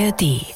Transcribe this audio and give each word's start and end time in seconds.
ARD. 0.00 0.46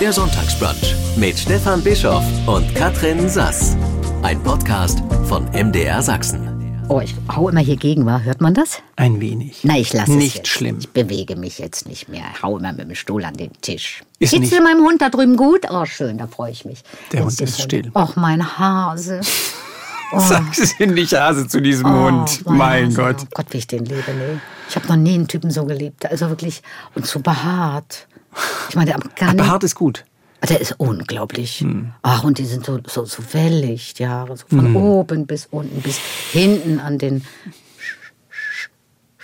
Der 0.00 0.12
Sonntagsbrunch 0.12 0.94
mit 1.16 1.36
Stefan 1.36 1.82
Bischoff 1.82 2.22
und 2.46 2.72
Katrin 2.76 3.28
Sass. 3.28 3.76
Ein 4.22 4.40
Podcast 4.44 5.00
von 5.26 5.46
MDR 5.52 6.00
Sachsen. 6.00 6.84
Oh, 6.88 7.00
ich 7.00 7.14
hau 7.34 7.48
immer 7.48 7.58
hier 7.60 7.76
gegen, 7.76 8.06
war. 8.06 8.22
Hört 8.22 8.40
man 8.40 8.54
das? 8.54 8.80
Ein 8.94 9.20
wenig. 9.20 9.60
Na, 9.64 9.76
ich 9.76 9.92
lasse 9.92 10.12
es 10.12 10.16
Nicht 10.16 10.36
jetzt. 10.36 10.48
schlimm. 10.48 10.76
Ich 10.78 10.90
bewege 10.90 11.34
mich 11.34 11.58
jetzt 11.58 11.88
nicht 11.88 12.08
mehr. 12.08 12.22
Hau 12.40 12.58
immer 12.58 12.72
mit 12.72 12.82
dem 12.88 12.94
Stuhl 12.94 13.24
an 13.24 13.34
den 13.34 13.50
Tisch. 13.60 14.02
Ist 14.20 14.30
Geht's 14.30 14.52
nicht- 14.52 14.62
meinem 14.62 14.84
Hund 14.86 15.02
da 15.02 15.08
drüben 15.08 15.36
gut? 15.36 15.66
Oh, 15.68 15.84
schön, 15.84 16.16
da 16.18 16.28
freue 16.28 16.52
ich 16.52 16.64
mich. 16.64 16.84
Der 17.12 17.22
Jetzt 17.24 17.40
Hund 17.40 17.48
ist 17.48 17.60
still. 17.60 17.90
Och, 17.96 18.14
mein 18.14 18.56
Hase. 18.58 19.20
Sag 20.18 20.58
es 20.58 20.78
nicht 20.78 21.12
Hase 21.14 21.46
zu 21.46 21.60
diesem 21.60 21.86
Oh, 21.86 22.04
Hund. 22.04 22.44
Mein 22.46 22.86
Hase. 22.86 22.96
Gott. 22.96 23.16
Oh 23.22 23.26
Gott, 23.34 23.46
wie 23.50 23.58
ich 23.58 23.66
den 23.66 23.84
liebe, 23.84 24.02
nee. 24.08 24.38
Ich 24.68 24.76
habe 24.76 24.86
noch 24.88 24.96
nie 24.96 25.14
einen 25.14 25.28
Typen 25.28 25.50
so 25.50 25.64
geliebt. 25.64 26.06
Also 26.06 26.28
wirklich, 26.28 26.62
und 26.94 27.06
so 27.06 27.20
behaart. 27.20 28.06
Ich 28.68 28.76
meine, 28.76 28.92
der 28.92 29.00
kann 29.14 29.38
Aber 29.40 29.48
hart 29.48 29.64
ist 29.64 29.74
gut. 29.74 30.04
Der 30.48 30.60
ist 30.60 30.74
unglaublich. 30.78 31.60
Hm. 31.60 31.92
Ach, 32.02 32.24
und 32.24 32.38
die 32.38 32.46
sind 32.46 32.64
so, 32.64 32.78
so, 32.86 33.04
so 33.04 33.22
wellig, 33.32 33.94
die 33.94 34.08
Haare. 34.08 34.36
So 34.36 34.44
von 34.48 34.74
oben 34.74 35.26
bis 35.26 35.46
unten, 35.50 35.82
bis 35.82 35.98
hinten 36.32 36.80
an 36.80 36.96
den 36.98 37.20
Sch- 37.22 37.24
Sch- 38.32 38.68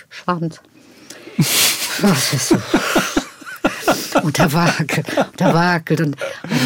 Schwanz. 0.09 0.61
Das 1.99 2.31
ist 2.33 2.49
so. 2.49 2.57
Und 4.23 4.39
er 4.39 4.53
wackelt, 4.53 5.07
und 5.17 5.41
er 5.41 5.53
wackelt 5.53 6.01
und 6.01 6.15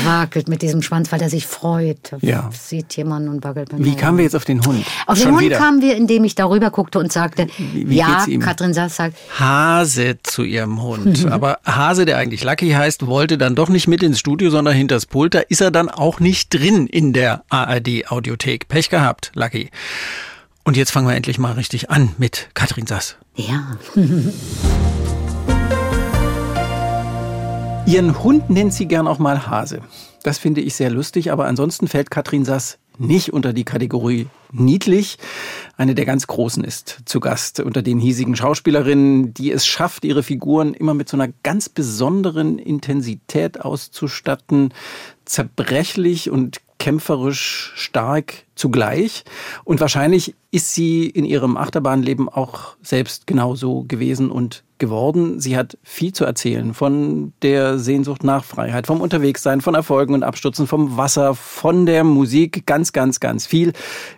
wackelt 0.06 0.48
mit 0.48 0.62
diesem 0.62 0.82
Schwanz, 0.82 1.12
weil 1.12 1.22
er 1.22 1.30
sich 1.30 1.46
freut. 1.48 2.12
Ja. 2.22 2.50
Sieht 2.52 2.96
jemand 2.96 3.30
und 3.30 3.44
wackelt. 3.44 3.70
Wie 3.78 3.96
kamen 3.96 4.18
wir 4.18 4.24
jetzt 4.24 4.36
auf 4.36 4.46
den 4.46 4.66
Hund? 4.66 4.86
Auf 5.08 5.18
den 5.18 5.24
Schon 5.24 5.34
Hund 5.34 5.42
wieder. 5.44 5.58
kamen 5.58 5.82
wir, 5.82 5.96
indem 5.96 6.24
ich 6.24 6.36
darüber 6.36 6.70
guckte 6.72 7.00
und 7.00 7.12
sagte, 7.12 7.48
wie 7.74 7.96
ja, 7.96 8.16
geht's 8.16 8.28
ihm? 8.28 8.42
Katrin 8.42 8.74
Sass 8.74 8.96
sagt, 8.96 9.16
Hase 9.40 10.18
zu 10.24 10.44
ihrem 10.44 10.82
Hund. 10.82 11.26
Aber 11.32 11.60
Hase, 11.66 12.06
der 12.06 12.18
eigentlich 12.18 12.44
Lucky 12.44 12.72
heißt, 12.72 13.08
wollte 13.08 13.38
dann 13.38 13.56
doch 13.56 13.70
nicht 13.70 13.88
mit 13.88 14.04
ins 14.04 14.20
Studio, 14.20 14.50
sondern 14.50 14.74
hinters 14.74 15.06
Pult. 15.06 15.34
Da 15.34 15.40
ist 15.40 15.62
er 15.62 15.72
dann 15.72 15.90
auch 15.90 16.20
nicht 16.20 16.54
drin 16.54 16.88
in 16.88 17.14
der 17.14 17.44
ARD-Audiothek. 17.50 18.68
Pech 18.68 18.90
gehabt, 18.90 19.32
Lucky. 19.36 19.70
Und 20.64 20.78
jetzt 20.78 20.92
fangen 20.92 21.08
wir 21.08 21.16
endlich 21.16 21.40
mal 21.40 21.54
richtig 21.54 21.90
an 21.90 22.14
mit 22.18 22.50
Katrin 22.54 22.86
Sass. 22.88 23.16
ja, 23.36 23.78
Ihren 27.92 28.24
Hund 28.24 28.50
nennt 28.50 28.74
sie 28.74 28.86
gern 28.86 29.06
auch 29.06 29.20
mal 29.20 29.48
Hase. 29.48 29.82
Das 30.24 30.38
finde 30.38 30.62
ich 30.62 30.76
sehr 30.76 30.90
lustig, 30.90 31.30
aber 31.30 31.48
ansonsten 31.48 31.90
fällt 31.90 32.10
Katrin 32.10 32.46
Sass 32.46 32.78
nicht 32.98 33.34
unter 33.34 33.52
die 33.52 33.66
Kategorie 33.66 34.28
niedlich. 34.54 35.18
Eine 35.76 35.94
der 35.94 36.06
ganz 36.06 36.26
Großen 36.26 36.64
ist 36.64 37.00
zu 37.04 37.20
Gast 37.20 37.60
unter 37.60 37.82
den 37.82 38.00
hiesigen 38.00 38.38
Schauspielerinnen, 38.38 39.34
die 39.34 39.52
es 39.52 39.66
schafft, 39.66 40.06
ihre 40.06 40.24
Figuren 40.24 40.74
immer 40.74 40.94
mit 40.94 41.10
so 41.10 41.18
einer 41.18 41.34
ganz 41.44 41.68
besonderen 41.68 42.60
Intensität 42.60 43.60
auszustatten, 43.60 44.74
zerbrechlich 45.26 46.30
und 46.30 46.62
kämpferisch 46.82 47.74
stark 47.76 48.34
zugleich. 48.56 49.24
Und 49.64 49.80
wahrscheinlich 49.82 50.34
ist 50.50 50.74
sie 50.74 51.06
in 51.06 51.26
ihrem 51.26 51.56
Achterbahnleben 51.56 52.28
auch 52.28 52.76
selbst 52.82 53.28
genauso 53.28 53.84
gewesen 53.84 54.32
und 54.32 54.64
geworden. 54.80 55.40
Sie 55.40 55.56
hat 55.56 55.78
viel 55.84 56.12
zu 56.12 56.26
erzählen 56.26 56.74
von 56.74 57.34
der 57.44 57.78
Sehnsucht 57.78 58.24
nach 58.24 58.44
Freiheit, 58.44 58.88
vom 58.88 59.00
Unterwegssein, 59.00 59.62
von 59.62 59.76
Erfolgen 59.76 60.16
und 60.16 60.24
Abstürzen, 60.24 60.66
vom 60.66 60.98
Wasser, 60.98 61.36
von 61.36 61.86
der 61.86 62.04
Musik, 62.04 62.66
ganz, 62.66 62.94
ganz, 62.94 63.20
ganz 63.20 63.46
viel. 63.46 63.74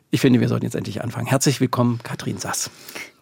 Ich 0.09 0.21
finde, 0.21 0.39
wir 0.39 0.47
sollten 0.47 0.63
jetzt 0.63 0.75
endlich 0.75 1.03
anfangen. 1.03 1.27
Herzlich 1.27 1.59
willkommen, 1.59 1.99
Katrin 2.01 2.37
Sass. 2.37 2.71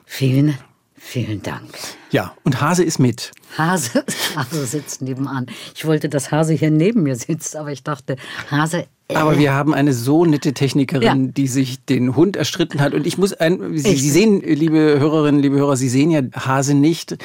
vielen, 0.05 0.55
vielen 0.93 1.41
Dank. 1.41 1.67
Ja, 2.11 2.35
und 2.43 2.61
Hase 2.61 2.83
ist 2.83 2.99
mit. 2.99 3.31
Hase, 3.57 4.05
Hase 4.35 4.67
sitzt 4.67 5.01
nebenan. 5.01 5.47
Ich 5.73 5.83
wollte, 5.85 6.09
dass 6.09 6.31
Hase 6.31 6.53
hier 6.53 6.69
neben 6.69 7.01
mir 7.01 7.15
sitzt, 7.15 7.55
aber 7.55 7.71
ich 7.71 7.83
dachte, 7.83 8.17
Hase. 8.51 8.85
Aber 9.15 9.37
wir 9.37 9.53
haben 9.53 9.73
eine 9.73 9.93
so 9.93 10.25
nette 10.25 10.53
Technikerin, 10.53 11.25
Ja. 11.25 11.31
die 11.31 11.47
sich 11.47 11.83
den 11.85 12.15
Hund 12.15 12.35
erstritten 12.35 12.79
hat. 12.81 12.93
Und 12.93 13.05
ich 13.07 13.17
muss 13.17 13.33
ein, 13.33 13.77
Sie, 13.77 13.95
Sie 13.95 14.09
sehen, 14.09 14.41
liebe 14.41 14.99
Hörerinnen, 14.99 15.41
liebe 15.41 15.55
Hörer, 15.57 15.75
Sie 15.77 15.89
sehen 15.89 16.11
ja 16.11 16.21
Hase 16.35 16.73
nicht. 16.73 17.17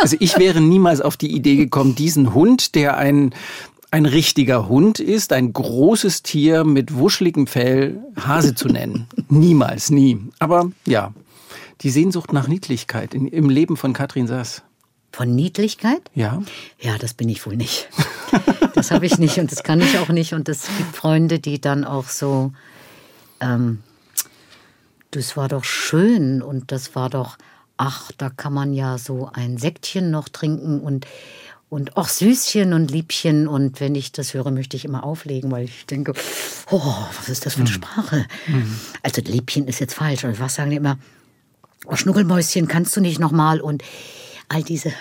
Also 0.00 0.16
ich 0.18 0.38
wäre 0.38 0.60
niemals 0.60 1.00
auf 1.00 1.16
die 1.16 1.32
Idee 1.34 1.56
gekommen, 1.56 1.94
diesen 1.94 2.34
Hund, 2.34 2.74
der 2.74 2.96
ein, 2.96 3.34
ein 3.90 4.06
richtiger 4.06 4.68
Hund 4.68 4.98
ist, 4.98 5.32
ein 5.32 5.52
großes 5.52 6.22
Tier 6.22 6.64
mit 6.64 6.94
wuscheligem 6.96 7.46
Fell, 7.46 8.00
Hase 8.18 8.54
zu 8.54 8.68
nennen. 8.68 9.06
Niemals, 9.28 9.90
nie. 9.90 10.18
Aber 10.40 10.72
ja, 10.86 11.12
die 11.82 11.90
Sehnsucht 11.90 12.32
nach 12.32 12.48
Niedlichkeit 12.48 13.14
in, 13.14 13.26
im 13.28 13.48
Leben 13.50 13.76
von 13.76 13.92
Katrin 13.92 14.26
Sass. 14.26 14.62
Von 15.12 15.34
Niedlichkeit? 15.34 16.00
Ja, 16.14 16.42
Ja, 16.80 16.96
das 16.98 17.12
bin 17.14 17.28
ich 17.28 17.44
wohl 17.44 17.54
nicht. 17.56 17.88
Das 18.74 18.90
habe 18.90 19.06
ich 19.06 19.18
nicht 19.18 19.38
und 19.38 19.52
das 19.52 19.62
kann 19.62 19.80
ich 19.80 19.98
auch 19.98 20.08
nicht. 20.08 20.32
Und 20.34 20.48
es 20.48 20.66
gibt 20.78 20.96
Freunde, 20.96 21.38
die 21.38 21.60
dann 21.60 21.84
auch 21.84 22.08
so, 22.08 22.52
ähm, 23.40 23.82
das 25.10 25.36
war 25.36 25.48
doch 25.48 25.64
schön 25.64 26.42
und 26.42 26.72
das 26.72 26.94
war 26.94 27.10
doch, 27.10 27.36
ach, 27.76 28.12
da 28.16 28.30
kann 28.30 28.52
man 28.52 28.72
ja 28.72 28.98
so 28.98 29.30
ein 29.32 29.58
Sektchen 29.58 30.10
noch 30.10 30.28
trinken 30.28 30.80
und 30.80 31.06
und 31.72 31.96
auch 31.96 32.06
Süßchen 32.08 32.74
und 32.74 32.90
Liebchen. 32.90 33.48
Und 33.48 33.80
wenn 33.80 33.94
ich 33.94 34.12
das 34.12 34.34
höre, 34.34 34.50
möchte 34.50 34.76
ich 34.76 34.84
immer 34.84 35.04
auflegen, 35.04 35.50
weil 35.50 35.64
ich 35.64 35.86
denke, 35.86 36.12
oh, 36.70 36.94
was 37.16 37.30
ist 37.30 37.46
das 37.46 37.54
für 37.54 37.60
eine 37.60 37.70
Sprache? 37.70 38.26
Also 39.02 39.22
Liebchen 39.22 39.66
ist 39.66 39.80
jetzt 39.80 39.94
falsch. 39.94 40.24
Und 40.24 40.38
was 40.38 40.56
sagen 40.56 40.68
die 40.68 40.76
immer? 40.76 40.98
Oh, 41.86 41.96
Schnuckelmäuschen, 41.96 42.68
kannst 42.68 42.94
du 42.94 43.00
nicht 43.00 43.18
nochmal? 43.18 43.62
Und 43.62 43.82
all 44.50 44.62
diese 44.62 44.92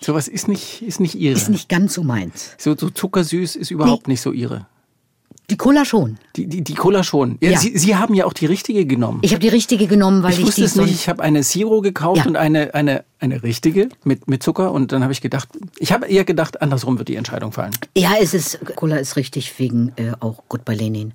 sowas 0.00 0.28
ist 0.28 0.48
nicht, 0.48 0.82
ist 0.82 1.00
nicht 1.00 1.14
ihre. 1.14 1.36
ist 1.36 1.48
nicht 1.48 1.68
ganz 1.68 1.94
so 1.94 2.02
meins. 2.02 2.54
so, 2.58 2.76
so 2.76 2.90
zuckersüß 2.90 3.56
ist 3.56 3.70
überhaupt 3.70 4.08
nicht 4.08 4.20
so 4.20 4.32
ihre. 4.32 4.66
Die 5.48 5.56
Cola 5.56 5.84
schon. 5.84 6.18
Die, 6.34 6.48
die, 6.48 6.64
die 6.64 6.74
Cola 6.74 7.04
schon. 7.04 7.38
Ja, 7.40 7.50
Ja. 7.52 7.58
Sie, 7.60 7.78
Sie 7.78 7.94
haben 7.94 8.14
ja 8.14 8.24
auch 8.24 8.32
die 8.32 8.46
richtige 8.46 8.84
genommen. 8.84 9.20
Ich 9.22 9.30
habe 9.30 9.38
die 9.40 9.48
richtige 9.48 9.86
genommen, 9.86 10.24
weil 10.24 10.32
ich 10.32 10.40
ich, 10.40 10.46
wusste 10.46 10.64
es 10.64 10.74
nicht. 10.74 10.90
Ich 10.92 11.08
habe 11.08 11.22
eine 11.22 11.42
Zero 11.42 11.82
gekauft 11.82 12.18
Ja. 12.22 12.26
und 12.26 12.34
eine, 12.34 12.74
eine, 12.74 13.04
eine 13.20 13.44
richtige 13.44 13.88
mit, 14.02 14.26
mit 14.26 14.42
Zucker. 14.42 14.72
Und 14.72 14.90
dann 14.90 15.04
habe 15.04 15.12
ich 15.12 15.20
gedacht, 15.20 15.48
ich 15.78 15.92
habe 15.92 16.06
eher 16.08 16.24
gedacht, 16.24 16.62
andersrum 16.62 16.98
wird 16.98 17.06
die 17.08 17.14
Entscheidung 17.14 17.52
fallen. 17.52 17.70
Ja, 17.96 18.14
es 18.20 18.34
ist 18.34 18.58
Cola 18.74 18.96
ist 18.96 19.14
richtig 19.14 19.56
wegen 19.60 19.92
äh, 19.94 20.12
auch 20.18 20.42
Goodbye 20.48 20.74
Lenin. 20.74 21.12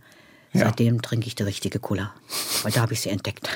Ja. 0.53 0.66
Seitdem 0.66 1.01
trinke 1.01 1.28
ich 1.28 1.35
die 1.35 1.44
richtige 1.44 1.79
Cola, 1.79 2.12
weil 2.63 2.73
da 2.73 2.81
habe 2.81 2.91
ich 2.91 3.00
sie 3.00 3.09
entdeckt. 3.09 3.47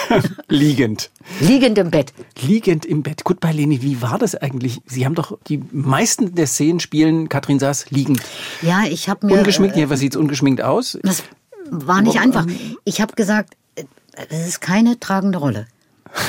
Liegend. 0.48 1.10
Liegend 1.40 1.78
im 1.78 1.90
Bett. 1.90 2.12
Liegend 2.40 2.86
im 2.86 3.02
Bett. 3.02 3.24
Gut 3.24 3.40
bei 3.40 3.50
Leni, 3.50 3.82
wie 3.82 4.00
war 4.00 4.18
das 4.18 4.36
eigentlich? 4.36 4.80
Sie 4.86 5.04
haben 5.04 5.16
doch 5.16 5.36
die 5.48 5.60
meisten 5.72 6.36
der 6.36 6.46
Szenen 6.46 6.78
spielen 6.78 7.28
Katrin 7.28 7.58
Saas 7.58 7.90
liegend. 7.90 8.22
Ja, 8.62 8.84
ich 8.84 9.08
habe 9.08 9.26
mir 9.26 9.38
Ungeschminkt, 9.38 9.76
äh, 9.76 9.80
ja, 9.80 9.90
was 9.90 9.98
sieht's 9.98 10.14
ungeschminkt 10.14 10.62
aus? 10.62 10.96
das 11.02 11.24
war 11.70 12.02
nicht 12.02 12.20
einfach. 12.20 12.46
Ich 12.84 13.00
habe 13.00 13.14
gesagt, 13.14 13.54
äh, 13.74 13.84
es 14.28 14.46
ist 14.46 14.60
keine 14.60 15.00
tragende 15.00 15.38
Rolle. 15.38 15.66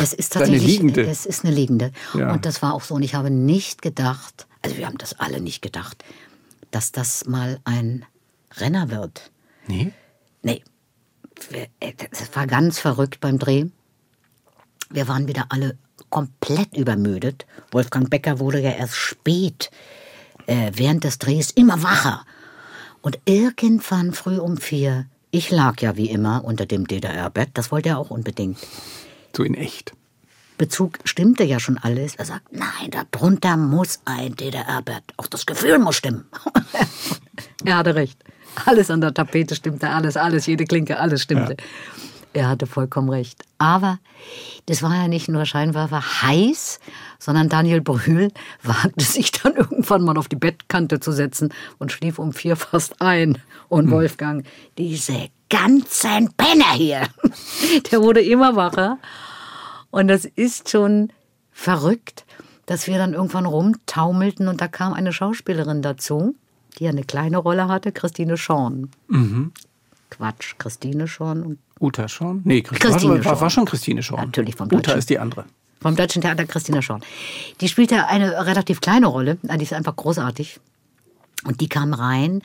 Es 0.02 0.12
ist 0.14 0.36
Eine 0.36 0.46
tatsächlich 0.46 0.72
liegende. 0.80 1.06
es 1.06 1.28
ist 1.28 1.46
eine 1.46 1.54
liegende. 1.54 1.92
Ja. 2.16 2.34
Und 2.34 2.46
das 2.46 2.64
war 2.64 2.74
auch 2.74 2.82
so 2.82 2.96
und 2.96 3.04
ich 3.04 3.14
habe 3.14 3.30
nicht 3.30 3.84
gedacht, 3.84 4.48
also 4.64 4.78
wir 4.78 4.88
haben 4.88 4.98
das 4.98 5.20
alle 5.20 5.40
nicht 5.40 5.62
gedacht, 5.62 6.04
dass 6.72 6.92
das 6.92 7.26
mal 7.26 7.60
ein 7.64 8.06
Renner 8.58 8.90
wird. 8.90 9.30
Nee. 9.68 9.92
Nee, 10.46 10.62
wir- 11.50 11.68
äh, 11.80 11.94
das 12.12 12.36
war 12.36 12.46
ganz 12.48 12.78
verrückt 12.80 13.20
beim 13.20 13.40
Dreh. 13.40 13.66
Wir 14.92 15.08
waren 15.08 15.28
wieder 15.28 15.48
alle 15.50 15.78
komplett 16.10 16.78
übermüdet. 16.78 17.46
Wolfgang 17.72 18.10
Becker 18.10 18.40
wurde 18.40 18.60
ja 18.62 18.70
erst 18.72 18.96
spät 18.96 19.72
äh, 20.46 20.72
während 20.76 21.04
des 21.04 21.18
Drehs 21.18 21.50
immer 21.52 21.82
wacher. 21.82 22.24
Und 23.02 23.20
irgendwann 23.26 24.14
früh 24.14 24.38
um 24.38 24.58
vier, 24.58 25.08
ich 25.32 25.50
lag 25.50 25.82
ja 25.82 25.98
wie 25.98 26.10
immer 26.10 26.44
unter 26.46 26.66
dem 26.68 26.88
DDR-Bett, 26.88 27.50
das 27.56 27.72
wollte 27.72 27.90
er 27.90 27.98
auch 27.98 28.12
unbedingt. 28.12 28.60
So 29.36 29.44
in 29.44 29.56
echt. 29.56 29.94
Bezug 30.58 31.00
stimmte 31.04 31.44
ja 31.44 31.60
schon 31.60 31.78
alles. 31.78 32.16
Er 32.16 32.26
sagt, 32.26 32.54
nein, 32.54 32.92
da 32.92 33.04
drunter 33.12 33.58
muss 33.58 34.00
ein 34.06 34.36
DDR-Bett. 34.36 35.04
Auch 35.18 35.28
das 35.28 35.46
Gefühl 35.46 35.80
muss 35.80 35.98
stimmen. 35.98 36.26
er 37.66 37.78
hatte 37.78 37.96
recht. 37.96 38.24
Alles 38.66 38.90
an 38.90 39.02
der 39.02 39.14
Tapete 39.14 39.56
stimmte, 39.56 39.90
alles, 39.90 40.18
alles, 40.18 40.46
jede 40.46 40.66
Klinke, 40.66 41.00
alles 41.00 41.22
stimmte. 41.22 41.58
Er 42.36 42.50
hatte 42.50 42.68
vollkommen 42.68 43.10
recht. 43.10 43.44
Aber 43.60 44.00
das 44.66 44.84
war 44.84 44.94
ja 44.94 45.08
nicht 45.08 45.30
nur 45.30 45.46
Scheinwerfer 45.46 46.22
heiß, 46.22 46.82
sondern 47.18 47.48
Daniel 47.48 47.80
Brühl 47.80 48.30
wagte 48.64 49.06
sich 49.06 49.32
dann 49.32 49.56
irgendwann 49.56 50.04
mal 50.04 50.18
auf 50.18 50.28
die 50.28 50.36
Bettkante 50.36 51.00
zu 51.00 51.14
setzen 51.14 51.54
und 51.80 51.94
schlief 51.94 52.20
um 52.20 52.34
vier 52.34 52.58
fast 52.58 53.02
ein. 53.02 53.38
Und 53.70 53.90
Wolfgang, 53.90 54.46
diese 54.78 55.30
ganzen 55.50 56.34
Penner 56.34 56.74
hier, 56.74 57.08
der 57.92 58.02
wurde 58.02 58.22
immer 58.22 58.56
wacher. 58.56 59.00
Und 59.90 60.10
das 60.10 60.26
ist 60.26 60.70
schon 60.70 61.14
verrückt, 61.52 62.26
dass 62.66 62.88
wir 62.88 62.98
dann 62.98 63.14
irgendwann 63.14 63.46
rumtaumelten 63.46 64.50
und 64.50 64.60
da 64.60 64.68
kam 64.68 64.94
eine 64.94 65.14
Schauspielerin 65.14 65.82
dazu, 65.82 66.36
die 66.80 66.88
eine 66.88 67.04
kleine 67.04 67.38
Rolle 67.38 67.68
hatte, 67.68 67.92
Christine 67.92 68.38
Schorn. 68.38 68.90
Quatsch, 70.10 70.56
Christine 70.58 71.08
Schorn 71.08 71.44
und 71.44 71.60
Uta 71.80 72.08
schon? 72.08 72.42
Nee, 72.46 72.62
Christine, 72.62 72.92
Christine 72.92 73.12
war, 73.14 73.18
war, 73.18 73.24
Schorn. 73.24 73.42
war 73.42 73.50
schon 73.50 73.66
Christine 73.66 74.04
schon. 74.04 74.20
Natürlich 74.20 74.56
vom 74.56 74.68
Uta 74.68 74.78
Deutschen. 74.78 75.00
ist 75.00 75.10
die 75.10 75.20
andere. 75.20 75.46
Vom 75.82 75.96
Deutschen 75.96 76.22
Theater 76.22 76.46
Christina 76.46 76.82
Schorn. 76.82 77.04
Die 77.62 77.68
spielte 77.68 78.08
eine 78.08 78.46
relativ 78.46 78.82
kleine 78.82 79.08
Rolle, 79.08 79.38
die 79.44 79.64
ist 79.64 79.74
einfach 79.74 79.96
großartig. 79.96 80.60
Und 81.46 81.62
die 81.62 81.68
kam 81.70 81.94
rein, 81.94 82.42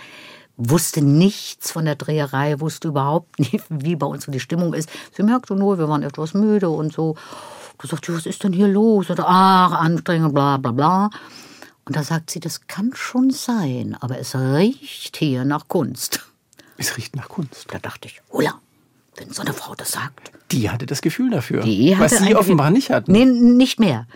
wusste 0.57 1.01
nichts 1.03 1.71
von 1.71 1.85
der 1.85 1.95
Dreherei, 1.95 2.61
wusste 2.61 2.89
überhaupt 2.89 3.39
nicht, 3.39 3.65
wie 3.69 3.97
bei 3.97 4.07
uns 4.07 4.25
so 4.25 4.33
die 4.33 4.41
Stimmung 4.41 4.75
ist. 4.75 4.91
Sie 5.17 5.23
merkte 5.23 5.55
nur, 5.55 5.79
wir 5.79 5.89
waren 5.89 6.03
etwas 6.03 6.35
müde 6.35 6.69
und 6.69 6.93
so. 6.93 7.17
Du 7.79 7.87
sagst, 7.87 8.13
was 8.13 8.27
ist 8.27 8.45
denn 8.45 8.53
hier 8.53 8.69
los? 8.69 9.09
Und 9.09 9.21
ach, 9.21 9.73
anstrengend, 9.73 10.35
bla 10.35 10.59
bla 10.59 10.73
bla. 10.73 11.11
Und 11.91 11.97
da 11.97 12.05
sagt 12.05 12.31
sie, 12.31 12.39
das 12.39 12.69
kann 12.69 12.93
schon 12.95 13.31
sein, 13.33 13.97
aber 13.99 14.17
es 14.21 14.37
riecht 14.37 15.17
hier 15.17 15.45
nach 15.45 15.67
Kunst. 15.67 16.21
Es 16.77 16.97
riecht 16.97 17.17
nach 17.17 17.29
Kunst. 17.29 17.67
Da 17.73 17.81
dachte 17.81 18.07
ich, 18.07 18.23
hola, 18.31 18.61
wenn 19.17 19.33
so 19.33 19.43
eine 19.43 19.53
Frau 19.53 19.75
das 19.75 19.91
sagt. 19.91 20.31
Die 20.53 20.71
hatte 20.71 20.87
das 20.87 21.03
Gefühl 21.03 21.31
dafür. 21.31 21.63
Die 21.65 21.97
was 21.99 22.17
Sie 22.17 22.37
offenbar 22.37 22.71
nicht 22.71 22.91
hatten. 22.91 23.11
Nee, 23.11 23.25
nicht 23.25 23.81
mehr. 23.81 24.07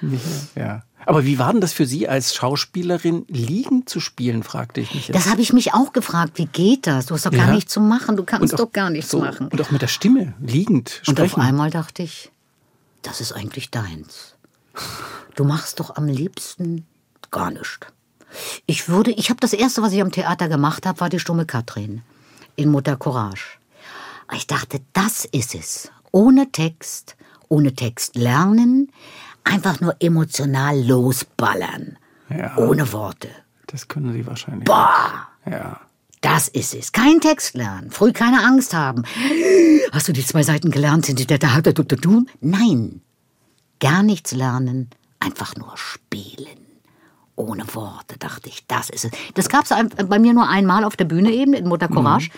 Ja. 0.54 0.84
Aber 1.04 1.24
wie 1.24 1.40
war 1.40 1.50
denn 1.50 1.60
das 1.60 1.72
für 1.72 1.84
Sie 1.84 2.08
als 2.08 2.36
Schauspielerin, 2.36 3.24
liegend 3.26 3.88
zu 3.88 3.98
spielen, 3.98 4.44
fragte 4.44 4.80
ich 4.80 4.94
mich 4.94 5.08
jetzt. 5.08 5.16
Das 5.16 5.28
habe 5.28 5.40
ich 5.42 5.52
mich 5.52 5.74
auch 5.74 5.92
gefragt. 5.92 6.34
Wie 6.38 6.46
geht 6.46 6.86
das? 6.86 7.06
Du 7.06 7.14
hast 7.16 7.26
doch 7.26 7.32
gar 7.32 7.48
Ja. 7.48 7.54
nichts 7.54 7.72
zu 7.72 7.80
machen. 7.80 8.16
Du 8.16 8.22
kannst 8.22 8.54
auch 8.54 8.58
doch 8.58 8.72
gar 8.72 8.90
nichts 8.90 9.10
so, 9.10 9.18
machen. 9.18 9.48
Und 9.48 9.60
auch 9.60 9.72
mit 9.72 9.82
der 9.82 9.88
Stimme, 9.88 10.34
liegend 10.38 11.02
Und 11.08 11.18
auf 11.20 11.30
sprechen. 11.30 11.40
einmal 11.44 11.70
dachte 11.70 12.04
ich, 12.04 12.30
das 13.02 13.20
ist 13.20 13.32
eigentlich 13.32 13.72
deins. 13.72 14.36
Du 15.34 15.42
machst 15.42 15.80
doch 15.80 15.96
am 15.96 16.06
liebsten 16.06 16.86
gar 17.34 17.50
nichts. 17.50 17.80
Ich 18.64 18.88
würde, 18.88 19.10
ich 19.10 19.28
habe 19.28 19.40
das 19.40 19.52
erste, 19.52 19.82
was 19.82 19.92
ich 19.92 20.00
am 20.00 20.12
Theater 20.12 20.48
gemacht 20.48 20.86
habe, 20.86 21.00
war 21.00 21.08
die 21.10 21.20
stumme 21.20 21.44
Katrin 21.44 22.02
in 22.56 22.70
Mutter 22.70 22.96
Courage. 22.96 23.58
Ich 24.32 24.46
dachte, 24.46 24.80
das 24.92 25.24
ist 25.26 25.54
es. 25.54 25.90
Ohne 26.12 26.50
Text, 26.50 27.16
ohne 27.48 27.74
Text 27.74 28.16
lernen, 28.16 28.90
einfach 29.42 29.80
nur 29.80 29.96
emotional 30.00 30.80
losballern. 30.80 31.98
Ja. 32.30 32.56
Ohne 32.56 32.90
Worte. 32.92 33.28
Das 33.66 33.88
können 33.88 34.12
Sie 34.12 34.26
wahrscheinlich. 34.26 34.64
Boah! 34.64 35.28
Ja. 35.50 35.80
Das 36.20 36.48
ist 36.48 36.74
es. 36.74 36.92
Kein 36.92 37.20
Text 37.20 37.54
lernen. 37.54 37.90
Früh 37.90 38.12
keine 38.12 38.44
Angst 38.44 38.72
haben. 38.72 39.02
Hast 39.92 40.08
du 40.08 40.12
die 40.12 40.24
zwei 40.24 40.42
Seiten 40.42 40.70
gelernt? 40.70 41.04
Sind 41.04 41.18
die 41.18 41.26
da? 41.26 41.36
Nein. 42.40 43.02
Gar 43.80 44.02
nichts 44.02 44.32
lernen. 44.32 44.88
Einfach 45.18 45.54
nur 45.56 45.76
spielen. 45.76 46.63
Ohne 47.36 47.64
Worte, 47.74 48.18
dachte 48.18 48.48
ich. 48.48 48.64
Das 48.68 48.90
ist 48.90 49.06
es. 49.06 49.10
Das 49.34 49.48
gab 49.48 49.64
es 49.68 50.06
bei 50.06 50.18
mir 50.18 50.32
nur 50.32 50.48
einmal 50.48 50.84
auf 50.84 50.96
der 50.96 51.04
Bühne 51.04 51.32
eben, 51.32 51.52
in 51.52 51.66
Mutter 51.66 51.88
Courage. 51.88 52.30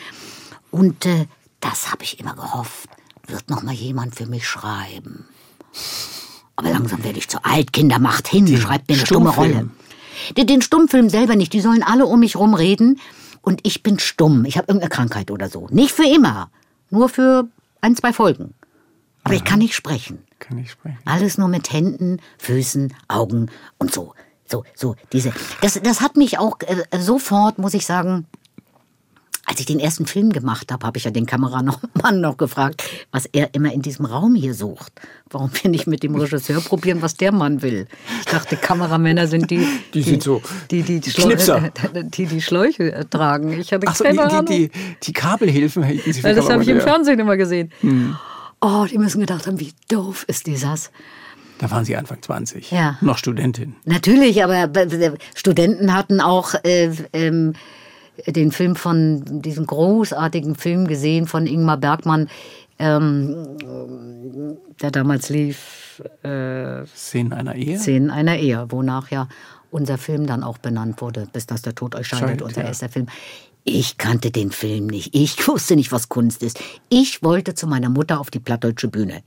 Und 0.70 1.04
äh, 1.04 1.26
das 1.60 1.90
habe 1.92 2.02
ich 2.04 2.18
immer 2.18 2.34
gehofft. 2.34 2.88
Wird 3.26 3.50
noch 3.50 3.62
mal 3.62 3.74
jemand 3.74 4.14
für 4.14 4.26
mich 4.26 4.46
schreiben. 4.46 5.26
Aber 6.54 6.70
langsam 6.70 7.04
werde 7.04 7.18
ich 7.18 7.28
zu 7.28 7.44
alt. 7.44 7.72
Kinder, 7.72 7.98
macht 7.98 8.28
hin. 8.28 8.46
Schreibt 8.56 8.88
mir 8.88 8.96
eine 8.96 9.06
stumme 9.06 9.32
Stummfilm. 9.32 9.56
Rolle. 9.56 9.70
Den, 10.36 10.46
den 10.46 10.62
Stummfilm 10.62 11.10
selber 11.10 11.36
nicht. 11.36 11.52
Die 11.52 11.60
sollen 11.60 11.82
alle 11.82 12.06
um 12.06 12.20
mich 12.20 12.36
rumreden. 12.36 12.98
Und 13.42 13.60
ich 13.64 13.82
bin 13.82 13.98
stumm. 13.98 14.44
Ich 14.44 14.56
habe 14.56 14.68
irgendeine 14.68 14.90
Krankheit 14.90 15.30
oder 15.30 15.48
so. 15.50 15.68
Nicht 15.70 15.92
für 15.92 16.06
immer. 16.06 16.50
Nur 16.90 17.08
für 17.08 17.48
ein, 17.80 17.94
zwei 17.94 18.12
Folgen. 18.12 18.54
Aber 19.24 19.34
ich 19.34 19.44
kann 19.44 19.58
nicht 19.58 19.74
sprechen. 19.74 20.24
Kann 20.38 20.56
ich 20.58 20.70
sprechen. 20.70 20.98
Alles 21.04 21.36
nur 21.36 21.48
mit 21.48 21.72
Händen, 21.72 22.20
Füßen, 22.38 22.94
Augen 23.08 23.50
und 23.78 23.92
so. 23.92 24.14
So, 24.46 24.64
so, 24.74 24.94
diese. 25.12 25.32
Das, 25.60 25.80
das 25.82 26.00
hat 26.00 26.16
mich 26.16 26.38
auch 26.38 26.58
äh, 26.60 27.00
sofort, 27.00 27.58
muss 27.58 27.74
ich 27.74 27.84
sagen, 27.84 28.26
als 29.48 29.60
ich 29.60 29.66
den 29.66 29.78
ersten 29.78 30.06
Film 30.06 30.32
gemacht 30.32 30.72
habe, 30.72 30.84
habe 30.84 30.98
ich 30.98 31.04
ja 31.04 31.12
den 31.12 31.24
Kameramann 31.24 31.78
noch 32.20 32.36
gefragt, 32.36 32.82
was 33.12 33.26
er 33.26 33.54
immer 33.54 33.72
in 33.72 33.80
diesem 33.80 34.04
Raum 34.04 34.34
hier 34.34 34.54
sucht. 34.54 34.92
Warum 35.30 35.50
wir 35.62 35.70
nicht 35.70 35.86
mit 35.86 36.02
dem 36.02 36.16
Regisseur 36.16 36.60
probieren, 36.60 37.00
was 37.00 37.14
der 37.14 37.30
Mann 37.30 37.62
will? 37.62 37.86
Ich 38.20 38.26
dachte, 38.26 38.56
Kameramänner 38.56 39.28
sind 39.28 39.50
die, 39.50 39.66
Die 39.94 40.02
sind 40.02 40.22
so 40.22 40.42
die 40.70 40.82
die, 40.82 40.98
die, 41.00 41.12
Knipser. 41.12 41.58
Schläuche, 41.58 42.04
die, 42.10 42.26
die 42.26 42.42
Schläuche 42.42 42.92
äh, 42.92 43.04
tragen. 43.04 43.52
Ich 43.52 43.72
hatte 43.72 43.86
Ach 43.88 43.94
so, 43.94 44.02
keine 44.02 44.16
die, 44.16 44.22
Ahnung. 44.22 44.46
die, 44.46 44.68
die, 44.68 44.96
die 45.04 45.12
Kabelhilfen 45.12 45.84
hielten 45.84 46.12
Sie 46.12 46.20
für 46.22 46.34
das 46.34 46.50
habe 46.50 46.62
ich 46.62 46.68
im. 46.68 46.80
Fernsehen 46.80 47.20
immer 47.20 47.36
gesehen. 47.36 47.72
Hm. 47.80 48.16
Oh, 48.60 48.84
die 48.90 48.98
müssen 48.98 49.20
gedacht 49.20 49.46
haben, 49.46 49.60
wie 49.60 49.72
doof 49.88 50.24
ist 50.26 50.46
dieses. 50.46 50.90
Da 51.58 51.70
waren 51.70 51.84
Sie 51.84 51.96
Anfang 51.96 52.20
20. 52.20 52.70
Ja. 52.70 52.98
Noch 53.00 53.18
Studentin. 53.18 53.76
Natürlich, 53.84 54.42
aber 54.44 54.70
Studenten 55.34 55.94
hatten 55.94 56.20
auch 56.20 56.54
äh, 56.64 56.90
ähm, 57.12 57.54
den 58.26 58.52
Film 58.52 58.76
von 58.76 59.42
diesem 59.42 59.66
großartigen 59.66 60.54
Film 60.54 60.86
gesehen 60.86 61.26
von 61.26 61.46
Ingmar 61.46 61.78
Bergmann, 61.78 62.28
ähm, 62.78 63.56
der 64.80 64.90
damals 64.90 65.30
lief, 65.30 66.02
äh, 66.22 66.84
Szenen 66.86 67.32
einer 67.32 67.54
Ehe. 67.54 67.78
Szenen 67.78 68.10
einer 68.10 68.36
Ehe, 68.36 68.66
wonach 68.68 69.10
ja 69.10 69.28
unser 69.70 69.98
Film 69.98 70.26
dann 70.26 70.42
auch 70.42 70.58
benannt 70.58 71.00
wurde, 71.00 71.26
bis 71.32 71.46
dass 71.46 71.62
der 71.62 71.74
Tod 71.74 71.94
euch 71.94 72.06
scheidet, 72.06 72.28
Scheidet, 72.28 72.42
unser 72.42 72.62
ja. 72.62 72.68
erster 72.68 72.88
Film. 72.88 73.06
Ich 73.64 73.98
kannte 73.98 74.30
den 74.30 74.52
Film 74.52 74.86
nicht. 74.86 75.14
Ich 75.14 75.48
wusste 75.48 75.74
nicht, 75.74 75.90
was 75.90 76.08
Kunst 76.08 76.42
ist. 76.42 76.60
Ich 76.88 77.22
wollte 77.22 77.54
zu 77.54 77.66
meiner 77.66 77.88
Mutter 77.88 78.20
auf 78.20 78.30
die 78.30 78.38
plattdeutsche 78.38 78.88
Bühne. 78.88 79.22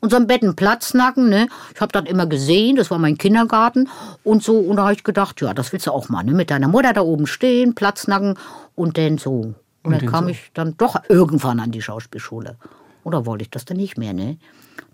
Und 0.00 0.10
so 0.10 0.16
am 0.16 0.26
Bett 0.26 0.42
einen 0.42 0.56
Platznacken, 0.56 1.28
ne? 1.28 1.48
Ich 1.74 1.80
habe 1.80 1.92
das 1.92 2.04
immer 2.06 2.26
gesehen, 2.26 2.76
das 2.76 2.90
war 2.90 2.98
mein 2.98 3.18
Kindergarten 3.18 3.88
und 4.24 4.42
so. 4.42 4.58
Und 4.58 4.76
da 4.76 4.84
habe 4.84 4.94
ich 4.94 5.04
gedacht, 5.04 5.40
ja, 5.40 5.52
das 5.52 5.72
willst 5.72 5.86
du 5.86 5.92
auch 5.92 6.08
mal, 6.08 6.22
ne? 6.22 6.32
Mit 6.32 6.50
deiner 6.50 6.68
Mutter 6.68 6.92
da 6.92 7.02
oben 7.02 7.26
stehen, 7.26 7.74
Platznacken 7.74 8.38
und 8.74 8.96
dann 8.96 9.18
so. 9.18 9.54
Und, 9.82 9.92
dann 9.92 10.06
kam 10.06 10.28
ich 10.28 10.50
dann 10.54 10.76
doch 10.76 10.96
irgendwann 11.08 11.60
an 11.60 11.70
die 11.70 11.82
Schauspielschule. 11.82 12.56
Oder 13.04 13.26
wollte 13.26 13.42
ich 13.42 13.50
das 13.50 13.64
dann 13.64 13.76
nicht 13.76 13.98
mehr, 13.98 14.12
ne? 14.12 14.38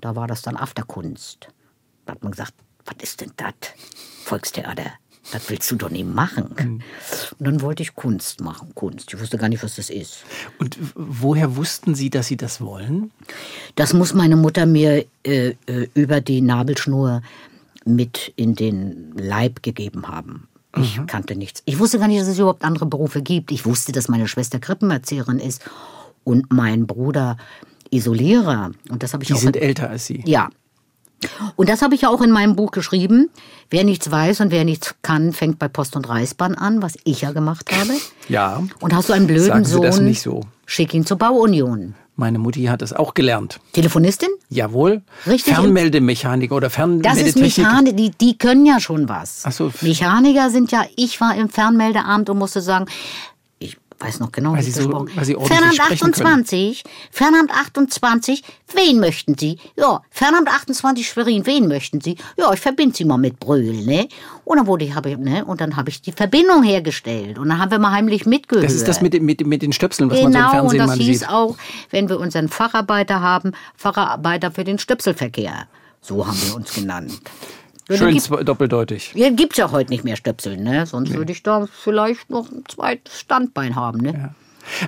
Da 0.01 0.17
war 0.17 0.27
das 0.27 0.43
dann 0.43 0.57
Afterkunst. 0.57 1.49
Da 2.05 2.13
hat 2.13 2.23
man 2.23 2.33
gesagt, 2.33 2.55
was 2.85 2.97
ist 3.03 3.21
denn 3.21 3.33
das? 3.37 3.55
Volkstheater. 4.25 4.93
Das 5.33 5.51
willst 5.51 5.71
du 5.71 5.77
doch 5.77 5.91
nicht 5.91 6.07
machen. 6.07 6.83
Und 7.39 7.45
dann 7.47 7.61
wollte 7.61 7.83
ich 7.83 7.95
Kunst 7.97 8.41
machen. 8.41 8.69
Kunst. 8.75 9.13
Ich 9.13 9.21
wusste 9.21 9.39
gar 9.39 9.49
nicht, 9.49 9.63
was 9.63 9.75
das 9.77 9.91
ist. 9.91 10.25
Und 10.59 10.79
woher 10.95 11.57
wussten 11.57 11.95
Sie, 11.95 12.11
dass 12.11 12.29
Sie 12.29 12.37
das 12.37 12.61
wollen? 12.61 13.11
Das 13.75 13.93
muss 13.93 14.15
meine 14.15 14.37
Mutter 14.37 14.67
mir 14.67 15.05
äh, 15.25 15.55
äh, 15.67 15.89
über 15.95 16.21
die 16.21 16.41
Nabelschnur 16.41 17.23
mit 17.85 18.33
in 18.37 18.55
den 18.55 19.13
Leib 19.17 19.63
gegeben 19.63 20.07
haben. 20.09 20.49
Ich 20.79 21.01
kannte 21.07 21.35
nichts. 21.37 21.63
Ich 21.65 21.79
wusste 21.79 21.99
gar 21.99 22.07
nicht, 22.07 22.21
dass 22.21 22.29
es 22.29 22.39
überhaupt 22.39 22.63
andere 22.63 22.85
Berufe 22.87 23.23
gibt. 23.23 23.51
Ich 23.51 23.65
wusste, 23.65 23.93
dass 23.93 24.09
meine 24.09 24.29
Schwester 24.29 24.59
Krippenerzieherin 24.59 25.39
ist 25.39 25.63
und 26.23 26.53
mein 26.53 26.87
Bruder 26.87 27.37
Isolierer. 27.91 28.73
Und 28.91 29.03
das 29.03 29.13
habe 29.13 29.23
ich 29.23 29.29
Die 29.29 29.35
auch 29.35 29.39
sind 29.39 29.57
älter 29.57 29.89
als 29.91 30.07
Sie. 30.07 30.23
ja. 30.27 30.51
Und 31.57 31.69
das 31.69 31.83
habe 31.83 31.95
ich 31.95 32.03
ja 32.03 32.09
auch 32.11 32.21
in 32.21 32.31
meinem 32.31 32.57
Buch 32.57 32.71
geschrieben. 32.71 33.31
Wer 33.71 33.85
nichts 33.85 34.11
weiß 34.11 34.41
und 34.41 34.51
wer 34.51 34.65
nichts 34.65 34.95
kann, 35.03 35.33
fängt 35.33 35.59
bei 35.59 35.69
Post 35.69 35.97
und 35.97 36.09
Reichsbahn 36.09 36.55
an, 36.55 36.83
was 36.83 36.97
ich 37.05 37.23
ja 37.23 37.33
gemacht 37.33 37.71
habe. 37.73 37.93
Ja. 38.29 38.63
Und 38.81 38.95
hast 38.95 39.09
du 39.09 39.13
einen 39.13 39.27
blöden 39.27 39.47
Sagen 39.47 39.65
Sie 39.65 39.73
Sohn, 39.73 39.83
das 39.83 40.01
nicht 40.01 40.21
so. 40.21 40.43
schick 40.67 40.93
ihn 40.95 41.07
zur 41.07 41.17
Bauunion. 41.19 41.95
Meine 42.19 42.39
Mutti 42.39 42.65
hat 42.65 42.81
es 42.81 42.95
auch 42.95 43.13
gelernt. 43.13 43.61
Telefonistin? 43.73 44.31
Jawohl. 44.49 45.03
Richtig. 45.27 45.55
Fernmeldemechaniker 45.55 46.55
oder 46.55 46.69
Das 46.69 46.75
Fernmeldetechnik. 46.75 47.47
ist 47.47 47.59
Mechanik, 47.59 47.97
die, 47.97 48.11
die 48.11 48.39
können 48.39 48.65
ja 48.65 48.81
schon 48.81 49.09
was. 49.09 49.43
Ach 49.45 49.53
so. 49.53 49.71
Mechaniker 49.83 50.49
sind 50.51 50.73
ja, 50.73 50.85
ich 50.97 51.21
war 51.21 51.35
im 51.37 51.51
Fernmeldeamt 51.51 52.31
und 52.31 52.39
musste 52.39 52.63
sagen, 52.63 52.87
weiß 53.99 54.21
noch 54.21 54.31
genau, 54.31 54.53
Weil 54.53 54.59
wie 54.59 54.63
Sie 54.65 54.71
ich 54.71 54.77
so- 54.77 54.83
gesprochen 54.89 55.11
weil 55.15 55.25
Sie 55.25 55.35
Fernamt 55.35 55.75
sprechen 55.75 56.13
können. 56.13 56.27
28, 56.27 56.85
Fernamt 57.11 57.51
28, 57.51 58.43
wen 58.75 59.01
möchten 59.01 59.37
Sie? 59.39 59.59
Ja, 59.77 60.03
Fernamt 60.11 60.49
28 60.49 61.09
Schwerin, 61.09 61.47
wen 61.47 61.67
möchten 61.69 62.01
Sie? 62.01 62.17
Ja, 62.37 62.53
ich 62.53 62.61
verbinde 62.61 62.95
Sie 62.97 63.05
mal 63.05 63.17
mit 63.17 63.41
Brühl, 63.41 63.85
ne? 63.87 64.09
Und 64.45 64.59
dann 64.59 64.67
wurde 64.67 64.85
ich, 64.85 64.95
habe 64.95 65.11
ich, 65.11 65.17
ne? 65.19 65.45
Und 65.45 65.61
dann 65.61 65.77
habe 65.77 65.89
ich 65.91 66.03
die 66.03 66.13
Verbindung 66.13 66.63
hergestellt 66.63 67.39
und 67.39 67.49
dann 67.49 67.59
haben 67.59 67.71
wir 67.71 67.79
mal 67.79 67.93
heimlich 67.93 68.27
mitgehört. 68.27 68.65
Das 68.67 68.75
ist 68.75 68.87
das 68.87 69.01
mit, 69.01 69.13
den- 69.15 69.25
mit, 69.25 69.45
mit 69.47 69.63
den 69.63 69.73
Stöpseln, 69.73 70.11
was 70.11 70.21
man 70.23 70.33
so 70.33 70.39
im 70.39 70.45
Genau, 70.45 70.47
und 70.47 70.51
Fernsehen 70.53 70.79
das 70.79 70.87
mal 70.89 70.97
hieß 70.99 71.19
sieht. 71.21 71.29
auch, 71.29 71.57
wenn 71.91 72.09
wir 72.09 72.21
unseren 72.21 72.49
Facharbeiter 72.49 73.21
haben, 73.21 73.53
Facharbeiter 73.77 74.51
für 74.53 74.65
den 74.65 74.79
Stöpselverkehr. 74.79 75.67
So 76.03 76.27
haben 76.27 76.39
wir 76.47 76.55
uns 76.57 76.73
genannt. 76.75 77.13
Ja, 77.89 77.97
Schön 77.97 78.15
gibt- 78.15 78.49
doppeldeutig. 78.49 79.13
ja, 79.15 79.31
gibt's 79.31 79.57
ja 79.59 79.71
heute 79.71 79.91
nicht 79.91 80.03
mehr 80.05 80.17
Stöpsel, 80.17 80.57
ne? 80.57 80.87
Sonst 80.87 81.15
würde 81.15 81.31
ich 81.33 81.43
da 81.43 81.67
vielleicht 81.67 82.31
noch 82.31 82.51
ein 82.51 82.65
zweites 82.69 83.21
Standbein 83.21 83.77
haben, 83.77 84.01
ne? 84.01 84.35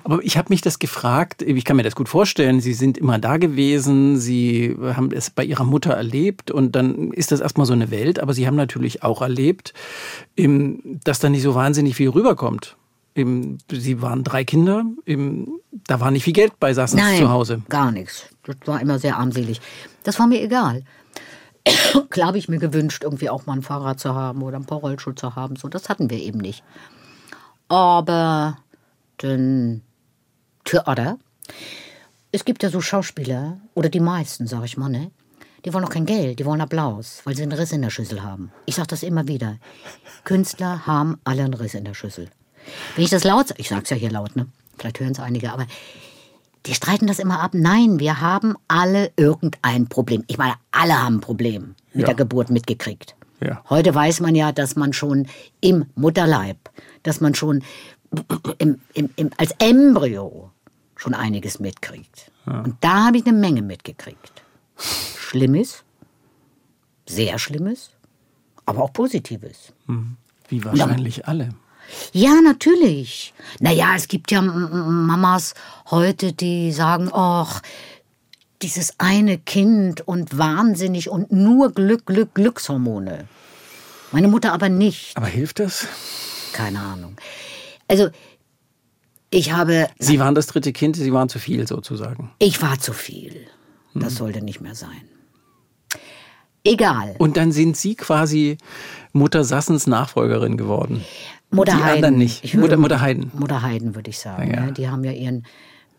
Aber 0.03 0.19
ich 0.25 0.37
habe 0.37 0.49
mich 0.49 0.61
das 0.61 0.81
gefragt, 0.81 1.41
ich 1.41 1.65
kann 1.65 1.77
mir 1.77 1.85
das 1.85 1.95
gut 1.95 2.09
vorstellen, 2.09 2.61
Sie 2.61 2.73
sind 2.73 2.99
immer 2.99 3.21
da 3.21 3.37
gewesen, 3.37 4.19
Sie 4.19 4.75
haben 4.83 5.13
es 5.13 5.31
bei 5.31 5.45
Ihrer 5.45 5.63
Mutter 5.63 5.93
erlebt 5.93 6.51
und 6.51 6.75
dann 6.75 7.13
ist 7.13 7.31
das 7.31 7.39
erstmal 7.39 7.65
so 7.67 7.73
eine 7.75 7.93
Welt, 7.93 8.19
aber 8.19 8.35
Sie 8.35 8.49
haben 8.49 8.57
natürlich 8.57 9.05
auch 9.05 9.23
erlebt, 9.23 9.75
dass 11.05 11.21
da 11.21 11.29
nicht 11.29 11.43
so 11.43 11.55
wahnsinnig 11.55 11.95
viel 11.95 12.09
rüberkommt. 12.09 12.77
Sie 13.17 14.01
waren 14.03 14.23
drei 14.25 14.45
Kinder, 14.45 14.85
da 15.87 16.01
war 16.01 16.11
nicht 16.11 16.25
viel 16.25 16.33
Geld 16.33 16.59
bei, 16.61 16.73
saßen 16.75 16.99
Sie 16.99 17.19
zu 17.21 17.31
Hause. 17.31 17.63
gar 17.69 17.93
nichts. 17.93 18.27
Das 18.45 18.57
war 18.67 18.81
immer 18.81 18.99
sehr 18.99 19.17
armselig. 19.17 19.61
Das 20.05 20.19
war 20.19 20.27
mir 20.27 20.43
egal. 20.43 20.83
Klar 22.11 22.29
habe 22.29 22.39
ich 22.39 22.49
mir 22.49 22.59
gewünscht, 22.59 23.03
irgendwie 23.03 23.31
auch 23.31 23.47
mal 23.47 23.55
ein 23.55 23.63
Fahrrad 23.63 24.01
zu 24.01 24.15
haben 24.15 24.43
oder 24.43 24.57
ein 24.57 24.67
paar 24.67 24.79
Rollschuhe 24.79 25.15
zu 25.15 25.37
haben. 25.37 25.57
So, 25.57 25.69
das 25.69 25.89
hatten 25.89 26.11
wir 26.11 26.19
eben 26.19 26.39
nicht. 26.39 26.63
Aber 27.69 28.59
den 29.23 29.83
Theater, 30.65 31.19
es 32.33 32.45
gibt 32.45 32.63
ja 32.63 32.71
so 32.71 32.81
Schauspieler, 32.81 33.59
oder 33.75 33.89
die 33.89 34.01
meisten, 34.01 34.47
sag 34.47 34.65
ich 34.65 34.77
mal, 34.77 34.89
ne? 34.89 35.11
Die 35.65 35.75
wollen 35.75 35.85
auch 35.85 35.91
kein 35.91 36.07
Geld, 36.07 36.39
die 36.39 36.47
wollen 36.47 36.61
Applaus, 36.61 37.23
weil 37.25 37.35
sie 37.35 37.43
einen 37.43 37.53
Riss 37.53 37.73
in 37.73 37.83
der 37.83 37.91
Schüssel 37.91 38.23
haben. 38.23 38.53
Ich 38.65 38.77
sage 38.77 38.89
das 38.89 39.03
immer 39.03 39.27
wieder. 39.27 39.57
Künstler 40.25 40.87
haben 40.87 41.19
alle 41.25 41.43
einen 41.43 41.55
Riss 41.55 41.75
in 41.75 41.85
der 41.85 41.95
Schüssel. 41.95 42.31
Wenn 42.95 43.05
ich 43.05 43.11
das 43.11 43.25
laut 43.25 43.49
sage, 43.49 43.61
ich 43.61 43.69
sag's 43.69 43.91
ja 43.91 43.97
hier 43.97 44.11
laut, 44.11 44.37
ne? 44.37 44.47
Vielleicht 44.79 45.01
hören 45.01 45.13
es 45.13 45.21
einige, 45.21 45.53
aber 45.53 45.67
die 46.67 46.75
streiten 46.75 47.07
das 47.07 47.19
immer 47.19 47.41
ab. 47.41 47.53
Nein, 47.55 47.99
wir 47.99 48.21
haben 48.21 48.55
alle 48.67 49.11
irgendein 49.17 49.89
Problem. 49.89 50.25
Ich 50.27 50.39
meine, 50.39 50.55
alle 50.71 51.01
haben 51.03 51.17
ein 51.17 51.21
Problem 51.21 51.75
mit 51.93 52.03
Ja. 52.03 52.07
der 52.07 52.15
Geburt 52.17 52.51
mitgekriegt. 52.51 53.15
Ja. 53.41 53.63
Heute 53.69 53.95
weiß 53.95 54.21
man 54.21 54.35
ja, 54.35 54.51
dass 54.53 54.75
man 54.77 54.93
schon 54.93 55.27
im 55.61 55.87
Mutterleib, 55.95 56.59
dass 57.05 57.21
man 57.21 57.35
schon 57.35 57.63
im, 58.59 58.81
im, 58.95 59.11
im, 59.17 59.31
als 59.37 59.53
Embryo 59.59 60.51
schon 60.97 61.15
einiges 61.15 61.61
mitkriegt. 61.61 62.31
Und 62.47 62.77
da 62.81 63.07
habe 63.07 63.19
ich 63.19 63.27
eine 63.27 63.37
Menge 63.37 63.63
mitgekriegt. 63.63 64.33
Schlimmes, 64.77 65.85
sehr 67.07 67.39
Schlimmes, 67.39 67.91
aber 68.67 68.83
auch 68.83 68.93
Positives. 68.93 69.73
Wie 70.49 70.65
wahrscheinlich 70.65 71.29
alle. 71.29 71.51
Ja, 72.13 72.41
natürlich. 72.43 73.33
Naja, 73.61 73.93
es 73.97 74.09
gibt 74.09 74.31
ja 74.31 74.43
Mamas 74.43 75.55
heute, 75.91 76.33
die 76.33 76.73
sagen, 76.73 77.11
ach, 77.13 77.63
dieses 78.63 78.95
eine 78.99 79.39
Kind 79.39 80.07
und 80.07 80.37
wahnsinnig 80.37 81.09
und 81.09 81.33
nur 81.33 81.73
Glück, 81.73 82.07
Glück, 82.07 82.35
Glückshormone. 82.35 83.29
Meine 84.13 84.29
Mutter 84.29 84.53
aber 84.53 84.69
nicht. 84.69 85.17
Aber 85.17 85.27
hilft 85.27 85.61
das? 85.61 85.87
Keine 86.53 86.81
Ahnung. 86.81 87.17
Also, 87.87 88.09
ich 89.31 89.53
habe, 89.53 89.89
Sie 89.99 90.19
waren 90.19 90.35
das 90.35 90.47
dritte 90.47 90.73
Kind, 90.73 90.97
Sie 90.97 91.13
waren 91.13 91.29
zu 91.29 91.39
viel 91.39 91.67
sozusagen. 91.69 92.31
ich 92.39 92.61
war 92.63 92.79
zu 92.79 92.93
viel. 92.93 93.47
Das 93.95 94.17
sollte 94.17 94.43
nicht 94.43 94.61
mehr 94.61 94.75
sein. 94.75 95.03
Egal. 96.65 97.15
Und 97.19 97.37
dann 97.37 97.53
sind 97.53 97.77
Sie 97.77 97.95
quasi 97.95 98.59
Mutter 99.13 99.45
Sassens 99.45 99.87
Nachfolgerin 99.87 100.57
geworden. 100.57 101.05
Mutter 101.51 101.73
die 101.73 101.83
Heiden. 101.83 101.95
anderen 101.97 102.19
nicht. 102.19 102.45
Ich 102.45 102.55
würde- 102.55 102.77
Mutter, 102.77 102.77
Mutter 102.77 103.01
Heiden. 103.01 103.31
Mutter 103.35 103.63
Heiden, 103.63 103.95
würde 103.95 104.11
ich 104.11 104.19
sagen. 104.19 104.51
Ja. 104.53 104.67
Ja. 104.67 104.71
Die 104.71 104.89
haben 104.89 105.03
ja 105.05 105.13
ihren 105.13 105.45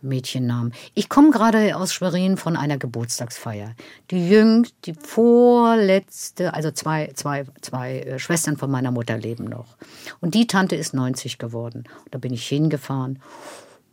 Mädchennamen. 0.02 0.74
Ich 0.94 1.10
komme 1.10 1.32
gerade 1.32 1.76
aus 1.76 1.94
Schwerin 1.94 2.38
von 2.38 2.56
einer 2.56 2.78
Geburtstagsfeier. 2.78 3.74
Die 4.12 4.30
jüngste, 4.30 4.76
die 4.86 4.94
vorletzte, 4.94 6.54
also 6.54 6.72
zwei, 6.72 7.12
zwei, 7.16 7.46
zwei 7.62 8.00
äh, 8.00 8.20
Schwestern 8.20 8.58
von 8.58 8.72
meiner 8.72 8.92
Mutter 8.92 9.18
leben 9.18 9.46
noch. 9.46 9.76
Und 10.22 10.36
die 10.36 10.48
Tante 10.48 10.76
ist 10.76 10.94
90 10.94 11.38
geworden. 11.38 11.84
Und 12.06 12.14
da 12.16 12.18
bin 12.20 12.34
ich 12.34 12.48
hingefahren. 12.48 13.20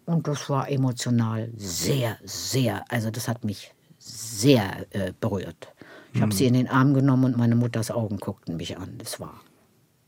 Und 0.05 0.29
das 0.29 0.49
war 0.49 0.71
emotional 0.71 1.51
sehr, 1.57 2.17
sehr, 2.25 2.85
also 2.89 3.11
das 3.11 3.27
hat 3.27 3.45
mich 3.45 3.73
sehr 3.99 4.87
äh, 4.91 5.13
berührt. 5.21 5.73
Ich 6.13 6.23
habe 6.23 6.33
sie 6.33 6.47
in 6.47 6.55
den 6.55 6.69
Arm 6.69 6.95
genommen 6.95 7.25
und 7.25 7.37
meine 7.37 7.57
Mutters 7.57 7.91
Augen 7.91 8.17
guckten 8.19 8.57
mich 8.57 8.79
an. 8.79 8.95
Das 8.99 9.19
war, 9.21 9.41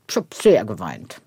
ich 0.09 0.17
habe 0.17 0.28
sehr 0.33 0.64
geweint. 0.64 1.21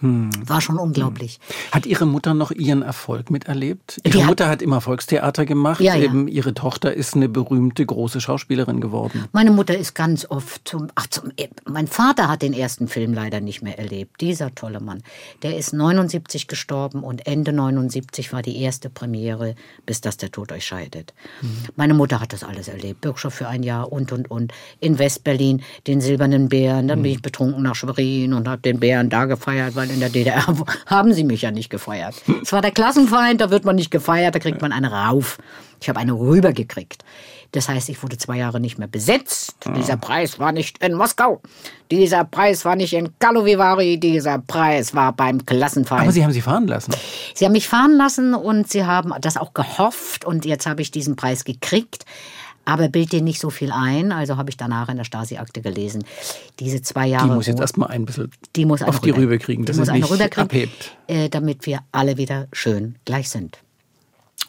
War 0.00 0.60
schon 0.60 0.78
unglaublich. 0.78 1.40
Hat 1.72 1.84
Ihre 1.86 2.06
Mutter 2.06 2.32
noch 2.34 2.50
ihren 2.50 2.82
Erfolg 2.82 3.30
miterlebt? 3.30 4.00
Die 4.04 4.10
Ihre 4.10 4.20
hat- 4.22 4.26
Mutter 4.28 4.48
hat 4.48 4.62
immer 4.62 4.80
Volkstheater 4.80 5.44
gemacht. 5.44 5.80
Ja, 5.80 5.94
ja. 5.96 6.12
Ihre 6.12 6.54
Tochter 6.54 6.94
ist 6.94 7.14
eine 7.16 7.28
berühmte 7.28 7.84
große 7.84 8.20
Schauspielerin 8.20 8.80
geworden. 8.80 9.24
Meine 9.32 9.50
Mutter 9.50 9.76
ist 9.76 9.94
ganz 9.94 10.24
oft 10.30 10.68
zum, 10.68 10.88
ach, 10.94 11.06
zum, 11.08 11.32
mein 11.68 11.86
Vater 11.88 12.28
hat 12.28 12.42
den 12.42 12.52
ersten 12.52 12.86
Film 12.88 13.12
leider 13.12 13.40
nicht 13.40 13.62
mehr 13.62 13.78
erlebt. 13.78 14.20
Dieser 14.20 14.54
tolle 14.54 14.80
Mann. 14.80 15.02
Der 15.42 15.56
ist 15.56 15.72
79 15.72 16.46
gestorben 16.46 17.02
und 17.02 17.26
Ende 17.26 17.52
79 17.52 18.32
war 18.32 18.42
die 18.42 18.60
erste 18.60 18.90
Premiere, 18.90 19.54
bis 19.84 20.00
das 20.00 20.16
der 20.16 20.30
Tod 20.30 20.52
euch 20.52 20.64
scheidet. 20.64 21.12
Meine 21.76 21.94
Mutter 21.94 22.20
hat 22.20 22.32
das 22.32 22.44
alles 22.44 22.68
erlebt. 22.68 23.00
Bürgschaft 23.00 23.36
für 23.36 23.48
ein 23.48 23.62
Jahr 23.62 23.90
und, 23.92 24.12
und, 24.12 24.30
und. 24.30 24.52
In 24.80 24.98
Westberlin 24.98 25.62
den 25.86 26.00
silbernen 26.00 26.48
Bären. 26.48 26.86
Dann 26.88 27.02
bin 27.02 27.12
ich 27.12 27.22
betrunken 27.22 27.62
nach 27.62 27.74
Schwerin 27.74 28.32
und 28.32 28.46
habe 28.48 28.62
den 28.62 28.78
Bären 28.80 29.10
da 29.10 29.24
gefeiert, 29.24 29.74
weil 29.74 29.87
in 29.90 30.00
der 30.00 30.10
DDR 30.10 30.44
haben 30.86 31.12
sie 31.12 31.24
mich 31.24 31.42
ja 31.42 31.50
nicht 31.50 31.70
gefeiert. 31.70 32.14
Es 32.42 32.52
war 32.52 32.62
der 32.62 32.70
Klassenfeind, 32.70 33.40
da 33.40 33.50
wird 33.50 33.64
man 33.64 33.76
nicht 33.76 33.90
gefeiert, 33.90 34.34
da 34.34 34.38
kriegt 34.38 34.60
man 34.62 34.72
eine 34.72 34.90
rauf. 34.90 35.38
Ich 35.80 35.88
habe 35.88 36.00
eine 36.00 36.12
rübergekriegt. 36.12 37.04
Das 37.52 37.68
heißt, 37.68 37.88
ich 37.88 38.02
wurde 38.02 38.18
zwei 38.18 38.36
Jahre 38.36 38.60
nicht 38.60 38.78
mehr 38.78 38.88
besetzt. 38.88 39.56
Dieser 39.74 39.96
Preis 39.96 40.38
war 40.38 40.52
nicht 40.52 40.84
in 40.84 40.94
Moskau. 40.94 41.40
Dieser 41.90 42.24
Preis 42.24 42.64
war 42.66 42.76
nicht 42.76 42.92
in 42.92 43.18
Kalovivari. 43.18 43.98
Dieser 43.98 44.38
Preis 44.38 44.94
war 44.94 45.14
beim 45.14 45.46
Klassenfeind. 45.46 46.02
Aber 46.02 46.12
Sie 46.12 46.22
haben 46.22 46.32
sie 46.32 46.42
fahren 46.42 46.66
lassen. 46.66 46.92
Sie 47.34 47.46
haben 47.46 47.52
mich 47.52 47.66
fahren 47.68 47.96
lassen 47.96 48.34
und 48.34 48.70
sie 48.70 48.84
haben 48.84 49.14
das 49.20 49.38
auch 49.38 49.54
gehofft 49.54 50.26
und 50.26 50.44
jetzt 50.44 50.66
habe 50.66 50.82
ich 50.82 50.90
diesen 50.90 51.16
Preis 51.16 51.44
gekriegt. 51.44 52.04
Aber 52.68 52.90
bild 52.90 53.12
dir 53.12 53.22
nicht 53.22 53.40
so 53.40 53.48
viel 53.48 53.72
ein, 53.72 54.12
also 54.12 54.36
habe 54.36 54.50
ich 54.50 54.58
danach 54.58 54.90
in 54.90 54.98
der 54.98 55.04
Stasi-Akte 55.04 55.62
gelesen. 55.62 56.04
Diese 56.60 56.82
zwei 56.82 57.06
Jahre. 57.06 57.28
Die 57.28 57.34
muss 57.34 57.46
jetzt 57.46 57.60
erstmal 57.60 57.88
ein 57.88 58.04
bisschen 58.04 58.30
die 58.56 58.66
muss 58.66 58.82
auf 58.82 59.00
die 59.00 59.08
rüber- 59.08 59.22
Rübe 59.22 59.38
kriegen, 59.38 59.64
dass 59.64 59.78
es 59.78 59.88
nicht 59.90 60.04
rüberkriegen, 60.10 60.42
abhebt. 60.44 60.96
Äh, 61.06 61.30
damit 61.30 61.64
wir 61.64 61.80
alle 61.92 62.18
wieder 62.18 62.46
schön 62.52 62.96
gleich 63.06 63.30
sind. 63.30 63.56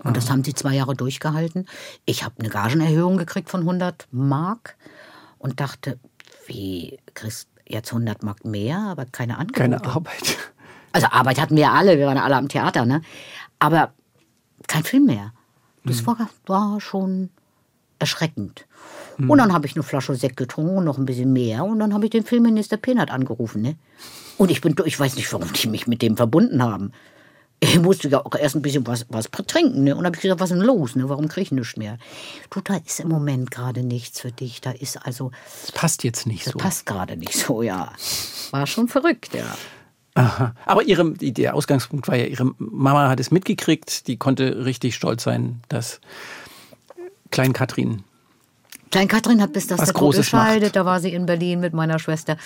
Und 0.04 0.18
das 0.18 0.30
haben 0.30 0.44
sie 0.44 0.54
zwei 0.54 0.76
Jahre 0.76 0.96
durchgehalten. 0.96 1.66
Ich 2.06 2.26
habe 2.26 2.36
eine 2.40 2.50
Gagenerhöhung 2.50 3.16
gekriegt 3.16 3.50
von 3.50 3.62
100 3.62 4.10
Mark 4.12 4.76
und 5.38 5.62
dachte, 5.62 5.98
wie 6.46 7.00
kriegst 7.14 7.48
jetzt 7.66 7.94
100 7.94 8.22
Mark 8.22 8.44
mehr, 8.44 8.80
aber 8.80 9.06
keine 9.06 9.38
Angebote. 9.38 9.60
Keine 9.62 9.86
Arbeit. 9.86 10.38
Also 10.92 11.08
Arbeit 11.12 11.40
hatten 11.40 11.56
wir 11.56 11.72
alle, 11.72 11.98
wir 11.98 12.08
waren 12.08 12.18
alle 12.18 12.36
am 12.36 12.50
Theater, 12.50 12.84
ne? 12.86 13.02
Aber 13.60 13.94
kein 14.68 14.84
Film 14.84 15.06
mehr. 15.06 15.32
Das 15.86 16.06
war, 16.06 16.30
war 16.48 16.82
schon 16.82 17.30
erschreckend. 18.00 18.66
Und 19.28 19.38
dann 19.38 19.52
habe 19.52 19.68
ich 19.68 19.76
eine 19.76 19.84
Flasche 19.84 20.16
Sekt 20.16 20.38
getrunken 20.38 20.78
und 20.78 20.86
noch 20.86 20.98
ein 20.98 21.06
bisschen 21.06 21.34
mehr. 21.34 21.66
Und 21.66 21.80
dann 21.80 21.94
habe 21.94 22.06
ich 22.06 22.12
den 22.12 22.24
Filmminister 22.24 22.78
Penert 22.78 23.12
angerufen. 23.12 23.62
Ne? 23.62 23.76
Und 24.38 24.50
ich 24.50 24.62
bin, 24.62 24.74
ich 24.86 24.98
weiß 24.98 25.18
nicht, 25.18 25.32
warum 25.34 25.52
die 25.52 25.68
mich 25.68 25.88
mit 25.88 26.02
dem 26.02 26.16
verbunden 26.16 26.64
haben. 26.64 26.94
Ich 27.60 27.78
musste 27.78 28.08
ja 28.08 28.26
auch 28.26 28.34
erst 28.36 28.56
ein 28.56 28.62
bisschen 28.62 28.88
was, 28.88 29.06
was 29.10 29.30
trinken. 29.46 29.84
Ne? 29.84 29.94
Und 29.94 30.06
habe 30.06 30.16
ich 30.16 30.22
gesagt, 30.22 30.40
was 30.40 30.52
ist 30.52 30.58
denn 30.58 30.66
los? 30.66 30.96
Ne? 30.96 31.10
Warum 31.10 31.28
kriege 31.28 31.44
ich 31.44 31.52
nichts 31.52 31.76
mehr? 31.76 31.98
Du, 32.50 32.62
da 32.62 32.78
ist 32.78 33.02
im 33.02 33.10
Moment 33.10 33.52
gerade 33.52 33.84
nichts 33.84 34.22
für 34.22 34.32
dich. 34.32 34.62
Da 34.62 34.72
ist 34.72 35.06
also, 35.06 35.32
Das 35.64 35.74
passt 35.74 36.06
jetzt 36.06 36.26
nicht 36.26 36.46
das 36.46 36.54
so. 36.54 36.60
passt 36.60 36.86
gerade 36.86 37.18
nicht 37.18 37.34
so, 37.34 37.62
ja. 37.62 37.92
War 38.52 38.66
schon 38.68 38.88
verrückt, 38.88 39.34
ja. 39.34 39.54
Aha. 40.16 40.56
Aber 40.66 40.84
ihre, 40.84 41.12
der 41.12 41.56
Ausgangspunkt 41.56 42.08
war 42.08 42.16
ja, 42.16 42.26
ihre 42.26 42.52
Mama 42.58 43.10
hat 43.10 43.20
es 43.20 43.32
mitgekriegt, 43.32 44.08
die 44.08 44.16
konnte 44.16 44.64
richtig 44.64 44.96
stolz 44.96 45.24
sein, 45.24 45.60
dass 45.68 46.00
Klein 47.32 47.54
Katrin 47.54 48.04
Klein 48.92 49.08
Katrin 49.08 49.42
hat 49.42 49.54
bis 49.54 49.68
das 49.68 49.80
Was 49.80 49.94
der 49.94 50.02
entscheidet. 50.02 50.64
macht. 50.64 50.76
Da 50.76 50.86
war 50.86 51.00
sie 51.00 51.14
in 51.14 51.26
Berlin 51.26 51.60
mit 51.60 51.74
meiner 51.74 52.00
Schwester. 52.00 52.38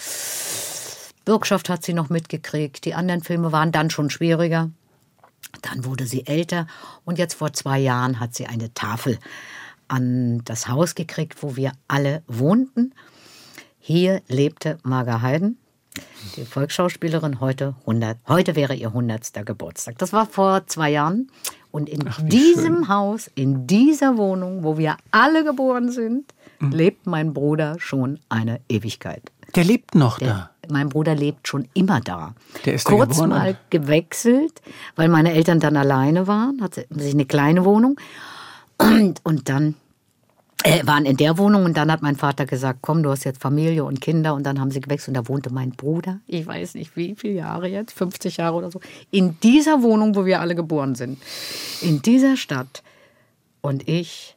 Bürgschaft 1.25 1.69
hat 1.69 1.83
sie 1.83 1.93
noch 1.93 2.09
mitgekriegt. 2.09 2.83
Die 2.83 2.93
anderen 2.93 3.23
Filme 3.23 3.51
waren 3.51 3.71
dann 3.71 3.89
schon 3.89 4.09
schwieriger. 4.09 4.69
Dann 5.61 5.85
wurde 5.85 6.05
sie 6.05 6.25
älter 6.25 6.67
und 7.05 7.17
jetzt 7.17 7.35
vor 7.35 7.53
zwei 7.53 7.79
Jahren 7.79 8.19
hat 8.19 8.33
sie 8.33 8.47
eine 8.47 8.73
Tafel 8.73 9.19
an 9.87 10.41
das 10.45 10.67
Haus 10.67 10.95
gekriegt, 10.95 11.43
wo 11.43 11.55
wir 11.55 11.73
alle 11.87 12.23
wohnten. 12.27 12.93
Hier 13.79 14.21
lebte 14.27 14.77
Marga 14.83 15.21
Heiden, 15.21 15.57
die 16.35 16.45
Volksschauspielerin, 16.45 17.39
heute 17.39 17.75
100. 17.81 18.17
Heute 18.27 18.55
wäre 18.55 18.73
ihr 18.73 18.87
100. 18.87 19.45
Geburtstag. 19.45 19.97
Das 19.97 20.13
war 20.13 20.25
vor 20.25 20.65
zwei 20.67 20.89
Jahren. 20.89 21.29
Und 21.73 21.89
in 21.89 22.01
wie 22.21 22.29
diesem 22.29 22.75
schön. 22.75 22.87
Haus, 22.87 23.31
in 23.33 23.65
dieser 23.65 24.15
Wohnung, 24.17 24.63
wo 24.63 24.77
wir 24.77 24.95
alle 25.11 25.43
geboren 25.43 25.91
sind, 25.91 26.25
Mhm. 26.59 26.71
lebt 26.71 27.07
mein 27.07 27.33
Bruder 27.33 27.75
schon 27.79 28.19
eine 28.29 28.59
Ewigkeit. 28.69 29.23
Der 29.55 29.63
lebt 29.63 29.95
noch 29.95 30.19
Der, 30.19 30.27
da. 30.27 30.49
Mein 30.69 30.87
Bruder 30.89 31.13
lebt 31.15 31.47
schon 31.47 31.67
immer 31.73 31.99
da. 31.99 32.35
Der 32.63 32.75
ist 32.75 32.87
da 32.87 32.91
Kurz 32.93 33.15
geboren 33.15 33.29
mal 33.31 33.57
gewechselt, 33.71 34.61
weil 34.95 35.09
meine 35.09 35.33
Eltern 35.33 35.59
dann 35.59 35.75
alleine 35.75 36.27
waren, 36.27 36.61
hat 36.61 36.75
sich 36.75 37.13
eine 37.13 37.25
kleine 37.25 37.65
Wohnung. 37.65 37.99
Und, 38.77 39.19
und 39.23 39.49
dann 39.49 39.73
äh, 40.63 40.85
waren 40.85 41.05
in 41.05 41.17
der 41.17 41.37
Wohnung 41.37 41.65
und 41.65 41.77
dann 41.77 41.91
hat 41.91 42.01
mein 42.01 42.15
Vater 42.15 42.45
gesagt, 42.45 42.79
komm, 42.81 43.03
du 43.03 43.09
hast 43.09 43.23
jetzt 43.23 43.41
Familie 43.41 43.83
und 43.83 44.01
Kinder 44.01 44.33
und 44.33 44.43
dann 44.43 44.59
haben 44.59 44.71
sie 44.71 44.81
gewechselt 44.81 45.09
und 45.09 45.13
da 45.15 45.27
wohnte 45.27 45.51
mein 45.51 45.71
Bruder, 45.71 46.19
ich 46.27 46.45
weiß 46.45 46.75
nicht 46.75 46.95
wie 46.95 47.15
viele 47.15 47.35
Jahre 47.35 47.67
jetzt, 47.67 47.93
50 47.93 48.37
Jahre 48.37 48.55
oder 48.57 48.71
so, 48.71 48.79
in 49.11 49.37
dieser 49.41 49.83
Wohnung, 49.83 50.15
wo 50.15 50.25
wir 50.25 50.41
alle 50.41 50.55
geboren 50.55 50.95
sind, 50.95 51.19
in 51.81 52.01
dieser 52.01 52.37
Stadt 52.37 52.83
und 53.61 53.87
ich 53.87 54.35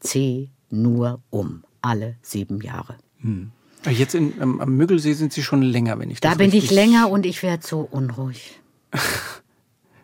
ziehe 0.00 0.48
nur 0.70 1.20
um, 1.30 1.64
alle 1.82 2.16
sieben 2.22 2.60
Jahre. 2.60 2.96
Jetzt 3.90 4.14
in, 4.14 4.40
am, 4.40 4.60
am 4.60 4.76
Müggelsee 4.76 5.12
sind 5.12 5.32
Sie 5.32 5.42
schon 5.42 5.62
länger, 5.62 5.98
wenn 5.98 6.10
ich 6.10 6.20
das 6.20 6.32
Da 6.32 6.38
bin 6.38 6.52
ich 6.52 6.70
länger 6.70 7.10
und 7.10 7.26
ich 7.26 7.42
werde 7.42 7.66
so 7.66 7.80
unruhig. 7.90 8.60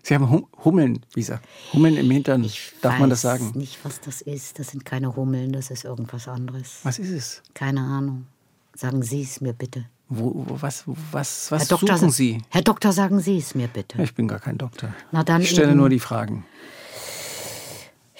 Sie 0.02 0.14
haben 0.14 0.30
Hum 0.30 0.47
Hummeln, 0.64 1.04
Lisa. 1.14 1.40
Hummeln 1.73 1.97
im 1.97 2.11
Hintern. 2.11 2.42
Ich 2.45 2.73
Darf 2.80 2.95
weiß 2.95 3.00
man 3.00 3.11
das 3.11 3.21
sagen? 3.21 3.52
nicht, 3.54 3.78
was 3.85 4.00
das 4.00 4.21
ist. 4.23 4.59
Das 4.59 4.69
sind 4.69 4.85
keine 4.85 5.14
Hummeln, 5.16 5.52
das 5.52 5.71
ist 5.71 5.85
irgendwas 5.85 6.26
anderes. 6.28 6.80
Was 6.83 6.99
ist 6.99 7.11
es? 7.11 7.42
Keine 7.54 7.80
Ahnung. 7.80 8.26
Sagen 8.75 9.02
Sie 9.02 9.23
es 9.23 9.40
mir 9.40 9.52
bitte. 9.52 9.87
Wo, 10.09 10.45
wo, 10.49 10.61
was 10.62 10.85
was, 11.12 11.50
was 11.52 11.62
Herr 11.62 11.69
Doktor, 11.78 11.97
suchen 11.99 12.11
Sie? 12.11 12.42
Herr 12.49 12.62
Doktor, 12.62 12.92
sagen 12.92 13.21
Sie 13.21 13.38
es 13.38 13.54
mir 13.54 13.69
bitte. 13.69 14.02
Ich 14.02 14.14
bin 14.14 14.26
gar 14.26 14.40
kein 14.40 14.59
Doktor. 14.59 14.92
Na 15.12 15.23
dann 15.23 15.42
ich 15.42 15.50
stelle 15.50 15.69
eben- 15.69 15.76
nur 15.78 15.88
die 15.88 16.00
Fragen. 16.00 16.45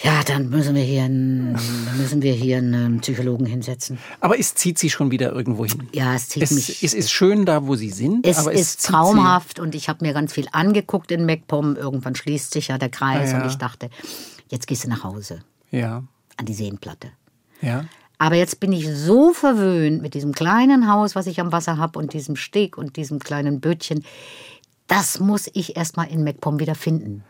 Ja, 0.03 0.23
dann 0.25 0.49
müssen 0.49 0.75
wir 0.75 0.83
hier 0.83 1.03
einen, 1.05 1.53
müssen 1.99 2.23
wir 2.23 2.33
hier 2.33 2.57
einen 2.59 3.01
Psychologen 3.01 3.45
hinsetzen. 3.45 3.99
Aber 4.21 4.39
es 4.39 4.55
zieht 4.55 4.79
Sie 4.79 4.89
schon 4.89 5.11
wieder 5.11 5.31
irgendwo 5.33 5.67
hin. 5.67 5.89
Ja, 5.93 6.15
es 6.15 6.29
zieht 6.31 6.43
Es, 6.43 6.51
mich. 6.53 6.83
es 6.83 6.95
ist 6.95 7.11
schön 7.11 7.45
da, 7.45 7.67
wo 7.67 7.75
Sie 7.75 7.91
sind, 7.91 8.27
Es 8.27 8.39
aber 8.39 8.53
ist 8.53 8.61
es 8.61 8.87
traumhaft 8.87 9.59
und 9.59 9.75
ich 9.75 9.89
habe 9.91 10.05
mir 10.05 10.15
ganz 10.15 10.33
viel 10.33 10.47
angeguckt 10.53 11.11
in 11.13 11.27
MacPom. 11.27 11.77
Irgendwann 11.77 12.15
schließt 12.15 12.53
sich 12.53 12.69
ja 12.69 12.79
der 12.79 12.89
Kreis 12.89 13.33
ja. 13.33 13.43
und 13.43 13.47
ich 13.47 13.57
dachte, 13.57 13.91
jetzt 14.49 14.67
gehst 14.67 14.85
du 14.85 14.89
nach 14.89 15.05
Hause 15.05 15.43
Sie. 15.71 15.77
Ja, 15.79 16.03
an 16.37 16.47
die 16.47 16.55
Seenplatte. 16.55 17.09
ja. 17.61 17.85
Aber 18.23 18.35
jetzt 18.35 18.61
bin 18.61 18.71
ich 18.73 18.87
so 18.87 19.33
verwöhnt 19.33 20.03
mit 20.03 20.13
diesem 20.13 20.33
kleinen 20.35 20.93
Haus, 20.93 21.15
was 21.15 21.27
ich 21.27 21.41
am 21.41 21.53
Wasser 21.53 21.79
habe 21.79 21.99
und 21.99 22.13
diesem 22.13 22.37
Steg 22.37 22.77
und 22.77 22.97
diesem 22.97 23.19
kleinen 23.19 23.61
Bötchen. 23.61 24.05
Das 24.89 25.21
muss 25.21 25.49
ich 25.55 25.75
erstmal 25.75 26.09
in 26.11 26.23
MacPom 26.23 26.59
wieder 26.61 26.75
finden. 26.75 27.25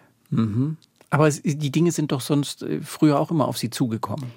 Aber 1.11 1.27
es, 1.29 1.43
die 1.43 1.71
Dinge 1.73 1.93
sind 1.93 2.13
doch 2.13 2.21
sonst 2.21 2.63
äh, 2.63 2.81
früher 2.83 3.19
auch 3.19 3.31
immer 3.31 3.49
auf 3.49 3.59
Sie 3.59 3.71
zugekommen. 3.71 4.31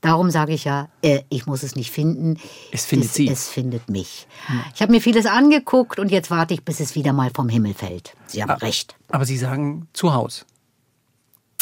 Darum 0.00 0.30
sage 0.30 0.52
ich 0.52 0.64
ja, 0.64 0.88
äh, 1.02 1.22
ich 1.28 1.46
muss 1.46 1.62
es 1.62 1.76
nicht 1.76 1.90
finden. 1.92 2.36
Es 2.72 2.84
findet 2.84 3.10
es, 3.10 3.14
Sie. 3.14 3.26
Hm. 3.26 3.32
Es 3.32 3.48
findet 3.48 3.88
mich. 3.88 4.26
Ich 4.74 4.82
habe 4.82 4.90
mir 4.90 5.00
vieles 5.00 5.26
angeguckt 5.26 5.98
und 6.00 6.10
jetzt 6.10 6.30
warte 6.30 6.54
ich, 6.54 6.64
bis 6.64 6.80
es 6.80 6.94
wieder 6.96 7.12
mal 7.12 7.30
vom 7.30 7.48
Himmel 7.48 7.74
fällt. 7.74 8.14
Sie 8.26 8.42
haben 8.42 8.50
Ah. 8.50 8.54
recht. 8.54 8.96
Aber 9.10 9.24
Sie 9.24 9.36
sagen 9.38 9.86
zu 9.92 10.12
Haus, 10.12 10.44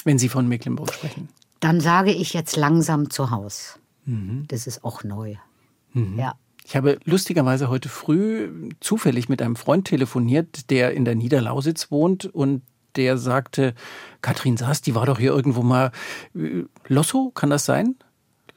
wenn 0.05 0.19
Sie 0.19 0.29
von 0.31 0.49
Mecklenburg 0.49 0.93
sprechen. 0.93 1.29
Dann 1.61 1.81
sage 1.81 2.13
ich 2.13 2.33
jetzt 2.33 2.57
langsam 2.57 3.11
zu 3.11 3.31
Haus. 3.31 3.79
Mhm. 4.07 4.45
Das 4.49 4.67
ist 4.67 4.85
auch 4.85 5.05
neu. 5.05 5.35
Ja. 6.17 6.35
Ich 6.65 6.77
habe 6.77 6.99
lustigerweise 7.05 7.69
heute 7.69 7.89
früh 7.91 8.71
zufällig 8.81 9.29
mit 9.29 9.43
einem 9.43 9.57
Freund 9.57 9.87
telefoniert, 9.89 10.71
der 10.71 10.93
in 10.95 11.05
der 11.05 11.17
Niederlausitz 11.17 11.91
wohnt 11.91 12.25
und 12.27 12.63
der 12.97 13.19
sagte, 13.19 13.75
Katrin 14.23 14.57
Saas, 14.57 14.83
die 14.83 14.95
war 14.95 15.07
doch 15.07 15.19
hier 15.19 15.31
irgendwo 15.33 15.63
mal 15.63 15.93
äh, 16.37 16.65
Losso, 16.89 17.31
kann 17.35 17.51
das 17.51 17.65
sein? 17.65 17.95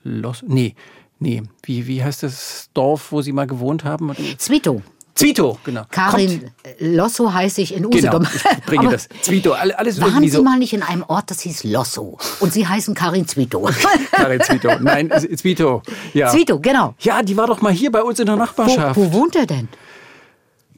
Losso? 0.04 0.46
Nee, 0.48 0.76
nee. 1.20 1.44
Wie, 1.64 1.88
wie 1.88 2.04
heißt 2.04 2.24
das 2.24 2.70
Dorf, 2.74 3.12
wo 3.12 3.22
Sie 3.22 3.32
mal 3.32 3.48
gewohnt 3.48 3.84
haben? 3.84 4.14
Zwito. 4.38 4.82
Zwito, 5.16 5.60
genau. 5.64 5.84
Karin 5.92 6.50
Losso 6.80 7.32
heiße 7.32 7.62
ich 7.62 7.76
in 7.76 7.84
Kommt, 7.84 7.94
genau, 7.96 8.18
Usedom. 8.18 8.28
ich 8.58 8.66
bringe 8.66 8.90
das. 8.92 9.08
Zwito, 9.22 9.52
alle- 9.54 9.78
alles 9.78 10.02
Waren 10.02 10.10
irgendwie 10.10 10.30
Sie 10.30 10.38
so. 10.38 10.44
mal 10.44 10.58
nicht 10.58 10.74
in 10.74 10.82
einem 10.82 11.04
Ort, 11.04 11.30
das 11.30 11.42
hieß 11.42 11.66
Losso? 11.66 12.18
Und 12.40 12.52
Sie 12.52 12.68
heißen 12.68 12.96
Karin 12.96 13.28
Zwito. 13.28 13.70
Karin 14.12 14.42
Zwito. 14.42 14.72
Nein, 14.80 15.12
Zwito. 15.38 15.84
Ja. 16.16 16.30
Zwito, 16.30 16.60
genau. 16.60 16.96
Ja, 16.98 17.22
die 17.22 17.38
war 17.38 17.46
doch 17.46 17.62
mal 17.62 17.72
hier 17.72 17.92
bei 17.92 18.02
uns 18.02 18.20
in 18.20 18.26
der 18.26 18.36
Wo, 18.36 18.40
Nachbarschaft. 18.40 18.98
wo 19.00 19.14
wohnt 19.14 19.36
er 19.36 19.46
denn? 19.46 19.70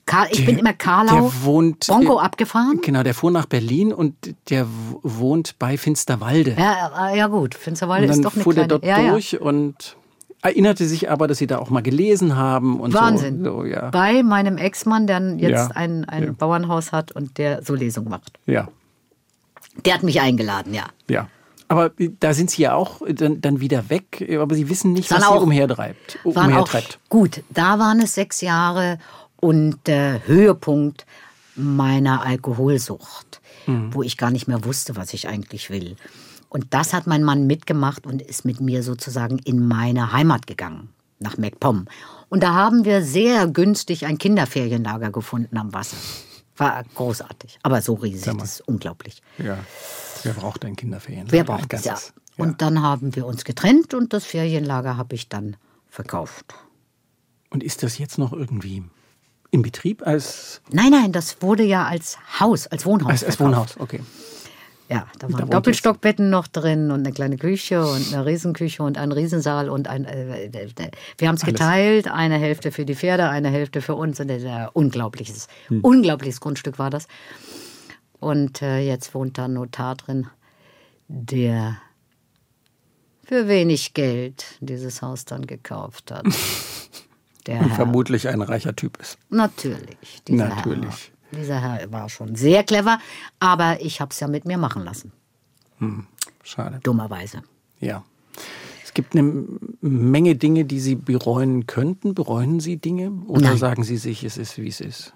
Ka 0.05 0.27
ich 0.29 0.45
bin 0.45 0.59
immer 0.59 0.73
Karlau. 0.73 1.13
Der 1.31 1.43
wohnt. 1.45 1.87
Bronco 1.87 2.19
abgefahren? 2.19 2.79
Genau, 2.83 3.01
der 3.01 3.15
fuhr 3.15 3.31
nach 3.31 3.47
Berlin 3.47 3.91
und 3.91 4.13
der 4.49 4.67
wohnt 5.01 5.57
bei 5.57 5.77
Finsterwalde. 5.77 6.55
Ja, 6.59 7.09
äh, 7.11 7.17
ja 7.17 7.27
gut. 7.27 7.55
Finsterwalde 7.55 8.07
dann 8.07 8.17
ist 8.17 8.23
doch 8.25 8.35
eine 8.35 8.43
fuhr 8.43 8.53
der 8.53 8.67
kleine... 8.67 8.79
dort 8.81 8.85
ja, 8.85 9.03
ja. 9.03 9.11
durch 9.11 9.41
und 9.41 9.97
erinnerte 10.43 10.85
sich 10.85 11.09
aber, 11.09 11.27
dass 11.27 11.39
sie 11.39 11.47
da 11.47 11.57
auch 11.57 11.71
mal 11.71 11.81
gelesen 11.81 12.35
haben 12.35 12.79
und 12.79 12.93
Wahnsinn. 12.93 13.43
so. 13.43 13.61
so 13.61 13.65
ja. 13.65 13.89
Bei 13.89 14.21
meinem 14.21 14.57
Ex-Mann, 14.59 15.07
der 15.07 15.21
jetzt 15.37 15.69
Ja, 15.69 15.75
ein, 15.75 16.05
ein 16.05 16.23
ja. 16.23 16.31
Bauernhaus 16.33 16.91
hat 16.91 17.11
und 17.11 17.39
der 17.39 17.63
so 17.63 17.73
Lesungen 17.73 18.09
macht. 18.09 18.33
ja, 18.45 18.67
Der 19.85 19.95
hat 19.95 20.03
mich 20.03 20.21
eingeladen, 20.21 20.71
ja. 20.75 20.83
ja. 21.09 21.27
Aber 21.67 21.91
da 22.19 22.35
sind 22.35 22.51
sie 22.51 22.61
ja 22.61 22.75
auch 22.75 23.01
dann, 23.09 23.41
dann 23.41 23.59
wieder 23.59 23.89
weg, 23.89 24.23
aber 24.39 24.53
sie 24.53 24.69
wissen 24.69 24.93
nicht, 24.93 25.09
was 25.09 25.21
Dann 25.21 25.29
sie 25.29 25.35
auch- 25.35 25.41
umhertreibt. 25.41 26.19
Waren 26.25 26.37
auch, 26.37 26.43
umhertreibt. 26.45 26.99
gut, 27.09 27.41
da 27.49 27.79
waren 27.79 27.99
es 28.01 28.13
sechs 28.13 28.41
Jahre 28.41 28.99
und 29.45 29.77
der 29.85 30.25
Höhepunkt 30.25 31.05
meiner 31.55 32.23
Alkoholsucht, 32.23 33.41
wo 33.67 34.01
ich 34.01 34.17
gar 34.17 34.31
nicht 34.31 34.47
mehr 34.47 34.65
wusste, 34.65 34.95
was 34.95 35.13
ich 35.13 35.27
eigentlich 35.27 35.69
will. 35.69 35.97
Und 36.49 36.73
das 36.73 36.93
hat 36.93 37.05
mein 37.05 37.23
Mann 37.23 37.45
mitgemacht 37.45 38.07
und 38.07 38.23
ist 38.23 38.43
mit 38.43 38.59
mir 38.59 38.81
sozusagen 38.81 39.37
in 39.37 39.67
meine 39.67 40.11
Heimat 40.11 40.47
gegangen, 40.47 40.89
nach 41.19 41.37
MacPom. 41.37 41.85
Und 42.29 42.41
da 42.41 42.55
haben 42.55 42.85
wir 42.85 43.03
sehr 43.03 43.45
günstig 43.45 44.07
ein 44.07 44.17
Kinderferienlager 44.17 45.11
gefunden 45.11 45.57
am 45.57 45.71
Wasser. 45.75 45.97
War 46.57 46.83
großartig, 46.95 47.59
aber 47.61 47.83
so 47.83 47.93
riesig, 47.93 48.35
das 48.39 48.53
ist 48.53 48.67
unglaublich. 48.67 49.21
Ja. 49.37 49.59
Wer 50.23 50.33
braucht 50.33 50.65
ein 50.65 50.75
Kinderferien? 50.75 51.27
Wer 51.29 51.43
braucht 51.43 51.71
das? 51.71 51.83
Ja. 51.83 51.99
Und 52.37 52.63
dann 52.63 52.81
haben 52.81 53.15
wir 53.15 53.27
uns 53.27 53.43
getrennt 53.43 53.93
und 53.93 54.11
das 54.11 54.25
Ferienlager 54.25 54.97
habe 54.97 55.13
ich 55.13 55.29
dann 55.29 55.55
verkauft. 55.87 56.55
Und 57.51 57.61
ist 57.61 57.83
das 57.83 57.99
jetzt 57.99 58.17
noch 58.17 58.33
irgendwie 58.33 58.83
in 59.55 59.61
Betrieb 59.61 60.05
als, 60.05 60.61
Nein, 60.71 60.91
nein, 60.91 61.11
das 61.11 61.41
wurde 61.41 61.63
ja 61.63 61.85
als 61.85 62.17
Haus, 62.39 62.67
als 62.67 62.85
Wohnhaus. 62.85 63.11
als, 63.11 63.23
als. 63.23 63.39
Wohnhaus? 63.39 63.75
Okay. 63.79 64.01
Ja, 64.87 65.07
da 65.17 65.31
waren 65.33 65.49
Doppelstockbetten 65.49 66.29
noch 66.29 66.45
drin 66.47 66.91
und 66.91 66.99
eine 66.99 67.11
kleine 67.11 67.37
Küche 67.37 67.83
und 67.83 68.13
eine 68.13 68.23
Riesenküche 68.23 68.83
und 68.83 68.99
ein 68.99 69.11
Riesensaal 69.11 69.67
und 69.69 69.87
ein. 69.87 70.05
Äh, 70.05 70.45
äh, 70.45 70.49
äh, 70.49 70.91
wir 71.17 71.27
haben 71.27 71.35
es 71.35 71.41
geteilt, 71.41 72.07
eine 72.07 72.37
Hälfte 72.37 72.71
für 72.71 72.85
die 72.85 72.93
Pferde, 72.93 73.27
eine 73.29 73.49
Hälfte 73.49 73.81
für 73.81 73.95
uns 73.95 74.19
und 74.19 74.29
ein 74.29 74.67
unglaubliches, 74.73 75.47
Hm. 75.69 75.79
unglaubliches 75.81 76.39
Grundstück 76.39 76.77
war 76.77 76.91
das. 76.91 77.07
Und 78.19 78.61
äh, 78.61 78.79
jetzt 78.79 79.15
wohnt 79.15 79.39
da 79.39 79.45
ein 79.45 79.53
Notar 79.53 79.95
drin, 79.95 80.27
der 81.07 81.77
für 83.23 83.47
wenig 83.47 83.95
Geld 83.95 84.45
dieses 84.59 85.01
Haus 85.01 85.25
dann 85.25 85.47
gekauft 85.47 86.11
hat. 86.11 86.25
Der 87.47 87.59
Und 87.61 87.69
Herr. 87.69 87.75
vermutlich 87.75 88.27
ein 88.27 88.41
reicher 88.41 88.75
Typ 88.75 88.97
ist. 88.99 89.17
Natürlich. 89.29 89.97
Dieser 90.27 90.47
Natürlich. 90.49 91.11
Herr, 91.31 91.39
dieser 91.39 91.61
Herr 91.61 91.91
war 91.91 92.09
schon 92.09 92.35
sehr 92.35 92.63
clever, 92.63 92.99
aber 93.39 93.81
ich 93.81 94.01
habe 94.01 94.11
es 94.11 94.19
ja 94.19 94.27
mit 94.27 94.45
mir 94.45 94.57
machen 94.57 94.83
lassen. 94.83 95.11
Schade. 96.43 96.79
Dummerweise. 96.83 97.43
Ja. 97.79 98.03
Es 98.83 98.93
gibt 98.93 99.15
eine 99.15 99.43
Menge 99.81 100.35
Dinge, 100.35 100.65
die 100.65 100.79
Sie 100.79 100.95
bereuen 100.95 101.67
könnten. 101.67 102.13
Bereuen 102.15 102.59
Sie 102.59 102.77
Dinge? 102.77 103.11
Oder 103.27 103.49
Nein. 103.49 103.57
sagen 103.57 103.83
Sie 103.83 103.97
sich, 103.97 104.23
es 104.23 104.37
ist, 104.37 104.57
wie 104.57 104.67
es 104.69 104.79
ist? 104.79 105.13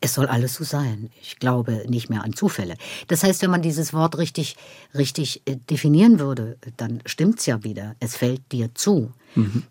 Es 0.00 0.14
soll 0.14 0.26
alles 0.26 0.54
so 0.54 0.64
sein. 0.64 1.10
Ich 1.22 1.38
glaube 1.38 1.84
nicht 1.88 2.10
mehr 2.10 2.24
an 2.24 2.34
Zufälle. 2.34 2.76
Das 3.08 3.24
heißt, 3.24 3.40
wenn 3.42 3.50
man 3.50 3.62
dieses 3.62 3.94
Wort 3.94 4.18
richtig, 4.18 4.56
richtig 4.94 5.42
äh, 5.46 5.56
definieren 5.56 6.18
würde, 6.18 6.58
dann 6.76 7.02
stimmt's 7.06 7.46
ja 7.46 7.64
wieder. 7.64 7.94
Es 8.00 8.16
fällt 8.16 8.52
dir 8.52 8.74
zu. 8.74 9.12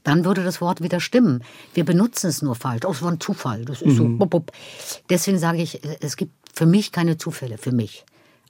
Dann 0.04 0.26
würde 0.26 0.44
das 0.44 0.62
Wort 0.62 0.82
wieder 0.82 1.00
stimmen. 1.00 1.44
Wir 1.74 1.86
benutzen 1.86 2.28
es 2.28 2.42
nur 2.42 2.56
falsch. 2.56 2.86
Oh, 2.86 2.92
es 2.92 3.02
war 3.02 3.12
ein 3.12 3.20
Zufall. 3.20 3.66
Das 3.66 3.82
ist 3.82 3.98
so. 3.98 4.08
Bup, 4.08 4.30
bup. 4.30 4.52
Deswegen 5.10 5.40
sage 5.40 5.62
ich, 5.62 5.82
es 6.02 6.18
gibt 6.18 6.34
für 6.54 6.66
mich 6.66 6.92
keine 6.92 7.18
Zufälle. 7.18 7.58
Für 7.58 7.72
mich. 7.72 8.06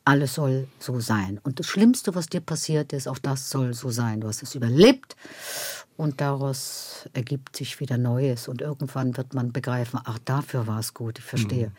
Alles 0.06 0.34
soll 0.34 0.68
so 0.80 1.00
sein. 1.00 1.40
Und 1.44 1.60
das 1.60 1.68
Schlimmste, 1.68 2.14
was 2.14 2.28
dir 2.28 2.42
passiert 2.42 2.92
ist, 2.92 3.08
auch 3.08 3.20
das 3.20 3.50
soll 3.50 3.74
so 3.74 3.90
sein. 3.90 4.20
Du 4.20 4.28
hast 4.28 4.44
es 4.44 4.54
überlebt 4.54 5.16
und 5.96 6.20
daraus 6.20 7.08
ergibt 7.14 7.56
sich 7.56 7.80
wieder 7.80 7.98
Neues. 7.98 8.50
Und 8.50 8.62
irgendwann 8.62 9.16
wird 9.16 9.34
man 9.34 9.54
begreifen, 9.54 10.00
ach, 10.04 10.20
dafür 10.26 10.68
war 10.68 10.80
es 10.80 10.94
gut, 10.94 11.20
ich 11.20 11.26
verstehe. 11.26 11.72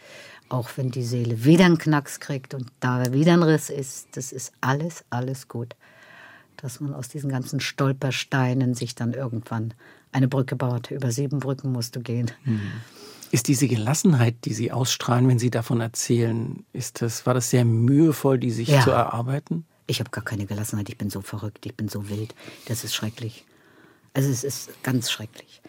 Auch 0.48 0.70
wenn 0.76 0.90
die 0.90 1.02
Seele 1.02 1.44
wieder 1.44 1.66
einen 1.66 1.76
Knacks 1.76 2.18
kriegt 2.20 2.54
und 2.54 2.70
da 2.80 3.12
wieder 3.12 3.34
ein 3.34 3.42
Riss 3.42 3.68
ist, 3.68 4.16
das 4.16 4.32
ist 4.32 4.52
alles, 4.60 5.04
alles 5.10 5.48
gut. 5.48 5.74
Dass 6.56 6.80
man 6.80 6.94
aus 6.94 7.08
diesen 7.08 7.30
ganzen 7.30 7.60
Stolpersteinen 7.60 8.74
sich 8.74 8.94
dann 8.94 9.12
irgendwann 9.12 9.74
eine 10.12 10.28
Brücke 10.28 10.56
baut. 10.56 10.90
Über 10.90 11.10
sieben 11.10 11.40
Brücken 11.40 11.72
musst 11.72 11.96
du 11.96 12.00
gehen. 12.00 12.30
Ist 13.30 13.48
diese 13.48 13.66
Gelassenheit, 13.68 14.36
die 14.44 14.54
Sie 14.54 14.70
ausstrahlen, 14.72 15.26
wenn 15.28 15.38
Sie 15.38 15.50
davon 15.50 15.80
erzählen, 15.80 16.64
ist 16.72 17.02
das, 17.02 17.26
war 17.26 17.34
das 17.34 17.50
sehr 17.50 17.64
mühevoll, 17.64 18.38
die 18.38 18.50
sich 18.52 18.68
Ja. 18.68 18.80
zu 18.82 18.90
erarbeiten? 18.90 19.64
Ich 19.86 20.00
habe 20.00 20.10
gar 20.10 20.24
keine 20.24 20.46
Gelassenheit, 20.46 20.88
ich 20.88 20.96
bin 20.96 21.10
so 21.10 21.20
verrückt, 21.20 21.66
ich 21.66 21.74
bin 21.74 21.88
so 21.88 22.08
wild. 22.08 22.34
Das 22.68 22.84
ist 22.84 22.94
schrecklich. 22.94 23.44
Also 24.14 24.30
es 24.30 24.44
ist 24.44 24.70
ganz 24.82 25.10
schrecklich. 25.10 25.60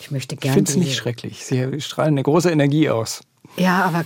Ich 0.00 0.10
möchte 0.10 0.34
Ich 0.34 0.40
gerne. 0.40 0.54
finde 0.56 0.70
es 0.72 0.76
nicht 0.76 0.96
schrecklich. 0.96 1.44
Sie 1.44 1.80
strahlen 1.80 2.14
eine 2.14 2.24
große 2.24 2.50
Energie 2.50 2.90
aus. 2.90 3.22
Ja, 3.56 3.84
aber 3.84 4.04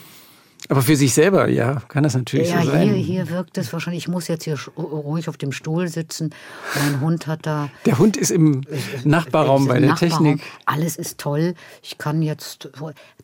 Aber 0.68 0.82
für 0.82 0.96
sich 0.96 1.14
selber, 1.14 1.48
ja, 1.48 1.80
kann 1.88 2.02
das 2.02 2.14
natürlich 2.14 2.50
ja, 2.50 2.62
so 2.62 2.70
sein. 2.70 2.88
hier, 2.88 2.94
hier 2.96 3.30
wirkt 3.30 3.56
es 3.58 3.72
wahrscheinlich. 3.72 4.04
Ich 4.04 4.08
muss 4.08 4.28
jetzt 4.28 4.44
hier 4.44 4.58
ruhig 4.76 5.28
auf 5.28 5.36
dem 5.36 5.52
Stuhl 5.52 5.88
sitzen. 5.88 6.30
Mein 6.74 7.00
Hund 7.00 7.26
hat 7.26 7.46
da. 7.46 7.68
Der 7.84 7.98
Hund 7.98 8.16
ist 8.16 8.30
im 8.30 8.62
Nachbarraum 9.04 9.66
bei 9.68 9.78
der 9.78 9.90
Nachbarraum. 9.90 10.24
Technik. 10.24 10.42
Alles 10.64 10.96
ist 10.96 11.18
toll. 11.18 11.54
Ich 11.82 11.98
kann 11.98 12.22
jetzt. 12.22 12.70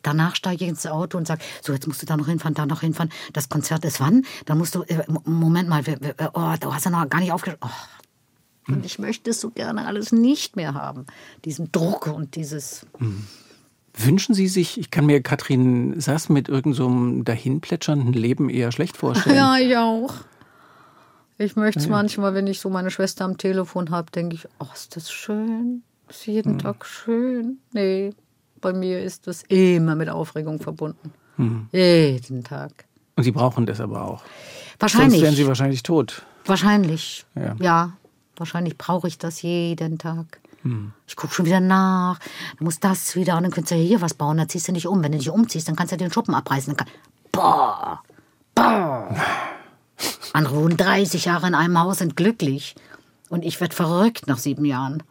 Danach 0.03 0.35
steige 0.35 0.63
ich 0.63 0.69
ins 0.69 0.85
Auto 0.85 1.17
und 1.17 1.27
sage: 1.27 1.41
So, 1.61 1.73
jetzt 1.73 1.87
musst 1.87 2.01
du 2.01 2.05
da 2.05 2.15
noch 2.17 2.27
hinfahren, 2.27 2.53
da 2.53 2.65
noch 2.65 2.81
hinfahren. 2.81 3.11
Das 3.33 3.49
Konzert 3.49 3.83
ist 3.85 3.99
wann? 3.99 4.25
Dann 4.45 4.57
musst 4.57 4.75
du. 4.75 4.83
Äh, 4.83 5.03
Moment 5.25 5.67
mal, 5.69 5.85
wir- 5.85 5.99
oh, 6.33 6.53
du 6.59 6.73
hast 6.73 6.85
ja 6.85 6.91
noch 6.91 7.09
gar 7.09 7.19
nicht 7.19 7.31
aufgeschrieben. 7.31 7.67
Oh. 7.67 8.71
Und 8.71 8.85
ich 8.85 8.97
möchte 8.99 9.31
es 9.31 9.41
so 9.41 9.49
gerne 9.49 9.85
alles 9.85 10.13
nicht 10.13 10.55
mehr 10.55 10.73
haben. 10.73 11.05
Diesen 11.43 11.71
Druck 11.73 12.07
und 12.07 12.35
dieses. 12.35 12.85
Wünschen 13.95 14.33
Sie 14.33 14.47
sich, 14.47 14.79
ich 14.79 14.89
kann 14.89 15.05
mir 15.05 15.21
Katrin 15.21 15.99
Sass 15.99 16.27
mit 16.29 16.49
irgendeinem 16.49 17.17
so 17.17 17.23
dahinplätschernden 17.23 18.13
Leben 18.13 18.49
eher 18.49 18.71
schlecht 18.71 18.97
vorstellen. 18.97 19.35
Ja, 19.35 19.57
ich 19.57 19.77
auch. 19.77 20.15
Ich 21.37 21.55
möchte 21.55 21.79
es 21.79 21.87
manchmal, 21.87 22.33
wenn 22.33 22.47
ich 22.47 22.59
so 22.59 22.69
meine 22.69 22.91
Schwester 22.91 23.25
am 23.25 23.37
Telefon 23.37 23.91
habe, 23.91 24.11
denke 24.11 24.35
ich, 24.35 24.47
ach, 24.59 24.73
ist 24.73 24.95
das 24.95 25.11
schön? 25.11 25.83
Ist 26.09 26.25
jeden 26.27 26.59
Tag 26.59 26.85
schön? 26.85 27.57
Nee, 27.71 28.13
bei 28.61 28.73
mir 28.73 29.03
ist 29.03 29.27
das 29.27 29.43
immer 29.47 29.95
mit 29.95 30.09
Aufregung 30.09 30.59
verbunden. 30.59 31.11
Jeden 31.71 32.43
Tag. 32.43 32.85
Und 33.15 33.23
Sie 33.23 33.31
brauchen 33.31 33.65
das 33.65 33.79
aber 33.79 34.03
auch. 34.03 34.23
Wahrscheinlich. 34.79 35.13
Sonst 35.13 35.23
wären 35.23 35.35
Sie 35.35 35.47
wahrscheinlich 35.47 35.83
tot. 35.83 36.23
Wahrscheinlich. 36.45 37.25
Ja. 37.35 37.55
Ja, 37.59 37.93
wahrscheinlich 38.37 38.77
brauche 38.77 39.07
ich 39.07 39.17
das 39.17 39.41
jeden 39.41 39.97
Tag. 39.97 40.39
Ich 41.07 41.15
gucke 41.15 41.33
schon 41.33 41.45
wieder 41.45 41.59
nach. 41.59 42.19
Dann 42.57 42.65
muss 42.65 42.79
das 42.79 43.15
wieder 43.15 43.37
und 43.37 43.43
dann 43.43 43.51
könntest 43.51 43.71
du 43.71 43.75
ja 43.75 43.81
hier 43.81 44.01
was 44.01 44.13
bauen. 44.13 44.37
Dann 44.37 44.49
ziehst 44.49 44.67
du 44.67 44.71
nicht 44.71 44.87
um. 44.87 45.03
Wenn 45.03 45.11
du 45.11 45.17
dich 45.17 45.29
umziehst, 45.29 45.67
dann 45.67 45.75
kannst 45.75 45.91
du 45.91 45.97
den 45.97 46.11
Schuppen 46.11 46.33
abreißen. 46.33 46.75
Dann 46.75 46.85
kann, 46.85 46.95
boah, 47.31 48.01
boah. 48.55 49.15
Andere 50.33 50.55
wohnen 50.55 50.77
30 50.77 51.25
Jahre 51.25 51.47
in 51.47 51.55
einem 51.55 51.79
Haus, 51.79 51.99
sind 51.99 52.15
glücklich. 52.15 52.75
Und 53.29 53.43
ich 53.45 53.59
werde 53.61 53.75
verrückt 53.75 54.27
nach 54.27 54.37
sieben 54.37 54.65
Jahren. 54.65 55.03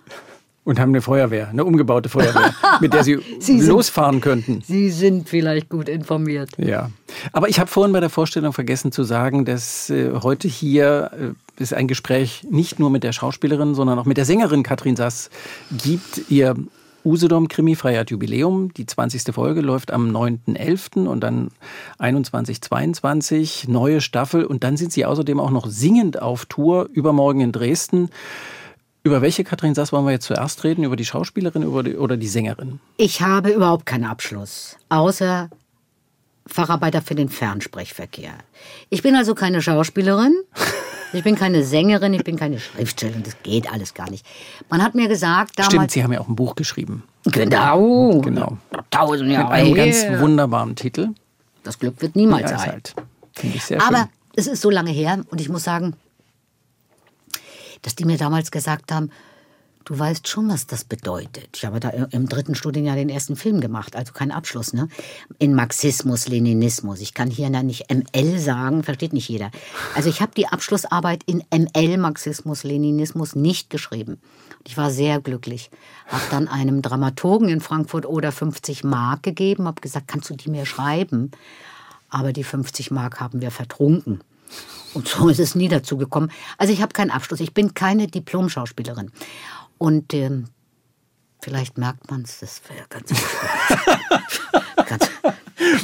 Und 0.65 0.79
haben 0.79 0.91
eine 0.91 1.03
Feuerwehr, 1.03 1.49
eine 1.49 1.65
umgebaute 1.65 2.09
Feuerwehr, 2.09 2.55
mit 2.81 2.93
der 2.95 3.03
sie, 3.03 3.19
Sie 3.41 3.59
sind- 3.59 3.67
losfahren 3.69 4.21
könnten. 4.21 4.63
Sie 4.65 4.91
sind 4.91 5.29
vielleicht 5.29 5.69
gut 5.69 5.89
informiert. 5.89 6.51
Ja, 6.57 6.91
aber 7.33 7.49
ich 7.49 7.59
habe 7.59 7.69
vorhin 7.69 7.93
bei 7.93 7.99
der 7.99 8.11
Vorstellung 8.11 8.53
vergessen 8.53 8.93
zu 8.93 9.03
sagen, 9.03 9.45
dass 9.45 9.91
äh, 9.91 10.13
heute 10.23 10.47
hier 10.47 11.11
äh, 11.59 11.61
es 11.63 11.73
ein 11.73 11.89
Gespräch 11.89 12.47
nicht 12.49 12.79
nur 12.79 12.91
mit 12.91 13.03
der 13.03 13.13
Schauspielerin, 13.13 13.75
sondern 13.75 13.99
auch 13.99 14.05
mit 14.05 14.17
der 14.19 14.25
Sängerin 14.25 14.63
Katrin 14.63 14.95
Sass 14.95 15.31
gibt. 15.83 16.31
Ihr 16.31 16.55
Usedom 17.05 17.49
Krimi 17.49 17.75
Freiheit 17.75 18.13
Jubiläum, 18.13 18.73
die 18.75 18.87
20. 18.87 19.35
Folge 19.35 19.61
läuft 19.63 19.91
am 19.91 20.15
9.11. 20.17 21.09
und 21.09 21.21
dann 21.21 21.49
21.22, 21.99 23.69
neue 23.71 24.01
Staffel 24.01 24.45
und 24.45 24.65
dann 24.65 24.77
sind 24.77 24.93
sie 24.93 25.05
außerdem 25.05 25.41
auch 25.41 25.51
noch 25.51 25.67
singend 25.67 26.23
auf 26.23 26.47
Tour 26.47 26.89
übermorgen 26.93 27.41
in 27.41 27.51
Dresden. 27.53 28.09
Über 29.05 29.21
welche 29.21 29.43
Katrin 29.43 29.75
Sass 29.75 29.93
wollen 29.93 30.05
wir 30.05 30.13
jetzt 30.13 30.27
zuerst 30.27 30.63
reden? 30.65 30.85
Über 30.85 30.95
die 30.97 31.05
Schauspielerin 31.05 31.63
über 31.63 31.83
die, 31.83 31.97
oder 31.97 32.17
die 32.17 32.29
Sängerin? 32.29 32.79
Ich 32.97 33.21
habe 33.21 33.51
überhaupt 33.51 33.85
keinen 33.87 34.05
Abschluss, 34.05 34.77
außer 34.91 35.51
Facharbeiter 36.47 37.03
für 37.03 37.15
den 37.17 37.29
Fernsprechverkehr. 37.29 38.33
Ich 38.91 39.03
bin 39.03 39.17
also 39.17 39.35
keine 39.35 39.61
Schauspielerin, 39.61 40.35
ich 41.13 41.25
bin 41.25 41.35
keine 41.35 41.65
Sängerin, 41.65 42.15
ich 42.15 42.23
bin 42.23 42.37
keine 42.37 42.61
Schriftstellerin, 42.61 43.25
das 43.25 43.37
geht 43.43 43.73
alles 43.73 43.95
gar 43.95 44.09
nicht. 44.11 44.25
Man 44.71 44.83
hat 44.83 44.95
mir 44.95 45.09
gesagt 45.09 45.53
Stimmt, 45.55 45.73
damals... 45.73 45.93
Sie 45.95 46.05
haben 46.05 46.13
ja 46.13 46.21
auch 46.21 46.29
ein 46.29 46.37
Buch 46.37 46.55
geschrieben. 46.55 47.03
Genau, 47.25 48.21
Genau. 48.21 48.57
tausend 48.91 49.29
Mit 49.29 49.37
Jahre 49.37 49.51
einem 49.53 49.75
her. 49.75 49.87
ganz 49.87 50.21
wunderbaren 50.21 50.77
Titel. 50.77 51.09
Das 51.65 51.79
Glück 51.79 52.01
wird 52.03 52.15
niemals 52.17 52.51
Ja, 52.51 52.65
halt. 52.67 52.95
Finde 53.35 53.57
ich 53.57 53.65
sehr 53.65 53.81
Aber 53.85 53.99
schön. 53.99 54.09
es 54.37 54.47
ist 54.47 54.63
so 54.63 54.71
lange 54.71 54.91
her 54.91 55.21
und 55.31 55.41
ich 55.41 55.49
muss 55.49 55.65
sagen, 55.65 55.95
dass 57.83 57.95
die 57.95 58.05
mir 58.05 58.17
damals 58.17 58.51
gesagt 58.51 58.93
haben, 58.93 59.11
du 59.85 59.99
weißt 59.99 60.29
schon, 60.29 60.49
was 60.49 60.67
das 60.67 60.85
bedeutet. 60.85 61.49
Ich 61.57 61.65
habe 61.65 61.81
da 61.81 61.89
im 61.91 62.29
dritten 62.29 62.55
Studienjahr 62.55 62.97
den 62.97 63.09
ersten 63.09 63.37
Film 63.37 63.61
gemacht, 63.61 63.97
also 63.97 64.13
kein 64.13 64.31
Abschluss, 64.31 64.73
ne? 64.73 64.89
In 65.39 65.55
Marxismus, 65.55 66.29
Leninismus. 66.29 67.01
Ich 67.01 67.15
kann 67.15 67.31
hier 67.31 67.51
nicht 67.51 67.93
ML 67.93 68.39
sagen, 68.39 68.85
versteht 68.85 69.13
nicht 69.13 69.29
jeder. 69.29 69.51
Also 69.95 70.09
ich 70.09 70.21
habe 70.21 70.33
die 70.37 70.47
Abschlussarbeit 70.47 71.23
in 71.27 71.43
ML, 71.51 71.97
Marxismus, 71.99 72.63
Leninismus 72.63 73.35
nicht 73.35 73.71
geschrieben. 73.71 74.21
Ich 74.65 74.77
war 74.77 74.91
sehr 74.93 75.21
glücklich. 75.21 75.71
Habe 76.07 76.23
dann 76.31 76.47
einem 76.47 76.83
Dramaturgen 76.83 77.49
in 77.49 77.61
Frankfurt 77.61 78.07
oder 78.07 78.31
50 78.31 78.85
Mark 78.85 79.25
gegeben, 79.25 79.67
habe 79.67 79.81
gesagt, 79.81 80.07
kannst 80.07 80.31
du 80.31 80.35
die 80.35 80.51
mir 80.51 80.67
schreiben? 80.67 81.33
Aber 82.09 82.33
die 82.33 82.45
50 82.45 82.93
Mark 82.93 83.19
haben 83.21 83.41
wir 83.41 83.51
vertrunken. 83.51 84.21
Und 84.95 85.09
so 85.09 85.29
ist 85.29 85.41
es 85.41 85.55
nie 85.55 85.69
dazu 85.69 85.97
gekommen. 85.97 86.31
Also 86.59 86.73
ich 86.73 86.83
habe 86.83 86.93
keinen 86.93 87.11
Abschluss. 87.11 87.41
Ich 87.41 87.55
bin 87.55 87.75
keine 87.75 88.07
Diplom-Schauspielerin. 88.07 89.11
Und 89.79 90.15
ähm, 90.15 90.47
vielleicht 91.41 91.79
merkt 91.79 92.11
man 92.11 92.23
es, 92.23 92.41
das 92.41 92.63
wäre 92.69 92.87
ganz, 92.89 93.11
ganz 94.87 95.11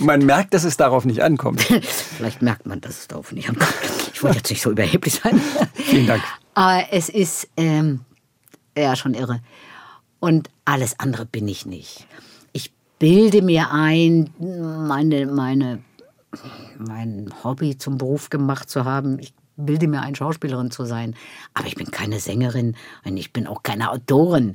Man 0.01 0.25
merkt, 0.25 0.55
dass 0.55 0.65
es 0.65 0.77
darauf 0.77 1.05
nicht 1.05 1.23
ankommt. 1.23 1.63
Vielleicht 2.17 2.43
merkt 2.43 2.67
man, 2.67 2.81
dass 2.81 2.99
es 2.99 3.09
darauf 3.09 3.33
nicht 3.33 3.49
ankommt. 3.49 3.75
Ich 4.13 4.23
wollte 4.23 4.39
jetzt 4.39 4.51
nicht 4.51 4.63
so 4.63 4.71
überheblich 4.71 5.15
sein. 5.15 5.41
Vielen 5.75 6.07
Dank. 6.07 6.23
Aber 6.55 6.87
es 6.91 7.09
ist 7.09 7.49
ähm, 7.57 8.01
ja 8.77 8.97
schon 8.97 9.15
irre. 9.15 9.41
Und 10.21 10.51
alles 10.65 10.99
andere 10.99 11.27
bin 11.27 11.47
ich 11.49 11.67
nicht. 11.67 12.07
Ich 12.53 12.73
bilde 12.99 13.43
mir 13.43 13.71
ein, 13.71 14.31
meine, 14.39 15.27
meine, 15.27 15.83
mein 16.79 17.31
Hobby 17.43 17.77
zum 17.79 17.99
Beruf 17.99 18.31
gemacht 18.31 18.69
zu 18.71 18.85
haben. 18.85 19.19
Ich 19.19 19.35
bilde 19.57 19.89
mir 19.89 20.03
ein, 20.03 20.15
Schauspielerin 20.15 20.71
zu 20.71 20.85
sein. 20.85 21.15
Aber 21.55 21.67
ich 21.67 21.75
bin 21.75 21.91
keine 21.91 22.21
Sängerin 22.21 22.77
und 23.05 23.17
ich 23.17 23.33
bin 23.33 23.47
auch 23.47 23.63
keine 23.63 23.91
Autorin. 23.91 24.55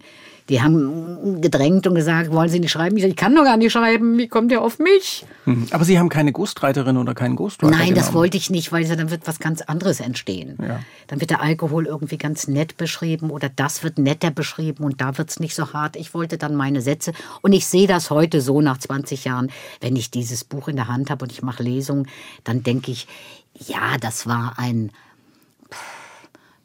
Die 0.49 0.62
haben 0.62 1.41
gedrängt 1.41 1.88
und 1.88 1.95
gesagt, 1.95 2.32
wollen 2.32 2.49
Sie 2.49 2.60
nicht 2.60 2.71
schreiben? 2.71 2.97
Ich, 2.97 3.03
ich 3.03 3.15
kann 3.15 3.34
doch 3.34 3.43
gar 3.45 3.56
nicht 3.56 3.71
schreiben. 3.71 4.17
Wie 4.17 4.27
kommt 4.27 4.51
ihr 4.51 4.62
auf 4.62 4.77
mich? 4.77 5.25
Hm. 5.45 5.67
Aber 5.71 5.86
Sie 5.86 5.97
haben 5.97 6.10
keine 6.10 6.34
Ghostwriterin 6.34 6.97
oder 6.97 7.13
keinen 7.13 7.36
Ghostwriter 7.38 7.71
Nein, 7.71 7.95
das 7.95 8.08
genommen. 8.08 8.15
wollte 8.15 8.38
ich 8.38 8.49
nicht, 8.49 8.71
weil 8.71 8.86
dann 8.86 9.10
wird 9.10 9.25
was 9.25 9.39
ganz 9.39 9.62
anderes 9.62 10.01
entstehen. 10.01 10.58
Ja. 10.62 10.79
Dann 11.08 11.21
wird 11.21 11.29
der 11.29 11.41
Alkohol 11.41 11.86
irgendwie 11.86 12.17
ganz 12.17 12.47
nett 12.47 12.75
beschrieben 12.75 13.29
oder 13.29 13.49
das 13.49 13.84
wird 13.84 13.97
netter 13.97 14.32
beschrieben 14.32 14.84
und 14.84 14.99
da 14.99 15.17
wird 15.17 15.29
es 15.29 15.39
nicht 15.39 15.56
so 15.56 15.71
hart. 15.71 15.95
Ich 15.95 16.13
wollte 16.13 16.38
dann 16.38 16.56
meine 16.56 16.82
Sätze 16.82 17.13
und 17.41 17.53
ich 17.53 17.65
sehe 17.65 17.88
das 17.88 18.10
heute 18.10 18.41
so 18.41 18.60
nach 18.60 18.77
20 18.77 19.23
Jahren, 19.25 19.49
wenn 19.79 19.95
ich 19.95 20.12
dieses 20.12 20.43
Buch 20.43 20.67
in 20.67 20.75
der 20.75 20.88
Hand 20.89 21.10
habe 21.10 21.23
und 21.23 21.32
ich 21.32 21.41
mache 21.41 21.63
Lesungen, 21.63 22.08
dann 22.43 22.63
denke 22.63 22.91
ich, 22.91 23.08
ja, 23.53 23.97
das 23.99 24.27
war 24.27 24.56
ein, 24.58 24.91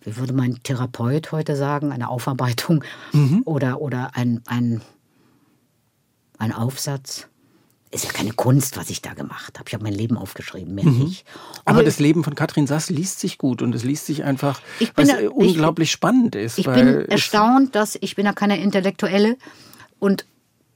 wie 0.09 0.17
würde 0.17 0.33
mein 0.33 0.63
Therapeut 0.63 1.31
heute 1.33 1.55
sagen, 1.57 1.93
eine 1.93 2.09
Aufarbeitung 2.09 2.83
oder, 3.45 3.81
oder 3.81 4.11
ein, 4.15 4.41
ein, 4.47 4.81
ein 6.39 6.53
Aufsatz. 6.53 7.27
Ist 7.91 8.05
ja 8.05 8.11
keine 8.13 8.33
Kunst, 8.33 8.77
was 8.77 8.91
ich 8.91 9.01
da 9.01 9.15
gemacht 9.15 9.59
habe. 9.59 9.67
Ich 9.69 9.73
habe 9.75 9.83
mein 9.85 9.95
Leben 9.95 10.19
aufgeschrieben, 10.19 10.75
mehr 10.75 10.85
nicht. 10.85 11.25
Aber 11.65 11.83
das 11.83 11.99
Leben 11.99 12.23
von 12.23 12.35
Katrin 12.35 12.67
Sass 12.67 12.91
liest 12.91 13.19
sich 13.19 13.39
gut 13.39 13.63
und 13.63 13.75
es 13.75 13.83
liest 13.83 14.05
sich 14.05 14.25
einfach, 14.25 14.61
Ich 14.79 14.93
bin 14.93 15.09
was 15.09 15.17
da- 15.17 15.29
unglaublich 15.31 15.91
spannend 15.91 16.35
ist. 16.35 16.59
Ich 16.59 16.67
bin 16.67 17.07
erstaunt, 17.09 17.75
dass 17.75 17.97
ich 17.99 18.15
bin 18.15 18.27
ja 18.27 18.35
keine 18.35 18.61
Intellektuelle 18.61 19.37
und 19.99 20.27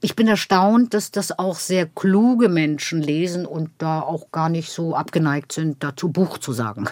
ich 0.01 0.15
bin 0.15 0.27
erstaunt, 0.27 0.95
dass 0.95 1.11
das 1.11 1.37
auch 1.37 1.59
sehr 1.59 1.85
kluge 1.85 2.49
Menschen 2.49 2.99
lesen 2.99 3.45
und 3.45 3.69
da 3.77 4.01
auch 4.01 4.31
gar 4.31 4.49
nicht 4.49 4.71
so 4.71 4.95
abgeneigt 4.95 5.51
sind, 5.51 5.83
dazu 5.83 6.09
Buch 6.09 6.39
zu 6.39 6.51
sagen. 6.51 6.89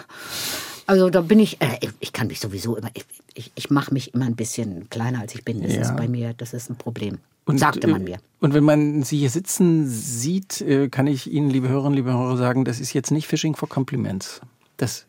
Also 0.86 1.10
da 1.10 1.20
bin 1.20 1.38
ich, 1.40 1.60
äh, 1.60 1.78
ich 2.00 2.12
kann 2.12 2.26
mich 2.26 2.40
sowieso 2.40 2.76
immer, 2.76 2.90
ich, 2.94 3.04
ich, 3.34 3.52
ich 3.54 3.70
mache 3.70 3.92
mich 3.94 4.14
immer 4.14 4.24
ein 4.26 4.36
bisschen 4.36 4.88
kleiner 4.90 5.20
als 5.20 5.34
ich 5.34 5.44
bin. 5.44 5.62
Das 5.62 5.74
Ja. 5.74 5.82
ist 5.82 5.96
bei 5.96 6.08
mir, 6.08 6.34
das 6.34 6.52
ist 6.52 6.70
ein 6.70 6.76
Problem. 6.76 7.18
Und, 7.44 7.58
Sagte 7.58 7.86
man 7.88 8.02
äh, 8.02 8.10
mir. 8.10 8.18
Und 8.40 8.54
wenn 8.54 8.64
man 8.64 9.02
Sie 9.02 9.18
hier 9.18 9.30
sitzen 9.30 9.88
sieht, 9.88 10.60
äh, 10.60 10.88
kann 10.88 11.06
ich 11.06 11.30
Ihnen, 11.30 11.50
liebe 11.50 11.68
Hörerinnen, 11.68 11.94
liebe 11.96 12.12
Hörer, 12.12 12.36
sagen, 12.36 12.64
das 12.64 12.78
ist 12.80 12.92
jetzt 12.92 13.10
nicht 13.10 13.26
Fishing 13.26 13.56
for 13.56 13.68
Compliments. 13.68 14.40
Das 14.76 15.06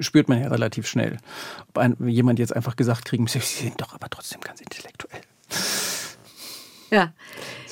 spürt 0.00 0.28
man 0.28 0.40
ja 0.40 0.48
relativ 0.48 0.86
schnell. 0.86 1.18
Ob 1.68 1.78
ein, 1.78 1.96
jemand 2.08 2.38
jetzt 2.38 2.54
einfach 2.54 2.76
gesagt 2.76 3.04
kriegen 3.04 3.24
müsste, 3.24 3.40
Sie 3.40 3.64
sind 3.64 3.80
doch 3.80 3.94
aber 3.94 4.08
trotzdem 4.10 4.40
ganz 4.40 4.60
intellektuell. 4.60 5.20
Ja, 6.90 7.12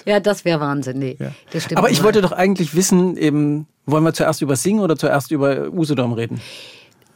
ja 0.04 0.20
das 0.20 0.44
wäre 0.44 0.60
Wahnsinn. 0.60 0.98
Nee, 0.98 1.16
Ja. 1.18 1.32
das 1.52 1.64
stimmt 1.64 1.78
Aber 1.78 1.90
ich 1.90 2.02
wollte 2.02 2.20
doch 2.20 2.32
eigentlich 2.32 2.74
wissen, 2.74 3.16
eben, 3.16 3.66
wollen 3.86 4.04
wir 4.04 4.12
zuerst 4.12 4.42
über 4.42 4.56
Singen 4.56 4.80
oder 4.80 4.96
zuerst 4.96 5.30
über 5.30 5.72
Usedom 5.72 6.12
reden? 6.12 6.40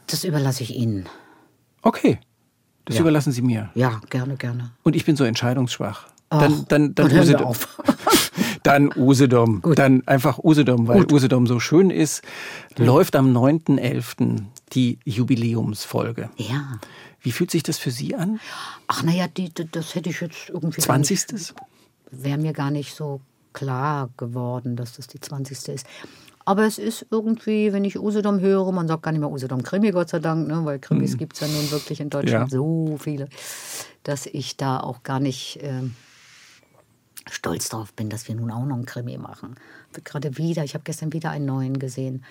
Das 0.09 0.23
überlasse 0.23 0.63
ich 0.63 0.75
Ihnen. 0.75 1.07
Okay, 1.81 2.19
das 2.85 2.95
Ja. 2.95 3.01
überlassen 3.01 3.31
Sie 3.31 3.41
mir. 3.41 3.69
Ja, 3.75 4.01
gerne, 4.09 4.35
gerne. 4.35 4.71
Und 4.83 4.95
ich 4.95 5.05
bin 5.05 5.15
so 5.15 5.23
entscheidungsschwach. 5.23 6.07
Ach, 6.31 6.41
Dann, 6.41 6.65
dann, 6.67 6.95
dann, 6.95 7.09
dann 7.09 7.19
Usedom. 7.19 7.45
auf. 7.47 7.81
dann 8.63 8.91
Usedom. 8.95 9.61
Gut. 9.61 9.79
Dann 9.79 10.05
einfach 10.07 10.37
Usedom, 10.39 10.87
weil 10.87 11.11
Usedom 11.11 11.47
so 11.47 11.59
schön 11.59 11.89
ist. 11.89 12.21
Läuft 12.77 13.15
am 13.15 13.35
9.11. 13.35 14.43
die 14.73 14.99
Jubiläumsfolge. 15.05 16.29
Ja. 16.37 16.79
Wie 17.21 17.31
fühlt 17.31 17.49
sich 17.51 17.63
das 17.63 17.77
für 17.79 17.91
Sie 17.91 18.15
an? 18.15 18.39
Ach 18.87 19.01
naja, 19.03 19.25
das 19.71 19.95
hätte 19.95 20.09
ich 20.09 20.21
jetzt 20.21 20.49
irgendwie. 20.49 20.81
gar 20.81 20.97
nicht- 20.99 21.07
20. 21.29 21.53
wäre 22.11 22.37
mir 22.37 22.53
gar 22.53 22.71
nicht 22.71 22.95
so 22.95 23.21
klar 23.53 24.09
geworden, 24.17 24.75
dass 24.75 24.93
das 24.97 25.07
die 25.07 25.19
20. 25.19 25.67
ist. 25.73 25.85
Aber 26.49 26.65
es 26.65 26.79
ist 26.79 27.05
irgendwie, 27.11 27.73
wenn 27.73 27.85
ich 27.85 27.99
Usedom 27.99 28.39
höre, 28.39 28.71
man 28.71 28.87
sagt 28.87 29.03
gar 29.03 29.11
nicht 29.11 29.19
mehr 29.19 29.29
Usedom 29.29 29.61
Krimi, 29.61 29.91
Gott 29.91 30.09
sei 30.09 30.17
Dank, 30.17 30.47
ne, 30.47 30.65
weil 30.65 30.79
Krimis 30.79 31.15
gibt 31.15 31.35
es 31.35 31.41
ja 31.41 31.47
nun 31.47 31.69
wirklich 31.69 31.99
in 32.01 32.09
Deutschland 32.09 32.51
Ja. 32.51 32.57
so 32.57 32.97
viele, 32.99 33.29
dass 34.01 34.25
ich 34.25 34.57
da 34.57 34.79
auch 34.79 35.03
gar 35.03 35.19
nicht 35.19 35.59
ähm, 35.61 35.93
stolz 37.29 37.69
drauf 37.69 37.93
bin, 37.93 38.09
dass 38.09 38.27
wir 38.27 38.33
nun 38.33 38.49
auch 38.49 38.65
noch 38.65 38.77
einen 38.77 38.87
Krimi 38.87 39.19
machen. 39.19 39.57
Gerade 40.03 40.39
wieder, 40.39 40.63
ich 40.63 40.73
habe 40.73 40.83
gestern 40.85 41.13
wieder 41.13 41.29
einen 41.29 41.45
neuen 41.45 41.77
gesehen. 41.77 42.25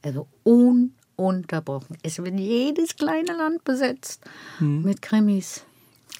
Also 0.00 0.28
ununterbrochen. 0.44 1.98
Es 2.04 2.18
wird 2.18 2.38
jedes 2.38 2.94
kleine 2.94 3.32
Land 3.36 3.64
besetzt 3.64 4.22
mit 4.60 5.02
Krimis. 5.02 5.64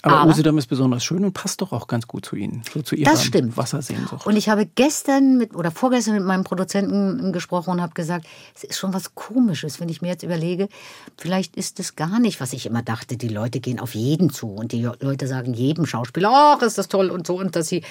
Aber, 0.03 0.17
Aber- 0.17 0.29
Usedom 0.31 0.57
ist 0.57 0.67
besonders 0.67 1.03
schön 1.03 1.25
und 1.25 1.33
passt 1.33 1.61
doch 1.61 1.71
auch 1.71 1.87
ganz 1.87 2.07
gut 2.07 2.25
zu 2.25 2.35
Ihnen. 2.35 2.61
So 2.73 2.81
zu 2.81 2.95
Ihrer 2.95 3.11
Das 3.11 3.23
stimmt. 3.25 3.57
Wassersehnsucht. 3.57 4.25
Und 4.27 4.35
ich 4.37 4.47
habe 4.49 4.65
gestern 4.65 5.37
mit, 5.37 5.55
oder 5.55 5.71
vorgestern 5.71 6.13
mit 6.15 6.23
meinem 6.23 6.43
Produzenten 6.43 7.33
gesprochen 7.33 7.71
und 7.71 7.81
habe 7.81 7.93
gesagt, 7.93 8.25
es 8.55 8.63
ist 8.63 8.77
schon 8.77 8.93
was 8.93 9.15
Komisches, 9.15 9.79
wenn 9.79 9.89
ich 9.89 10.01
mir 10.01 10.09
jetzt 10.09 10.23
überlege, 10.23 10.69
vielleicht 11.17 11.55
ist 11.55 11.79
es 11.79 11.95
gar 11.95 12.19
nicht, 12.19 12.39
was 12.39 12.53
ich 12.53 12.65
immer 12.67 12.83
dachte. 12.83 13.17
Die 13.17 13.27
Leute 13.27 13.59
gehen 13.59 13.79
auf 13.79 13.95
jeden 13.95 14.29
zu 14.29 14.49
und 14.53 14.71
die 14.71 14.83
Leute 14.83 15.27
sagen 15.27 15.53
jedem 15.53 15.85
Schauspieler, 15.85 16.29
ach, 16.31 16.61
ist 16.61 16.77
das 16.77 16.87
toll 16.87 17.09
und 17.09 17.25
so. 17.25 17.37
Und 17.39 17.55
dass 17.55 17.67
sie, 17.67 17.81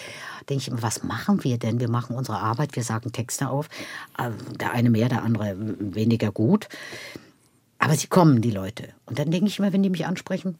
denke 0.49 0.63
ich 0.63 0.69
immer, 0.69 0.83
was 0.83 1.03
machen 1.03 1.43
wir 1.45 1.59
denn? 1.59 1.81
Wir 1.81 1.91
machen 1.91 2.15
unsere 2.17 2.39
Arbeit, 2.39 2.77
wir 2.77 2.85
sagen 2.85 3.13
Texte 3.13 3.49
auf. 3.49 3.69
Äh, 4.19 4.31
Der 4.61 4.73
eine 4.73 4.91
mehr, 4.91 5.09
der 5.09 5.23
andere 5.25 5.57
weniger 5.59 6.31
gut. 6.31 6.69
Aber 7.79 7.95
sie 7.95 8.07
kommen, 8.07 8.41
die 8.41 8.51
Leute. 8.53 8.89
Und 9.07 9.19
dann 9.19 9.31
denke 9.31 9.49
ich 9.49 9.59
immer, 9.59 9.73
wenn 9.73 9.83
die 9.83 9.91
mich 9.91 10.07
ansprechen, 10.07 10.59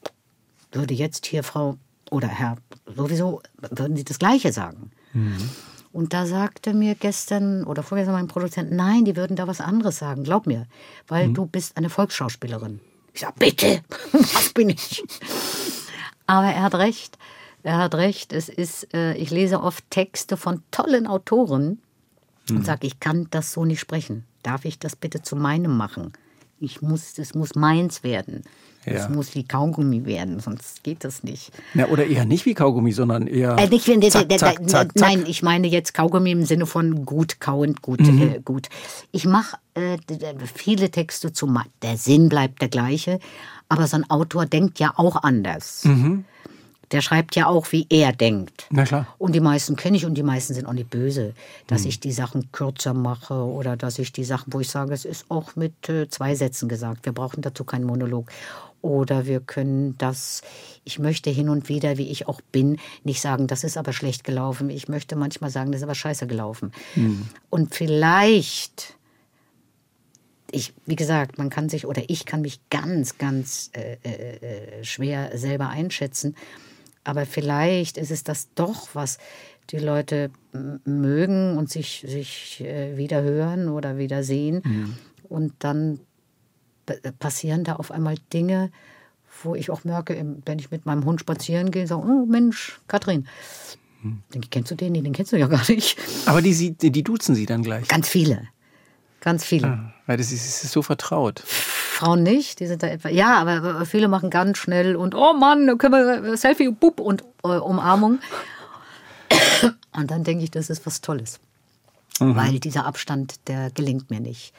würde 0.77 0.95
jetzt 0.95 1.27
hier 1.27 1.43
Frau 1.43 1.77
oder 2.11 2.29
Herr 2.29 2.57
sowieso, 2.87 3.43
würden 3.59 3.97
sie 3.97 4.05
das 4.05 4.19
Gleiche 4.19 4.53
sagen. 4.53 4.91
Und 5.93 6.13
da 6.13 6.27
sagte 6.27 6.75
mir 6.75 6.95
gestern 6.95 7.65
oder 7.65 7.83
vorgestern 7.83 8.15
mein 8.15 8.29
Produzent, 8.29 8.71
nein, 8.71 9.05
die 9.05 9.17
würden 9.17 9.37
da 9.37 9.47
was 9.47 9.61
anderes 9.61 9.99
sagen, 9.99 10.25
glaub 10.25 10.47
mir, 10.47 10.67
weil 11.09 11.33
du 11.33 11.47
bist 11.47 11.77
eine 11.77 11.89
Volksschauspielerin. 11.89 12.81
Ich 13.15 13.21
sag, 13.21 13.35
bitte, 13.37 13.83
was 14.13 14.51
bin 14.51 14.69
ich? 14.69 15.03
Aber 16.27 16.49
er 16.49 16.63
hat 16.63 16.75
recht. 16.75 17.19
Er 17.63 17.79
hat 17.79 17.95
recht. 17.95 18.33
Es 18.33 18.49
ist, 18.49 18.93
äh, 18.95 19.15
ich 19.15 19.31
lese 19.31 19.63
oft 19.63 19.91
Texte 19.91 20.37
von 20.37 20.63
tollen 20.71 21.07
Autoren 21.07 21.81
und 22.51 22.65
sage, 22.65 22.87
ich 22.87 23.01
kann 23.01 23.27
das 23.31 23.53
so 23.53 23.65
nicht 23.65 23.81
sprechen. 23.81 24.25
Darf 24.43 24.65
ich 24.65 24.79
das 24.79 24.97
bitte 24.97 25.23
zu 25.23 25.35
meinem 25.35 25.77
machen? 25.77 26.13
Ich 26.61 26.83
muss, 26.83 27.19
es 27.19 27.35
muss 27.35 27.55
meins 27.55 28.03
werden. 28.03 28.45
Es 28.87 29.03
Ja. 29.03 29.09
muss 29.09 29.35
wie 29.35 29.43
Kaugummi 29.45 30.05
werden, 30.07 30.39
sonst 30.41 30.85
geht 30.85 31.03
das 31.03 31.23
nicht. 31.25 31.51
Ja, 31.75 31.89
oder 31.89 32.07
eher 32.07 32.25
nicht 32.25 32.47
wie 32.47 32.55
Kaugummi, 32.55 32.93
sondern 32.93 33.27
eher. 33.27 33.57
Äh, 33.59 33.69
nicht, 33.69 33.89
wenn 33.89 34.01
der, 34.01 34.11
zack, 34.11 34.29
der, 34.29 34.39
zack, 34.39 34.59
der, 34.59 34.67
zack, 34.69 34.93
zack. 34.99 35.09
Nein, 35.09 35.25
ich 35.27 35.43
meine 35.43 35.67
jetzt 35.67 35.93
Kaugummi 35.93 36.31
im 36.31 36.45
Sinne 36.45 36.67
von 36.67 37.05
gut 37.05 37.41
kauend, 37.41 37.83
gut, 37.83 38.01
äh, 38.01 38.41
gut. 38.45 38.69
Ich 39.11 39.25
mache 39.27 39.57
äh, 39.75 39.99
viele 40.55 40.91
Texte 40.91 41.33
zu. 41.33 41.53
Der 41.83 41.97
Sinn 41.97 42.29
bleibt 42.29 42.63
der 42.63 42.69
gleiche, 42.69 43.19
aber 43.69 43.87
so 43.89 43.97
ein 43.97 44.09
Autor 44.09 44.47
denkt 44.47 44.79
ja 44.79 44.93
auch 44.97 45.17
anders. 45.23 45.87
Der 46.93 47.01
schreibt 47.01 47.35
ja 47.35 47.47
auch, 47.47 47.73
wie 47.73 47.87
er 47.91 48.13
denkt. 48.13 48.67
Na 48.71 48.85
klar. 48.85 49.09
Und 49.19 49.35
die 49.35 49.41
meisten 49.41 49.77
kenne 49.77 49.97
ich 49.97 50.07
und 50.07 50.15
die 50.15 50.23
meisten 50.23 50.55
sind 50.55 50.67
auch 50.67 50.73
nicht 50.73 50.91
böse, 50.91 51.35
dass 51.67 51.85
ich 51.85 51.99
die 51.99 52.13
Sachen 52.13 52.53
kürzer 52.53 52.95
mache 52.95 53.35
oder 53.35 53.77
dass 53.77 53.99
ich 53.99 54.13
die 54.13 54.25
Sachen, 54.25 54.53
wo 54.53 54.61
ich 54.61 54.71
sage, 54.71 54.95
es 54.95 55.05
ist 55.05 55.27
auch 55.29 55.57
mit 55.57 55.89
äh, 55.89 56.09
zwei 56.09 56.35
Sätzen 56.35 56.69
gesagt. 56.69 57.05
Wir 57.05 57.13
brauchen 57.13 57.43
dazu 57.43 57.65
keinen 57.65 57.85
Monolog. 57.85 58.31
Oder 58.83 59.27
wir 59.27 59.41
können 59.41 59.99
das, 59.99 60.43
ich 60.85 61.01
möchte 61.01 61.29
hin 61.31 61.49
und 61.49 61.69
wieder, 61.69 61.99
wie 61.99 62.09
ich 62.09 62.29
auch 62.29 62.41
bin, 62.53 62.79
nicht 63.03 63.21
sagen, 63.21 63.49
das 63.49 63.65
ist 63.65 63.77
aber 63.77 63.93
schlecht 63.93 64.23
gelaufen. 64.23 64.71
Ich 64.71 64.87
möchte 64.87 65.17
manchmal 65.17 65.51
sagen, 65.51 65.73
das 65.73 65.81
ist 65.81 65.85
aber 65.85 65.97
scheiße 65.97 66.29
gelaufen. 66.29 66.73
Und 67.51 67.75
vielleicht 67.75 68.97
ich, 70.51 70.73
wie 70.87 70.97
gesagt, 70.97 71.39
man 71.39 71.51
kann 71.51 71.69
sich 71.69 71.87
oder 71.87 72.03
ich 72.09 72.25
kann 72.25 72.41
mich 72.41 72.61
ganz, 72.71 73.19
ganz 73.19 73.71
äh, 73.73 73.97
äh, 74.05 74.37
äh, 74.37 74.85
schwer 74.85 75.37
selber 75.37 75.69
einschätzen. 75.69 76.37
Aber 77.07 77.25
vielleicht 77.25 77.99
ist 77.99 78.11
es 78.11 78.25
das 78.25 78.53
doch, 78.55 78.89
was 78.95 79.19
die 79.71 79.79
Leute 79.79 80.31
mögen 80.85 81.57
und 81.57 81.71
sich, 81.71 82.05
sich 82.07 82.61
äh, 82.63 82.97
wieder 82.97 83.23
hören 83.23 83.69
oder 83.69 83.97
wieder 83.97 84.25
sehen. 84.25 84.99
Und 85.29 85.53
dann 85.61 86.01
passieren 87.21 87.63
da 87.63 87.77
auf 87.77 87.93
einmal 87.93 88.17
Dinge, 88.33 88.73
wo 89.43 89.55
ich 89.55 89.71
auch 89.71 89.85
merke, 89.85 90.17
wenn 90.45 90.59
ich 90.59 90.71
mit 90.73 90.85
meinem 90.85 91.05
Hund 91.05 91.21
spazieren 91.21 91.71
gehe, 91.71 91.87
sage, 91.87 92.03
oh 92.03 92.27
Mensch, 92.27 92.81
Katrin, 92.89 93.29
ich, 94.35 94.51
kennst 94.51 94.73
du 94.73 94.75
den? 94.75 94.93
Nee, 94.93 95.03
den 95.03 95.13
kennst 95.13 95.33
du 95.33 95.37
ja 95.37 95.47
gar 95.47 95.69
nicht. 95.69 95.99
Aber 96.27 96.43
die, 96.43 96.73
die, 96.73 97.03
duzen 97.05 97.35
sie 97.35 97.47
dann 97.47 97.63
gleich. 97.63 97.87
Ganz 97.89 98.09
viele. 98.09 98.49
Ganz 99.21 99.45
viele. 99.45 99.93
Weil 100.07 100.17
das 100.17 100.33
ist, 100.33 100.47
das 100.47 100.65
ist 100.65 100.73
so 100.73 100.83
vertraut. 100.83 101.45
Frauen 101.97 102.23
nicht, 102.23 102.61
die 102.61 102.67
sind 102.67 102.83
da 102.83 102.89
etwa, 102.89 103.09
ja, 103.09 103.39
aber 103.39 103.87
viele 103.87 104.09
machen 104.09 104.29
ganz 104.29 104.59
schnell 104.59 104.97
und 104.97 105.15
oh 105.15 105.33
Mann, 105.33 105.79
können 105.79 105.95
wir 105.95 106.33
äh, 106.33 106.37
Selfie, 106.37 106.69
bub 106.69 107.01
und 107.01 107.25
äh, 107.43 107.49
Umarmung. 107.49 108.19
Und 109.97 110.11
dann 110.11 110.25
denke 110.25 110.45
ich, 110.45 110.51
das 110.51 110.69
ist 110.69 110.85
was 110.85 111.01
Tolles. 111.01 111.41
Weil 112.19 112.61
dieser 112.61 112.85
Abstand, 112.85 113.37
der 113.49 113.71
gelingt 113.71 114.11
mir 114.11 114.21
nicht. 114.21 114.53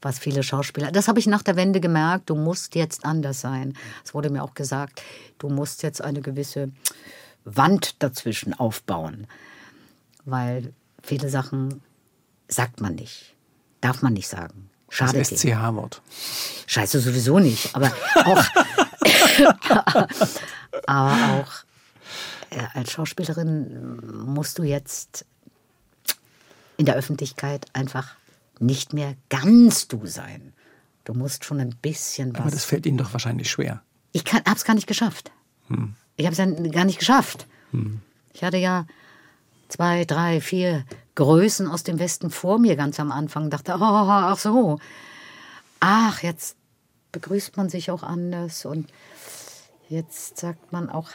Was 0.00 0.18
viele 0.18 0.42
Schauspieler, 0.42 0.90
das 0.90 1.08
habe 1.08 1.18
ich 1.18 1.26
nach 1.26 1.42
der 1.42 1.56
Wende 1.56 1.80
gemerkt, 1.80 2.30
du 2.30 2.34
musst 2.34 2.74
jetzt 2.74 3.04
anders 3.04 3.42
sein. 3.42 3.74
Es 4.02 4.14
wurde 4.14 4.30
mir 4.30 4.42
auch 4.42 4.54
gesagt, 4.54 5.02
du 5.38 5.50
musst 5.50 5.82
jetzt 5.82 6.02
eine 6.02 6.22
gewisse 6.22 6.70
Wand 7.44 8.02
dazwischen 8.02 8.54
aufbauen. 8.54 9.26
Weil 10.24 10.72
viele 11.02 11.28
Sachen 11.28 11.82
sagt 12.48 12.80
man 12.80 12.94
nicht, 12.94 13.34
darf 13.82 14.00
man 14.00 14.14
nicht 14.14 14.28
sagen. 14.28 14.70
Das 14.88 14.96
Schade. 14.96 15.22
dir. 15.22 15.36
SCH-Wort. 15.36 16.02
Scheiße 16.66 17.00
sowieso 17.00 17.38
nicht, 17.38 17.74
aber 17.74 17.92
auch, 18.24 18.44
aber 20.86 21.42
auch 21.42 21.52
äh, 22.50 22.62
als 22.74 22.92
Schauspielerin 22.92 24.24
musst 24.26 24.58
du 24.58 24.62
jetzt 24.62 25.24
in 26.76 26.86
der 26.86 26.94
Öffentlichkeit 26.94 27.66
einfach 27.72 28.16
nicht 28.60 28.92
mehr 28.92 29.14
ganz 29.28 29.88
du 29.88 30.06
sein. 30.06 30.52
Du 31.04 31.14
musst 31.14 31.44
schon 31.44 31.60
ein 31.60 31.70
bisschen 31.70 32.34
Aber 32.36 32.44
das 32.44 32.54
was. 32.54 32.64
fällt 32.64 32.86
ihnen 32.86 32.98
doch 32.98 33.12
wahrscheinlich 33.12 33.50
schwer. 33.50 33.82
Ich 34.12 34.24
habe 34.32 34.44
es 34.54 34.64
gar 34.64 34.74
nicht 34.74 34.86
geschafft. 34.86 35.30
Ich 36.16 36.26
habe 36.26 36.32
es 36.32 36.38
ja 36.38 36.46
gar 36.70 36.84
nicht 36.84 36.98
geschafft. 36.98 37.46
Ich 38.32 38.42
hatte 38.42 38.56
ja 38.56 38.86
zwei, 39.68 40.04
drei, 40.04 40.40
vier 40.40 40.84
Größen 41.18 41.66
aus 41.66 41.82
dem 41.82 41.98
Westen 41.98 42.30
vor 42.30 42.60
mir 42.60 42.76
ganz 42.76 43.00
am 43.00 43.10
Anfang. 43.10 43.50
Dachte, 43.50 43.74
oh, 43.74 43.82
ach 43.82 44.38
so. 44.38 44.78
Ach, 45.80 46.22
jetzt 46.22 46.56
begrüßt 47.10 47.56
man 47.56 47.68
sich 47.68 47.90
auch 47.90 48.04
anders 48.04 48.64
und 48.64 48.88
jetzt 49.88 50.38
sagt 50.38 50.70
man 50.70 50.88
auch 50.88 51.08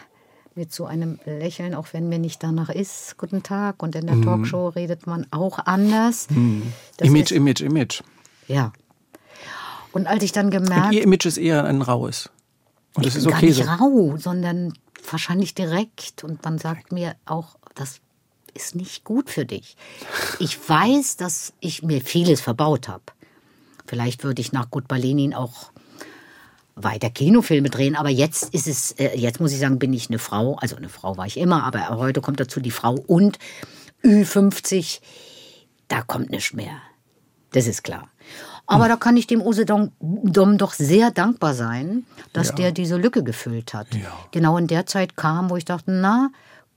mit 0.55 0.73
so 0.73 0.85
einem 0.85 1.19
Lächeln, 1.23 1.73
auch 1.73 1.87
wenn 1.93 2.09
mir 2.09 2.19
nicht 2.19 2.43
danach 2.43 2.67
ist, 2.67 3.17
guten 3.17 3.43
Tag. 3.43 3.81
Und 3.81 3.95
in 3.95 4.07
der 4.07 4.21
Talkshow 4.21 4.67
redet 4.67 5.07
man 5.07 5.25
auch 5.31 5.57
anders. 5.57 6.27
Das 6.97 7.07
Image, 7.07 7.31
ist, 7.31 7.37
Image, 7.37 7.61
Image. 7.61 8.01
Ja. 8.49 8.73
Und 9.93 10.07
als 10.07 10.21
ich 10.21 10.33
dann 10.33 10.47
Und 10.47 10.51
gemerkt 10.51 10.93
ihr 10.93 11.03
Image 11.03 11.25
ist 11.25 11.37
eher 11.37 11.63
ein 11.63 11.81
raues. 11.81 12.29
Und 12.95 13.05
das 13.05 13.15
ist 13.15 13.23
bin 13.23 13.31
gar 13.31 13.37
okay 13.37 13.45
nicht 13.45 13.63
so. 13.63 13.71
rau, 13.71 14.17
sondern 14.17 14.73
wahrscheinlich 15.09 15.55
direkt. 15.55 16.25
Und 16.25 16.43
man 16.43 16.57
sagt 16.57 16.91
mir 16.91 17.15
auch, 17.25 17.55
das 17.73 18.01
ist 18.53 18.75
nicht 18.75 19.03
gut 19.03 19.29
für 19.29 19.45
dich. 19.45 19.75
Ich 20.39 20.57
weiß, 20.69 21.17
dass 21.17 21.53
ich 21.59 21.83
mir 21.83 22.01
vieles 22.01 22.41
verbaut 22.41 22.87
habe. 22.87 23.03
Vielleicht 23.85 24.23
würde 24.23 24.41
ich 24.41 24.51
nach 24.53 24.69
Gut 24.69 24.87
Berlin 24.87 25.33
auch 25.33 25.71
weiter 26.75 27.09
Kinofilme 27.09 27.69
drehen, 27.69 27.95
aber 27.95 28.09
jetzt 28.09 28.53
ist 28.53 28.67
es, 28.67 28.91
äh, 28.93 29.15
jetzt 29.15 29.39
muss 29.39 29.51
ich 29.51 29.59
sagen, 29.59 29.77
bin 29.77 29.93
ich 29.93 30.09
eine 30.09 30.17
Frau. 30.19 30.55
Also 30.55 30.75
eine 30.75 30.89
Frau 30.89 31.17
war 31.17 31.25
ich 31.27 31.37
immer, 31.37 31.63
aber 31.63 31.89
heute 31.97 32.21
kommt 32.21 32.39
dazu 32.39 32.59
die 32.59 32.71
Frau 32.71 32.93
und 32.95 33.37
Ü50, 34.03 34.99
da 35.87 36.01
kommt 36.01 36.29
nichts 36.31 36.53
mehr. 36.53 36.81
Das 37.51 37.67
ist 37.67 37.83
klar. 37.83 38.09
Aber 38.65 38.87
da 38.87 38.95
kann 38.95 39.17
ich 39.17 39.27
dem 39.27 39.41
Usedom 39.41 39.91
Dom 39.99 40.57
doch 40.57 40.73
sehr 40.73 41.11
dankbar 41.11 41.53
sein, 41.53 42.05
dass 42.31 42.49
Ja. 42.49 42.55
der 42.55 42.71
diese 42.71 42.97
Lücke 42.97 43.23
gefüllt 43.23 43.73
hat. 43.73 43.93
Ja. 43.93 44.11
Genau 44.31 44.57
in 44.57 44.67
der 44.67 44.85
Zeit 44.87 45.15
kam, 45.15 45.49
wo 45.49 45.57
ich 45.57 45.65
dachte, 45.65 45.91
na, 45.91 46.31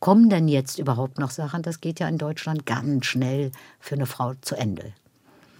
kommen 0.07 0.31
denn 0.31 0.47
jetzt 0.47 0.79
überhaupt 0.79 1.19
noch 1.19 1.33
Sachen? 1.33 1.63
Das 1.63 1.81
geht 1.81 1.99
ja 1.99 2.07
in 2.07 2.17
Deutschland 2.17 2.65
ganz 2.65 3.07
schnell 3.07 3.51
für 3.81 3.97
eine 3.97 4.07
Frau 4.07 4.35
zu 4.41 4.55
Ende. 4.55 4.93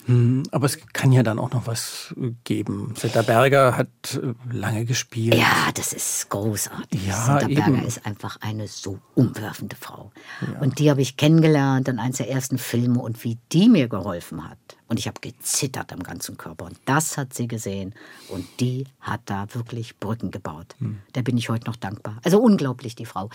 Hm, 0.05 0.45
Aber 0.53 0.67
es 0.67 0.79
kann 0.93 1.11
ja 1.11 1.25
dann 1.25 1.41
auch 1.41 1.51
noch 1.51 1.67
was 1.67 2.15
geben. 2.45 2.95
Setta 2.97 3.23
Berger 3.23 3.77
hat 3.77 3.89
äh, 4.15 4.35
lange 4.57 4.85
gespielt. 4.85 5.35
Ja, 5.35 5.73
das 5.75 5.93
ist 5.93 6.29
großartig. 6.29 7.09
Ja, 7.09 7.41
Senta 7.41 7.49
Berger 7.49 7.85
ist 7.85 8.07
einfach 8.07 8.37
eine 8.41 8.69
so 8.69 9.01
umwerfende 9.17 9.75
Frau. 9.75 10.13
Und 10.61 10.79
die 10.79 10.91
habe 10.91 11.03
ich 11.03 11.17
kennengelernt 11.17 11.89
in 11.89 11.99
eines 11.99 12.19
der 12.19 12.31
ersten 12.31 12.59
Filme 12.59 13.01
und 13.01 13.25
wie 13.25 13.39
die 13.51 13.69
mir 13.69 13.89
geholfen 13.89 14.49
hat. 14.49 14.76
Und 14.89 14.99
ich 15.01 15.09
habe 15.09 15.21
gezittert 15.21 15.93
am 15.93 16.03
ganzen 16.05 16.37
Körper. 16.37 16.67
Und 16.67 16.79
das 16.85 17.19
hat 17.19 17.35
sie 17.35 17.49
gesehen. 17.49 17.93
Und 18.29 18.47
die 18.61 18.85
hat 19.01 19.21
da 19.27 19.47
wirklich 19.53 19.99
Brücken 19.99 20.31
gebaut. 20.31 20.77
Hm. 20.79 20.99
Da 21.13 21.23
bin 21.23 21.37
ich 21.37 21.49
heute 21.49 21.67
noch 21.67 21.75
dankbar. 21.77 22.19
Also 22.23 22.39
unglaublich, 22.41 22.95
die 22.95 23.07
Frau. 23.07 23.29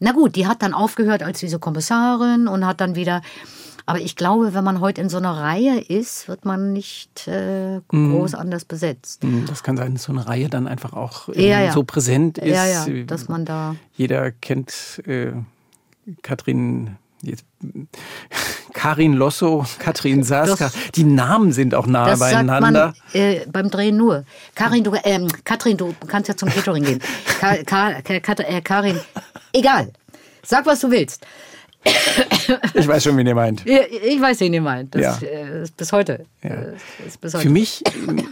Na 0.00 0.10
gut, 0.12 0.34
die 0.34 0.46
hat 0.48 0.60
dann 0.62 0.74
aufgehört 0.74 1.22
als 1.22 1.38
diese 1.38 1.60
Kommissarin 1.60 2.48
und 2.48 2.66
hat 2.66 2.80
dann 2.80 2.96
wieder. 2.96 3.22
Aber 3.86 4.00
ich 4.00 4.16
glaube, 4.16 4.52
wenn 4.54 4.64
man 4.64 4.80
heute 4.80 5.00
in 5.00 5.08
so 5.08 5.16
einer 5.18 5.34
Reihe 5.36 5.80
ist, 5.80 6.26
wird 6.28 6.44
man 6.44 6.72
nicht 6.72 7.26
äh, 7.28 7.80
Hm. 7.90 8.10
groß 8.12 8.34
anders 8.34 8.64
besetzt. 8.64 9.22
Hm, 9.22 9.46
Das 9.46 9.62
kann 9.62 9.76
sein, 9.76 9.94
dass 9.94 10.02
so 10.02 10.12
eine 10.12 10.26
Reihe 10.26 10.48
dann 10.48 10.66
einfach 10.66 10.92
auch 10.94 11.28
Ja, 11.28 11.34
ähm, 11.60 11.66
ja. 11.66 11.72
so 11.72 11.84
präsent 11.84 12.38
ist. 12.38 12.48
Ja, 12.54 12.66
ja, 12.66 12.86
Äh, 12.86 13.04
dass 13.04 13.28
man 13.28 13.44
da. 13.44 13.76
Jeder 13.94 14.32
kennt 14.32 15.00
äh, 15.06 15.32
Katrin, 16.22 16.96
jetzt, 17.22 17.44
Karin 18.72 19.14
Losso, 19.14 19.64
Katrin 19.78 20.22
Saska. 20.22 20.66
Das- 20.66 20.74
Die 20.94 21.04
Namen 21.04 21.52
sind 21.52 21.74
auch 21.74 21.86
nahe 21.86 22.10
Das 22.10 22.18
sagt 22.20 22.34
man 22.34 22.46
beieinander. 22.46 22.94
äh, 23.12 23.40
beim 23.50 23.70
Drehen 23.70 23.96
nur. 23.96 24.24
Karin, 24.54 24.84
du, 24.84 24.94
ähm, 25.04 25.28
Katrin, 25.44 25.76
du 25.76 25.94
kannst 26.06 26.28
ja 26.28 26.36
zum 26.36 26.48
Catering 26.48 26.84
gehen. 26.84 27.00
Ka, 27.40 27.56
Ka, 27.64 28.00
Ka, 28.02 28.32
äh, 28.42 28.60
Karin, 28.60 28.98
egal. 29.52 29.92
Sag, 30.44 30.66
was 30.66 30.80
du 30.80 30.90
willst. 30.90 31.26
Ich 32.74 32.86
weiß 32.88 33.04
schon, 33.04 33.16
wen 33.16 33.26
ihr 33.26 33.34
meint. 33.34 33.64
Ich, 33.66 34.20
weiß, 34.20 34.40
wen 34.40 34.52
ihr 34.52 34.60
meint. 34.60 34.94
Das 34.94 35.02
Ja. 35.22 35.26
äh, 35.26 35.62
ist 35.62 35.76
bis 35.76 35.92
heute. 35.92 36.26
Ja. 36.42 36.54
Ist 37.06 37.20
bis 37.20 37.34
heute. 37.34 37.44
Für 37.44 37.50
mich, 37.50 37.82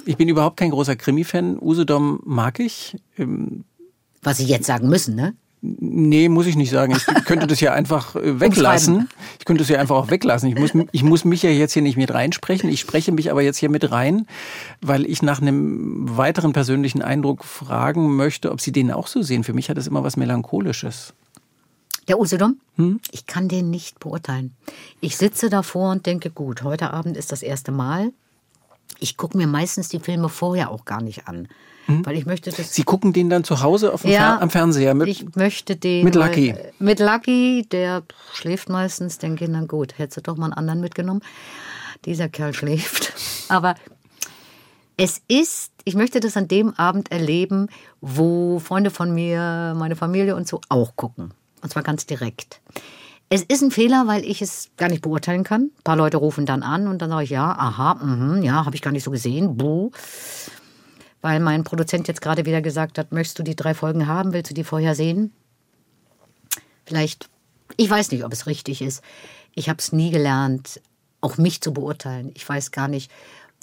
ich 0.04 0.16
bin 0.16 0.28
überhaupt 0.28 0.56
kein 0.56 0.70
großer 0.70 0.96
Krimi-Fan. 0.96 1.58
Usedom 1.60 2.20
mag 2.24 2.58
ich. 2.60 2.96
Ähm, 3.18 3.64
Was 4.22 4.38
sie 4.38 4.44
jetzt 4.46 4.66
sagen 4.66 4.88
müssen, 4.88 5.14
ne? 5.14 5.34
Nee, 5.78 6.28
muss 6.28 6.46
ich 6.46 6.56
nicht 6.56 6.70
sagen. 6.70 6.96
Ich 6.96 7.04
könnte 7.24 7.46
das 7.46 7.60
ja 7.60 7.72
einfach 7.72 8.14
äh, 8.14 8.40
weglassen. 8.40 9.08
Ich 9.38 9.44
könnte 9.44 9.62
es 9.62 9.68
ja 9.68 9.78
einfach 9.78 9.96
auch 9.96 10.10
weglassen. 10.10 10.48
Ich 10.48 10.58
muss, 10.58 10.70
ich 10.92 11.02
muss 11.02 11.24
mich 11.24 11.42
ja 11.42 11.50
jetzt 11.50 11.72
hier 11.72 11.82
nicht 11.82 11.96
mit 11.96 12.12
reinsprechen. 12.12 12.70
Ich 12.70 12.80
spreche 12.80 13.12
mich 13.12 13.30
aber 13.30 13.42
jetzt 13.42 13.58
hier 13.58 13.70
mit 13.70 13.90
rein, 13.90 14.26
weil 14.80 15.04
ich 15.06 15.22
nach 15.22 15.40
einem 15.40 16.16
weiteren 16.16 16.52
persönlichen 16.52 17.02
Eindruck 17.02 17.44
fragen 17.44 18.14
möchte, 18.16 18.52
ob 18.52 18.60
Sie 18.60 18.72
den 18.72 18.92
auch 18.92 19.06
so 19.06 19.22
sehen. 19.22 19.44
Für 19.44 19.52
mich 19.54 19.68
hat 19.68 19.78
es 19.78 19.86
immer 19.86 20.04
was 20.04 20.16
Melancholisches. 20.16 21.14
Der 22.08 22.20
Usedom? 22.20 22.60
Hm? 22.76 23.00
Ich 23.10 23.26
kann 23.26 23.48
den 23.48 23.70
nicht 23.70 23.98
beurteilen. 23.98 24.54
Ich 25.00 25.16
sitze 25.16 25.50
davor 25.50 25.90
und 25.90 26.06
denke, 26.06 26.30
gut, 26.30 26.62
heute 26.62 26.92
Abend 26.92 27.16
ist 27.16 27.32
das 27.32 27.42
erste 27.42 27.72
Mal. 27.72 28.12
Ich 29.00 29.16
gucke 29.16 29.36
mir 29.36 29.48
meistens 29.48 29.88
die 29.88 29.98
Filme 29.98 30.28
vorher 30.28 30.70
auch 30.70 30.84
gar 30.84 31.02
nicht 31.02 31.26
an. 31.26 31.48
Hm? 31.86 32.04
Weil 32.04 32.16
ich 32.16 32.26
möchte 32.26 32.50
das. 32.50 32.74
Sie 32.74 32.82
gucken 32.82 33.12
den 33.12 33.30
dann 33.30 33.44
zu 33.44 33.62
Hause 33.62 33.92
auf 33.92 34.02
dem 34.02 34.10
ja, 34.10 34.18
Fer 34.18 34.42
am 34.42 34.50
Fernseher 34.50 34.94
mit? 34.94 35.08
Ich 35.08 35.36
möchte 35.36 35.76
den. 35.76 36.04
Mit 36.04 36.14
Lucky. 36.14 36.54
Weil, 36.54 36.72
mit 36.78 37.00
Lucky, 37.00 37.66
der 37.70 38.02
schläft 38.32 38.68
meistens, 38.68 39.18
den 39.18 39.36
Kindern 39.36 39.68
gut. 39.68 39.98
Hättest 39.98 40.18
du 40.18 40.20
doch 40.22 40.36
mal 40.36 40.46
einen 40.46 40.54
anderen 40.54 40.80
mitgenommen. 40.80 41.22
Dieser 42.04 42.28
Kerl 42.28 42.54
schläft. 42.54 43.12
Aber 43.48 43.76
es 44.96 45.22
ist, 45.28 45.72
ich 45.84 45.94
möchte 45.94 46.20
das 46.20 46.36
an 46.36 46.48
dem 46.48 46.74
Abend 46.74 47.12
erleben, 47.12 47.68
wo 48.00 48.58
Freunde 48.58 48.90
von 48.90 49.14
mir, 49.14 49.74
meine 49.76 49.94
Familie 49.94 50.34
und 50.34 50.48
so 50.48 50.60
auch 50.68 50.96
gucken. 50.96 51.32
Und 51.62 51.70
zwar 51.70 51.82
ganz 51.82 52.06
direkt. 52.06 52.60
Es 53.28 53.42
ist 53.42 53.62
ein 53.62 53.72
Fehler, 53.72 54.04
weil 54.06 54.24
ich 54.24 54.40
es 54.40 54.70
gar 54.76 54.88
nicht 54.88 55.02
beurteilen 55.02 55.42
kann. 55.42 55.62
Ein 55.62 55.82
paar 55.82 55.96
Leute 55.96 56.16
rufen 56.16 56.46
dann 56.46 56.62
an 56.62 56.86
und 56.86 57.02
dann 57.02 57.10
sage 57.10 57.24
ich, 57.24 57.30
ja, 57.30 57.50
aha, 57.50 57.94
mh, 57.94 58.44
ja, 58.44 58.64
habe 58.64 58.76
ich 58.76 58.82
gar 58.82 58.92
nicht 58.92 59.02
so 59.02 59.10
gesehen. 59.10 59.56
Buh 59.56 59.90
weil 61.22 61.40
mein 61.40 61.64
Produzent 61.64 62.08
jetzt 62.08 62.20
gerade 62.20 62.46
wieder 62.46 62.62
gesagt 62.62 62.98
hat, 62.98 63.12
möchtest 63.12 63.38
du 63.38 63.42
die 63.42 63.56
drei 63.56 63.74
Folgen 63.74 64.06
haben, 64.06 64.32
willst 64.32 64.50
du 64.50 64.54
die 64.54 64.64
vorher 64.64 64.94
sehen? 64.94 65.32
Vielleicht, 66.84 67.28
ich 67.76 67.90
weiß 67.90 68.12
nicht, 68.12 68.24
ob 68.24 68.32
es 68.32 68.46
richtig 68.46 68.82
ist. 68.82 69.02
Ich 69.54 69.68
habe 69.68 69.78
es 69.78 69.92
nie 69.92 70.10
gelernt, 70.10 70.80
auch 71.20 71.38
mich 71.38 71.60
zu 71.60 71.72
beurteilen. 71.72 72.30
Ich 72.34 72.48
weiß 72.48 72.70
gar 72.70 72.88
nicht, 72.88 73.10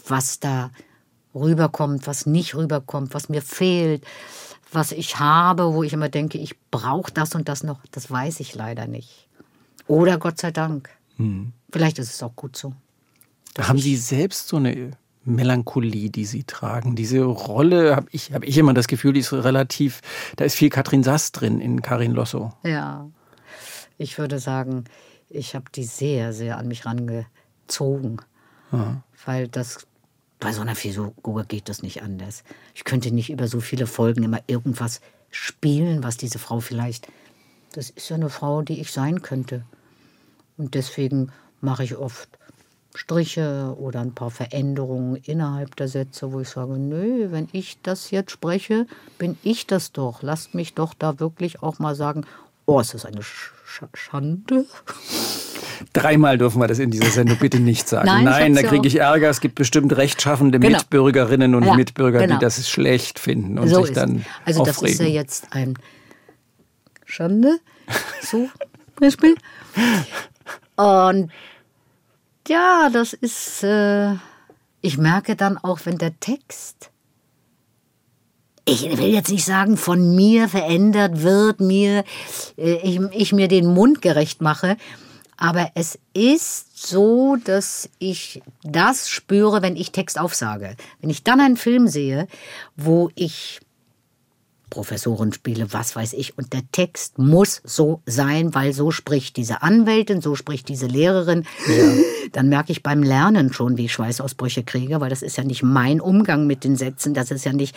was 0.05 0.39
da 0.39 0.71
rüberkommt, 1.33 2.07
was 2.07 2.25
nicht 2.25 2.55
rüberkommt, 2.55 3.13
was 3.13 3.29
mir 3.29 3.41
fehlt, 3.41 4.03
was 4.71 4.91
ich 4.91 5.19
habe, 5.19 5.73
wo 5.73 5.83
ich 5.83 5.93
immer 5.93 6.09
denke, 6.09 6.37
ich 6.37 6.55
brauche 6.71 7.11
das 7.11 7.35
und 7.35 7.47
das 7.47 7.63
noch. 7.63 7.79
Das 7.91 8.09
weiß 8.09 8.39
ich 8.39 8.55
leider 8.55 8.87
nicht. 8.87 9.27
Oder 9.87 10.17
Gott 10.17 10.39
sei 10.39 10.51
Dank. 10.51 10.89
Hm. 11.17 11.53
Vielleicht 11.71 11.99
ist 11.99 12.13
es 12.13 12.23
auch 12.23 12.35
gut 12.35 12.57
so. 12.57 12.73
Haben 13.59 13.79
Sie 13.79 13.95
selbst 13.95 14.47
so 14.47 14.57
eine 14.57 14.97
Melancholie, 15.25 16.09
die 16.09 16.25
sie 16.25 16.43
tragen. 16.43 16.95
Diese 16.95 17.21
Rolle 17.21 17.95
habe 17.95 18.07
ich, 18.11 18.33
hab 18.33 18.43
ich 18.43 18.57
immer 18.57 18.73
das 18.73 18.87
Gefühl, 18.87 19.13
die 19.13 19.21
ist 19.21 19.33
relativ, 19.33 20.01
da 20.35 20.45
ist 20.45 20.55
viel 20.55 20.69
Katrin 20.69 21.03
Sass 21.03 21.31
drin 21.31 21.61
in 21.61 21.81
Karin 21.81 22.11
Losso. 22.11 22.53
Ja, 22.63 23.09
ich 23.97 24.17
würde 24.17 24.39
sagen, 24.39 24.85
ich 25.29 25.55
habe 25.55 25.65
die 25.73 25.83
sehr, 25.83 26.33
sehr 26.33 26.57
an 26.57 26.67
mich 26.67 26.85
rangezogen. 26.85 28.21
Aha. 28.71 29.03
Weil 29.25 29.47
das, 29.47 29.87
bei 30.39 30.51
so 30.51 30.61
einer 30.61 30.75
Figur 30.75 31.45
geht 31.47 31.69
das 31.69 31.81
nicht 31.81 32.03
anders. 32.03 32.43
Ich 32.73 32.83
könnte 32.83 33.11
nicht 33.11 33.29
über 33.29 33.47
so 33.47 33.59
viele 33.59 33.87
Folgen 33.87 34.23
immer 34.23 34.41
irgendwas 34.47 35.01
spielen, 35.31 36.03
was 36.03 36.17
diese 36.17 36.39
Frau 36.39 36.59
vielleicht, 36.59 37.07
das 37.73 37.89
ist 37.89 38.09
ja 38.09 38.15
eine 38.15 38.29
Frau, 38.29 38.61
die 38.61 38.79
ich 38.79 38.91
sein 38.91 39.21
könnte. 39.21 39.63
Und 40.57 40.75
deswegen 40.75 41.31
mache 41.61 41.83
ich 41.83 41.95
oft 41.95 42.29
Striche 42.95 43.75
oder 43.79 44.01
ein 44.01 44.13
paar 44.13 44.29
Veränderungen 44.29 45.15
innerhalb 45.15 45.75
der 45.75 45.87
Sätze, 45.87 46.31
wo 46.31 46.39
ich 46.41 46.49
sage, 46.49 46.73
nö, 46.73 47.31
wenn 47.31 47.49
ich 47.51 47.77
das 47.81 48.11
jetzt 48.11 48.31
spreche, 48.31 48.85
bin 49.17 49.37
ich 49.43 49.65
das 49.65 49.91
doch. 49.91 50.21
Lasst 50.21 50.53
mich 50.53 50.73
doch 50.73 50.93
da 50.93 51.19
wirklich 51.19 51.63
auch 51.63 51.79
mal 51.79 51.95
sagen, 51.95 52.25
oh, 52.65 52.79
ist 52.79 52.93
das 52.93 53.05
eine 53.05 53.23
Sch 53.23 53.51
Schande? 53.95 54.65
Dreimal 55.93 56.37
dürfen 56.37 56.61
wir 56.61 56.67
das 56.67 56.77
in 56.77 56.91
dieser 56.91 57.09
Sendung 57.09 57.37
bitte 57.39 57.59
nicht 57.59 57.87
sagen. 57.87 58.05
Nein, 58.05 58.23
Nein 58.23 58.55
da 58.55 58.61
kriege 58.61 58.87
ich 58.87 58.99
Ärger. 58.99 59.29
Es 59.29 59.41
gibt 59.41 59.55
bestimmt 59.55 59.97
rechtschaffende 59.97 60.59
genau. 60.59 60.77
Mitbürgerinnen 60.77 61.55
und 61.55 61.65
ja, 61.65 61.75
Mitbürger, 61.75 62.19
genau. 62.19 62.35
die 62.35 62.39
das 62.39 62.69
schlecht 62.69 63.17
finden 63.17 63.57
und 63.57 63.69
so 63.69 63.83
sich 63.83 63.95
dann 63.95 64.23
Also 64.45 64.61
aufregen. 64.61 64.81
das 64.81 64.91
ist 64.91 64.99
ja 64.99 65.07
jetzt 65.07 65.47
ein 65.51 65.73
Schande, 67.05 67.59
so 68.21 68.47
Beispiel. 68.99 69.35
Und 70.75 71.31
ja, 72.47 72.89
das 72.91 73.13
ist. 73.13 73.63
Äh, 73.63 74.15
ich 74.81 74.97
merke 74.97 75.35
dann 75.35 75.57
auch, 75.57 75.79
wenn 75.85 75.97
der 75.97 76.19
Text. 76.19 76.89
Ich 78.65 78.83
will 78.97 79.13
jetzt 79.13 79.29
nicht 79.29 79.45
sagen, 79.45 79.75
von 79.75 80.15
mir 80.15 80.47
verändert 80.47 81.21
wird, 81.21 81.59
mir, 81.59 82.05
äh, 82.57 82.75
ich, 82.75 82.99
ich 83.11 83.33
mir 83.33 83.47
den 83.47 83.67
Mund 83.67 84.01
gerecht 84.01 84.41
mache, 84.41 84.77
aber 85.35 85.71
es 85.75 85.99
ist 86.13 86.87
so, 86.87 87.35
dass 87.43 87.89
ich 87.99 88.41
das 88.63 89.09
spüre, 89.09 89.61
wenn 89.61 89.75
ich 89.75 89.91
Text 89.91 90.17
aufsage. 90.17 90.77
Wenn 91.01 91.09
ich 91.09 91.23
dann 91.23 91.41
einen 91.41 91.57
Film 91.57 91.87
sehe, 91.87 92.27
wo 92.77 93.09
ich 93.15 93.59
Professorenspiele, 94.73 95.71
was 95.71 95.95
weiß 95.95 96.13
ich. 96.13 96.35
Und 96.35 96.51
der 96.51 96.63
Text 96.71 97.19
muss 97.19 97.61
so 97.63 98.01
sein, 98.07 98.55
weil 98.55 98.73
so 98.73 98.89
spricht 98.89 99.37
diese 99.37 99.61
Anwältin, 99.61 100.19
so 100.19 100.33
spricht 100.35 100.67
diese 100.67 100.87
Lehrerin. 100.87 101.45
Ja. 101.67 101.93
Dann 102.31 102.49
merke 102.49 102.71
ich 102.71 102.81
beim 102.81 103.03
Lernen 103.03 103.53
schon, 103.53 103.77
wie 103.77 103.85
ich 103.85 103.93
Schweißausbrüche 103.93 104.63
kriege, 104.63 104.99
weil 104.99 105.11
das 105.11 105.21
ist 105.21 105.37
ja 105.37 105.43
nicht 105.43 105.61
mein 105.61 106.01
Umgang 106.01 106.47
mit 106.47 106.63
den 106.63 106.75
Sätzen. 106.75 107.13
Das 107.13 107.29
ist 107.29 107.45
ja 107.45 107.53
nicht, 107.53 107.75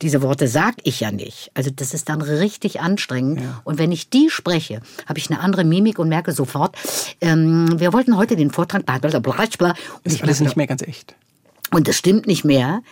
diese 0.00 0.20
Worte 0.20 0.48
sag 0.48 0.74
ich 0.82 0.98
ja 0.98 1.12
nicht. 1.12 1.52
Also 1.54 1.70
das 1.70 1.94
ist 1.94 2.08
dann 2.08 2.20
richtig 2.20 2.80
anstrengend. 2.80 3.40
Ja. 3.40 3.60
Und 3.62 3.78
wenn 3.78 3.92
ich 3.92 4.10
die 4.10 4.28
spreche, 4.28 4.80
habe 5.06 5.20
ich 5.20 5.30
eine 5.30 5.38
andere 5.38 5.62
Mimik 5.62 6.00
und 6.00 6.08
merke 6.08 6.32
sofort, 6.32 6.76
ähm, 7.20 7.78
wir 7.78 7.92
wollten 7.92 8.16
heute 8.16 8.34
den 8.34 8.50
Vortrag, 8.50 8.84
bla 8.84 8.98
bla 8.98 9.20
bla 9.20 9.46
bla. 9.46 9.74
Und 10.02 10.12
ist 10.12 10.24
alles 10.24 10.40
nicht 10.40 10.56
mehr 10.56 10.66
ganz 10.66 10.82
echt. 10.82 11.14
Und 11.70 11.86
das 11.86 11.96
stimmt 11.96 12.26
nicht 12.26 12.44
mehr. 12.44 12.82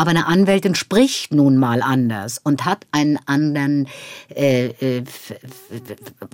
Aber 0.00 0.12
eine 0.12 0.26
Anwältin 0.26 0.74
spricht 0.74 1.34
nun 1.34 1.58
mal 1.58 1.82
anders 1.82 2.38
und 2.38 2.64
hat 2.64 2.86
einen 2.90 3.18
anderen 3.26 3.86
äh, 4.34 4.68
äh, 4.68 5.04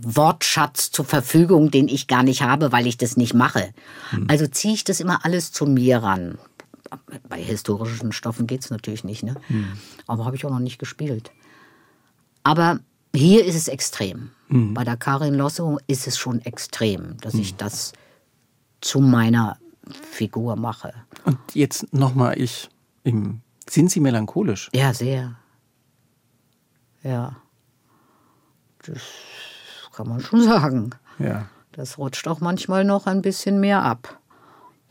Wortschatz 0.05 0.93
zur 0.93 1.05
Verfügung, 1.05 1.73
den 1.73 1.89
ich 1.89 2.07
gar 2.07 2.23
nicht 2.23 2.43
habe, 2.43 2.71
weil 2.71 2.87
ich 2.87 2.97
das 2.97 3.17
nicht 3.17 3.35
mache. 3.35 3.75
Hm. 4.11 4.27
Also 4.31 4.47
ziehe 4.47 4.75
ich 4.75 4.85
das 4.85 5.01
immer 5.01 5.25
alles 5.25 5.51
zu 5.51 5.67
mir 5.67 5.99
ran. 5.99 6.39
Bei 7.29 7.43
historischen 7.43 8.13
Stoffen 8.13 8.47
geht 8.47 8.61
es 8.61 8.71
natürlich 8.71 9.03
nicht, 9.03 9.25
ne? 9.25 9.35
Hm. 9.49 9.73
Aber 10.07 10.27
habe 10.27 10.37
ich 10.37 10.45
auch 10.47 10.51
noch 10.51 10.61
nicht 10.61 10.79
gespielt. 10.79 11.33
Aber 12.45 12.79
hier 13.13 13.45
ist 13.45 13.57
es 13.57 13.67
extrem. 13.67 14.31
Hm. 14.47 14.75
Bei 14.75 14.85
der 14.85 14.97
Karin 14.97 15.35
Losso 15.35 15.81
ist 15.89 16.07
es 16.07 16.17
schon 16.17 16.41
extrem, 16.43 17.17
dass 17.17 17.35
ich 17.35 17.51
hm. 17.51 17.57
das 17.57 17.95
zu 18.81 19.01
meiner 19.01 19.59
Figur 20.09 20.55
mache. 20.55 20.95
Und 21.25 21.39
jetzt 21.55 21.93
nochmal 21.93 22.41
ich 22.41 22.69
im 23.03 23.41
sind 23.69 23.91
Sie 23.91 24.01
melancholisch? 24.01 24.71
Ja, 24.75 24.95
sehr. 24.95 25.37
Ja. 27.03 27.37
Das 28.87 29.03
kann 29.93 30.09
man 30.09 30.21
schon 30.21 30.43
sagen. 30.43 30.91
Ja. 31.19 31.49
Das 31.73 31.99
rutscht 31.99 32.27
auch 32.29 32.41
manchmal 32.41 32.85
noch 32.85 33.07
ein 33.07 33.23
bisschen 33.23 33.61
mehr 33.61 33.83
ab, 33.83 34.19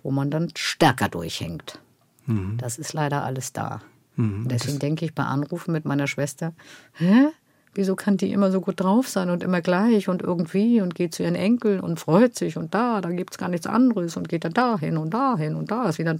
wo 0.03 0.11
man 0.11 0.29
dann 0.29 0.51
stärker 0.55 1.09
durchhängt. 1.09 1.79
Mhm. 2.25 2.57
Das 2.57 2.77
ist 2.77 2.93
leider 2.93 3.23
alles 3.23 3.53
da. 3.53 3.81
Mhm. 4.15 4.47
Deswegen 4.47 4.79
denke 4.79 5.05
ich 5.05 5.15
bei 5.15 5.23
Anrufen 5.23 5.71
mit 5.71 5.85
meiner 5.85 6.07
Schwester, 6.07 6.53
hä? 6.93 7.27
Wieso 7.75 7.95
kann 7.97 8.15
die 8.15 8.31
immer 8.31 8.51
so 8.51 8.61
gut 8.61 8.79
drauf 8.79 9.09
sein 9.09 9.29
und 9.29 9.43
immer 9.43 9.59
gleich 9.59 10.07
und 10.07 10.21
irgendwie 10.21 10.79
und 10.79 10.95
geht 10.95 11.13
zu 11.13 11.23
ihren 11.23 11.35
Enkeln 11.35 11.81
und 11.81 11.99
freut 11.99 12.33
sich 12.33 12.55
und 12.55 12.73
da, 12.73 13.01
da 13.01 13.09
gibt 13.09 13.33
es 13.33 13.37
gar 13.37 13.49
nichts 13.49 13.67
anderes 13.67 14.15
und 14.15 14.29
geht 14.29 14.45
dann 14.45 14.53
dahin 14.53 14.97
und 14.97 15.13
dahin 15.13 15.55
und 15.55 15.71
da 15.71 15.89
ist 15.89 15.99
wieder. 15.99 16.15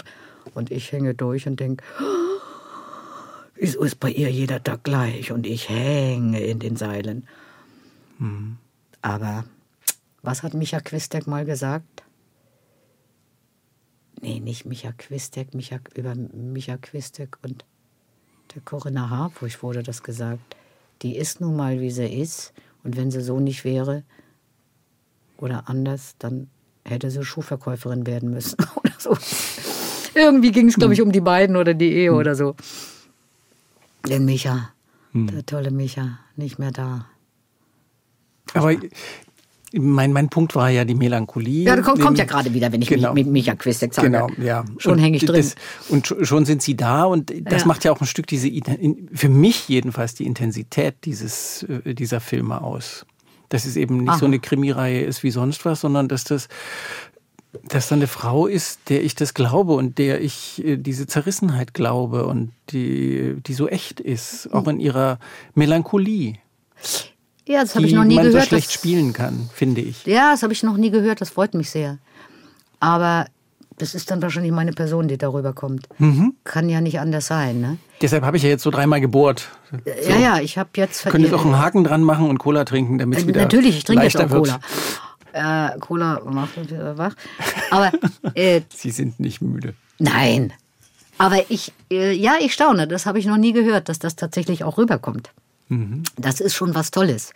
Und 0.53 0.69
ich 0.69 0.91
hänge 0.91 1.15
durch 1.15 1.47
und 1.47 1.59
denke, 1.59 1.83
Wieso 3.55 3.81
ist 3.83 4.01
bei 4.01 4.11
ihr 4.11 4.29
jeder 4.29 4.61
Tag 4.61 4.83
gleich 4.83 5.31
und 5.31 5.47
ich 5.47 5.69
hänge 5.69 6.41
in 6.41 6.59
den 6.59 6.75
Seilen? 6.75 7.25
Mhm. 8.19 8.57
Aber 9.01 9.45
was 10.21 10.43
hat 10.43 10.53
Micha 10.53 10.81
Quistek 10.81 11.25
mal 11.25 11.45
gesagt? 11.45 12.03
Nee, 14.21 14.39
nicht 14.39 14.65
Micha 14.65 14.91
Quistek, 14.91 15.53
Micha, 15.53 15.79
über 15.93 16.15
Micha 16.15 16.77
Quistek 16.77 17.37
und 17.43 17.63
der 18.53 18.61
Corinna 18.61 19.09
Harpuch 19.09 19.61
wurde 19.61 19.83
das 19.83 20.03
gesagt. 20.03 20.55
Die 21.05 21.17
ist 21.17 21.39
nun 21.39 21.55
mal, 21.55 21.81
wie 21.81 21.91
sie 21.91 22.07
ist. 22.07 22.51
Und 22.83 22.97
wenn 22.97 23.11
sie 23.11 23.21
so 23.21 23.39
nicht 23.39 23.63
wäre 23.63 24.01
oder 25.37 25.69
anders, 25.69 26.15
dann 26.17 26.47
hätte 26.83 27.11
sie 27.11 27.23
Schuhverkäuferin 27.23 28.07
werden 28.07 28.31
müssen 28.31 28.57
oder 28.75 28.93
so. 28.97 29.15
Irgendwie 30.15 30.51
ging 30.51 30.67
es, 30.67 30.77
glaube 30.77 30.93
ich, 30.93 30.99
hm. 30.99 31.05
um 31.05 31.11
die 31.11 31.21
beiden 31.21 31.57
oder 31.57 31.75
die 31.75 31.93
Ehe 31.93 32.09
hm. 32.09 32.17
oder 32.17 32.33
so. 32.33 32.55
Den 34.09 34.25
Micha, 34.25 34.71
hm. 35.11 35.27
der 35.27 35.45
tolle 35.45 35.69
Micha, 35.69 36.17
nicht 36.37 36.57
mehr 36.57 36.71
da. 36.71 37.05
Aber 38.55 38.75
mein, 39.79 40.13
mein 40.13 40.29
Punkt 40.29 40.55
war 40.55 40.69
ja 40.69 40.85
die 40.85 40.95
Melancholie. 40.95 41.65
Ja, 41.65 41.81
kommt, 41.81 42.01
kommt 42.01 42.17
ja 42.17 42.25
gerade 42.25 42.53
wieder, 42.53 42.71
wenn 42.71 42.81
ich 42.81 42.89
genau. 42.89 43.13
mit 43.13 43.27
Micha 43.27 43.55
Quistek 43.55 43.93
sage. 43.93 44.09
Genau, 44.09 44.27
ja. 44.41 44.65
Schon 44.77 44.97
hänge 44.97 45.17
ich 45.17 45.25
drin. 45.25 45.37
Das, 45.37 45.55
und 45.89 46.15
schon 46.21 46.45
sind 46.45 46.61
sie 46.61 46.75
da 46.75 47.05
und 47.05 47.33
das 47.41 47.61
ja. 47.61 47.67
macht 47.67 47.83
ja 47.83 47.91
auch 47.91 48.01
ein 48.01 48.07
Stück 48.07 48.27
diese, 48.27 48.49
für 49.13 49.29
mich 49.29 49.67
jedenfalls 49.67 50.13
die 50.15 50.25
Intensität 50.25 50.95
dieses, 51.05 51.63
äh, 51.63 51.93
dieser 51.93 52.19
Filme 52.19 52.61
aus. 52.61 53.05
Dass 53.49 53.65
es 53.65 53.75
eben 53.75 53.97
nicht 53.97 54.09
Aha. 54.09 54.17
so 54.17 54.25
eine 54.25 54.39
Krimireihe 54.39 55.01
ist 55.01 55.23
wie 55.23 55.31
sonst 55.31 55.65
was, 55.65 55.81
sondern 55.81 56.07
dass 56.07 56.23
das 56.23 56.47
dass 57.69 57.87
da 57.87 57.95
eine 57.95 58.07
Frau 58.07 58.47
ist, 58.47 58.89
der 58.89 59.01
ich 59.03 59.15
das 59.15 59.33
glaube 59.33 59.75
und 59.75 59.97
der 59.97 60.19
ich 60.19 60.63
äh, 60.65 60.77
diese 60.77 61.07
Zerrissenheit 61.07 61.73
glaube 61.73 62.25
und 62.25 62.51
die, 62.71 63.35
die 63.45 63.53
so 63.53 63.69
echt 63.69 64.01
ist, 64.01 64.53
auch 64.53 64.67
in 64.67 64.79
ihrer 64.79 65.19
Melancholie, 65.53 66.35
Ja, 67.47 67.61
das 67.61 67.75
habe 67.75 67.85
ich 67.85 67.93
noch 67.93 68.03
nie 68.03 68.15
man 68.15 68.25
gehört. 68.25 68.43
so 68.43 68.47
schlecht 68.49 68.67
das, 68.67 68.73
spielen 68.73 69.13
kann, 69.13 69.49
finde 69.53 69.81
ich. 69.81 70.05
Ja, 70.05 70.31
das 70.31 70.43
habe 70.43 70.53
ich 70.53 70.63
noch 70.63 70.77
nie 70.77 70.89
gehört. 70.89 71.21
Das 71.21 71.29
freut 71.29 71.53
mich 71.53 71.69
sehr. 71.69 71.99
Aber 72.79 73.27
das 73.77 73.93
ist 73.93 74.09
dann 74.09 74.21
wahrscheinlich 74.21 74.51
meine 74.51 74.71
Person, 74.71 75.07
die 75.07 75.17
darüber 75.17 75.53
kommt. 75.53 75.87
Mhm. 75.99 76.35
Kann 76.43 76.69
ja 76.69 76.81
nicht 76.81 76.99
anders 76.99 77.27
sein, 77.27 77.61
ne? 77.61 77.77
Deshalb 78.01 78.23
habe 78.23 78.37
ich 78.37 78.43
ja 78.43 78.49
jetzt 78.49 78.63
so 78.63 78.71
dreimal 78.71 79.01
gebohrt. 79.01 79.49
So. 79.71 80.09
Ja, 80.09 80.17
ja, 80.17 80.39
ich 80.39 80.57
habe 80.57 80.69
jetzt... 80.77 81.05
Könnte 81.05 81.35
auch 81.35 81.45
einen 81.45 81.59
Haken 81.59 81.83
dran 81.83 82.01
machen 82.01 82.29
und 82.29 82.37
Cola 82.37 82.65
trinken, 82.65 82.97
damit 82.97 83.19
es 83.19 83.25
Äh, 83.25 83.27
wieder 83.27 83.41
Natürlich, 83.41 83.77
ich 83.77 83.83
trinke 83.83 84.03
jetzt 84.03 84.17
auch 84.17 84.29
Cola. 84.29 84.59
Äh, 85.33 85.77
Cola 85.79 86.21
macht 86.25 86.57
mich 86.57 86.69
wieder 86.71 86.97
wach. 86.97 87.15
Aber 87.69 87.91
äh, 88.33 88.61
Sie 88.73 88.91
sind 88.91 89.19
nicht 89.19 89.41
müde. 89.41 89.73
nein. 89.99 90.53
Aber 91.17 91.49
ich, 91.49 91.71
äh, 91.89 92.11
ja, 92.11 92.33
ich 92.41 92.53
staune. 92.53 92.87
Das 92.87 93.05
habe 93.05 93.19
ich 93.19 93.25
noch 93.25 93.37
nie 93.37 93.53
gehört, 93.53 93.87
dass 93.87 93.99
das 93.99 94.17
tatsächlich 94.17 94.65
auch 94.65 94.77
rüberkommt. 94.77 95.29
Mhm. 95.67 96.03
Das 96.17 96.39
ist 96.39 96.53
schon 96.53 96.75
was 96.75 96.91
Tolles. 96.91 97.31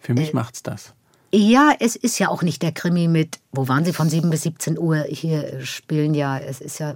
Für 0.00 0.12
Äh, 0.12 0.16
mich 0.16 0.32
macht's 0.32 0.62
das. 0.62 0.94
Ja, 1.34 1.72
es 1.80 1.96
ist 1.96 2.18
ja 2.18 2.28
auch 2.28 2.42
nicht 2.42 2.60
der 2.62 2.72
Krimi 2.72 3.08
mit, 3.08 3.38
wo 3.52 3.66
waren 3.66 3.86
Sie 3.86 3.94
von 3.94 4.10
7 4.10 4.28
bis 4.28 4.42
17 4.42 4.78
Uhr 4.78 5.04
hier 5.08 5.64
spielen 5.64 6.12
ja, 6.12 6.38
es 6.38 6.60
ist 6.60 6.78
ja, 6.78 6.94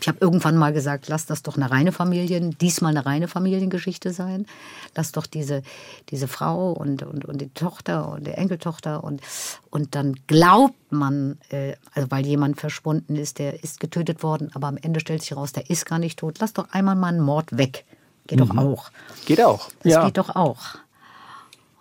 ich 0.00 0.08
habe 0.08 0.16
irgendwann 0.22 0.56
mal 0.56 0.72
gesagt, 0.72 1.08
lass 1.08 1.26
das 1.26 1.42
doch 1.42 1.58
eine 1.58 1.70
reine 1.70 1.92
Familien, 1.92 2.56
diesmal 2.58 2.96
eine 2.96 3.04
reine 3.04 3.28
Familiengeschichte 3.28 4.14
sein. 4.14 4.46
Lass 4.96 5.12
doch 5.12 5.26
diese, 5.26 5.62
diese 6.08 6.26
Frau 6.26 6.72
und, 6.72 7.02
und, 7.02 7.26
und 7.26 7.38
die 7.42 7.50
Tochter 7.50 8.08
und 8.10 8.26
die 8.26 8.30
Enkeltochter 8.30 9.04
und, 9.04 9.20
und 9.68 9.94
dann 9.94 10.14
glaubt 10.26 10.90
man, 10.90 11.36
äh, 11.50 11.74
also 11.92 12.10
weil 12.10 12.24
jemand 12.24 12.58
verschwunden 12.58 13.14
ist, 13.14 13.38
der 13.38 13.62
ist 13.62 13.78
getötet 13.78 14.22
worden, 14.22 14.50
aber 14.54 14.68
am 14.68 14.78
Ende 14.78 15.00
stellt 15.00 15.20
sich 15.20 15.32
heraus, 15.32 15.52
der 15.52 15.68
ist 15.68 15.84
gar 15.84 15.98
nicht 15.98 16.18
tot. 16.18 16.38
Lass 16.40 16.54
doch 16.54 16.70
einmal 16.70 16.96
mal 16.96 17.08
einen 17.08 17.20
Mord 17.20 17.58
weg. 17.58 17.84
Geht 18.26 18.40
doch 18.40 18.56
auch. 18.56 18.90
Geht 19.26 19.42
auch. 19.42 19.70
Das 19.82 19.92
ja. 19.92 20.04
geht 20.04 20.18
doch 20.18 20.34
auch. 20.36 20.76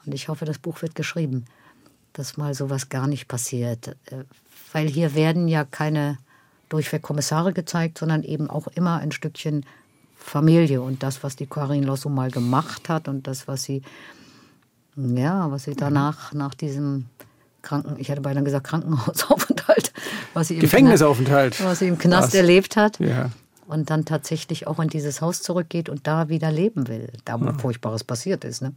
Und 0.05 0.13
ich 0.13 0.27
hoffe, 0.27 0.45
das 0.45 0.57
Buch 0.57 0.81
wird 0.81 0.95
geschrieben, 0.95 1.45
dass 2.13 2.37
mal 2.37 2.53
sowas 2.53 2.89
gar 2.89 3.07
nicht 3.07 3.27
passiert. 3.27 3.89
Äh, 4.05 4.23
Weil 4.71 4.87
hier 4.87 5.13
werden 5.13 5.47
ja 5.47 5.63
keine 5.63 6.17
durchweg 6.69 7.01
Kommissare 7.01 7.53
gezeigt, 7.53 7.97
sondern 7.97 8.23
eben 8.23 8.49
auch 8.49 8.67
immer 8.67 8.97
ein 8.97 9.11
Stückchen 9.11 9.65
Familie 10.15 10.81
und 10.81 11.01
das, 11.01 11.23
was 11.23 11.35
die 11.35 11.47
Karin 11.47 11.83
Losso 11.83 12.09
mal 12.09 12.29
gemacht 12.29 12.89
hat 12.89 13.07
und 13.07 13.25
das, 13.25 13.47
was 13.47 13.63
sie, 13.63 13.81
ja, 14.95 15.49
was 15.49 15.63
sie 15.63 15.75
danach, 15.75 16.33
nach 16.33 16.53
diesem 16.53 17.05
Kranken, 17.61 17.95
ich 17.97 18.09
hätte 18.09 18.21
beinahe 18.21 18.43
gesagt 18.43 18.67
Krankenhausaufenthalt, 18.67 19.91
was 20.33 20.49
sie 20.49 20.55
im 20.55 20.59
Gefängnisaufenthalt. 20.61 21.55
Knast, 21.55 21.69
was 21.69 21.79
sie 21.79 21.87
im 21.87 21.97
Knast 21.97 22.29
Was? 22.29 22.33
erlebt 22.35 22.75
hat 22.77 22.99
Ja. 22.99 23.29
Und 23.70 23.89
dann 23.91 24.03
tatsächlich 24.03 24.65
auch 24.67 24.80
in 24.80 24.88
dieses 24.89 25.22
Haus 25.22 25.41
zurückgeht 25.43 25.89
und 25.89 26.07
da 26.07 26.28
wieder 26.28 26.51
leben 26.51 26.88
will, 26.88 27.07
da 27.24 27.39
wo 27.39 27.53
Furchtbares 27.53 28.03
passiert 28.03 28.43
ist. 28.43 28.61
Ne? 28.61 28.74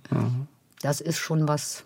Das 0.82 1.00
ist 1.00 1.18
schon 1.18 1.48
was. 1.48 1.84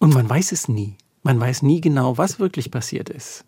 Und 0.00 0.14
man 0.14 0.28
weiß 0.28 0.52
es 0.52 0.68
nie. 0.68 0.96
Man 1.22 1.38
weiß 1.40 1.62
nie 1.62 1.80
genau, 1.80 2.18
was 2.18 2.40
wirklich 2.40 2.70
passiert 2.70 3.08
ist. 3.08 3.44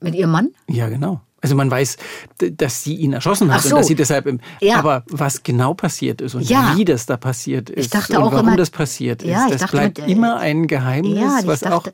Mit 0.00 0.14
ihrem 0.14 0.30
Mann? 0.30 0.50
Ja, 0.68 0.88
genau. 0.88 1.20
Also 1.40 1.54
man 1.54 1.70
weiß, 1.70 1.98
dass 2.38 2.82
sie 2.82 2.94
ihn 2.96 3.12
erschossen 3.12 3.52
hat 3.52 3.62
so. 3.62 3.70
und 3.70 3.76
dass 3.80 3.86
sie 3.88 3.94
deshalb 3.94 4.26
im. 4.26 4.40
Ja. 4.60 4.76
Aber 4.78 5.04
was 5.08 5.42
genau 5.42 5.74
passiert 5.74 6.20
ist 6.20 6.34
und 6.34 6.48
Ja. 6.48 6.72
wie 6.76 6.84
das 6.84 7.06
da 7.06 7.16
passiert 7.16 7.70
ist 7.70 7.84
Ich 7.86 7.90
dachte 7.90 8.16
und 8.18 8.24
auch 8.24 8.32
warum 8.32 8.48
immer- 8.48 8.56
das 8.56 8.70
passiert 8.70 9.22
Ja, 9.22 9.44
ist, 9.44 9.52
das 9.54 9.60
dachte 9.62 9.76
bleibt 9.76 9.98
mit, 9.98 10.08
äh, 10.08 10.12
immer 10.12 10.38
ein 10.38 10.66
Geheimnis, 10.66 11.18
Ja, 11.20 11.40
was, 11.44 11.60
dachte- 11.60 11.76
auch, 11.76 11.86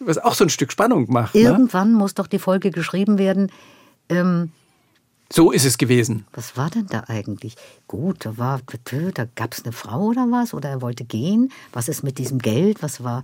was 0.00 0.18
auch 0.18 0.34
so 0.34 0.44
ein 0.44 0.50
Stück 0.50 0.72
Spannung 0.72 1.12
macht. 1.12 1.34
Ne? 1.34 1.42
Irgendwann 1.42 1.92
muss 1.92 2.14
doch 2.14 2.26
die 2.26 2.38
Folge 2.40 2.70
geschrieben 2.70 3.18
werden. 3.18 3.52
Ähm, 4.08 4.50
So 5.34 5.50
ist 5.50 5.64
es 5.64 5.78
gewesen. 5.78 6.26
was 6.34 6.56
war 6.58 6.68
denn 6.68 6.86
da 6.88 7.04
eigentlich? 7.08 7.56
Gut, 7.88 8.26
da 8.26 8.36
war, 8.36 8.60
da 9.14 9.26
gab 9.34 9.54
es 9.54 9.64
eine 9.64 9.72
Frau 9.72 10.08
oder 10.08 10.26
was? 10.30 10.52
Oder 10.52 10.68
er 10.68 10.82
wollte 10.82 11.04
gehen? 11.04 11.50
Was 11.72 11.88
ist 11.88 12.02
mit 12.02 12.18
diesem 12.18 12.38
Geld? 12.38 12.82
Was 12.82 13.02
war, 13.02 13.22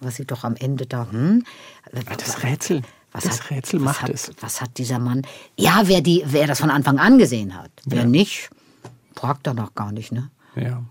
was 0.00 0.16
sie 0.16 0.24
doch 0.24 0.44
am 0.44 0.54
Ende 0.54 0.86
da? 0.86 1.08
Hm? 1.10 1.44
Das 1.92 2.44
Rätsel. 2.44 2.82
Was 3.10 3.24
das 3.24 3.40
hat, 3.42 3.50
Rätsel 3.50 3.80
was 3.80 3.84
macht 3.84 4.02
hat, 4.02 4.10
es. 4.10 4.30
Was 4.40 4.60
hat 4.60 4.78
dieser 4.78 5.00
Mann? 5.00 5.22
Ja, 5.56 5.82
wer, 5.86 6.00
die, 6.00 6.22
wer 6.26 6.46
das 6.46 6.60
von 6.60 6.70
Anfang 6.70 6.98
an 7.00 7.18
gesehen 7.18 7.56
hat. 7.56 7.70
Wer 7.86 8.04
nicht, 8.04 8.50
fragt 9.16 9.46
er 9.48 9.54
noch 9.54 9.74
gar 9.74 9.90
nicht, 9.90 10.12
ne? 10.12 10.30
Ja. 10.54 10.82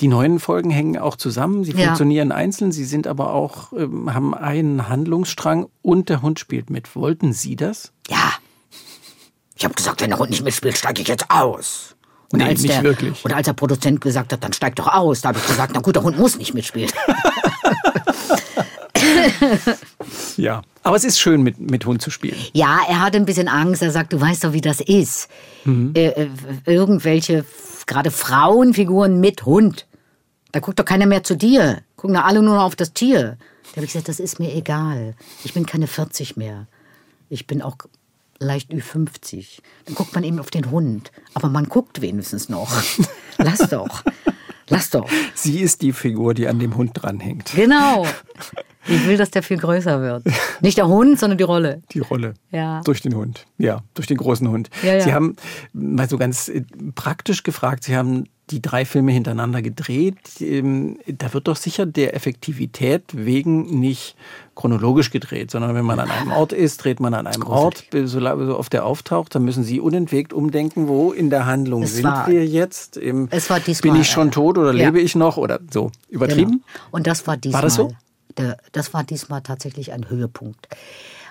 Die 0.00 0.08
neuen 0.08 0.40
Folgen 0.40 0.70
hängen 0.70 0.98
auch 0.98 1.16
zusammen. 1.16 1.62
Sie 1.62 1.72
Ja. 1.72 1.86
funktionieren 1.86 2.32
einzeln. 2.32 2.72
Sie 2.72 2.84
sind 2.86 3.06
aber 3.06 3.32
auch, 3.32 3.72
ähm, 3.74 4.12
haben 4.12 4.34
einen 4.34 4.88
Handlungsstrang 4.88 5.66
und 5.82 6.08
der 6.08 6.22
Hund 6.22 6.40
spielt 6.40 6.70
mit. 6.70 6.96
Wollten 6.96 7.32
Sie 7.32 7.54
das? 7.54 7.92
Ja. 8.08 8.32
Ich 9.56 9.64
habe 9.64 9.74
gesagt, 9.74 10.00
wenn 10.02 10.10
der 10.10 10.18
Hund 10.18 10.30
nicht 10.30 10.44
mitspielt, 10.44 10.76
steige 10.76 11.02
ich 11.02 11.08
jetzt 11.08 11.30
aus. 11.30 11.96
Und 12.32 12.40
Nee, 12.40 12.46
als 12.46 12.60
nicht 12.60 12.74
der, 12.74 12.82
wirklich. 12.82 13.24
Und 13.24 13.32
als 13.32 13.46
der 13.46 13.52
Produzent 13.54 14.00
gesagt 14.00 14.32
hat, 14.32 14.44
dann 14.44 14.52
steig 14.52 14.76
doch 14.76 14.88
aus, 14.88 15.22
da 15.22 15.28
habe 15.28 15.38
ich 15.38 15.46
gesagt, 15.46 15.72
na 15.74 15.80
gut, 15.80 15.96
der 15.96 16.02
Hund 16.02 16.18
muss 16.18 16.36
nicht 16.36 16.54
mitspielen. 16.54 16.90
Ja. 20.36 20.62
Aber 20.82 20.96
es 20.96 21.04
ist 21.04 21.18
schön, 21.18 21.42
mit, 21.42 21.58
mit 21.58 21.84
Hund 21.86 22.02
zu 22.02 22.10
spielen. 22.10 22.36
Ja, 22.52 22.80
er 22.88 23.00
hatte 23.00 23.16
ein 23.16 23.24
bisschen 23.24 23.48
Angst. 23.48 23.82
Er 23.82 23.90
sagt, 23.90 24.12
du 24.12 24.20
weißt 24.20 24.44
doch, 24.44 24.52
wie 24.52 24.60
das 24.60 24.80
ist. 24.80 25.28
Mhm. 25.64 25.92
Äh, 25.94 26.08
äh, 26.08 26.28
irgendwelche, 26.64 27.44
gerade 27.86 28.10
Frauenfiguren 28.10 29.20
mit 29.20 29.44
Hund. 29.44 29.86
Da 30.52 30.60
guckt 30.60 30.78
doch 30.78 30.84
keiner 30.84 31.06
mehr 31.06 31.24
zu 31.24 31.36
dir. 31.36 31.82
Gucken 31.96 32.14
da 32.14 32.22
alle 32.22 32.42
nur 32.42 32.56
noch 32.56 32.64
auf 32.64 32.76
das 32.76 32.92
Tier. 32.92 33.36
Da 33.70 33.76
habe 33.76 33.86
ich 33.86 33.92
gesagt, 33.92 34.08
das 34.08 34.20
ist 34.20 34.38
mir 34.38 34.54
egal. 34.54 35.14
Ich 35.44 35.54
bin 35.54 35.66
keine 35.66 35.86
40 35.86 36.36
mehr. 36.36 36.66
Ich 37.28 37.46
bin 37.46 37.62
auch 37.62 37.76
leicht 38.38 38.72
Ü50. 38.72 39.60
Dann 39.84 39.94
guckt 39.94 40.14
man 40.14 40.24
eben 40.24 40.38
auf 40.38 40.50
den 40.50 40.70
Hund. 40.70 41.12
Aber 41.34 41.48
man 41.48 41.68
guckt 41.68 42.00
wenigstens 42.00 42.48
noch. 42.48 42.70
Lass 43.38 43.58
doch. 43.70 44.02
Lass 44.68 44.90
doch. 44.90 45.08
Sie 45.34 45.60
ist 45.60 45.82
die 45.82 45.92
Figur, 45.92 46.34
die 46.34 46.48
an 46.48 46.58
dem 46.58 46.76
Hund 46.76 46.90
dranhängt. 46.94 47.52
Genau. 47.54 48.06
Ich 48.88 49.06
will, 49.06 49.16
dass 49.16 49.30
der 49.30 49.42
viel 49.42 49.58
größer 49.58 50.00
wird. 50.00 50.24
Nicht 50.60 50.78
der 50.78 50.88
Hund, 50.88 51.18
sondern 51.18 51.38
die 51.38 51.44
Rolle. 51.44 51.82
Die 51.92 52.00
Rolle. 52.00 52.34
Ja. 52.50 52.80
Durch 52.82 53.00
den 53.00 53.14
Hund. 53.14 53.46
Ja, 53.58 53.82
durch 53.94 54.06
den 54.06 54.16
großen 54.16 54.48
Hund. 54.48 54.70
Ja, 54.82 54.94
ja. 54.94 55.00
Sie 55.00 55.12
haben 55.12 55.36
mal 55.72 56.08
so 56.08 56.18
ganz 56.18 56.48
äh, 56.48 56.64
praktisch 56.94 57.42
gefragt, 57.42 57.84
Sie 57.84 57.96
haben 57.96 58.24
die 58.50 58.62
drei 58.62 58.84
Filme 58.84 59.10
hintereinander 59.10 59.60
gedreht. 59.60 60.18
Ähm, 60.40 60.98
Da 61.08 61.34
wird 61.34 61.48
doch 61.48 61.56
sicher 61.56 61.84
der 61.84 62.14
Effektivität 62.14 63.02
wegen 63.12 63.80
nicht 63.80 64.14
chronologisch 64.54 65.10
gedreht, 65.10 65.50
sondern 65.50 65.74
wenn 65.74 65.84
man 65.84 65.98
an 65.98 66.10
einem 66.10 66.30
Ort 66.30 66.52
ist, 66.52 66.84
dreht 66.84 67.00
man 67.00 67.12
an 67.14 67.26
einem 67.26 67.42
Ort, 67.42 67.84
so 68.04 68.20
oft 68.56 68.72
der 68.72 68.86
auftaucht, 68.86 69.34
dann 69.34 69.44
müssen 69.44 69.64
Sie 69.64 69.80
unentwegt 69.80 70.32
umdenken, 70.32 70.86
wo 70.86 71.10
in 71.12 71.28
der 71.28 71.44
Handlung 71.46 71.82
Es 71.82 71.96
sind 71.96 72.04
war- 72.04 72.28
wir 72.28 72.46
jetzt? 72.46 72.96
Im, 72.96 73.26
es 73.32 73.50
war 73.50 73.58
diesmal, 73.58 73.92
bin 73.92 74.00
ich 74.02 74.08
schon 74.08 74.28
äh, 74.28 74.30
tot 74.30 74.58
oder 74.58 74.72
ja. 74.72 74.86
lebe 74.86 75.00
ich 75.00 75.16
noch 75.16 75.36
oder 75.36 75.58
so? 75.70 75.90
Übertrieben? 76.08 76.50
Genau. 76.52 76.62
Und 76.92 77.06
das 77.08 77.26
war 77.26 77.36
diesmal. 77.36 77.62
das 77.62 77.74
so? 77.74 77.92
Der, 78.36 78.58
das 78.72 78.94
war 78.94 79.02
diesmal 79.02 79.42
tatsächlich 79.42 79.92
ein 79.92 80.08
Höhepunkt. 80.08 80.68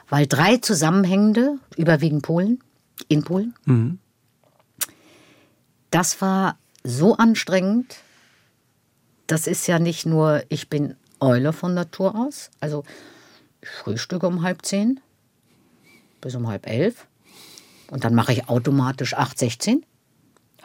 Weil 0.10 0.28
drei 0.28 0.58
zusammenhängende, 0.58 1.58
überwiegend 1.78 2.24
Polen, 2.24 2.60
in 3.08 3.24
Polen, 3.24 3.54
Mhm. 3.66 4.00
das 5.92 6.20
war 6.22 6.58
so 6.86 7.16
anstrengend. 7.18 7.98
Das 9.28 9.48
ist 9.48 9.68
ja 9.68 9.80
nicht 9.80 10.06
nur, 10.06 10.44
ich 10.50 10.70
bin 10.70 10.96
Eule 11.20 11.52
von 11.52 11.74
Natur 11.74 12.16
aus. 12.16 12.52
Also 12.60 12.84
ich 13.62 13.70
frühstücke 13.70 14.28
um 14.28 14.44
halb 14.44 14.66
zehn 14.66 15.00
bis 16.22 16.36
um 16.36 16.48
halb 16.48 16.68
elf. 16.68 17.08
Und 17.92 18.04
dann 18.04 18.16
mache 18.16 18.34
ich 18.34 18.50
automatisch 18.50 19.16
8,16. 19.16 19.84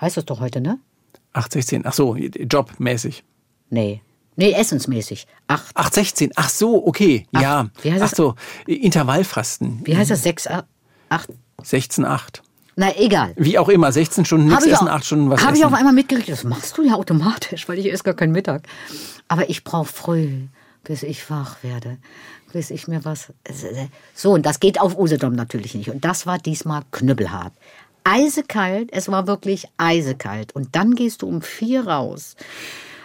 Heißt 0.01 0.17
das 0.17 0.25
doch 0.25 0.41
heute, 0.41 0.61
ne? 0.61 0.79
816, 1.33 1.83
ach 1.87 1.93
so, 1.93 2.17
jobmäßig. 2.17 3.25
Nee. 3.69 4.03
Nee, 4.37 4.53
essensmäßig. 4.53 5.27
Acht. 5.49 5.77
816, 5.77 6.33
ach 6.35 6.49
so, 6.49 6.87
okay, 6.87 7.27
ja. 7.33 7.69
wie 7.83 7.93
heißt 7.93 8.03
ach 8.03 8.09
das? 8.09 8.17
so, 8.17 8.35
Intervallfasten. 8.67 9.87
Wie 9.87 9.97
heißt 9.97 10.11
das? 10.11 10.23
Sechs, 10.23 10.47
a- 10.47 10.67
acht? 11.11 11.29
16, 11.63 12.07
8. 12.07 12.43
Na, 12.81 12.97
egal. 12.97 13.35
Wie 13.37 13.59
auch 13.59 13.69
immer, 13.69 13.93
16 13.93 14.25
Stunden 14.25 14.47
nichts 14.49 14.65
essen, 14.65 14.89
auch- 14.89 14.93
8 14.93 15.05
Stunden 15.05 15.29
was 15.29 15.45
Habe 15.45 15.55
ich 15.55 15.67
auf 15.67 15.75
einmal 15.75 15.93
mitgekriegt. 15.93 16.31
Das 16.31 16.45
machst 16.45 16.79
du 16.79 16.83
ja 16.83 16.95
automatisch, 16.95 17.69
weil 17.69 17.79
ich 17.79 17.93
esse 17.93 18.05
gar 18.05 18.15
keinen 18.15 18.33
Mittag. 18.33 18.63
Aber 19.29 19.51
ich 19.51 19.65
brauche 19.65 19.85
früh, 19.93 20.45
bis 20.83 21.03
ich 21.03 21.29
wach 21.29 21.63
werde, 21.63 21.99
bis 22.55 22.71
ich 22.71 22.89
mir 22.89 23.05
was. 23.05 23.35
So, 24.15 24.33
und 24.33 24.47
das 24.47 24.61
geht 24.61 24.81
auf 24.81 24.99
Usedom 24.99 25.35
natürlich 25.35 25.75
nicht. 25.75 25.91
Und 25.91 26.07
das 26.07 26.25
war 26.25 26.39
diesmal 26.39 26.81
knüppelhart. 26.91 27.53
Eisekalt, 28.05 28.89
es 28.93 29.09
war 29.11 29.27
wirklich 29.27 29.67
eisekalt. 29.77 30.55
Und 30.55 30.75
dann 30.75 30.95
gehst 30.95 31.21
du 31.21 31.29
um 31.29 31.43
vier 31.43 31.87
raus. 31.87 32.35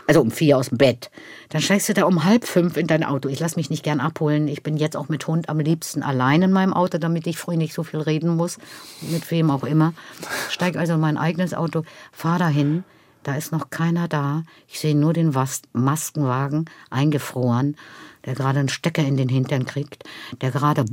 Also 0.08 0.22
um 0.22 0.32
vier 0.32 0.58
aus 0.58 0.70
dem 0.70 0.78
Bett. 0.78 1.10
Dann 1.49 1.62
steigst 1.62 1.89
du 1.89 1.93
da 1.93 2.06
um 2.06 2.24
halb 2.24 2.45
fünf 2.45 2.78
in 2.78 2.88
dein 2.88 3.03
Auto. 3.03 3.28
Ich 3.30 3.39
lasse 3.39 3.56
mich 3.56 3.70
nicht 3.70 3.84
gern 3.84 3.99
abholen. 3.99 4.47
Ich 4.47 4.62
bin 4.62 4.78
jetzt 4.78 4.95
auch 4.95 5.10
mit 5.10 5.26
Hund 5.28 5.49
am 5.49 5.60
liebsten 5.60 6.03
allein 6.03 6.43
in 6.43 6.51
meinem 6.51 6.74
Auto, 6.74 6.97
damit 6.97 7.26
ich 7.28 7.38
früh 7.38 7.58
nicht 7.58 7.74
so 7.74 7.84
viel 7.84 7.99
reden 7.99 8.36
muss. 8.36 8.58
Mit 9.01 9.30
wem 9.32 9.49
auch 9.49 9.64
immer. 9.64 9.93
Steig 10.49 10.76
also 10.76 10.93
in 10.93 10.99
mein 10.99 11.18
eigenes 11.18 11.53
Auto, 11.53 11.84
fahr 12.12 12.39
dahin. 12.39 12.84
Da 13.24 13.36
ist 13.36 13.51
noch 13.51 13.72
keiner 13.72 14.08
da. 14.08 14.43
Ich 14.68 14.80
sehe 14.80 14.95
nur 14.95 15.12
den 15.12 15.34
Was 15.34 15.64
Maskenwagen 15.74 16.66
eingefroren, 16.91 17.76
der 18.24 18.36
gerade 18.36 18.60
einen 18.60 18.70
Stecker 18.70 19.03
in 19.03 19.18
den 19.18 19.30
Hintern 19.30 19.66
kriegt, 19.66 20.03
der 20.41 20.51
gerade 20.51 20.86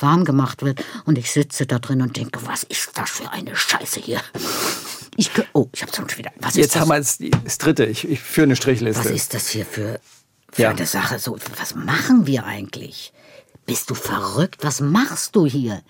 warm 0.00 0.24
gemacht 0.24 0.64
wird. 0.64 0.84
Und 1.04 1.16
ich 1.16 1.30
sitze 1.30 1.66
da 1.66 1.78
drin 1.78 2.02
und 2.02 2.16
denke, 2.16 2.44
was 2.46 2.64
ist 2.64 2.98
das 2.98 3.10
für 3.10 3.30
eine 3.30 3.54
Scheiße 3.54 4.00
hier? 4.00 4.20
Ich, 5.16 5.30
oh, 5.52 5.68
ich 5.72 5.82
hab's 5.82 5.96
schon 5.96 6.06
wieder. 6.16 6.32
Was 6.40 6.54
Jetzt 6.56 6.66
ist 6.66 6.74
das? 6.76 6.80
haben 6.82 6.88
wir 6.90 7.40
das 7.44 7.58
dritte. 7.58 7.86
Ich, 7.86 8.08
ich 8.08 8.20
führe 8.20 8.44
eine 8.46 8.56
Strichliste. 8.56 9.04
Was 9.04 9.10
ist 9.10 9.34
das 9.34 9.48
hier 9.48 9.64
für, 9.66 10.00
für 10.52 10.62
Ja. 10.62 10.70
eine 10.70 10.86
Sache? 10.86 11.18
So, 11.18 11.38
was 11.58 11.74
machen 11.74 12.26
wir 12.26 12.44
eigentlich? 12.44 13.12
Bist 13.66 13.90
du 13.90 13.94
verrückt? 13.94 14.64
Was 14.64 14.80
machst 14.80 15.36
du 15.36 15.46
hier? 15.46 15.82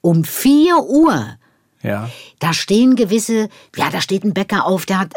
Um 0.00 0.24
4 0.24 0.78
Uhr. 0.78 1.36
Ja. 1.82 2.10
Da 2.40 2.52
stehen 2.52 2.94
gewisse, 2.94 3.48
ja, 3.74 3.88
da 3.88 4.02
steht 4.02 4.22
ein 4.24 4.34
Bäcker 4.34 4.66
auf, 4.66 4.84
der 4.84 4.98
hat, 4.98 5.12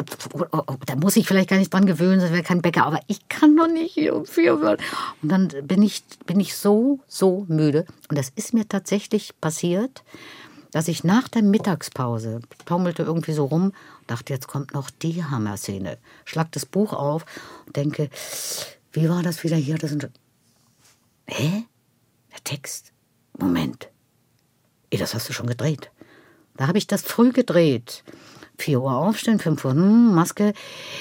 da 0.86 0.96
muss 0.96 1.18
ich 1.18 1.28
vielleicht 1.28 1.50
gar 1.50 1.58
nicht 1.58 1.74
dran 1.74 1.86
gewöhnen, 1.86 2.22
das 2.22 2.32
wäre 2.32 2.42
kein 2.44 2.62
Bäcker, 2.62 2.86
aber 2.86 3.02
ich 3.08 3.28
kann 3.28 3.58
doch 3.58 3.68
nicht 3.68 3.94
hier 3.96 4.16
um 4.16 4.26
vier 4.26 4.58
Uhr. 4.58 4.78
Und 5.22 5.30
dann 5.30 5.50
bin 5.64 5.82
ich, 5.82 6.04
bin 6.26 6.40
ich 6.40 6.56
so, 6.56 7.02
so 7.06 7.44
müde. 7.50 7.86
Und 8.08 8.18
das 8.18 8.32
ist 8.38 8.54
mir 8.54 8.66
tatsächlich 8.66 9.34
passiert, 9.42 10.04
dass 10.74 10.88
ich 10.88 11.04
nach 11.04 11.28
der 11.28 11.44
Mittagspause 11.44 12.42
taumelte 12.66 13.04
irgendwie 13.04 13.34
so 13.34 13.46
rum 13.46 13.74
dachte, 14.08 14.34
jetzt 14.34 14.48
kommt 14.48 14.74
noch 14.74 14.90
die 14.90 15.24
Hammer-Szene. 15.24 16.00
Schlag 16.26 16.52
das 16.52 16.66
Buch 16.66 16.94
auf 16.94 17.26
und 17.68 17.76
denke, 17.76 18.10
wie 18.92 19.08
war 19.08 19.22
das 19.22 19.44
wieder 19.44 19.56
hier? 19.56 19.78
Das 19.78 19.92
sind, 19.92 20.10
hä? 21.28 21.64
Der 22.32 22.44
Text? 22.44 22.92
Moment. 23.38 23.88
Ey, 24.90 24.98
das 24.98 25.14
hast 25.14 25.30
du 25.30 25.34
schon 25.34 25.48
gedreht. 25.48 25.92
Da 26.58 26.68
habe 26.68 26.80
ich 26.80 26.88
das 26.88 27.04
früh 27.04 27.32
gedreht. 27.32 28.04
4 28.58 28.82
Uhr 28.82 28.96
aufstehen, 28.96 29.40
5 29.40 29.66
Uhr, 29.66 29.72
hm, 29.72 30.14
Maske, 30.14 30.54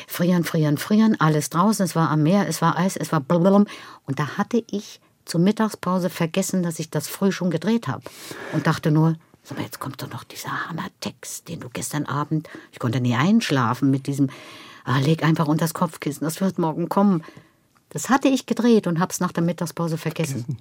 frieren, 0.07 0.45
frieren, 0.45 0.79
frieren, 0.79 1.19
alles 1.21 1.51
draußen, 1.51 1.85
es 1.85 1.95
war 1.95 2.11
am 2.11 2.23
Meer, 2.23 2.49
es 2.49 2.63
war 2.63 2.79
Eis, 2.79 2.97
es 2.97 3.13
war 3.13 3.21
blablabla. 3.21 3.65
Und 4.07 4.19
da 4.19 4.37
hatte 4.39 4.63
ich 4.71 5.01
zur 5.25 5.41
Mittagspause 5.41 6.11
vergessen, 6.11 6.63
dass 6.63 6.79
ich 6.79 6.91
das 6.91 7.09
früh 7.09 7.33
schon 7.33 7.51
gedreht 7.51 7.89
habe. 7.89 8.03
Und 8.53 8.67
dachte 8.67 8.91
nur, 8.91 9.17
sag 9.43 9.59
mal, 9.59 9.65
jetzt 9.65 9.81
kommt 9.81 10.03
doch 10.03 10.11
noch 10.11 10.25
dieser 10.25 10.69
Hammertext, 10.69 11.49
den 11.49 11.61
du 11.61 11.69
gestern 11.69 12.07
Abend, 12.07 12.49
ich 12.71 12.79
konnte 12.79 13.01
nie 13.01 13.15
einschlafen 13.15 13.91
mit 13.91 14.07
diesem, 14.07 14.31
ah, 14.85 14.99
leg 14.99 15.23
einfach 15.23 15.49
unter 15.49 15.65
das 15.65 15.75
Kopfkissen, 15.75 16.25
das 16.25 16.41
wird 16.41 16.59
morgen 16.59 16.89
kommen. 16.89 17.23
Das 17.91 18.09
hatte 18.09 18.29
ich 18.29 18.47
gedreht 18.47 18.87
und 18.87 19.01
habe 19.01 19.13
es 19.13 19.21
nach 19.21 19.33
der 19.33 19.43
Mittagspause 19.43 19.99
vergessen. 19.99 20.59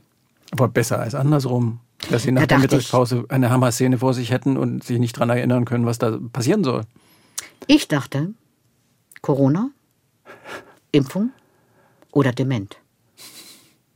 Aber 0.52 0.68
besser 0.68 1.00
als 1.00 1.16
andersrum. 1.16 1.80
Dass 2.10 2.24
sie 2.24 2.32
nach 2.32 2.42
Da 2.42 2.48
der 2.48 2.60
Mittagspause 2.60 3.26
eine 3.30 3.52
Hammerszene 3.52 4.00
vor 4.00 4.14
sich 4.14 4.32
hätten 4.32 4.58
und 4.58 4.84
sich 4.84 5.00
nicht 5.00 5.16
daran 5.16 5.30
erinnern 5.30 5.66
können, 5.66 5.86
was 5.86 6.00
da 6.00 6.18
passieren 6.34 6.64
soll. 6.64 6.82
Ich 7.68 7.88
dachte, 7.88 8.34
Corona, 9.22 9.70
Impfung 10.92 11.32
oder 12.12 12.34
dement. 12.34 12.78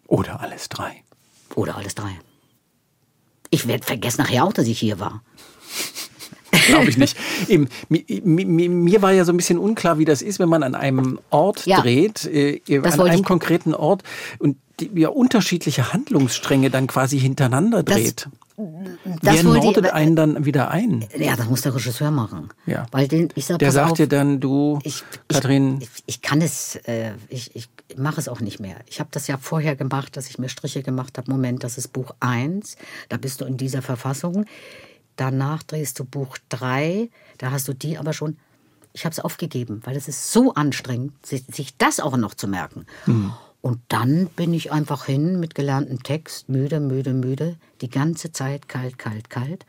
Oder 0.08 0.40
alles 0.40 0.70
drei. 0.70 1.04
Oder 1.56 1.78
alles 1.78 1.96
drei. 1.96 2.20
Ich 3.50 3.68
werde 3.68 3.86
vergessen 3.86 4.22
nachher 4.22 4.44
auch, 4.46 4.54
dass 4.54 4.68
ich 4.68 4.80
hier 4.80 5.00
war. 5.00 5.22
Glaube 6.68 6.90
ich 6.90 6.98
nicht. 6.98 7.18
Eben, 7.48 7.68
mi, 7.90 8.06
mi, 8.24 8.46
mi, 8.46 8.70
mir 8.70 9.02
war 9.02 9.12
ja 9.12 9.26
so 9.26 9.34
ein 9.34 9.38
bisschen 9.38 9.58
unklar, 9.60 9.98
wie 10.00 10.06
das 10.06 10.22
ist, 10.22 10.40
wenn 10.40 10.50
man 10.50 10.64
an 10.64 10.74
einem 10.76 11.20
Ort 11.30 11.66
Ja. 11.66 11.82
dreht, 11.82 12.26
äh, 12.26 12.62
Das 12.82 13.00
an 13.00 13.08
einem 13.10 13.24
konkreten 13.24 13.74
Ort 13.74 14.04
und 14.40 14.58
die, 14.80 14.90
ja, 14.96 15.10
unterschiedliche 15.10 15.94
Handlungsstränge 15.94 16.70
dann 16.70 16.88
quasi 16.88 17.20
hintereinander 17.20 17.84
dreht. 17.84 18.26
Das 18.26 18.32
Wer 18.58 18.66
wollte 19.24 19.38
ich- 19.38 19.44
nordet 19.44 19.86
einen 19.94 20.16
dann 20.16 20.46
wieder 20.46 20.72
ein? 20.72 21.06
Ja, 21.18 21.36
das 21.36 21.48
muss 21.50 21.62
der 21.62 21.76
Regisseur 21.76 22.10
machen. 22.12 22.50
Ja. 22.66 22.86
Weil 22.92 23.08
den, 23.08 23.30
ich 23.36 23.46
sag, 23.46 23.60
Der 23.60 23.72
sagt 23.72 23.92
auf, 23.92 23.98
dir 23.98 24.08
dann, 24.08 24.40
du, 24.40 24.80
ich, 24.84 25.04
Kathrin, 25.28 25.80
Ich, 25.82 25.90
ich, 26.06 26.22
kann 26.22 26.42
es, 26.42 26.76
äh, 26.88 27.14
ich, 27.28 27.56
ich 27.56 27.70
mache 27.98 28.20
es 28.20 28.28
auch 28.30 28.40
nicht 28.40 28.60
mehr. 28.60 28.78
Ich 28.88 29.00
habe 29.00 29.10
das 29.12 29.28
ja 29.28 29.38
vorher 29.38 29.76
gemacht, 29.76 30.16
dass 30.16 30.30
ich 30.30 30.40
mir 30.40 30.48
Striche 30.50 30.84
gemacht 30.84 31.18
habe. 31.18 31.30
Moment, 31.30 31.64
das 31.64 31.78
ist 31.78 31.90
Buch 31.94 32.16
1, 32.22 32.78
da 33.10 33.18
bist 33.18 33.42
du 33.42 33.46
in 33.46 33.58
dieser 33.58 33.82
Verfassung. 33.82 34.46
Danach 35.18 35.64
drehst 35.64 36.00
du 36.00 36.06
Buch 36.06 36.38
3, 36.50 37.10
da 37.38 37.52
hast 37.52 37.68
du 37.68 37.74
die 37.74 37.98
aber 37.98 38.14
schon. 38.14 38.38
Ich 38.94 39.04
habe 39.04 39.12
es 39.12 39.20
aufgegeben, 39.20 39.82
weil 39.84 39.98
es 39.98 40.08
ist 40.08 40.32
so 40.32 40.54
anstrengend, 40.54 41.12
sich, 41.26 41.44
sich 41.52 41.76
das 41.78 42.00
auch 42.00 42.16
noch 42.16 42.34
zu 42.34 42.48
merken. 42.48 42.86
Und 43.66 43.80
dann 43.88 44.28
bin 44.28 44.54
ich 44.54 44.72
einfach 44.72 45.06
hin 45.06 45.40
mit 45.40 45.56
gelerntem 45.56 46.04
Text, 46.04 46.50
müde, 46.50 46.80
müde, 46.80 47.14
müde, 47.16 47.56
die 47.82 47.90
ganze 47.90 48.32
Zeit 48.32 48.70
kalt, 48.70 49.00
kalt, 49.00 49.32
kalt. 49.32 49.66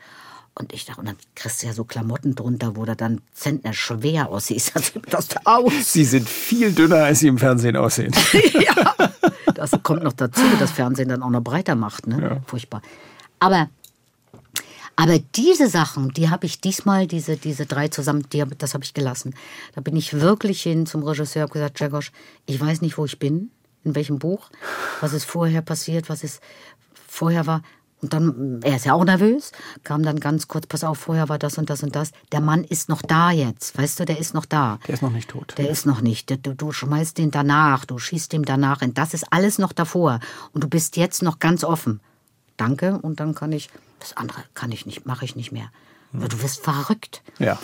Und 0.53 0.71
ich 0.71 0.85
dachte, 0.85 0.99
und 0.99 1.07
dann 1.07 1.15
kriegst 1.33 1.63
du 1.63 1.65
ja 1.65 1.73
so 1.73 1.83
Klamotten 1.83 2.35
drunter, 2.35 2.75
wo 2.75 2.85
du 2.85 2.95
dann 2.95 3.21
Zentner 3.33 3.73
schwer 3.73 4.29
aussiehst. 4.29 4.73
Das 4.75 4.85
sieht 4.93 5.11
das 5.13 5.27
aus. 5.47 5.93
sie 5.93 6.03
sind 6.05 6.29
viel 6.29 6.73
dünner, 6.73 7.05
als 7.05 7.21
sie 7.21 7.27
im 7.27 7.39
Fernsehen 7.39 7.75
aussehen. 7.75 8.13
ja. 8.53 8.93
Das 9.55 9.71
kommt 9.81 10.03
noch 10.03 10.13
dazu, 10.13 10.43
dass 10.59 10.69
Fernsehen 10.69 11.09
dann 11.09 11.23
auch 11.23 11.31
noch 11.31 11.41
breiter 11.41 11.73
macht. 11.73 12.05
Ne? 12.05 12.43
Furchtbar. 12.45 12.83
Aber, 13.39 13.67
aber 14.95 15.17
diese 15.35 15.69
Sachen, 15.69 16.09
die 16.09 16.29
habe 16.29 16.45
ich 16.45 16.61
diesmal, 16.61 17.07
diese, 17.07 17.35
diese 17.37 17.65
drei 17.65 17.87
zusammen, 17.87 18.27
die, 18.31 18.43
hab- 18.43 18.59
das 18.59 18.75
habe 18.75 18.83
ich 18.83 18.93
gelassen. 18.93 19.33
Da 19.73 19.81
bin 19.81 19.95
ich 19.95 20.13
wirklich 20.13 20.61
hin 20.61 20.85
zum 20.85 21.01
Regisseur, 21.01 21.41
habe 21.41 21.53
gesagt, 21.53 21.79
Jagosch, 21.79 22.11
ich 22.45 22.61
weiß 22.61 22.81
nicht, 22.81 22.99
wo 22.99 23.05
ich 23.05 23.17
bin, 23.17 23.49
in 23.87 23.95
welchem 23.95 24.19
Buch, 24.19 24.49
was 25.01 25.13
ist 25.13 25.25
vorher 25.25 25.61
passiert, 25.61 26.09
was 26.09 26.23
ist 26.23 26.41
vorher 27.07 27.47
war. 27.47 27.61
Und 27.99 28.13
dann, 28.13 28.59
er 28.61 28.75
ist 28.75 28.85
ja 28.85 28.93
auch 28.93 29.03
nervös, 29.03 29.51
kam 29.83 30.03
dann 30.03 30.19
ganz 30.19 30.47
kurz, 30.47 30.67
pass 30.67 30.83
auf, 30.83 30.99
vorher 30.99 31.29
war 31.29 31.39
das 31.39 31.57
und 31.57 31.71
das 31.71 31.81
und 31.81 31.95
das. 31.95 32.11
Der 32.31 32.41
Mann 32.41 32.63
ist 32.63 32.89
noch 32.89 33.01
da 33.01 33.31
jetzt, 33.31 33.75
weißt 33.75 33.99
du, 33.99 34.05
der 34.05 34.19
ist 34.19 34.35
noch 34.35 34.45
da. 34.45 34.77
Der 34.87 34.93
ist 34.93 35.01
noch 35.01 35.11
nicht 35.11 35.29
tot. 35.29 35.55
Der 35.57 35.69
ist 35.69 35.87
noch 35.87 36.01
nicht. 36.01 36.29
Du, 36.29 36.53
du 36.53 36.71
schmeißt 36.71 37.17
den 37.17 37.31
danach, 37.31 37.85
du 37.85 37.97
schießt 37.97 38.33
ihm 38.33 38.45
danach 38.45 38.81
hin. 38.81 38.93
Das 38.93 39.15
ist 39.15 39.25
alles 39.31 39.57
noch 39.57 39.73
davor. 39.73 40.19
Und 40.53 40.63
du 40.63 40.67
bist 40.67 40.95
jetzt 40.95 41.23
noch 41.23 41.39
ganz 41.39 41.63
offen. 41.63 41.99
Danke. 42.55 42.99
Und 43.01 43.19
dann 43.19 43.33
kann 43.33 43.51
ich, 43.51 43.69
das 43.99 44.15
andere 44.15 44.43
kann 44.53 44.71
ich 44.71 44.85
nicht, 44.85 45.07
mache 45.07 45.25
ich 45.25 45.35
nicht 45.35 45.51
mehr. 45.51 45.71
Aber 46.13 46.27
Du 46.27 46.41
wirst 46.43 46.63
verrückt. 46.63 47.23
Ja. 47.39 47.57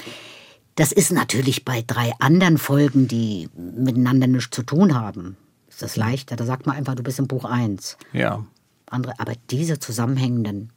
Das 0.76 0.91
ist 0.91 1.11
natürlich 1.11 1.63
bei 1.63 1.84
drei 1.86 2.11
anderen 2.19 2.57
Folgen, 2.57 3.07
die 3.07 3.49
miteinander 3.55 4.26
nichts 4.26 4.55
zu 4.55 4.63
tun 4.63 4.95
haben. 4.95 5.38
Ist 5.84 5.97
das 5.97 5.97
leichter? 5.97 6.38
Da 6.38 6.45
sagt 6.45 6.65
man 6.65 6.77
einfach, 6.77 6.95
du 6.95 7.03
bist 7.03 7.19
im 7.19 7.27
Buch 7.27 7.43
1. 7.43 7.97
Ja. 8.13 8.45
Andere, 8.86 9.19
aber 9.19 9.34
diese 9.49 9.79
zusammenhängenden, 9.79 10.71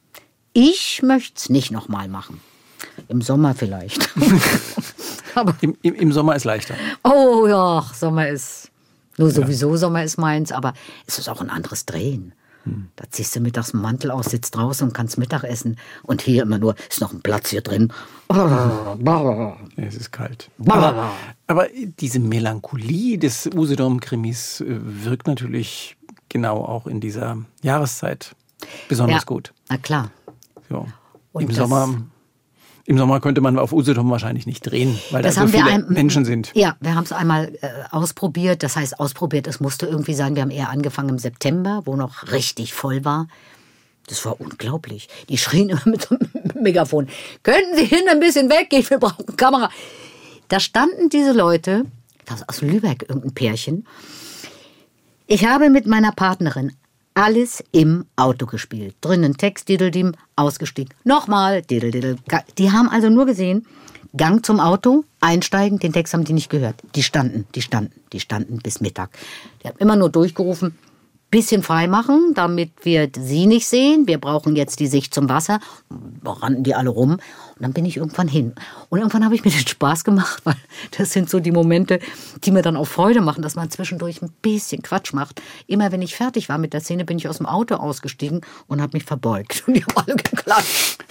ich 0.51 1.01
möchte 1.01 1.33
es 1.37 1.49
nicht 1.49 1.71
nochmal 1.71 2.09
machen. 2.09 2.41
Im 3.07 3.21
Sommer 3.21 3.55
vielleicht. 3.55 4.09
aber 5.35 5.55
Im, 5.61 5.77
im, 5.81 5.95
Im 5.95 6.11
Sommer 6.11 6.35
ist 6.35 6.43
leichter. 6.43 6.75
Oh 7.05 7.47
ja, 7.47 7.85
Sommer 7.93 8.27
ist. 8.27 8.69
Nur 9.17 9.31
sowieso 9.31 9.77
Sommer 9.77 10.03
ist 10.03 10.17
meins, 10.17 10.51
aber 10.51 10.73
es 11.05 11.19
ist 11.19 11.29
auch 11.29 11.39
ein 11.39 11.49
anderes 11.49 11.85
Drehen. 11.85 12.33
Da 12.95 13.05
ziehst 13.09 13.35
du 13.35 13.39
mittags 13.39 13.73
einen 13.73 13.83
Mantel 13.83 14.11
aus, 14.11 14.27
sitzt 14.27 14.55
draußen 14.55 14.87
und 14.87 14.93
kannst 14.93 15.17
Mittag 15.17 15.43
essen. 15.43 15.77
Und 16.03 16.21
hier 16.21 16.43
immer 16.43 16.57
nur, 16.57 16.75
ist 16.89 17.01
noch 17.01 17.13
ein 17.13 17.21
Platz 17.21 17.49
hier 17.49 17.61
drin. 17.61 17.91
Es 19.75 19.95
ist 19.95 20.11
kalt. 20.11 20.49
Aber, 20.65 21.11
aber 21.47 21.67
diese 21.99 22.19
Melancholie 22.19 23.17
des 23.17 23.47
Usedom-Krimis 23.47 24.61
äh, 24.61 24.65
wirkt 25.05 25.27
natürlich 25.27 25.97
genau 26.29 26.63
auch 26.63 26.87
in 26.87 26.99
dieser 26.99 27.37
Jahreszeit 27.61 28.35
besonders 28.89 29.21
Ja, 29.21 29.25
gut. 29.25 29.53
na 29.69 29.77
klar. 29.77 30.11
So. 30.69 30.87
Im 31.39 31.51
Sommer. 31.51 31.89
Im 32.89 32.97
Sommer 32.97 33.19
könnte 33.19 33.41
man 33.41 33.59
auf 33.59 33.73
Usedom 33.73 34.09
wahrscheinlich 34.09 34.45
nicht 34.47 34.61
drehen, 34.61 34.97
weil 35.11 35.21
da 35.21 35.29
so 35.31 35.45
viele 35.45 35.65
ein- 35.65 35.85
Menschen 35.89 36.23
sind. 36.23 36.51
Ja, 36.55 36.77
wir 36.79 36.95
haben 36.95 37.03
es 37.03 37.11
einmal 37.11 37.53
äh, 37.61 37.67
ausprobiert. 37.91 38.63
Das 38.63 38.77
heißt, 38.77 38.99
ausprobiert, 38.99 39.45
es 39.45 39.59
musste 39.59 39.87
irgendwie 39.87 40.13
sein. 40.13 40.35
Wir 40.35 40.41
haben 40.41 40.51
eher 40.51 40.69
angefangen 40.69 41.09
im 41.09 41.19
September, 41.19 41.81
wo 41.83 41.97
noch 41.97 42.31
richtig 42.31 42.73
voll 42.73 43.03
war. 43.03 43.27
Das 44.07 44.23
war 44.23 44.39
unglaublich. 44.39 45.09
Die 45.27 45.37
schrien 45.37 45.67
immer 45.71 45.81
mit 45.85 46.03
so 46.07 46.15
einem 46.15 46.63
Megafon. 46.63 47.09
Könnten 47.43 47.75
Sie 47.75 47.83
hin 47.83 48.03
ein 48.09 48.21
bisschen 48.21 48.49
weggehen? 48.49 48.89
Wir 48.89 48.99
brauchen 48.99 49.35
Kamera. 49.35 49.69
Da 50.47 50.61
standen 50.61 51.09
diese 51.09 51.33
Leute, 51.33 51.83
das 52.25 52.47
aus 52.47 52.61
Lübeck, 52.61 53.03
irgendein 53.09 53.33
Pärchen. 53.33 53.85
Ich 55.27 55.45
habe 55.45 55.69
mit 55.69 55.87
meiner 55.87 56.13
Partnerin 56.13 56.71
alles 57.17 57.63
im 57.71 58.05
Auto 58.15 58.45
gespielt. 58.45 58.95
Drinnen 59.01 59.37
Text, 59.37 59.69
Diddledim, 59.69 60.13
ausgestiegen. 60.35 60.93
Nochmal, 61.03 61.63
Diddle, 61.63 62.17
Die 62.59 62.71
haben 62.71 62.89
also 62.89 63.09
nur 63.09 63.25
gesehen, 63.25 63.65
Gang 64.15 64.45
zum 64.45 64.59
Auto, 64.59 65.03
einsteigen, 65.19 65.79
den 65.79 65.93
Text 65.93 66.13
haben 66.13 66.23
die 66.23 66.33
nicht 66.33 66.49
gehört. 66.49 66.75
Die 66.95 67.01
standen, 67.01 67.47
die 67.55 67.61
standen, 67.63 67.99
die 68.13 68.19
standen 68.19 68.59
bis 68.59 68.81
Mittag. 68.81 69.09
Die 69.61 69.67
haben 69.67 69.77
immer 69.79 69.95
nur 69.95 70.09
durchgerufen, 70.09 70.77
bisschen 71.29 71.61
frei 71.61 71.87
machen, 71.87 72.31
damit 72.33 72.71
wir 72.83 73.09
sie 73.17 73.47
nicht 73.47 73.67
sehen. 73.67 74.07
Wir 74.07 74.17
brauchen 74.17 74.55
jetzt 74.55 74.79
die 74.79 74.87
Sicht 74.87 75.13
zum 75.13 75.27
Wasser. 75.27 75.59
Da 76.23 76.31
rannten 76.31 76.63
die 76.63 76.73
alle 76.73 76.89
rum. 76.89 77.13
Und 77.13 77.21
dann 77.59 77.73
bin 77.73 77.85
ich 77.85 77.97
irgendwann 77.97 78.27
hin. 78.27 78.53
Und 78.89 78.99
irgendwann 78.99 79.25
habe 79.25 79.35
ich 79.35 79.43
mir 79.43 79.51
den 79.57 79.67
Spaß 79.67 80.03
gemacht, 80.03 80.41
weil 80.45 80.55
das 80.97 81.11
sind 81.11 81.29
so 81.29 81.39
die 81.39 81.51
Momente, 81.51 81.99
die 82.43 82.51
mir 82.51 82.61
dann 82.61 82.77
auch 82.77 82.87
Freude 82.87 83.21
machen, 83.21 83.41
dass 83.41 83.55
man 83.55 83.69
zwischendurch 83.69 84.21
ein 84.21 84.31
bisschen 84.41 84.81
Quatsch 84.81 85.13
macht. 85.13 85.41
Immer 85.67 85.91
wenn 85.91 86.01
ich 86.01 86.15
fertig 86.15 86.47
war 86.49 86.57
mit 86.57 86.73
der 86.73 86.81
Szene, 86.81 87.03
bin 87.03 87.17
ich 87.17 87.27
aus 87.27 87.37
dem 87.37 87.45
Auto 87.45 87.75
ausgestiegen 87.75 88.41
und 88.67 88.81
habe 88.81 88.95
mich 88.95 89.03
verbeugt. 89.03 89.63
Und 89.67 89.75
die 89.75 89.83
haben 89.83 89.97
alle 89.97 90.15
geklatscht. 90.15 91.03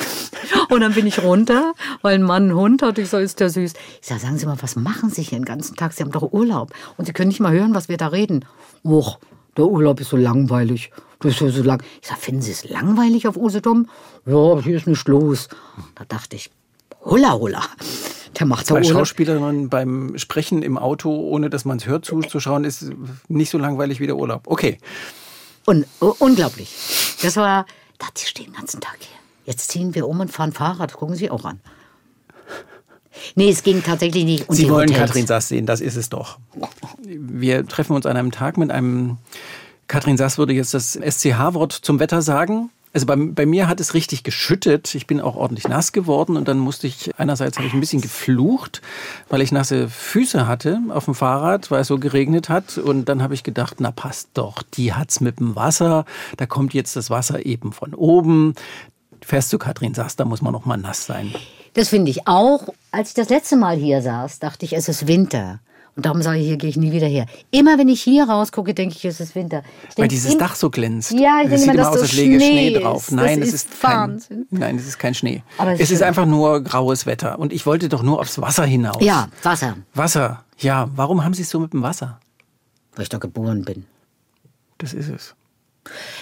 Und 0.70 0.80
dann 0.80 0.94
bin 0.94 1.06
ich 1.06 1.22
runter, 1.22 1.74
weil 2.02 2.14
ein 2.14 2.22
Mann 2.22 2.44
einen 2.44 2.54
Hund 2.54 2.82
hat. 2.82 2.98
Ich 2.98 3.10
so, 3.10 3.18
ist 3.18 3.40
der 3.40 3.50
süß. 3.50 3.74
Ich 4.00 4.06
sage, 4.06 4.20
sagen 4.20 4.38
Sie 4.38 4.46
mal, 4.46 4.56
was 4.60 4.76
machen 4.76 5.10
Sie 5.10 5.22
hier 5.22 5.38
den 5.38 5.44
ganzen 5.44 5.76
Tag? 5.76 5.92
Sie 5.92 6.02
haben 6.02 6.12
doch 6.12 6.32
Urlaub. 6.32 6.72
Und 6.96 7.06
Sie 7.06 7.12
können 7.12 7.28
nicht 7.28 7.40
mal 7.40 7.52
hören, 7.52 7.74
was 7.74 7.88
wir 7.88 7.96
da 7.96 8.08
reden. 8.08 8.44
Och, 8.84 9.18
der 9.56 9.66
Urlaub 9.66 10.00
ist 10.00 10.10
so 10.10 10.16
langweilig. 10.16 10.90
Das 11.20 11.32
ist 11.32 11.40
ja 11.40 11.48
so 11.48 11.62
lang. 11.62 11.82
Ich 12.02 12.08
sage, 12.08 12.20
finden 12.20 12.42
Sie 12.42 12.52
es 12.52 12.68
langweilig 12.68 13.26
auf 13.26 13.36
Usedom? 13.36 13.88
Ja, 14.26 14.60
hier 14.60 14.76
ist 14.76 14.86
nichts 14.86 15.06
los. 15.06 15.48
Da 15.94 16.04
dachte 16.06 16.36
ich, 16.36 16.50
holla, 17.04 17.32
holla. 17.32 17.62
Der 18.38 18.46
macht 18.46 18.66
Zwei. 18.66 18.82
Schauspielerinnen 18.82 19.70
beim 19.70 20.18
Sprechen 20.18 20.62
im 20.62 20.76
Auto, 20.76 21.10
ohne 21.10 21.48
dass 21.48 21.64
man 21.64 21.78
es 21.78 21.86
hört, 21.86 22.04
zuzuschauen, 22.04 22.64
ist 22.64 22.90
nicht 23.28 23.50
so 23.50 23.56
langweilig 23.56 23.98
wie 23.98 24.06
der 24.06 24.16
Urlaub. 24.16 24.42
Okay. 24.46 24.78
Un 25.66 25.84
unglaublich. 25.98 26.74
Das 27.22 27.36
war, 27.36 27.64
da 27.98 28.06
die 28.14 28.26
stehen 28.26 28.46
den 28.46 28.54
ganzen 28.54 28.80
Tag 28.80 28.98
hier. 29.00 29.16
Jetzt 29.46 29.70
ziehen 29.70 29.94
wir 29.94 30.06
um 30.06 30.20
und 30.20 30.30
fahren 30.30 30.52
Fahrrad. 30.52 30.92
Gucken 30.92 31.16
Sie 31.16 31.30
auch 31.30 31.44
an. 31.44 31.60
Nee, 33.34 33.50
es 33.50 33.62
ging 33.62 33.82
tatsächlich 33.82 34.24
nicht. 34.24 34.48
Und 34.48 34.56
Sie 34.56 34.68
wollen 34.68 34.88
Hotels. 34.88 35.08
Katrin 35.08 35.26
Sass 35.26 35.48
sehen, 35.48 35.66
das 35.66 35.80
ist 35.80 35.96
es 35.96 36.08
doch. 36.08 36.38
Wir 37.02 37.66
treffen 37.66 37.94
uns 37.94 38.06
an 38.06 38.16
einem 38.16 38.32
Tag 38.32 38.56
mit 38.56 38.70
einem. 38.70 39.18
Katrin 39.88 40.16
Sass 40.16 40.38
würde 40.38 40.52
jetzt 40.52 40.74
das 40.74 40.94
SCH-Wort 40.94 41.72
zum 41.72 42.00
Wetter 42.00 42.22
sagen. 42.22 42.70
Also 42.96 43.04
bei, 43.04 43.14
bei 43.14 43.44
mir 43.44 43.68
hat 43.68 43.78
es 43.78 43.92
richtig 43.92 44.22
geschüttet. 44.22 44.94
Ich 44.94 45.06
bin 45.06 45.20
auch 45.20 45.36
ordentlich 45.36 45.68
nass 45.68 45.92
geworden 45.92 46.34
und 46.34 46.48
dann 46.48 46.58
musste 46.58 46.86
ich, 46.86 47.10
einerseits 47.18 47.58
habe 47.58 47.66
ich 47.68 47.74
ein 47.74 47.80
bisschen 47.80 48.00
geflucht, 48.00 48.80
weil 49.28 49.42
ich 49.42 49.52
nasse 49.52 49.90
Füße 49.90 50.46
hatte 50.46 50.80
auf 50.88 51.04
dem 51.04 51.14
Fahrrad, 51.14 51.70
weil 51.70 51.82
es 51.82 51.88
so 51.88 51.98
geregnet 51.98 52.48
hat. 52.48 52.78
Und 52.78 53.04
dann 53.10 53.22
habe 53.22 53.34
ich 53.34 53.42
gedacht, 53.42 53.80
na 53.80 53.90
passt 53.90 54.30
doch, 54.32 54.62
die 54.62 54.94
hat's 54.94 55.20
mit 55.20 55.40
dem 55.40 55.54
Wasser. 55.54 56.06
Da 56.38 56.46
kommt 56.46 56.72
jetzt 56.72 56.96
das 56.96 57.10
Wasser 57.10 57.44
eben 57.44 57.72
von 57.72 57.92
oben. 57.92 58.54
Fährst 59.26 59.52
du 59.52 59.58
Katrin 59.58 59.92
Sass, 59.92 60.14
da 60.14 60.24
muss 60.24 60.40
man 60.40 60.52
noch 60.52 60.66
mal 60.66 60.76
nass 60.76 61.04
sein. 61.04 61.34
Das 61.74 61.88
finde 61.88 62.12
ich 62.12 62.28
auch. 62.28 62.68
Als 62.92 63.08
ich 63.08 63.14
das 63.14 63.28
letzte 63.28 63.56
Mal 63.56 63.76
hier 63.76 64.00
saß, 64.00 64.38
dachte 64.38 64.64
ich, 64.64 64.72
es 64.72 64.88
ist 64.88 65.08
Winter. 65.08 65.58
Und 65.96 66.06
darum 66.06 66.22
sage 66.22 66.38
ich, 66.38 66.46
hier 66.46 66.58
gehe 66.58 66.70
ich 66.70 66.76
nie 66.76 66.92
wieder 66.92 67.08
her. 67.08 67.26
Immer 67.50 67.76
wenn 67.76 67.88
ich 67.88 68.00
hier 68.00 68.28
rausgucke, 68.28 68.72
denke 68.72 68.94
ich, 68.94 69.04
es 69.04 69.18
ist 69.18 69.34
Winter. 69.34 69.64
Ich 69.90 69.98
Weil 69.98 70.06
dieses 70.06 70.38
Dach 70.38 70.54
so 70.54 70.70
glänzt. 70.70 71.10
Ja, 71.10 71.40
ich 71.40 71.50
es 71.50 71.62
denke 71.62 71.64
immer, 71.64 71.76
dass 71.76 71.88
aus, 71.88 71.94
so 71.94 72.00
als 72.02 72.12
läge 72.12 72.36
Schnee 72.36 72.70
Schnee 72.70 72.80
drauf. 72.80 73.10
Nein, 73.10 73.40
Das 73.40 73.48
es 73.48 73.54
ist 73.54 73.72
ist 73.72 73.80
kein. 73.82 74.22
Nein, 74.50 74.76
es 74.76 74.86
ist 74.86 74.98
kein 74.98 75.14
Schnee. 75.14 75.42
Aber 75.58 75.72
es 75.72 75.80
es 75.80 75.90
ist 75.90 76.02
einfach 76.04 76.24
nur 76.26 76.62
graues 76.62 77.04
Wetter. 77.06 77.40
Und 77.40 77.52
ich 77.52 77.66
wollte 77.66 77.88
doch 77.88 78.04
nur 78.04 78.20
aufs 78.20 78.40
Wasser 78.40 78.64
hinaus. 78.64 79.02
Ja, 79.02 79.28
Wasser, 79.42 79.76
Wasser. 79.92 80.44
Ja, 80.58 80.88
warum 80.94 81.24
haben 81.24 81.34
Sie 81.34 81.42
es 81.42 81.50
so 81.50 81.58
mit 81.58 81.72
dem 81.72 81.82
Wasser? 81.82 82.20
weil 82.94 83.02
ich 83.02 83.08
da 83.08 83.18
geboren 83.18 83.64
bin. 83.64 83.86
Das 84.78 84.94
ist 84.94 85.08
es. 85.08 85.34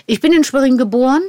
Ich 0.06 0.20
bin 0.20 0.32
in 0.32 0.42
Schwerin 0.42 0.78
geboren. 0.78 1.22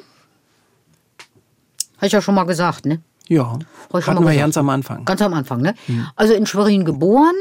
Habe 2.06 2.08
ich 2.08 2.14
ja 2.14 2.22
schon 2.22 2.36
mal 2.36 2.44
gesagt, 2.44 2.86
ne? 2.86 3.02
Ja, 3.28 3.58
hatten 3.92 4.24
mal 4.24 4.32
wir 4.32 4.40
ganz 4.40 4.56
am 4.58 4.70
Anfang. 4.70 5.04
Ganz 5.06 5.22
am 5.24 5.34
Anfang, 5.34 5.62
ne? 5.62 5.74
Also 6.16 6.36
in 6.36 6.46
Schwerin 6.46 6.86
geboren. 6.86 7.34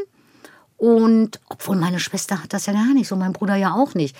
Und 0.78 1.38
obwohl 1.50 1.76
meine 1.76 2.00
Schwester 2.00 2.42
hat 2.42 2.52
das 2.52 2.66
ja 2.66 2.72
gar 2.72 2.94
nicht 2.94 3.08
so, 3.08 3.16
mein 3.16 3.32
Bruder 3.34 3.56
ja 3.56 3.74
auch 3.74 3.94
nicht. 3.94 4.16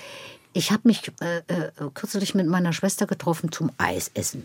Ich 0.53 0.71
habe 0.71 0.83
mich 0.85 1.11
äh, 1.21 1.39
äh, 1.39 1.71
kürzlich 1.95 2.35
mit 2.35 2.47
meiner 2.47 2.73
Schwester 2.73 3.07
getroffen 3.07 3.51
zum 3.51 3.71
Eisessen. 3.79 4.45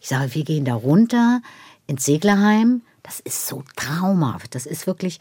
Ich 0.00 0.08
sage, 0.08 0.34
wir 0.34 0.44
gehen 0.44 0.64
da 0.64 0.74
runter 0.74 1.40
ins 1.86 2.04
Seglerheim. 2.04 2.82
Das 3.02 3.20
ist 3.20 3.46
so 3.46 3.62
traumhaft. 3.76 4.54
Das 4.54 4.66
ist 4.66 4.86
wirklich 4.86 5.20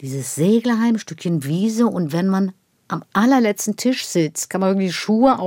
dieses 0.00 0.36
Seglerheim, 0.36 0.98
Stückchen 0.98 1.44
Wiese. 1.44 1.86
Und 1.86 2.12
wenn 2.12 2.28
man 2.28 2.52
am 2.86 3.02
allerletzten 3.12 3.76
Tisch 3.76 4.06
sitzt, 4.06 4.48
kann 4.50 4.60
man 4.60 4.70
irgendwie 4.70 4.86
die 4.86 4.92
Schuhe 4.92 5.38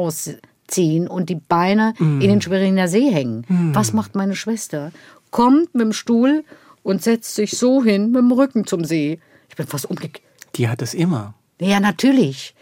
ausziehen 0.71 1.07
und 1.07 1.29
die 1.29 1.35
Beine 1.35 1.93
in 1.99 2.19
den 2.21 2.41
Schweriner 2.41 2.87
See 2.87 3.11
hängen. 3.11 3.45
Was 3.73 3.93
macht 3.93 4.15
meine 4.15 4.35
Schwester? 4.35 4.91
Kommt 5.29 5.73
mit 5.75 5.83
dem 5.83 5.93
Stuhl 5.93 6.43
und 6.83 7.03
setzt 7.03 7.35
sich 7.35 7.57
so 7.57 7.83
hin 7.83 8.07
mit 8.11 8.19
dem 8.21 8.31
Rücken 8.31 8.65
zum 8.65 8.83
See. 8.85 9.19
Ich 9.49 9.55
bin 9.55 9.67
fast 9.67 9.85
umgekehrt. 9.89 10.21
Die 10.55 10.67
hat 10.67 10.81
es 10.81 10.93
immer. 10.93 11.33
Ja, 11.59 11.79
natürlich. 11.79 12.55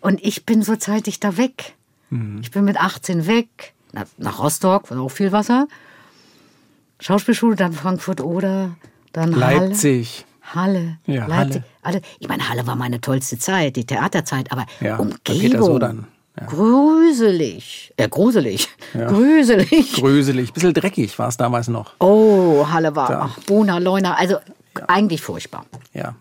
Und 0.00 0.22
ich 0.24 0.46
bin 0.46 0.62
so 0.62 0.76
zeitig 0.76 1.20
da 1.20 1.36
weg. 1.36 1.74
Ich 2.40 2.52
bin 2.52 2.64
mit 2.64 2.76
18 2.80 3.26
weg. 3.26 3.74
Na, 3.92 4.04
nach 4.16 4.38
Rostock, 4.42 4.90
war 4.90 5.00
auch 5.00 5.10
viel 5.10 5.32
Wasser. 5.32 5.66
Schauspielschule, 7.00 7.56
dann 7.56 7.72
Frankfurt 7.72 8.20
oder 8.20 8.76
dann 9.12 9.32
Leipzig. 9.32 10.24
Halle. 10.54 10.98
Halle. 11.06 11.16
Ja, 11.18 11.26
Leipzig. 11.26 11.62
Halle. 11.82 12.00
Ich 12.20 12.28
meine, 12.28 12.48
Halle 12.48 12.66
war 12.66 12.76
meine 12.76 13.00
tollste 13.00 13.38
Zeit, 13.38 13.74
die 13.76 13.84
Theaterzeit, 13.84 14.52
aber 14.52 14.66
Ja, 14.80 14.96
Umgebung. 14.96 15.20
Peter 15.24 15.62
Sodan. 15.62 16.06
Ja. 16.38 16.46
Gruselig. 16.46 17.92
Äh, 17.96 18.08
gruselig. 18.08 18.68
Gruselig. 18.92 19.92
Gröselig. 19.94 20.52
Bisschen 20.52 20.74
dreckig 20.74 21.18
war 21.18 21.28
es 21.28 21.36
damals 21.36 21.68
noch. 21.68 21.92
Oh, 21.98 22.66
Halle 22.70 22.94
war 22.94 23.08
Da. 23.08 23.20
ach, 23.22 23.38
Bona, 23.44 23.78
Leuna, 23.78 24.14
also 24.14 24.36
eigentlich 24.88 25.22
furchtbar. 25.22 25.64
Ja. 25.94 26.14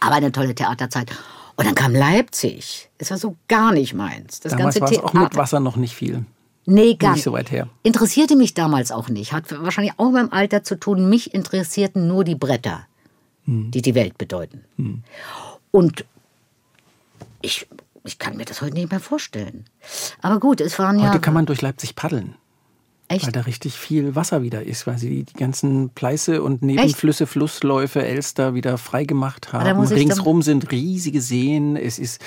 Aber 0.00 0.14
eine 0.14 0.32
tolle 0.32 0.54
Theaterzeit. 0.54 1.10
Und 1.56 1.66
dann 1.66 1.74
kam 1.74 1.94
Leipzig. 1.94 2.88
Es 2.98 3.10
war 3.10 3.18
so 3.18 3.36
gar 3.46 3.72
nicht 3.72 3.92
meins. 3.94 4.40
Das 4.40 4.52
Damals 4.52 4.76
ganze 4.76 4.80
war 4.80 4.90
es 4.92 4.98
auch 4.98 5.12
mit 5.12 5.22
Theater. 5.22 5.36
Wasser 5.36 5.60
noch 5.60 5.76
nicht 5.76 5.94
viel. 5.94 6.24
Nee, 6.64 6.94
gar 6.94 7.12
nicht 7.12 7.24
so 7.24 7.32
weit 7.32 7.50
her. 7.50 7.68
Interessierte 7.82 8.36
mich 8.36 8.54
damals 8.54 8.90
auch 8.90 9.08
nicht. 9.08 9.32
Hat 9.32 9.44
wahrscheinlich 9.62 9.94
auch 9.98 10.12
beim 10.12 10.30
Alter 10.32 10.62
zu 10.62 10.76
tun. 10.76 11.08
Mich 11.10 11.34
interessierten 11.34 12.06
nur 12.08 12.24
die 12.24 12.36
Bretter, 12.36 12.86
Hm. 13.44 13.70
die 13.72 13.82
die 13.82 13.94
Welt 13.94 14.16
bedeuten. 14.16 14.64
Und 15.72 16.04
ich, 17.40 17.66
ich 18.04 18.18
kann 18.18 18.36
mir 18.36 18.44
das 18.44 18.60
heute 18.62 18.74
nicht 18.74 18.90
mehr 18.90 19.00
vorstellen. 19.00 19.64
Aber 20.20 20.40
gut, 20.40 20.60
es 20.60 20.78
waren 20.78 20.98
ja. 20.98 21.08
Heute 21.08 21.20
kann 21.20 21.34
man 21.34 21.46
durch 21.46 21.62
Leipzig 21.62 21.94
paddeln. 21.94 22.34
echt. 23.08 23.26
Weil 23.26 23.32
da 23.32 23.40
richtig 23.42 23.74
viel 23.78 24.14
Wasser 24.14 24.42
wieder 24.42 24.64
ist, 24.64 24.86
weil 24.86 24.98
sie 24.98 25.22
die 25.24 25.32
ganzen 25.34 25.90
Pleiße 25.90 26.42
und 26.42 26.62
Nebenflüsse, 26.62 27.26
Flussläufe, 27.26 28.04
Elster 28.04 28.54
wieder 28.54 28.78
freigemacht 28.78 29.52
haben. 29.52 29.80
Ringsrum 29.86 30.42
sind 30.42 30.70
riesige 30.72 31.20
Seen. 31.20 31.76
Es 31.76 31.98
ist, 31.98 32.20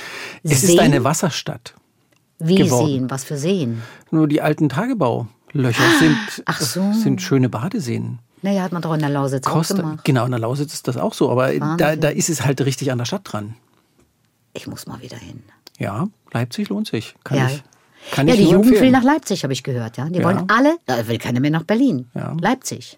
es 0.43 0.63
ist 0.63 0.67
Seen? 0.67 0.79
eine 0.79 1.03
Wasserstadt. 1.03 1.73
Wie 2.39 2.55
geworden. 2.55 2.87
sehen, 2.87 3.09
was 3.09 3.23
für 3.23 3.37
sehen. 3.37 3.81
Nur 4.11 4.27
die 4.27 4.41
alten 4.41 4.67
Tagebaulöcher 4.69 5.83
sind, 5.99 6.43
Ach 6.45 6.59
so. 6.61 6.91
sind 6.93 7.21
schöne 7.21 7.47
Badeseen. 7.49 8.19
Naja, 8.41 8.61
hat 8.63 8.73
man 8.73 8.81
doch 8.81 8.93
in 8.93 8.99
der 8.99 9.09
Lausitz 9.09 9.47
auch 9.47 9.53
Costa, 9.53 9.75
gemacht. 9.77 10.03
genau, 10.03 10.25
in 10.25 10.31
der 10.31 10.39
Lausitz 10.39 10.73
ist 10.73 10.87
das 10.87 10.97
auch 10.97 11.13
so, 11.13 11.31
aber 11.31 11.51
da, 11.77 11.95
da 11.95 12.09
ist 12.09 12.29
es 12.29 12.45
halt 12.45 12.61
richtig 12.61 12.91
an 12.91 12.97
der 12.99 13.05
Stadt 13.05 13.21
dran. 13.23 13.55
Ich 14.53 14.67
muss 14.67 14.85
mal 14.85 15.01
wieder 15.01 15.17
hin. 15.17 15.41
Ja, 15.79 16.07
Leipzig 16.31 16.69
lohnt 16.69 16.87
sich. 16.87 17.15
Kann 17.23 17.37
Ja. 17.37 17.47
ich, 17.49 17.63
kann 18.11 18.27
ja, 18.27 18.33
ich 18.33 18.39
die 18.41 18.45
Jugend 18.45 18.65
will 18.67 18.73
empfehlen. 18.73 18.91
nach 18.93 19.03
Leipzig, 19.03 19.43
habe 19.43 19.53
ich 19.53 19.63
gehört. 19.63 19.97
Ja, 19.97 20.07
die 20.09 20.19
Ja. 20.19 20.25
wollen 20.25 20.49
alle. 20.49 20.77
Da 20.85 21.07
will 21.07 21.17
keiner 21.17 21.39
mehr 21.39 21.51
nach 21.51 21.63
Berlin. 21.63 22.09
Ja. 22.13 22.35
Leipzig, 22.39 22.97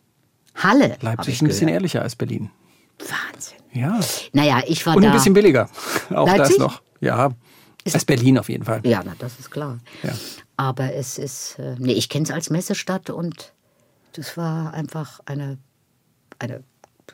Halle. 0.55 0.97
Leipzig 1.01 1.35
ist 1.35 1.41
ein 1.41 1.47
bisschen 1.47 1.67
gehört. 1.67 1.81
ehrlicher 1.81 2.01
als 2.01 2.15
Berlin. 2.15 2.49
Wahnsinn. 2.99 3.57
Ja. 3.73 3.99
Naja, 4.33 4.61
ich 4.67 4.85
war 4.85 4.95
Und 4.95 5.03
da. 5.03 5.09
ein 5.09 5.13
bisschen 5.13 5.33
billiger. 5.33 5.69
Auch 6.09 6.27
Leipzig? 6.27 6.57
das 6.57 6.57
noch. 6.57 6.81
Ja. 6.99 7.31
als 7.93 8.03
Berlin 8.05 8.37
auf 8.39 8.49
jeden 8.49 8.65
Fall. 8.65 8.81
Ja, 8.83 9.01
na, 9.05 9.13
das 9.19 9.39
ist 9.39 9.49
klar. 9.51 9.79
Ja. 10.03 10.11
Aber 10.57 10.93
es 10.93 11.17
ist, 11.17 11.57
äh, 11.59 11.75
nee, 11.79 11.93
ich 11.93 12.09
kenne 12.09 12.23
es 12.25 12.31
als 12.31 12.49
Messestadt 12.49 13.09
und 13.11 13.53
das 14.13 14.35
war 14.35 14.73
einfach 14.73 15.19
eine, 15.25 15.57
eine 16.39 16.63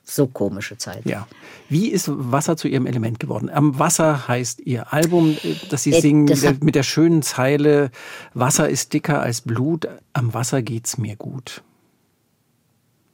so 0.05 0.27
komische 0.27 0.77
Zeit. 0.77 1.05
Ja. 1.05 1.27
Wie 1.69 1.87
ist 1.87 2.07
Wasser 2.11 2.57
zu 2.57 2.67
Ihrem 2.67 2.85
Element 2.87 3.19
geworden? 3.19 3.49
Am 3.49 3.79
Wasser 3.79 4.27
heißt 4.27 4.59
Ihr 4.61 4.91
Album, 4.93 5.37
äh, 5.43 5.55
das 5.69 5.83
Sie 5.83 5.93
Äh, 5.93 6.01
singen 6.01 6.27
das 6.27 6.45
hat- 6.45 6.63
mit 6.63 6.75
der 6.75 6.83
schönen 6.83 7.21
Zeile 7.21 7.89
Wasser 8.33 8.67
ist 8.69 8.93
dicker 8.93 9.21
als 9.21 9.41
Blut, 9.41 9.87
am 10.11 10.33
Wasser 10.33 10.61
geht's 10.61 10.97
mir 10.97 11.15
gut. 11.15 11.63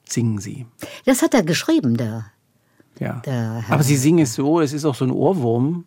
Singen 0.07 0.39
Sie. 0.39 0.65
Das 1.05 1.21
hat 1.21 1.33
er 1.35 1.43
geschrieben, 1.43 1.95
der. 1.97 2.25
Ja. 2.99 3.21
Der 3.25 3.63
Aber 3.69 3.83
Sie 3.83 3.95
singen 3.95 4.23
es 4.23 4.33
so, 4.33 4.59
es 4.59 4.73
ist 4.73 4.83
auch 4.83 4.95
so 4.95 5.05
ein 5.05 5.11
Ohrwurm. 5.11 5.85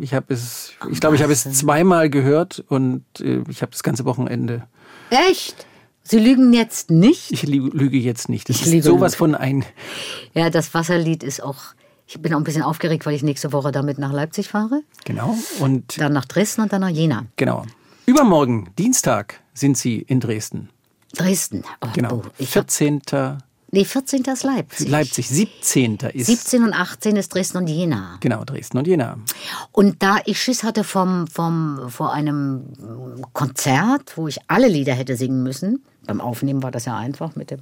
Ich 0.00 0.14
habe 0.14 0.32
es, 0.34 0.74
ich 0.90 1.00
glaube, 1.00 1.16
ich 1.16 1.22
habe 1.22 1.32
es 1.32 1.42
zweimal 1.52 2.10
gehört 2.10 2.62
und 2.68 3.02
äh, 3.20 3.42
ich 3.48 3.62
habe 3.62 3.72
das 3.72 3.82
ganze 3.82 4.04
Wochenende. 4.04 4.68
Echt? 5.10 5.66
Sie 6.06 6.18
lügen 6.18 6.52
jetzt 6.52 6.90
nicht? 6.90 7.30
Ich 7.32 7.42
lü- 7.44 7.74
lüge 7.74 7.96
jetzt 7.98 8.28
nicht. 8.28 8.48
Das 8.48 8.60
Ich 8.60 8.72
ist 8.74 8.84
sowas 8.84 9.14
von 9.14 9.34
ein. 9.34 9.64
Ja, 10.34 10.50
das 10.50 10.74
Wasserlied 10.74 11.22
ist 11.22 11.42
auch. 11.42 11.56
Ich 12.06 12.20
bin 12.20 12.34
auch 12.34 12.38
ein 12.38 12.44
bisschen 12.44 12.62
aufgeregt, 12.62 13.06
weil 13.06 13.14
ich 13.14 13.22
nächste 13.22 13.52
Woche 13.52 13.72
damit 13.72 13.98
nach 13.98 14.12
Leipzig 14.12 14.48
fahre, 14.48 14.82
Genau. 15.06 15.34
Und 15.60 15.98
dann 15.98 16.12
nach 16.12 16.26
Dresden 16.26 16.60
und 16.60 16.72
dann 16.72 16.82
nach 16.82 16.90
Jena. 16.90 17.24
genau. 17.36 17.64
Übermorgen, 18.06 18.68
Dienstag, 18.78 19.40
sind 19.54 19.78
Sie 19.78 20.00
in 20.00 20.20
Dresden. 20.20 20.68
Dresden. 21.16 21.64
Oh, 21.80 21.86
Genau. 21.94 22.16
oh, 22.16 22.22
ich 22.36 22.48
hab, 22.58 22.70
14. 22.70 23.00
nee, 23.74 23.84
14. 23.84 24.22
ist 24.22 24.44
Leipzig. 24.44 24.88
Leipzig, 24.88 25.28
17. 25.28 25.96
ist 26.12 26.26
17 26.26 26.64
und 26.64 26.72
18 26.72 27.16
ist 27.16 27.34
Dresden 27.34 27.58
und 27.58 27.66
Jena. 27.66 28.16
genau 28.20 28.44
Dresden 28.44 28.78
und 28.78 28.86
Jena. 28.86 29.18
Und 29.72 30.02
da 30.02 30.18
ich 30.24 30.40
Schiss 30.40 30.62
hatte 30.62 30.84
vom, 30.84 31.26
vom, 31.26 31.90
vor 31.90 32.12
einem 32.12 32.64
Konzert, 33.32 34.16
wo 34.16 34.28
ich 34.28 34.38
alle 34.48 34.68
Lieder 34.68 34.94
hätte 34.94 35.16
singen 35.16 35.42
müssen, 35.42 35.82
beim 36.06 36.20
Aufnehmen 36.20 36.62
war 36.62 36.70
das 36.70 36.84
ja 36.84 36.96
einfach 36.96 37.36
mit 37.36 37.50
dem, 37.50 37.60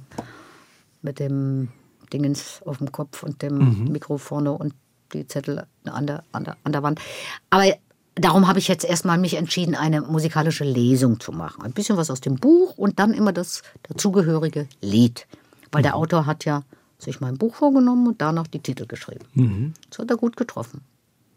mit 1.01 1.19
dem 1.19 1.69
Dingens 2.11 2.61
auf 2.65 2.77
dem 2.77 2.91
Kopf 2.91 3.23
und 3.23 3.41
dem 3.41 3.91
Mikro 3.91 4.17
vorne 4.17 4.51
und 4.51 4.73
die 5.13 5.27
Zettel 5.27 5.65
an 5.85 6.07
der, 6.07 6.23
an 6.31 6.43
der, 6.43 6.57
an 6.63 6.71
der 6.71 6.83
Wand. 6.83 6.99
Aber 7.49 7.65
darum 8.15 8.47
habe 8.47 8.59
ich 8.59 8.67
jetzt 8.67 8.85
erstmal 8.85 9.17
mich 9.17 9.35
entschieden, 9.35 9.75
eine 9.75 10.01
musikalische 10.01 10.63
Lesung 10.63 11.19
zu 11.19 11.31
machen. 11.31 11.63
Ein 11.63 11.73
bisschen 11.73 11.97
was 11.97 12.11
aus 12.11 12.21
dem 12.21 12.35
Buch 12.35 12.77
und 12.77 12.99
dann 12.99 13.13
immer 13.13 13.33
das 13.33 13.63
dazugehörige 13.83 14.67
Lied. 14.81 15.27
Weil 15.73 15.83
der 15.83 15.95
Autor 15.95 16.25
hat 16.25 16.45
ja 16.45 16.63
sich 16.97 17.19
mein 17.19 17.37
Buch 17.37 17.55
vorgenommen 17.55 18.07
und 18.07 18.21
danach 18.21 18.47
die 18.47 18.59
Titel 18.59 18.85
geschrieben. 18.85 19.73
Das 19.89 19.99
hat 19.99 20.09
er 20.09 20.17
gut 20.17 20.37
getroffen. 20.37 20.81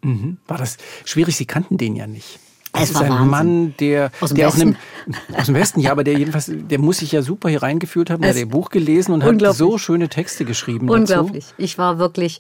Mhm. 0.03 0.37
War 0.47 0.59
das 0.59 0.77
schwierig? 1.05 1.37
Sie 1.37 1.47
kannten 1.47 1.77
den 1.79 1.97
ja 1.97 2.07
nicht. 2.07 2.39
Das 2.73 2.83
Es 2.85 2.91
ist 2.91 2.95
war 2.97 3.03
ein 3.05 3.11
Wahnsinn. 3.11 3.31
Mann, 3.31 3.75
der, 3.81 4.13
Aus 4.21 4.31
dem 4.31 4.37
der 4.37 4.49
auch 4.49 4.55
einem, 4.55 4.77
Westen. 5.07 5.35
aus 5.37 5.47
dem 5.47 5.55
Westen, 5.55 5.81
ja, 5.81 5.93
aber 5.93 6.05
der 6.05 6.19
jedenfalls, 6.19 6.51
der 6.53 6.79
muss 6.79 6.99
sich 6.99 7.11
ja 7.13 7.23
super 7.23 7.49
hier 7.49 7.63
reingefühlt 7.63 8.11
haben. 8.11 8.21
Der 8.21 8.31
hat 8.31 8.37
ihr 8.37 8.49
Buch 8.49 8.69
gelesen 8.69 9.13
und 9.13 9.25
hat 9.25 9.57
so 9.57 9.79
schöne 9.79 10.09
Texte 10.11 10.45
geschrieben 10.45 10.91
Unglaublich. 10.91 11.47
Ich 11.57 11.79
war 11.79 11.99
wirklich. 11.99 12.39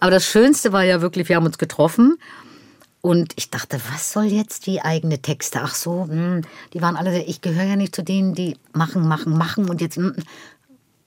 Aber 0.00 0.10
das 0.10 0.26
Schönste 0.26 0.72
war 0.72 0.82
ja 0.84 1.00
wirklich, 1.00 1.28
wir 1.28 1.36
haben 1.36 1.46
uns 1.46 1.58
getroffen. 1.58 2.16
Und 3.00 3.34
ich 3.36 3.50
dachte, 3.50 3.78
was 3.92 4.12
soll 4.12 4.24
jetzt 4.24 4.66
die 4.66 4.80
eigene 4.82 5.22
Texte? 5.22 5.60
Ach 5.62 5.76
so, 5.76 6.08
hm, 6.08 6.42
die 6.72 6.82
waren 6.82 6.96
alle, 6.96 7.22
ich 7.22 7.40
gehöre 7.40 7.62
ja 7.62 7.76
nicht 7.76 7.94
zu 7.94 8.02
denen, 8.02 8.34
die 8.34 8.56
machen, 8.72 9.06
machen, 9.06 9.38
machen 9.38 9.70
und 9.70 9.80
jetzt, 9.80 9.96
hm, 9.96 10.16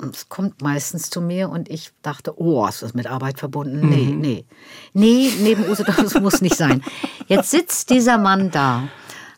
es 0.01 0.29
kommt 0.29 0.61
meistens 0.61 1.09
zu 1.09 1.21
mir 1.21 1.49
und 1.49 1.69
ich 1.69 1.91
dachte, 2.01 2.39
oh, 2.39 2.65
ist 2.67 2.81
das 2.81 2.93
mit 2.93 3.07
Arbeit 3.07 3.39
verbunden? 3.39 3.89
Nee, 3.89 4.13
nee. 4.15 4.45
Nee, 4.93 5.31
neben 5.41 5.67
Uso, 5.67 5.83
das 5.83 6.13
muss 6.21 6.41
nicht 6.41 6.55
sein. 6.55 6.83
Jetzt 7.27 7.51
sitzt 7.51 7.89
dieser 7.89 8.17
Mann 8.17 8.51
da, 8.51 8.83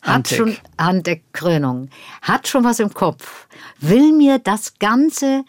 hat 0.02 0.14
Antek. 0.14 0.38
schon, 0.38 0.56
Antek 0.76 1.24
Krönung, 1.32 1.88
hat 2.22 2.48
schon 2.48 2.64
was 2.64 2.80
im 2.80 2.94
Kopf, 2.94 3.48
will 3.80 4.12
mir 4.12 4.38
das 4.38 4.78
Ganze 4.78 5.44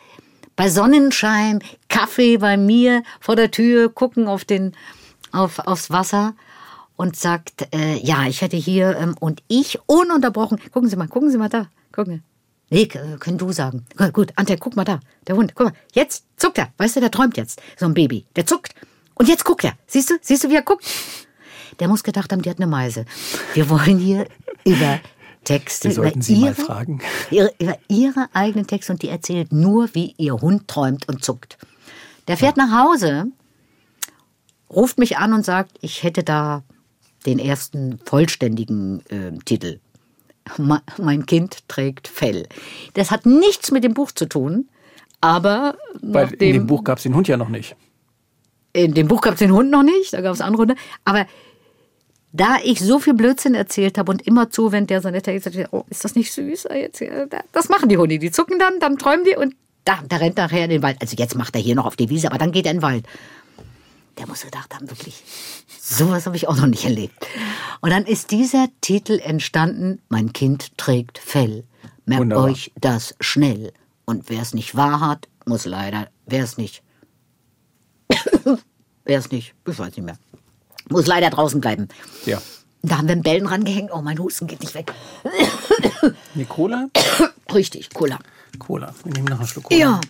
bei 0.56 0.70
Sonnenschein, 0.70 1.64
Kaffee 1.90 2.38
bei 2.38 2.58
mir 2.58 3.04
vor 3.20 3.36
der 3.36 3.52
Tür, 3.52 3.90
gucken 3.90 4.28
auf 4.28 4.46
den, 4.46 4.74
auf, 5.32 5.60
aufs 5.60 5.90
Wasser 5.90 6.34
und 6.96 7.16
sagt, 7.16 7.68
äh, 7.74 7.98
ja, 7.98 8.26
ich 8.28 8.42
hätte 8.42 8.58
hier, 8.58 8.98
ähm, 8.98 9.16
und 9.20 9.42
ich 9.48 9.80
ununterbrochen, 9.88 10.60
gucken 10.72 10.90
Sie 10.90 10.96
mal, 10.96 11.08
gucken 11.08 11.32
Sie 11.32 11.38
mal 11.38 11.50
da, 11.50 11.68
gucken 11.92 12.24
Nee, 12.74 12.88
k- 12.88 13.18
können 13.20 13.38
du 13.38 13.52
sagen. 13.52 13.86
Gut, 13.98 14.14
Gut, 14.14 14.34
Ante, 14.36 14.58
guck 14.58 14.76
mal 14.76 14.84
da, 14.84 15.00
der 15.28 15.36
Hund, 15.36 15.54
guck 15.56 15.68
mal, 15.68 15.74
jetzt 15.94 16.26
zuckt 16.38 16.58
er, 16.58 16.74
weißt 16.78 16.96
du, 16.96 17.00
der 17.02 17.12
träumt 17.12 17.38
jetzt, 17.38 17.62
so 17.78 17.86
ein 17.86 17.94
Baby, 17.94 18.26
der 18.36 18.46
zuckt. 18.48 18.74
Und 19.16 19.30
jetzt 19.30 19.46
guckt 19.46 19.64
er, 19.64 19.74
siehst 19.86 20.10
du, 20.10 20.16
siehst 20.22 20.44
du, 20.44 20.50
wie 20.50 20.56
er 20.56 20.64
guckt? 20.64 20.84
Der 21.80 21.88
muss 21.88 22.04
gedacht 22.04 22.32
haben, 22.32 22.42
die 22.42 22.50
hat 22.50 22.58
eine 22.58 22.66
Meise. 22.68 23.06
Wir 23.54 23.70
wollen 23.70 24.00
hier 24.00 24.28
über 24.66 25.00
Texte, 25.44 25.90
Wir 25.90 25.96
sollten 25.96 26.22
sie 26.24 26.36
mal 26.38 26.48
ihre, 26.54 26.56
fragen. 26.56 27.02
Ihre, 27.30 27.54
über 27.60 27.78
ihre 27.90 28.28
eigenen 28.34 28.66
Texte 28.66 28.94
und 28.94 29.02
die 29.04 29.10
erzählt 29.10 29.52
nur, 29.52 29.94
wie 29.94 30.16
ihr 30.18 30.34
Hund 30.34 30.68
träumt 30.68 31.08
und 31.08 31.24
zuckt. 31.24 31.58
Der 32.28 32.38
fährt 32.38 32.58
nach 32.58 32.72
Hause, 32.72 33.26
ruft 34.70 34.98
mich 34.98 35.18
an 35.18 35.34
und 35.34 35.46
sagt, 35.46 35.78
ich 35.82 36.02
hätte 36.04 36.24
da 36.24 36.64
den 37.26 37.38
ersten 37.40 38.00
vollständigen 38.06 39.06
äh, 39.10 39.32
Titel. 39.46 39.80
Mein 40.98 41.26
Kind 41.26 41.68
trägt 41.68 42.08
Fell. 42.08 42.48
Das 42.96 43.12
hat 43.12 43.26
nichts 43.26 43.72
mit 43.72 43.84
dem 43.84 43.94
Buch 43.94 44.12
zu 44.12 44.26
tun, 44.28 44.68
aber 45.22 45.76
Weil 46.02 46.24
in 46.26 46.30
nachdem- 46.32 46.54
dem 46.54 46.68
Buch 46.68 46.84
gab 46.84 46.98
es 46.98 47.04
den 47.04 47.16
Hund 47.16 47.28
ja 47.28 47.38
noch 47.38 47.50
nicht. 47.50 47.76
in 48.74 48.94
dem 48.94 49.08
Buch 49.08 49.22
gab 49.22 49.34
es 49.34 49.40
den 49.40 49.54
Hund 49.54 49.70
noch 49.72 49.84
nicht, 49.84 50.14
da 50.14 50.22
gab 50.22 50.34
es 50.34 50.42
andere 50.42 50.62
Hunde. 50.64 50.76
Aber 51.06 51.26
da 52.32 52.58
ich 52.64 52.80
so 52.80 52.98
viel 53.00 53.14
Blödsinn 53.14 53.54
erzählt 53.54 53.98
habe 54.00 54.12
und 54.12 54.26
immer 54.26 54.50
zu, 54.50 54.72
wenn 54.72 54.88
der 54.88 55.02
so 55.02 55.10
netter 55.12 55.32
ist, 55.34 55.44
sagt, 55.44 55.56
oh, 55.72 55.86
ist 55.90 56.04
das 56.04 56.16
nicht 56.16 56.34
süß? 56.34 56.68
Jetzt, 56.74 56.98
hier, 56.98 57.28
da- 57.28 57.44
das 57.52 57.70
machen 57.70 57.88
die 57.90 57.98
Hunde. 57.98 58.18
Die 58.18 58.32
zucken 58.32 58.58
dann, 58.60 58.80
dann 58.80 58.98
träumen 58.98 59.24
die 59.26 59.36
und 59.36 59.56
da, 59.86 60.00
da 60.10 60.16
rennt 60.18 60.38
er 60.40 60.46
nachher 60.46 60.64
in 60.64 60.70
den 60.72 60.82
Wald. 60.82 60.98
Also 61.02 61.16
jetzt 61.18 61.36
macht 61.36 61.56
er 61.56 61.62
hier 61.62 61.76
noch 61.76 61.86
auf 61.86 61.96
die 61.96 62.10
Wiese, 62.10 62.28
aber 62.30 62.38
dann 62.40 62.52
geht 62.52 62.66
er 62.66 62.72
in 62.72 62.78
den 62.78 62.84
Wald. 62.84 63.06
Der 64.18 64.28
muss 64.28 64.42
gedacht 64.42 64.74
haben, 64.76 64.90
wirklich, 64.90 65.24
sowas 65.80 66.26
habe 66.26 66.36
ich 66.36 66.48
auch 66.48 66.56
noch 66.56 66.68
nicht 66.68 66.86
erlebt. 66.86 67.28
Und 67.82 67.90
dann 67.90 68.06
ist 68.06 68.32
dieser 68.32 68.68
Titel 68.82 69.20
entstanden, 69.20 70.02
Mein 70.10 70.34
Kind 70.34 70.78
trägt 70.78 71.18
Fell. 71.18 71.64
Merkt 72.06 72.22
Wunderbar. 72.22 72.46
euch 72.46 72.72
das 72.80 73.16
schnell. 73.20 73.74
Und 74.06 74.30
wer 74.30 74.42
es 74.42 74.54
nicht 74.54 74.76
wahr 74.76 75.00
hat, 75.00 75.28
muss 75.46 75.66
leider, 75.66 76.10
wer 76.26 76.44
es 76.44 76.58
nicht 76.58 76.84
Wer 79.06 79.20
es 79.20 79.32
nicht, 79.32 79.54
ich 79.68 79.80
weiß 79.80 79.96
nicht 79.96 80.06
mehr. 80.06 80.18
Muss 80.90 81.08
leider 81.08 81.30
draußen 81.30 81.62
bleiben. 81.62 81.88
Ja. 82.26 82.42
Da 82.82 82.98
haben 82.98 83.08
wir 83.08 83.14
einen 83.14 83.24
Bällen 83.24 83.48
rangehängt. 83.48 83.92
Oh, 83.94 84.02
mein 84.02 84.20
Husten 84.20 84.48
geht 84.48 84.62
nicht 84.62 84.74
weg. 84.74 84.94
Nee, 86.36 86.46
Cola? 86.46 86.90
Richtig, 87.54 87.94
Cola. 87.94 88.20
Cola. 88.60 88.94
Wir 89.06 89.14
nehmen 89.14 89.28
noch 89.28 89.40
einen 89.40 89.48
Schluck 89.48 89.66
Cola. 89.66 89.80
Ja. 89.80 90.02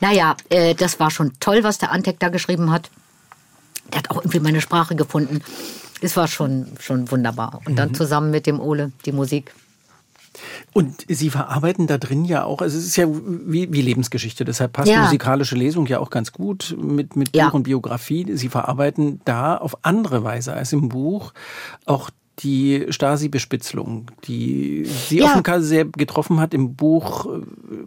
Naja, 0.00 0.36
äh, 0.48 0.74
das 0.74 0.98
war 0.98 1.12
schon 1.12 1.32
toll, 1.38 1.62
was 1.62 1.78
der 1.78 1.92
Antek 1.92 2.18
da 2.18 2.28
geschrieben 2.28 2.72
hat. 2.72 2.90
Der 3.92 3.98
hat 4.00 4.10
auch 4.10 4.16
irgendwie 4.18 4.40
meine 4.40 4.60
Sprache 4.60 4.96
gefunden. 4.96 5.40
Es 6.00 6.16
war 6.16 6.28
schon, 6.28 6.66
schon 6.80 7.10
wunderbar. 7.10 7.60
Und 7.64 7.72
Mhm. 7.72 7.76
dann 7.76 7.94
zusammen 7.94 8.30
mit 8.30 8.46
dem 8.46 8.60
Ole 8.60 8.92
die 9.06 9.12
Musik. 9.12 9.54
Und 10.72 11.04
Sie 11.08 11.30
verarbeiten 11.30 11.88
da 11.88 11.98
drin 11.98 12.24
ja 12.24 12.44
auch, 12.44 12.60
also 12.62 12.78
es 12.78 12.84
ist 12.86 12.96
ja 12.96 13.06
wie, 13.10 13.72
wie 13.72 13.82
Lebensgeschichte, 13.82 14.44
deshalb 14.44 14.72
passt 14.74 14.88
Ja. 14.88 15.02
musikalische 15.02 15.56
Lesung 15.56 15.86
ja 15.86 15.98
auch 15.98 16.10
ganz 16.10 16.32
gut 16.32 16.76
mit, 16.80 17.16
mit 17.16 17.34
Ja. 17.34 17.46
Buch 17.46 17.54
und 17.54 17.62
Biografie. 17.64 18.24
Sie 18.36 18.48
verarbeiten 18.48 19.20
da 19.24 19.56
auf 19.56 19.78
andere 19.84 20.22
Weise 20.22 20.52
als 20.52 20.72
im 20.72 20.88
Buch 20.90 21.32
auch 21.86 22.10
die 22.38 22.86
Stasi-Bespitzelung, 22.88 24.10
die 24.24 24.84
Sie 25.08 25.18
Ja. 25.18 25.26
offenbar 25.26 25.60
sehr 25.60 25.84
getroffen 25.84 26.40
hat. 26.40 26.54
Im 26.54 26.74
Buch 26.74 27.26
äh, 27.26 27.40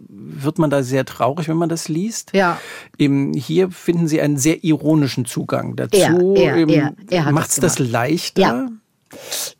wird 0.08 0.58
man 0.58 0.70
da 0.70 0.82
sehr 0.82 1.04
traurig, 1.04 1.48
wenn 1.48 1.56
man 1.56 1.68
das 1.68 1.88
liest. 1.88 2.30
Ja. 2.34 2.60
Im, 2.98 3.32
hier 3.32 3.70
finden 3.70 4.08
Sie 4.08 4.20
einen 4.20 4.36
sehr 4.36 4.62
ironischen 4.62 5.24
Zugang 5.24 5.76
dazu. 5.76 6.34
Er, 6.36 6.54
er, 6.56 6.68
er, 6.68 6.94
er 7.10 7.24
hat 7.24 7.32
Macht 7.32 7.50
es 7.50 7.56
das 7.56 7.76
das 7.76 7.88
leichter? 7.88 8.40
Ja. 8.42 8.68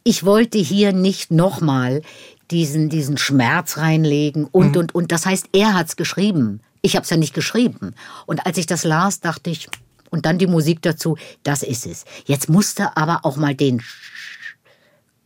Ich 0.04 0.24
wollte 0.24 0.58
hier 0.58 0.92
nicht 0.92 1.30
nochmal 1.30 2.02
diesen, 2.50 2.88
diesen 2.88 3.16
Schmerz 3.18 3.78
reinlegen 3.78 4.46
und, 4.50 4.76
und, 4.76 4.94
und. 4.94 5.12
Das 5.12 5.26
heißt, 5.26 5.48
er 5.52 5.74
hat's 5.74 5.96
geschrieben. 5.96 6.60
Ich 6.82 6.96
habe 6.96 7.04
es 7.04 7.10
ja 7.10 7.16
nicht 7.16 7.34
geschrieben. 7.34 7.94
Und 8.26 8.46
als 8.46 8.58
ich 8.58 8.66
das 8.66 8.84
las, 8.84 9.20
dachte 9.20 9.50
ich, 9.50 9.68
und 10.10 10.26
dann 10.26 10.36
die 10.38 10.46
Musik 10.46 10.82
dazu, 10.82 11.16
das 11.42 11.62
ist 11.62 11.86
es. 11.86 12.04
Jetzt 12.26 12.50
musste 12.50 12.96
aber 12.96 13.20
auch 13.22 13.36
mal 13.36 13.54
den 13.54 13.80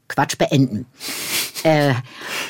Quatsch 0.09 0.39
beenden. 0.39 0.87
äh, 1.63 1.95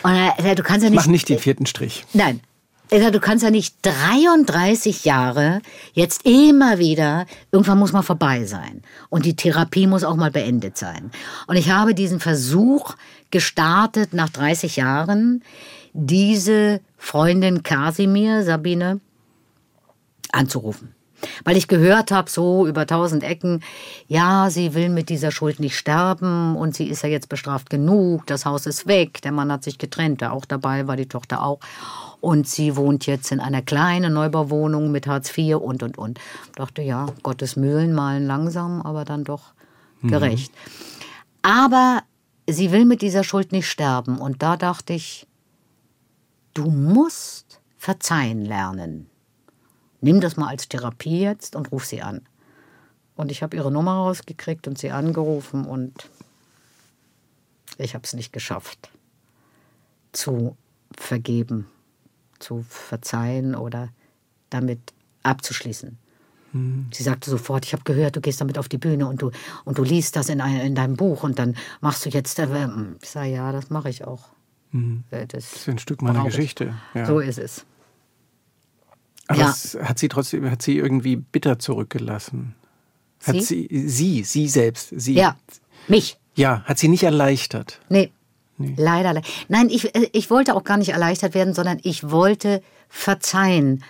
und 0.02 0.12
er, 0.14 0.54
du 0.54 0.62
kannst 0.62 0.84
ja 0.84 0.90
nicht. 0.90 0.96
Mach 0.96 1.06
nicht 1.06 1.28
den 1.28 1.38
vierten 1.38 1.66
Strich. 1.66 2.04
Nein. 2.12 2.40
Er 2.88 3.00
sagt, 3.00 3.14
Du 3.16 3.20
kannst 3.20 3.42
ja 3.42 3.50
nicht 3.50 3.74
33 3.82 5.04
Jahre 5.04 5.60
jetzt 5.92 6.24
immer 6.24 6.78
wieder, 6.78 7.26
irgendwann 7.50 7.78
muss 7.78 7.92
mal 7.92 8.02
vorbei 8.02 8.44
sein. 8.44 8.82
Und 9.08 9.24
die 9.24 9.34
Therapie 9.34 9.88
muss 9.88 10.04
auch 10.04 10.14
mal 10.14 10.30
beendet 10.30 10.78
sein. 10.78 11.10
Und 11.48 11.56
ich 11.56 11.70
habe 11.70 11.94
diesen 11.94 12.20
Versuch 12.20 12.94
gestartet, 13.32 14.12
nach 14.12 14.28
30 14.28 14.76
Jahren, 14.76 15.42
diese 15.94 16.80
Freundin 16.96 17.64
Kasimir, 17.64 18.44
Sabine, 18.44 19.00
anzurufen. 20.30 20.94
Weil 21.44 21.56
ich 21.56 21.68
gehört 21.68 22.10
habe, 22.10 22.30
so 22.30 22.66
über 22.66 22.86
tausend 22.86 23.22
Ecken, 23.22 23.62
ja, 24.06 24.50
sie 24.50 24.74
will 24.74 24.88
mit 24.88 25.08
dieser 25.08 25.30
Schuld 25.30 25.60
nicht 25.60 25.76
sterben 25.76 26.56
und 26.56 26.74
sie 26.74 26.88
ist 26.88 27.02
ja 27.02 27.08
jetzt 27.08 27.28
bestraft 27.28 27.70
genug, 27.70 28.26
das 28.26 28.44
Haus 28.44 28.66
ist 28.66 28.86
weg, 28.86 29.22
der 29.22 29.32
Mann 29.32 29.50
hat 29.50 29.64
sich 29.64 29.78
getrennt, 29.78 30.20
der 30.20 30.32
auch 30.32 30.44
dabei 30.44 30.86
war, 30.86 30.96
die 30.96 31.08
Tochter 31.08 31.42
auch. 31.42 31.60
Und 32.20 32.48
sie 32.48 32.76
wohnt 32.76 33.06
jetzt 33.06 33.30
in 33.30 33.40
einer 33.40 33.62
kleinen 33.62 34.14
Neubauwohnung 34.14 34.90
mit 34.90 35.06
Hartz 35.06 35.36
IV 35.36 35.56
und, 35.56 35.82
und, 35.82 35.98
und. 35.98 36.18
Dachte, 36.54 36.82
ja, 36.82 37.06
Gottes 37.22 37.56
Mühlen 37.56 37.92
malen 37.92 38.26
langsam, 38.26 38.82
aber 38.82 39.04
dann 39.04 39.24
doch 39.24 39.52
gerecht. 40.02 40.52
Aber 41.42 42.02
sie 42.48 42.72
will 42.72 42.84
mit 42.84 43.02
dieser 43.02 43.24
Schuld 43.24 43.52
nicht 43.52 43.68
sterben. 43.68 44.18
Und 44.18 44.42
da 44.42 44.56
dachte 44.56 44.92
ich, 44.92 45.26
du 46.54 46.70
musst 46.70 47.60
verzeihen 47.76 48.44
lernen. 48.44 49.08
Nimm 50.06 50.20
das 50.20 50.36
mal 50.36 50.46
als 50.46 50.68
Therapie 50.68 51.20
jetzt 51.20 51.56
und 51.56 51.72
ruf 51.72 51.84
sie 51.84 52.00
an. 52.00 52.20
Und 53.16 53.32
ich 53.32 53.42
habe 53.42 53.56
ihre 53.56 53.72
Nummer 53.72 53.94
rausgekriegt 53.94 54.68
und 54.68 54.78
sie 54.78 54.92
angerufen 54.92 55.64
und 55.64 56.08
ich 57.76 57.94
habe 57.94 58.04
es 58.04 58.12
nicht 58.12 58.32
geschafft 58.32 58.90
zu 60.12 60.56
vergeben, 60.96 61.66
zu 62.38 62.64
verzeihen 62.68 63.56
oder 63.56 63.88
damit 64.48 64.78
abzuschließen. 65.24 65.98
Sie 66.92 67.02
sagte 67.02 67.28
sofort, 67.28 67.64
ich 67.66 67.72
habe 67.72 67.82
gehört, 67.82 68.14
du 68.14 68.20
gehst 68.20 68.40
damit 68.40 68.58
auf 68.58 68.68
die 68.68 68.78
Bühne 68.78 69.08
und 69.08 69.20
du, 69.22 69.32
und 69.64 69.76
du 69.76 69.82
liest 69.82 70.14
das 70.14 70.28
in, 70.28 70.40
ein, 70.40 70.60
in 70.60 70.76
deinem 70.76 70.94
Buch 70.94 71.24
und 71.24 71.40
dann 71.40 71.56
machst 71.80 72.06
du 72.06 72.10
jetzt... 72.10 72.38
Äh, 72.38 72.68
ich 73.02 73.10
sage, 73.10 73.30
ja, 73.30 73.50
das 73.50 73.70
mache 73.70 73.90
ich 73.90 74.04
auch. 74.04 74.28
Äh, 74.72 75.26
Das, 75.26 75.28
Das 75.28 75.56
ist 75.56 75.68
ein 75.68 75.78
Stück 75.78 76.00
meiner. 76.00 76.22
Geschichte. 76.24 76.74
Ja. 76.94 77.06
So 77.06 77.18
ist 77.18 77.38
es. 77.38 77.66
Aber 79.28 79.38
Ja. 79.40 79.50
es 79.50 79.76
hat 79.82 79.98
sie 79.98 80.08
trotzdem, 80.08 80.50
hat 80.50 80.62
sie 80.62 80.76
irgendwie 80.76 81.16
bitter 81.16 81.58
zurückgelassen. 81.58 82.54
Hat 83.24 83.34
Sie? 83.36 83.68
sie, 83.68 83.88
sie, 83.88 84.22
sie 84.24 84.48
selbst, 84.48 84.92
sie. 84.94 85.14
Ja, 85.14 85.36
mich. 85.88 86.18
Ja, 86.36 86.62
hat 86.64 86.78
sie 86.78 86.88
nicht 86.88 87.02
erleichtert. 87.02 87.80
Nee. 87.88 88.12
Leider. 88.58 89.12
le- 89.14 89.22
Nein, 89.48 89.68
ich, 89.68 89.94
äh, 89.94 90.08
ich 90.12 90.30
wollte 90.30 90.54
auch 90.54 90.64
gar 90.64 90.76
nicht 90.76 90.90
erleichtert 90.90 91.34
werden, 91.34 91.52
sondern 91.54 91.78
ich 91.82 92.08
wollte 92.10 92.62
verzeihen 92.88 93.82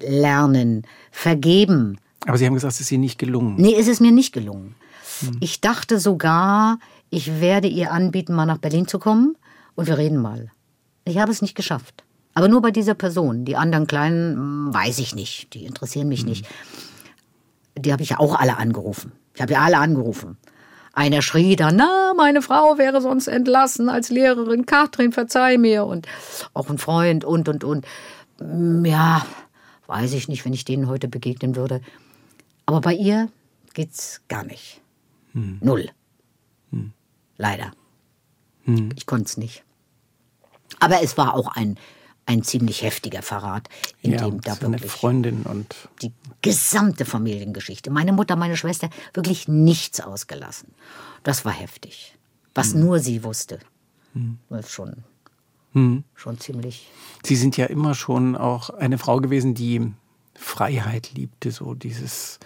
lernen, 0.00 0.86
vergeben. 1.10 1.98
Aber 2.26 2.36
Sie 2.36 2.46
haben 2.46 2.54
gesagt, 2.54 2.74
es 2.74 2.80
ist 2.80 2.92
ihr 2.92 2.98
nicht 2.98 3.18
gelungen. 3.18 3.56
Nee, 3.58 3.74
es 3.78 3.86
ist 3.88 4.00
mir 4.00 4.12
nicht 4.12 4.32
gelungen. 4.32 4.74
Ich 5.40 5.60
dachte 5.60 5.98
sogar, 6.00 6.78
ich 7.10 7.40
werde 7.40 7.68
ihr 7.68 7.92
anbieten, 7.92 8.34
mal 8.34 8.46
nach 8.46 8.58
Berlin 8.58 8.86
zu 8.88 8.98
kommen 8.98 9.36
und 9.74 9.86
wir 9.86 9.98
reden 9.98 10.16
mal. 10.18 10.50
Ich 11.04 11.18
habe 11.18 11.30
es 11.32 11.42
nicht 11.42 11.54
geschafft. 11.54 12.04
Aber 12.34 12.48
nur 12.48 12.62
bei 12.62 12.70
dieser 12.70 12.94
Person. 12.94 13.44
Die 13.44 13.56
anderen 13.56 13.86
kleinen 13.86 14.36
hm, 14.36 14.74
weiß 14.74 14.98
ich 14.98 15.14
nicht. 15.14 15.52
Die 15.54 15.64
interessieren 15.64 16.08
mich 16.08 16.24
nicht. 16.24 16.46
Die 17.76 17.92
habe 17.92 18.02
ich 18.02 18.10
ja 18.10 18.18
auch 18.20 18.34
alle 18.38 18.56
angerufen. 18.56 19.12
Ich 19.34 19.40
habe 19.42 19.52
ja 19.52 19.60
alle 19.60 19.78
angerufen. 19.78 20.36
Einer 20.92 21.22
schrie 21.22 21.54
dann, 21.56 21.76
na, 21.76 22.12
meine 22.16 22.42
Frau 22.42 22.76
wäre 22.76 23.00
sonst 23.00 23.28
entlassen 23.28 23.88
als 23.88 24.10
Lehrerin. 24.10 24.66
Katrin, 24.66 25.12
verzeih 25.12 25.56
mir. 25.56 25.84
Und 25.86 26.06
auch 26.52 26.68
ein 26.68 26.78
Freund 26.78 27.24
und, 27.24 27.48
und, 27.48 27.64
und. 27.64 27.86
Hm, 28.38 28.84
Ja, 28.84 29.24
weiß 29.86 30.12
ich 30.12 30.28
nicht, 30.28 30.44
wenn 30.44 30.52
ich 30.52 30.64
denen 30.64 30.88
heute 30.88 31.08
begegnen 31.08 31.56
würde. 31.56 31.80
Aber 32.66 32.80
bei 32.80 32.92
ihr 32.94 33.28
geht's 33.74 34.20
gar 34.28 34.44
nicht. 34.44 34.80
Null. 35.32 35.88
Leider. 37.36 37.72
Ich 38.94 39.06
konnte 39.06 39.24
es 39.24 39.36
nicht. 39.36 39.64
Aber 40.78 41.02
es 41.02 41.16
war 41.16 41.34
auch 41.34 41.48
ein, 41.48 41.78
ein 42.30 42.44
ziemlich 42.44 42.82
heftiger 42.82 43.22
Verrat, 43.22 43.68
in 44.02 44.12
Ja, 44.12 44.18
dem 44.18 44.40
da 44.40 44.60
wirklich 44.60 44.90
Freundin 44.90 45.42
und 45.42 45.74
die 46.00 46.12
gesamte 46.42 47.04
Familiengeschichte, 47.04 47.90
meine 47.90 48.12
Mutter, 48.12 48.36
meine 48.36 48.56
Schwester, 48.56 48.88
wirklich 49.14 49.48
nichts 49.48 50.00
ausgelassen. 50.00 50.68
Das 51.24 51.44
war 51.44 51.52
heftig. 51.52 52.16
Was 52.54 52.72
Hm. 52.72 52.80
nur 52.80 52.98
sie 53.00 53.24
wusste. 53.24 53.58
Das 54.48 54.66
ist 54.66 54.72
schon, 54.72 55.04
schon 56.14 56.38
ziemlich. 56.38 56.88
Sie 57.24 57.36
sind 57.36 57.56
ja 57.56 57.66
immer 57.66 57.94
schon 57.94 58.36
auch 58.36 58.70
eine 58.70 58.98
Frau 58.98 59.20
gewesen, 59.20 59.54
die 59.54 59.92
Freiheit 60.34 61.12
liebte, 61.14 61.50
so 61.50 61.74
dieses 61.74 62.38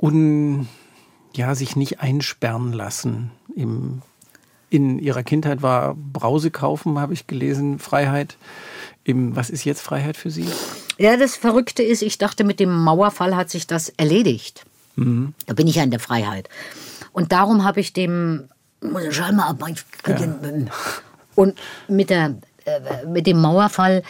un, 0.00 0.68
ja, 1.34 1.54
sich 1.54 1.76
nicht 1.76 2.00
einsperren 2.00 2.72
lassen. 2.72 3.30
Im, 3.54 4.02
in 4.70 4.98
ihrer 4.98 5.22
Kindheit 5.22 5.62
war 5.62 5.94
Brause 5.94 6.50
kaufen, 6.50 6.98
habe 6.98 7.12
ich 7.14 7.26
gelesen, 7.26 7.78
Freiheit. 7.78 8.36
Im, 9.06 9.36
was 9.36 9.50
ist 9.50 9.64
jetzt 9.64 9.82
Freiheit 9.82 10.16
für 10.16 10.30
Sie? 10.30 10.46
Ja, 10.98 11.16
das 11.16 11.36
Verrückte 11.36 11.84
ist, 11.84 12.02
ich 12.02 12.18
dachte, 12.18 12.42
mit 12.42 12.58
dem 12.58 12.76
Mauerfall 12.76 13.36
hat 13.36 13.50
sich 13.50 13.68
das 13.68 13.88
erledigt. 13.90 14.64
Da 15.46 15.52
bin 15.52 15.68
ich 15.68 15.76
ja 15.76 15.84
in 15.84 15.92
der 15.92 16.00
Freiheit. 16.00 16.48
Und 17.12 17.30
darum 17.30 17.62
habe 17.62 17.78
ich 17.78 17.92
dem, 17.92 18.48
Schall 19.10 19.32
mal 19.32 19.46
ab, 19.46 19.62
ich 19.68 19.84
den- 20.04 20.70
und 21.36 21.56
mit, 21.86 22.10
der, 22.10 22.34
äh, 22.64 23.06
mit 23.06 23.28
dem 23.28 23.40
Mauerfall 23.40 24.02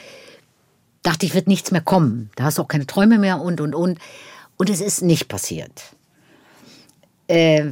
dachte 1.03 1.26
ich, 1.26 1.34
wird 1.34 1.47
nichts 1.47 1.72
mehr 1.72 1.82
kommen. 1.82 2.30
Da 2.36 2.44
hast 2.44 2.57
du 2.57 2.62
auch 2.62 2.68
keine 2.68 2.86
Träume 2.86 3.18
mehr 3.18 3.42
und, 3.42 3.61
und, 3.61 3.74
und. 3.74 3.99
Und 4.57 4.70
es 4.70 4.80
ist 4.80 5.03
nicht 5.03 5.28
passiert. 5.28 5.82
Äh, 7.28 7.70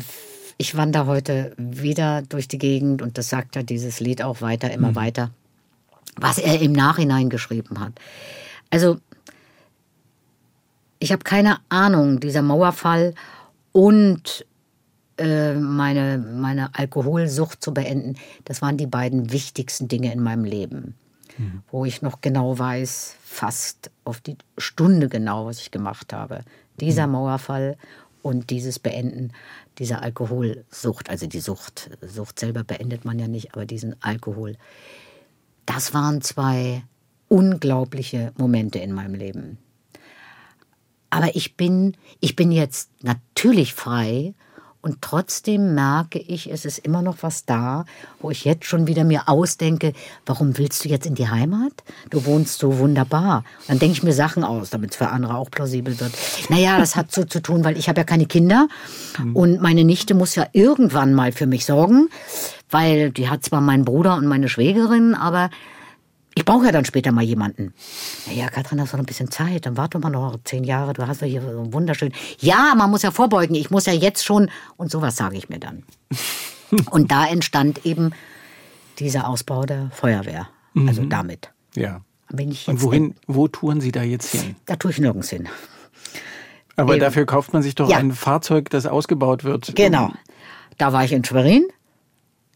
ich 0.58 0.76
wandere 0.76 1.06
heute 1.06 1.54
wieder 1.56 2.20
durch 2.22 2.48
die 2.48 2.58
Gegend 2.58 3.00
und 3.00 3.16
das 3.16 3.30
sagt 3.30 3.56
ja 3.56 3.62
dieses 3.62 4.00
Lied 4.00 4.22
auch 4.22 4.42
weiter, 4.42 4.70
immer 4.72 4.94
weiter, 4.94 5.30
was 6.16 6.38
er 6.38 6.60
im 6.60 6.72
Nachhinein 6.72 7.28
geschrieben 7.30 7.80
hat. 7.80 7.92
Also, 8.70 8.98
ich 10.98 11.12
habe 11.12 11.24
keine 11.24 11.58
Ahnung, 11.68 12.20
dieser 12.20 12.42
Mauerfall 12.42 13.14
und 13.72 14.46
äh, 15.18 15.54
meine, 15.54 16.18
meine 16.18 16.74
Alkoholsucht 16.74 17.62
zu 17.62 17.74
beenden, 17.74 18.16
das 18.44 18.62
waren 18.62 18.76
die 18.76 18.86
beiden 18.86 19.32
wichtigsten 19.32 19.88
Dinge 19.88 20.12
in 20.12 20.22
meinem 20.22 20.44
Leben. 20.44 20.94
Wo 21.70 21.84
ich 21.84 22.00
noch 22.00 22.20
genau 22.20 22.58
weiß, 22.58 23.16
fast 23.24 23.90
auf 24.04 24.20
die 24.20 24.36
Stunde 24.56 25.08
genau, 25.08 25.46
was 25.46 25.60
ich 25.60 25.70
gemacht 25.70 26.12
habe. 26.12 26.44
Dieser 26.80 27.06
Mauerfall 27.06 27.76
und 28.22 28.50
dieses 28.50 28.78
Beenden 28.78 29.32
dieser 29.78 30.02
Alkoholsucht, 30.02 31.10
also 31.10 31.26
die 31.26 31.40
Sucht, 31.40 31.90
Sucht 32.00 32.38
selber 32.38 32.64
beendet 32.64 33.04
man 33.04 33.18
ja 33.18 33.28
nicht, 33.28 33.54
aber 33.54 33.66
diesen 33.66 34.00
Alkohol. 34.02 34.56
Das 35.66 35.94
waren 35.94 36.20
zwei 36.20 36.82
unglaubliche 37.28 38.32
Momente 38.36 38.78
in 38.78 38.92
meinem 38.92 39.14
Leben. 39.14 39.58
Aber 41.10 41.34
ich 41.36 41.56
bin, 41.56 41.96
ich 42.20 42.36
bin 42.36 42.50
jetzt 42.50 42.90
natürlich 43.02 43.74
frei 43.74 44.34
und 44.84 45.00
trotzdem 45.00 45.74
merke 45.74 46.18
ich, 46.18 46.52
es 46.52 46.66
ist 46.66 46.76
immer 46.76 47.00
noch 47.00 47.22
was 47.22 47.46
da, 47.46 47.86
wo 48.20 48.30
ich 48.30 48.44
jetzt 48.44 48.66
schon 48.66 48.86
wieder 48.86 49.02
mir 49.02 49.30
ausdenke, 49.30 49.94
warum 50.26 50.58
willst 50.58 50.84
du 50.84 50.90
jetzt 50.90 51.06
in 51.06 51.14
die 51.14 51.26
Heimat? 51.26 51.72
Du 52.10 52.26
wohnst 52.26 52.58
so 52.58 52.78
wunderbar. 52.78 53.44
Und 53.60 53.68
dann 53.68 53.78
denke 53.78 53.94
ich 53.94 54.02
mir 54.02 54.12
Sachen 54.12 54.44
aus, 54.44 54.68
damit 54.68 54.90
es 54.90 54.96
für 54.96 55.08
andere 55.08 55.36
auch 55.36 55.50
plausibel 55.50 55.98
wird. 55.98 56.12
Naja, 56.50 56.78
das 56.78 56.96
hat 56.96 57.12
so 57.12 57.24
zu 57.24 57.40
tun, 57.40 57.64
weil 57.64 57.78
ich 57.78 57.88
habe 57.88 58.00
ja 58.00 58.04
keine 58.04 58.26
Kinder 58.26 58.68
und 59.32 59.62
meine 59.62 59.84
Nichte 59.84 60.12
muss 60.12 60.34
ja 60.34 60.48
irgendwann 60.52 61.14
mal 61.14 61.32
für 61.32 61.46
mich 61.46 61.64
sorgen, 61.64 62.10
weil 62.68 63.10
die 63.10 63.30
hat 63.30 63.42
zwar 63.42 63.62
meinen 63.62 63.86
Bruder 63.86 64.16
und 64.16 64.26
meine 64.26 64.50
Schwägerin, 64.50 65.14
aber 65.14 65.48
ich 66.34 66.44
brauche 66.44 66.66
ja 66.66 66.72
dann 66.72 66.84
später 66.84 67.12
mal 67.12 67.22
jemanden. 67.22 67.74
Naja, 68.26 68.48
Katrin, 68.48 68.80
hast 68.80 68.92
du 68.92 68.96
noch 68.96 69.04
ein 69.04 69.06
bisschen 69.06 69.30
Zeit. 69.30 69.66
Dann 69.66 69.76
warte 69.76 69.98
mal 69.98 70.10
noch 70.10 70.38
zehn 70.44 70.64
Jahre. 70.64 70.92
Du 70.92 71.06
hast 71.06 71.22
doch 71.22 71.26
hier 71.26 71.40
so 71.42 71.72
wunderschön. 71.72 72.12
Ja, 72.40 72.74
man 72.76 72.90
muss 72.90 73.02
ja 73.02 73.10
vorbeugen. 73.10 73.54
Ich 73.54 73.70
muss 73.70 73.86
ja 73.86 73.92
jetzt 73.92 74.24
schon. 74.24 74.50
Und 74.76 74.90
sowas 74.90 75.16
sage 75.16 75.36
ich 75.36 75.48
mir 75.48 75.58
dann. 75.60 75.84
Und 76.90 77.10
da 77.12 77.26
entstand 77.26 77.86
eben 77.86 78.10
dieser 78.98 79.28
Ausbau 79.28 79.64
der 79.64 79.90
Feuerwehr. 79.92 80.48
Also 80.86 81.04
damit. 81.04 81.50
Ja. 81.76 82.00
Bin 82.32 82.50
ich 82.50 82.66
Und 82.66 82.82
wohin, 82.82 83.14
wo 83.28 83.46
touren 83.46 83.80
Sie 83.80 83.92
da 83.92 84.02
jetzt 84.02 84.32
hin? 84.34 84.56
Da 84.66 84.74
tue 84.76 84.90
ich 84.90 84.98
nirgends 84.98 85.30
hin. 85.30 85.48
Aber 86.76 86.94
Eben. 86.94 87.00
dafür 87.00 87.26
kauft 87.26 87.52
man 87.52 87.62
sich 87.62 87.76
doch 87.76 87.88
Ja. 87.88 87.98
ein 87.98 88.10
Fahrzeug, 88.12 88.70
das 88.70 88.86
ausgebaut 88.86 89.44
wird. 89.44 89.76
Genau. 89.76 90.10
Da 90.78 90.92
war 90.92 91.04
ich 91.04 91.12
in 91.12 91.24
Schwerin 91.24 91.68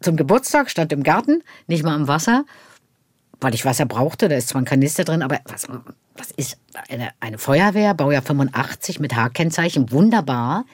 zum 0.00 0.16
Geburtstag, 0.16 0.70
stand 0.70 0.92
im 0.92 1.02
Garten, 1.04 1.42
nicht 1.68 1.84
mal 1.84 1.94
am 1.94 2.08
Wasser, 2.08 2.44
weil 3.40 3.54
ich 3.54 3.64
Wasser 3.64 3.86
brauchte. 3.86 4.28
Da 4.28 4.36
ist 4.36 4.48
zwar 4.48 4.60
ein 4.62 4.64
Kanister 4.66 5.04
drin, 5.04 5.22
aber 5.22 5.38
was, 5.46 5.66
was 6.16 6.30
ist 6.32 6.58
eine, 6.88 7.10
eine 7.20 7.38
Feuerwehr, 7.38 7.94
Baujahr 7.94 8.22
85 8.22 9.00
mit 9.00 9.14
H-Kennzeichen, 9.16 9.90
wunderbar. 9.92 10.64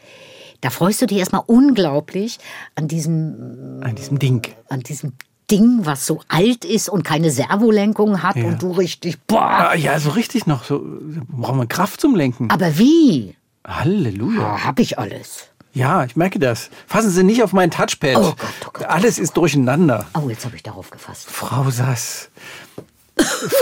Da 0.61 0.71
freust 0.71 1.03
du 1.03 1.07
dich 1.07 1.19
erstmal 1.19 1.43
unglaublich 1.47 2.39
an 2.75 2.89
diesem, 2.89 3.81
An 3.83 3.95
diesem 3.97 4.19
Ding. 4.19 4.47
an 4.71 4.81
diesem 4.81 5.13
Ding, 5.51 5.81
was 5.85 6.07
so 6.07 6.21
alt 6.29 6.65
ist 6.65 6.89
und 6.89 7.03
keine 7.03 7.31
Servolenkung 7.31 8.23
hat 8.23 8.37
Ja. 8.37 8.45
und 8.47 8.63
du 8.63 8.71
richtig, 8.73 9.21
boah. 9.27 9.43
Ah, 9.71 9.75
ja, 9.75 9.99
so 10.01 10.11
richtig 10.11 10.47
noch. 10.47 10.65
So, 10.65 10.83
braucht 11.29 11.57
man 11.57 11.69
Kraft 11.69 12.01
zum 12.01 12.17
Lenken. 12.17 12.51
Aber 12.51 12.79
wie? 12.79 13.37
Halleluja. 13.67 14.41
Ja, 14.41 14.65
hab 14.65 14.79
ich 14.81 14.99
alles. 14.99 15.49
Ja, 15.75 16.05
ich 16.05 16.15
merke 16.17 16.39
das. 16.39 16.71
Fassen 16.87 17.11
Sie 17.11 17.25
nicht 17.25 17.43
auf 17.43 17.53
mein 17.53 17.71
Touchpad. 17.71 18.17
Oh 18.17 18.35
Gott, 18.37 18.37
oh 18.67 18.71
Gott. 18.73 18.87
Alles 18.87 19.19
ist 19.19 19.37
durcheinander. 19.37 20.07
Oh, 20.15 20.29
jetzt 20.29 20.45
habe 20.45 20.55
ich 20.57 20.63
darauf 20.63 20.91
gefasst. 20.91 21.27
Frau 21.29 21.69
Sass. 21.71 22.31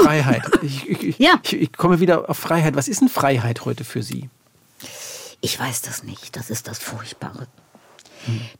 Freiheit. 0.02 0.42
Ich, 0.62 0.88
ich, 0.88 1.18
Ja. 1.18 1.40
ich, 1.42 1.54
ich 1.54 1.72
komme 1.72 2.00
wieder 2.00 2.28
auf 2.28 2.38
Freiheit. 2.38 2.76
Was 2.76 2.88
ist 2.88 3.00
denn 3.00 3.08
Freiheit 3.08 3.64
heute 3.64 3.84
für 3.84 4.02
Sie? 4.02 4.28
Ich 5.40 5.58
weiß 5.58 5.82
das 5.82 6.02
nicht, 6.04 6.36
das 6.36 6.50
ist 6.50 6.68
das 6.68 6.78
Furchtbare. 6.78 7.48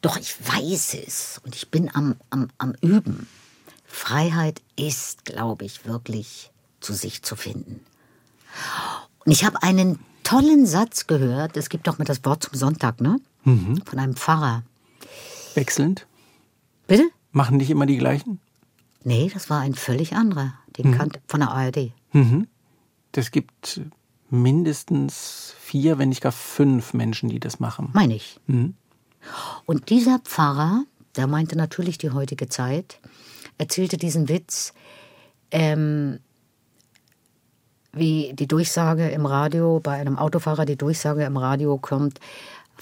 Doch 0.01 0.17
ich 0.17 0.35
weiß 0.41 0.95
es 1.07 1.41
und 1.45 1.55
ich 1.55 1.71
bin 1.71 1.95
am, 1.95 2.17
am, 2.31 2.49
am 2.59 2.75
Üben. 2.81 3.29
Freiheit 3.87 4.61
ist, 4.77 5.25
glaube 5.25 5.65
ich, 5.65 5.85
wirklich 5.87 6.51
zu 6.81 6.93
sich 6.95 7.23
zu 7.23 7.37
finden. 7.37 7.81
Und 9.25 9.31
ich 9.31 9.45
habe 9.45 9.63
einen 9.63 10.01
tollen 10.25 10.67
Satz 10.67 11.07
gehört, 11.07 11.57
es 11.57 11.69
gibt 11.69 11.87
doch 11.87 11.99
mit 11.99 12.09
das 12.09 12.25
Wort 12.25 12.43
zum 12.43 12.55
Sonntag, 12.55 13.01
ne? 13.01 13.21
Von 13.45 13.99
einem 13.99 14.15
Pfarrer. 14.15 14.63
Wechselnd? 15.55 16.07
Bitte? 16.87 17.05
Machen 17.33 17.57
nicht 17.57 17.71
immer 17.71 17.87
die 17.87 17.99
gleichen? 17.99 18.41
Nee, 19.05 19.31
das 19.33 19.51
war 19.51 19.61
ein 19.61 19.75
völlig 19.75 20.15
anderer. 20.15 20.55
Den 20.77 20.93
kannte 20.97 21.21
von 21.27 21.41
der 21.41 21.51
ARD. 21.51 21.93
Das 23.13 23.31
gibt 23.31 23.81
mindestens 24.31 25.55
vier, 25.61 25.99
wenn 25.99 26.09
nicht 26.09 26.23
gar 26.23 26.33
fünf 26.33 26.95
Menschen, 26.95 27.29
die 27.29 27.41
das 27.41 27.61
machen. 27.61 27.91
Meine 27.93 28.15
ich. 28.15 28.41
Und 29.67 29.91
dieser 29.91 30.19
Pfarrer, 30.21 30.85
der 31.17 31.27
meinte 31.27 31.57
natürlich 31.57 31.99
die 31.99 32.11
heutige 32.11 32.49
Zeit, 32.49 33.01
erzählte 33.59 33.97
diesen 33.97 34.29
Witz, 34.29 34.73
ähm, 35.51 36.21
wie 37.93 38.33
die 38.35 38.49
Durchsage 38.49 39.11
im 39.11 39.27
Radio, 39.27 39.81
bei 39.81 39.93
einem 39.93 40.17
Autofahrer 40.17 40.65
die 40.65 40.77
Durchsage 40.79 41.25
im 41.25 41.37
Radio 41.37 41.77
kommt, 41.77 42.21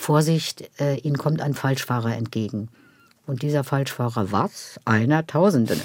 Vorsicht, 0.00 0.70
äh, 0.80 0.96
Ihnen 0.96 1.18
kommt 1.18 1.42
ein 1.42 1.52
Falschfahrer 1.54 2.16
entgegen. 2.16 2.68
Und 3.26 3.42
dieser 3.42 3.64
Falschfahrer, 3.64 4.32
was? 4.32 4.80
Einer 4.86 5.26
Tausenden. 5.26 5.80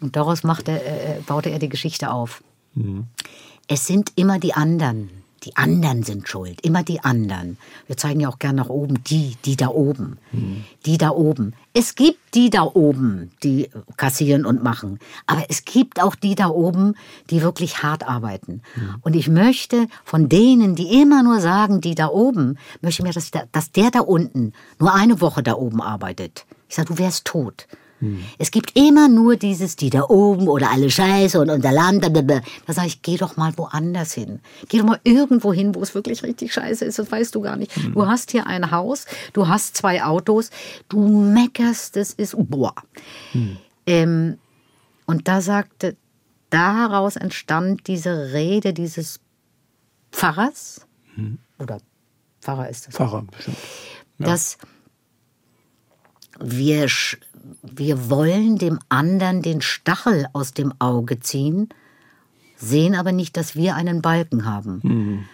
Und 0.00 0.14
daraus 0.14 0.44
machte, 0.44 0.72
äh, 0.72 1.20
baute 1.26 1.50
er 1.50 1.58
die 1.58 1.68
Geschichte 1.68 2.10
auf. 2.10 2.42
Es 3.66 3.86
sind 3.86 4.12
immer 4.14 4.38
die 4.38 4.54
anderen, 4.54 5.10
die 5.44 5.56
anderen 5.56 6.02
sind 6.02 6.28
schuld, 6.28 6.60
immer 6.62 6.82
die 6.82 7.00
anderen. 7.00 7.58
Wir 7.86 7.96
zeigen 7.96 8.20
ja 8.20 8.28
auch 8.28 8.38
gern 8.38 8.56
nach 8.56 8.68
oben, 8.68 9.02
die, 9.04 9.36
die 9.44 9.56
da 9.56 9.68
oben, 9.68 10.18
mhm. 10.32 10.64
die 10.86 10.98
da 10.98 11.10
oben. 11.10 11.54
Es 11.72 11.94
gibt 11.94 12.18
die 12.34 12.50
da 12.50 12.62
oben, 12.62 13.30
die 13.42 13.70
kassieren 13.96 14.46
und 14.46 14.62
machen, 14.62 14.98
aber 15.26 15.44
es 15.48 15.64
gibt 15.64 16.00
auch 16.00 16.14
die 16.14 16.34
da 16.34 16.48
oben, 16.48 16.94
die 17.30 17.42
wirklich 17.42 17.82
hart 17.82 18.06
arbeiten. 18.08 18.62
Mhm. 18.74 18.94
Und 19.02 19.16
ich 19.16 19.28
möchte 19.28 19.88
von 20.04 20.28
denen, 20.28 20.74
die 20.74 21.00
immer 21.00 21.22
nur 21.22 21.40
sagen, 21.40 21.80
die 21.80 21.94
da 21.94 22.08
oben, 22.08 22.58
möchte 22.80 23.02
mir, 23.02 23.12
dass, 23.12 23.30
dass 23.30 23.72
der 23.72 23.90
da 23.90 24.00
unten 24.00 24.52
nur 24.78 24.94
eine 24.94 25.20
Woche 25.20 25.42
da 25.42 25.54
oben 25.54 25.80
arbeitet. 25.80 26.46
Ich 26.68 26.76
sage, 26.76 26.88
du 26.94 26.98
wärst 26.98 27.24
tot. 27.24 27.66
Hm. 28.04 28.22
Es 28.38 28.50
gibt 28.50 28.76
immer 28.76 29.08
nur 29.08 29.36
dieses, 29.36 29.76
die 29.76 29.88
da 29.88 30.02
oben 30.02 30.46
oder 30.46 30.70
alle 30.70 30.90
Scheiße 30.90 31.40
und 31.40 31.48
unser 31.48 31.72
Land. 31.72 32.04
Da 32.04 32.72
sage 32.72 32.86
ich, 32.86 33.00
geh 33.00 33.16
doch 33.16 33.38
mal 33.38 33.56
woanders 33.56 34.12
hin. 34.12 34.40
Geh 34.68 34.78
doch 34.78 34.84
mal 34.84 35.00
irgendwo 35.04 35.54
hin, 35.54 35.74
wo 35.74 35.80
es 35.80 35.94
wirklich 35.94 36.22
richtig 36.22 36.52
scheiße 36.52 36.84
ist. 36.84 36.98
Das 36.98 37.10
weißt 37.10 37.34
du 37.34 37.40
gar 37.40 37.56
nicht. 37.56 37.74
Hm. 37.74 37.94
Du 37.94 38.06
hast 38.06 38.30
hier 38.30 38.46
ein 38.46 38.70
Haus, 38.70 39.06
du 39.32 39.48
hast 39.48 39.76
zwei 39.76 40.04
Autos, 40.04 40.50
du 40.88 41.00
meckerst, 41.08 41.96
das 41.96 42.12
ist, 42.12 42.36
boah. 42.38 42.74
Hm. 43.32 43.56
Ähm, 43.86 44.38
und 45.06 45.26
da 45.26 45.40
sagte, 45.40 45.96
daraus 46.50 47.16
entstand 47.16 47.86
diese 47.86 48.32
Rede 48.32 48.74
dieses 48.74 49.20
Pfarrers, 50.12 50.86
hm. 51.14 51.38
oder 51.58 51.78
Pfarrer 52.42 52.68
ist 52.68 52.86
das. 52.86 52.94
Pfarrer, 52.96 53.22
bestimmt. 53.22 53.56
Ja. 54.18 54.26
Dass 54.26 54.58
wir, 56.40 56.88
wir 57.62 58.10
wollen 58.10 58.58
dem 58.58 58.78
anderen 58.88 59.42
den 59.42 59.60
Stachel 59.60 60.26
aus 60.32 60.52
dem 60.52 60.72
Auge 60.78 61.20
ziehen, 61.20 61.68
sehen 62.56 62.94
aber 62.94 63.12
nicht, 63.12 63.36
dass 63.36 63.56
wir 63.56 63.74
einen 63.74 64.02
Balken 64.02 64.44
haben. 64.44 64.80
Mhm. 64.82 65.24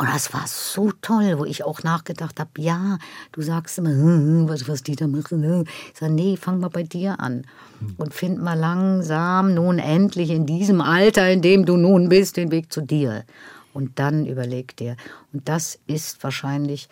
Und 0.00 0.08
das 0.08 0.32
war 0.32 0.46
so 0.46 0.92
toll, 1.02 1.40
wo 1.40 1.44
ich 1.44 1.64
auch 1.64 1.82
nachgedacht 1.82 2.38
habe, 2.38 2.50
ja, 2.58 2.98
du 3.32 3.42
sagst 3.42 3.78
immer, 3.78 3.90
hm, 3.90 3.98
hm, 3.98 4.48
was, 4.48 4.68
was 4.68 4.84
die 4.84 4.94
da 4.94 5.08
machen. 5.08 5.42
Hm. 5.42 5.64
Ich 5.92 5.98
sage, 5.98 6.12
nee, 6.12 6.36
fang 6.36 6.60
mal 6.60 6.70
bei 6.70 6.84
dir 6.84 7.18
an. 7.18 7.44
Mhm. 7.80 7.94
Und 7.96 8.14
find 8.14 8.40
mal 8.40 8.56
langsam, 8.56 9.54
nun 9.54 9.80
endlich 9.80 10.30
in 10.30 10.46
diesem 10.46 10.80
Alter, 10.80 11.28
in 11.28 11.42
dem 11.42 11.66
du 11.66 11.76
nun 11.76 12.08
bist, 12.08 12.36
den 12.36 12.52
Weg 12.52 12.72
zu 12.72 12.80
dir. 12.80 13.24
Und 13.72 13.98
dann 13.98 14.24
überleg 14.24 14.76
dir. 14.76 14.96
Und 15.32 15.48
das 15.48 15.80
ist 15.88 16.22
wahrscheinlich 16.22 16.88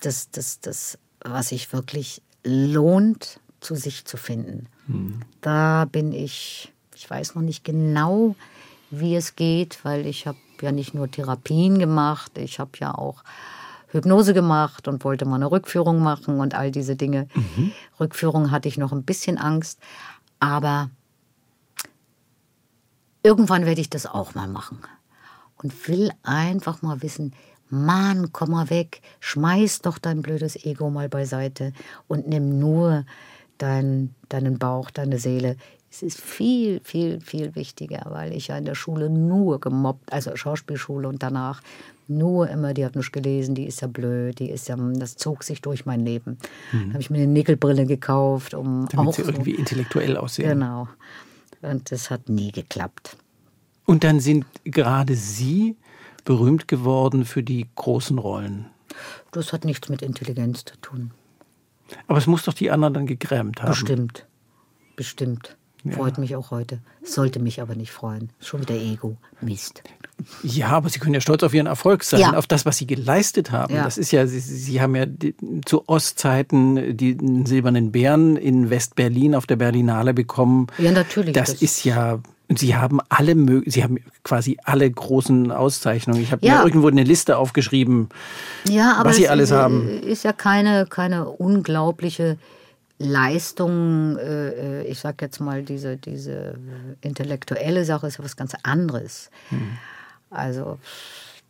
das, 0.00 0.28
das, 0.32 0.58
das 0.58 0.98
was 1.24 1.52
ich 1.52 1.72
wirklich 1.72 2.22
lohnt, 2.44 3.40
zu 3.60 3.74
sich 3.74 4.04
zu 4.04 4.16
finden. 4.16 4.66
Mhm. 4.86 5.20
Da 5.40 5.84
bin 5.84 6.12
ich, 6.12 6.72
ich 6.94 7.08
weiß 7.08 7.34
noch 7.34 7.42
nicht 7.42 7.64
genau, 7.64 8.36
wie 8.90 9.16
es 9.16 9.36
geht, 9.36 9.84
weil 9.84 10.06
ich 10.06 10.26
habe 10.26 10.38
ja 10.60 10.72
nicht 10.72 10.94
nur 10.94 11.10
Therapien 11.10 11.78
gemacht, 11.78 12.38
ich 12.38 12.58
habe 12.58 12.70
ja 12.78 12.94
auch 12.94 13.22
Hypnose 13.88 14.34
gemacht 14.34 14.88
und 14.88 15.04
wollte 15.04 15.24
mal 15.24 15.36
eine 15.36 15.50
Rückführung 15.50 16.00
machen 16.00 16.40
und 16.40 16.54
all 16.54 16.70
diese 16.70 16.96
Dinge. 16.96 17.28
Mhm. 17.34 17.72
Rückführung 17.98 18.50
hatte 18.50 18.68
ich 18.68 18.78
noch 18.78 18.92
ein 18.92 19.04
bisschen 19.04 19.38
Angst, 19.38 19.80
aber 20.40 20.90
irgendwann 23.22 23.66
werde 23.66 23.80
ich 23.80 23.90
das 23.90 24.06
auch 24.06 24.34
mal 24.34 24.48
machen 24.48 24.78
und 25.56 25.88
will 25.88 26.10
einfach 26.22 26.82
mal 26.82 27.02
wissen, 27.02 27.32
Mann, 27.70 28.30
komm 28.32 28.50
mal 28.50 28.70
weg, 28.70 29.02
schmeiß 29.20 29.82
doch 29.82 29.98
dein 29.98 30.22
blödes 30.22 30.64
Ego 30.64 30.90
mal 30.90 31.08
beiseite 31.08 31.72
und 32.06 32.28
nimm 32.28 32.58
nur 32.58 33.04
dein, 33.58 34.14
deinen 34.28 34.58
Bauch, 34.58 34.90
deine 34.90 35.18
Seele. 35.18 35.56
Es 35.90 36.02
ist 36.02 36.20
viel, 36.20 36.80
viel, 36.84 37.20
viel 37.20 37.54
wichtiger, 37.54 38.06
weil 38.10 38.32
ich 38.34 38.48
ja 38.48 38.58
in 38.58 38.64
der 38.64 38.74
Schule 38.74 39.08
nur 39.08 39.60
gemobbt, 39.60 40.12
also 40.12 40.36
Schauspielschule 40.36 41.08
und 41.08 41.22
danach 41.22 41.62
nur 42.08 42.48
immer, 42.48 42.72
die 42.74 42.84
hat 42.84 42.96
nicht 42.96 43.12
gelesen, 43.12 43.54
die 43.54 43.66
ist 43.66 43.82
ja 43.82 43.86
blöd, 43.86 44.38
die 44.38 44.50
ist 44.50 44.68
ja, 44.68 44.76
das 44.76 45.16
zog 45.16 45.44
sich 45.44 45.60
durch 45.60 45.84
mein 45.84 46.00
Leben. 46.00 46.38
Mhm. 46.72 46.86
Da 46.86 46.92
habe 46.94 47.00
ich 47.00 47.10
mir 47.10 47.18
eine 47.18 47.26
Nickelbrille 47.26 47.86
gekauft, 47.86 48.54
um 48.54 48.86
Damit 48.90 49.08
auch 49.08 49.14
sie 49.14 49.22
irgendwie 49.22 49.54
intellektuell 49.54 50.16
aussehen. 50.16 50.48
Genau. 50.48 50.88
Und 51.60 51.90
das 51.90 52.10
hat 52.10 52.28
nie 52.28 52.52
geklappt. 52.52 53.16
Und 53.84 54.04
dann 54.04 54.20
sind 54.20 54.46
gerade 54.64 55.14
Sie 55.14 55.76
berühmt 56.28 56.68
geworden 56.68 57.24
für 57.24 57.42
die 57.42 57.66
großen 57.74 58.18
Rollen. 58.18 58.66
Das 59.32 59.54
hat 59.54 59.64
nichts 59.64 59.88
mit 59.88 60.02
Intelligenz 60.02 60.62
zu 60.62 60.76
tun. 60.82 61.12
Aber 62.06 62.18
es 62.18 62.26
muss 62.26 62.42
doch 62.42 62.52
die 62.52 62.70
anderen 62.70 62.92
dann 62.92 63.06
gegrämt 63.06 63.62
haben. 63.62 63.70
Bestimmt. 63.70 64.26
Bestimmt. 64.94 65.56
Ja. 65.84 65.92
Freut 65.92 66.18
mich 66.18 66.36
auch 66.36 66.50
heute. 66.50 66.80
Sollte 67.02 67.40
mich 67.40 67.62
aber 67.62 67.74
nicht 67.74 67.92
freuen. 67.92 68.28
Schon 68.40 68.60
wieder 68.60 68.74
Ego. 68.74 69.16
Mist. 69.40 69.82
Ja, 70.42 70.68
aber 70.68 70.90
Sie 70.90 70.98
können 70.98 71.14
ja 71.14 71.22
stolz 71.22 71.42
auf 71.42 71.54
Ihren 71.54 71.66
Erfolg 71.66 72.04
sein, 72.04 72.20
ja. 72.20 72.34
auf 72.34 72.46
das, 72.46 72.66
was 72.66 72.76
Sie 72.76 72.86
geleistet 72.86 73.50
haben. 73.50 73.74
Ja. 73.74 73.84
Das 73.84 73.96
ist 73.96 74.10
ja, 74.10 74.26
Sie, 74.26 74.40
Sie 74.40 74.82
haben 74.82 74.96
ja 74.96 75.06
die, 75.06 75.34
zu 75.64 75.88
Ostzeiten 75.88 76.94
den 76.94 77.46
Silbernen 77.46 77.90
Bären 77.90 78.36
in 78.36 78.68
West-Berlin 78.68 79.34
auf 79.34 79.46
der 79.46 79.56
Berlinale 79.56 80.12
bekommen. 80.12 80.66
Ja, 80.76 80.92
natürlich. 80.92 81.32
Das, 81.32 81.52
das 81.52 81.62
ist 81.62 81.84
ja 81.84 82.20
und 82.48 82.58
Sie 82.58 82.74
haben 82.74 83.00
alle, 83.10 83.34
Sie 83.66 83.82
haben 83.82 83.98
quasi 84.24 84.58
alle 84.64 84.90
großen 84.90 85.52
Auszeichnungen. 85.52 86.22
Ich 86.22 86.32
habe 86.32 86.44
ja. 86.46 86.58
mir 86.58 86.64
irgendwo 86.64 86.88
eine 86.88 87.04
Liste 87.04 87.36
aufgeschrieben, 87.36 88.08
ja, 88.66 89.00
was 89.02 89.16
Sie 89.16 89.28
alles 89.28 89.52
haben. 89.52 89.86
Ist 90.02 90.24
ja 90.24 90.32
keine, 90.32 90.86
keine 90.86 91.28
unglaubliche 91.28 92.38
Leistung. 92.98 94.16
Äh, 94.16 94.84
ich 94.84 94.98
sag 94.98 95.20
jetzt 95.20 95.40
mal, 95.40 95.62
diese, 95.62 95.98
diese 95.98 96.58
intellektuelle 97.02 97.84
Sache 97.84 98.06
ist 98.06 98.18
ja 98.18 98.24
was 98.24 98.36
ganz 98.36 98.54
anderes. 98.62 99.30
Hm. 99.50 99.78
Also 100.30 100.78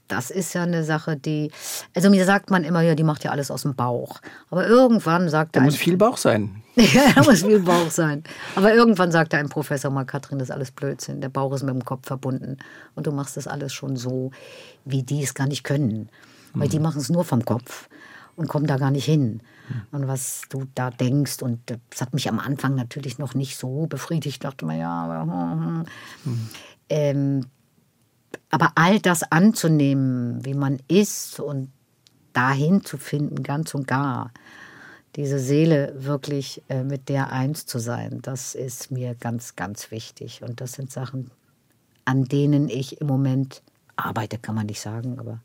das 0.09 0.31
ist 0.31 0.55
ja 0.55 0.63
eine 0.63 0.85
Sache, 0.85 1.17
die. 1.17 1.51
Also 1.95 2.11
mir 2.11 2.25
sagt 2.25 2.51
man 2.51 2.65
immer, 2.65 2.81
ja, 2.81 2.95
die 2.95 3.05
macht 3.05 3.25
ja 3.25 3.31
alles 3.31 3.51
aus 3.51 3.63
dem 3.63 3.75
Bauch. 3.75 4.21
Aber 4.51 4.67
irgendwann 4.67 5.29
sagt 5.29 5.55
da. 5.55 5.61
Da 5.61 5.65
muss 5.65 5.77
viel 5.77 5.97
Bauch 5.97 6.17
sein. 6.17 6.63
ja, 6.75 7.13
da 7.15 7.23
muss 7.23 7.43
viel 7.43 7.61
Bauch 7.61 7.91
sein. 7.91 8.25
Aber 8.57 8.75
irgendwann 8.75 9.13
sagte 9.13 9.37
ein 9.37 9.49
Professor 9.49 9.91
mal, 9.91 10.05
Katrin, 10.05 10.39
das 10.39 10.49
ist 10.49 10.55
alles 10.55 10.71
Blödsinn. 10.71 11.21
Der 11.21 11.29
Bauch 11.29 11.53
ist 11.53 11.63
mit 11.63 11.75
dem 11.75 11.85
Kopf 11.85 12.07
verbunden. 12.07 12.57
Und 12.95 13.07
du 13.07 13.13
machst 13.13 13.37
das 13.37 13.47
alles 13.47 13.73
schon 13.73 13.97
so, 13.97 14.31
wie 14.85 15.03
die 15.03 15.23
es 15.23 15.35
gar 15.35 15.47
nicht 15.47 15.65
können. 15.65 16.09
Weil 16.55 16.69
mhm. 16.69 16.73
die 16.73 16.81
machen 16.81 17.01
es 17.01 17.11
nur 17.11 17.25
vom 17.25 17.45
Kopf 17.45 17.89
und 18.37 18.49
kommen 18.49 18.67
da 18.67 18.79
gar 18.79 18.91
nicht 18.91 19.05
hin. 19.05 19.41
Und 19.93 20.07
was 20.09 20.43
du 20.49 20.67
da 20.75 20.91
denkst, 20.91 21.43
und 21.43 21.61
das 21.67 22.01
hat 22.01 22.15
mich 22.15 22.29
am 22.29 22.39
Anfang 22.39 22.75
natürlich 22.75 23.19
noch 23.19 23.35
nicht 23.35 23.59
so 23.59 23.87
befriedigt. 23.87 24.37
Ich 24.37 24.39
dachte 24.39 24.65
mir, 24.65 24.79
ja, 24.79 24.91
aber. 24.91 25.23
Hm, 25.23 25.61
hm. 25.61 25.85
Mhm. 26.25 26.49
Ähm, 26.91 27.47
aber 28.51 28.73
all 28.75 28.99
das 29.01 29.23
anzunehmen, 29.31 30.45
wie 30.45 30.55
man 30.55 30.79
ist 30.89 31.41
und 31.41 31.71
dahin 32.33 32.85
zu 32.85 32.99
finden, 32.99 33.43
ganz 33.43 33.75
und 33.75 33.87
gar, 33.87 34.33
diese 35.17 35.39
Seele 35.39 35.95
wirklich 35.99 36.63
äh, 36.69 36.85
mit 36.85 37.09
der 37.09 37.33
eins 37.33 37.67
zu 37.67 37.79
sein, 37.79 38.21
das 38.23 38.55
ist 38.55 38.91
mir 38.91 39.15
ganz, 39.15 39.57
ganz 39.57 39.91
wichtig. 39.91 40.43
Und 40.43 40.61
das 40.61 40.73
sind 40.73 40.93
Sachen, 40.93 41.31
an 42.05 42.25
denen 42.25 42.69
ich 42.69 43.01
im 43.01 43.07
Moment 43.07 43.63
arbeite, 43.97 44.39
kann 44.39 44.55
man 44.55 44.67
nicht 44.67 44.81
sagen, 44.81 45.19
aber 45.19 45.41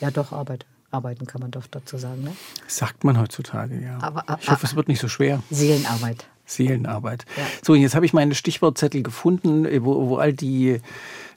ja 0.00 0.10
doch 0.10 0.32
arbeite. 0.32 0.66
Arbeiten 0.90 1.26
kann 1.26 1.40
man 1.40 1.50
doch 1.50 1.66
dazu 1.66 1.98
sagen. 1.98 2.22
Ne? 2.22 2.32
Sagt 2.68 3.04
man 3.04 3.18
heutzutage, 3.18 3.80
ja. 3.82 3.98
Aber, 4.00 4.28
aber, 4.28 4.40
ich 4.40 4.48
hoffe, 4.48 4.66
es 4.66 4.76
wird 4.76 4.88
nicht 4.88 5.00
so 5.00 5.08
schwer. 5.08 5.42
Seelenarbeit. 5.50 6.26
Seelenarbeit. 6.46 7.24
Ja. 7.36 7.42
So, 7.64 7.74
jetzt 7.74 7.94
habe 7.96 8.06
ich 8.06 8.12
meine 8.12 8.34
Stichwortzettel 8.34 9.02
gefunden, 9.02 9.66
wo, 9.84 10.08
wo 10.08 10.16
all 10.16 10.32
die 10.32 10.80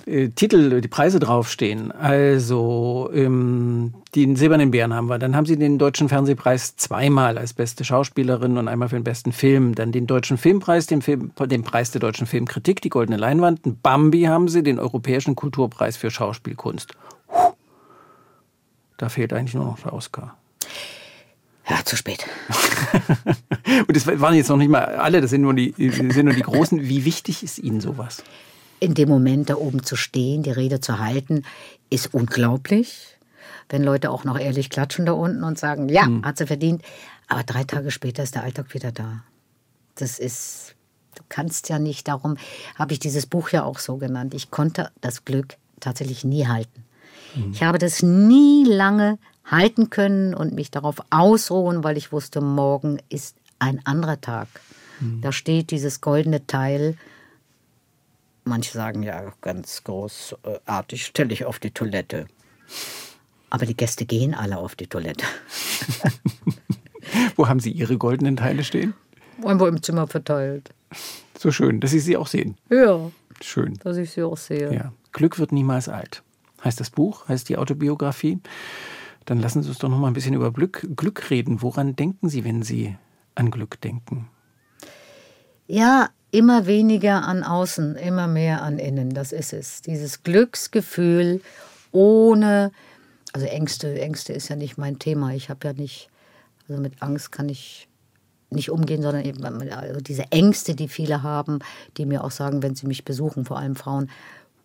äh, 0.10 0.30
Titel, 0.30 0.82
die 0.82 0.88
Preise 0.88 1.20
draufstehen. 1.20 1.91
Also 1.91 3.10
ähm, 3.14 3.93
den 4.16 4.36
Silbernen 4.36 4.72
Bären 4.72 4.93
haben 4.93 5.07
wir. 5.07 5.20
Dann 5.20 5.36
haben 5.36 5.45
sie 5.45 5.57
den 5.57 5.78
Deutschen 5.78 6.10
Fernsehpreis 6.10 6.76
zweimal 6.76 7.38
als 7.38 7.53
beste 7.53 7.84
Schauspielerin 7.86 8.57
und 8.57 8.68
einmal 8.68 8.89
für 8.89 8.95
den 8.95 9.03
besten 9.03 9.32
Film. 9.32 9.76
Dann 9.76 9.91
den 9.91 10.07
Deutschen 10.07 10.38
Filmpreis, 10.38 10.88
den, 10.88 11.01
Film, 11.01 11.32
den 11.39 11.64
Preis 11.64 11.91
der 11.91 12.01
deutschen 12.01 12.28
Filmkritik, 12.28 12.82
die 12.82 12.89
Goldene 12.89 13.18
Leinwand. 13.18 13.66
Ein 13.66 13.80
Bambi 13.82 14.24
haben 14.24 14.47
sie, 14.47 14.64
den 14.64 14.80
Europäischen 14.80 15.36
Kulturpreis 15.36 15.95
für 15.95 16.10
Schauspielkunst. 16.12 16.93
Da 18.97 19.10
fehlt 19.10 19.32
eigentlich 19.32 19.53
nur 19.53 19.66
noch 19.66 19.80
der 19.80 19.93
Oscar. 19.93 20.36
Ja, 21.70 21.86
zu 21.86 21.95
spät. 21.95 22.26
und 23.88 23.95
das 23.95 24.07
waren 24.07 24.34
jetzt 24.34 24.49
noch 24.49 24.57
nicht 24.57 24.70
mal 24.70 24.84
alle, 24.84 25.22
das 25.22 25.30
sind 25.30 25.41
nur 25.41 25.53
die, 25.53 25.74
sind 25.78 26.26
nur 26.26 26.34
die 26.34 26.41
Großen. 26.41 26.82
Wie 26.82 27.05
wichtig 27.05 27.43
ist 27.43 27.60
Ihnen 27.60 27.80
sowas? 27.80 28.24
In 28.80 28.93
dem 28.93 29.09
Moment 29.09 29.49
da 29.49 29.55
oben 29.55 29.84
zu 29.84 29.95
stehen, 29.95 30.43
die 30.43 30.51
Rede 30.51 30.80
zu 30.80 30.99
halten, 30.99 31.43
ist 31.89 32.13
unglaublich. 32.13 33.17
Wenn 33.67 33.84
Leute 33.84 34.09
auch 34.09 34.23
noch 34.23 34.39
ehrlich 34.39 34.69
klatschen 34.69 35.05
da 35.05 35.11
unten 35.11 35.43
und 35.43 35.59
sagen, 35.59 35.89
ja, 35.89 36.05
mhm. 36.05 36.25
hat 36.25 36.38
sie 36.38 36.47
verdient. 36.47 36.82
Aber 37.27 37.43
drei 37.43 37.63
Tage 37.63 37.91
später 37.91 38.23
ist 38.23 38.36
der 38.36 38.43
Alltag 38.43 38.73
wieder 38.73 38.91
da. 38.91 39.23
Das 39.95 40.17
ist, 40.17 40.75
du 41.15 41.23
kannst 41.30 41.69
ja 41.69 41.77
nicht, 41.77 42.07
darum 42.07 42.38
habe 42.75 42.93
ich 42.93 42.99
dieses 42.99 43.25
Buch 43.25 43.49
ja 43.49 43.63
auch 43.63 43.80
so 43.80 43.97
genannt. 43.97 44.34
Ich 44.34 44.49
konnte 44.49 44.91
das 45.01 45.25
Glück 45.25 45.57
tatsächlich 45.80 46.23
nie 46.23 46.47
halten. 46.47 46.84
Mhm. 47.36 47.51
Ich 47.51 47.63
habe 47.63 47.77
das 47.77 48.01
nie 48.01 48.65
lange 48.65 49.19
halten 49.45 49.89
können 49.89 50.34
und 50.34 50.53
mich 50.53 50.71
darauf 50.71 50.97
ausruhen, 51.09 51.84
weil 51.84 51.97
ich 51.97 52.11
wusste, 52.11 52.41
morgen 52.41 52.99
ist 53.09 53.36
ein 53.59 53.86
anderer 53.86 54.21
Tag. 54.21 54.47
Mhm. 54.99 55.21
Da 55.21 55.32
steht 55.32 55.71
dieses 55.71 56.01
goldene 56.01 56.45
Teil 56.47 56.97
Manche 58.50 58.74
sagen 58.74 59.04
ja 59.04 59.32
ganz 59.41 59.84
großartig, 59.84 61.06
stelle 61.06 61.32
ich 61.32 61.45
auf 61.45 61.60
die 61.60 61.70
Toilette. 61.70 62.26
Aber 63.52 63.68
die 63.68 63.78
Gäste 63.78 64.08
gehen 64.08 64.34
alle 64.34 64.58
auf 64.58 64.76
die 64.76 64.88
Toilette. 64.88 65.24
Wo 67.36 67.47
haben 67.47 67.60
Sie 67.60 67.72
Ihre 67.72 68.00
goldenen 68.00 68.38
Teile 68.38 68.64
stehen? 68.64 68.95
Irgendwo 69.43 69.68
im 69.68 69.84
Zimmer 69.84 70.08
verteilt. 70.08 70.72
So 71.38 71.52
schön, 71.52 71.80
dass 71.80 71.91
Sie 71.91 72.00
sie 72.00 72.18
auch 72.18 72.26
sehen. 72.26 72.58
Ja, 72.72 73.12
Schön. 73.39 73.76
dass 73.84 73.97
ich 73.97 74.10
sie 74.10 74.24
auch 74.24 74.38
sehe. 74.38 74.74
Ja. 74.74 74.93
Glück 75.12 75.38
wird 75.38 75.52
niemals 75.52 75.88
alt. 75.88 76.24
Heißt 76.64 76.80
das 76.80 76.89
Buch, 76.89 77.28
heißt 77.28 77.50
die 77.50 77.58
Autobiografie. 77.58 78.39
Dann 79.26 79.39
lassen 79.39 79.62
Sie 79.62 79.70
uns 79.70 79.78
doch 79.78 79.89
noch 79.89 80.00
mal 80.00 80.08
ein 80.08 80.14
bisschen 80.14 80.34
über 80.34 80.52
Glück, 80.52 80.88
Glück 80.95 81.30
reden. 81.30 81.62
Woran 81.62 81.95
denken 81.95 82.30
Sie, 82.30 82.43
wenn 82.43 82.64
Sie 82.64 82.97
an 83.36 83.52
Glück 83.52 83.80
denken? 83.80 84.28
Ja, 85.68 86.10
immer 86.32 86.65
weniger 86.65 87.23
an 87.27 87.43
außen, 87.43 87.95
immer 87.95 88.27
mehr 88.27 88.61
an 88.61 88.80
innen. 88.80 89.13
Das 89.13 89.32
ist 89.32 89.53
es. 89.53 89.82
Dieses 89.82 90.23
Glücksgefühl 90.23 91.41
ohne, 91.91 92.71
also 93.34 93.45
Ängste, 93.45 93.99
Ängste 93.99 94.34
ist 94.34 94.49
ja 94.49 94.55
nicht 94.55 94.77
mein 94.77 94.99
Thema. 94.99 95.34
Ich 95.34 95.49
habe 95.49 95.67
ja 95.67 95.73
nicht, 95.73 96.09
also 96.67 96.82
mit 96.82 97.01
Angst 97.01 97.32
kann 97.32 97.49
ich 97.49 97.88
nicht 98.51 98.71
umgehen, 98.71 99.01
sondern 99.01 99.25
eben 99.25 99.43
also 99.71 100.01
diese 100.01 100.32
Ängste, 100.32 100.75
die 100.75 100.88
viele 100.88 101.23
haben, 101.23 101.59
die 101.97 102.05
mir 102.05 102.23
auch 102.23 102.32
sagen, 102.32 102.63
wenn 102.63 102.75
sie 102.75 102.88
mich 102.88 103.05
besuchen, 103.05 103.45
vor 103.45 103.57
allem 103.57 103.75
Frauen, 103.75 104.09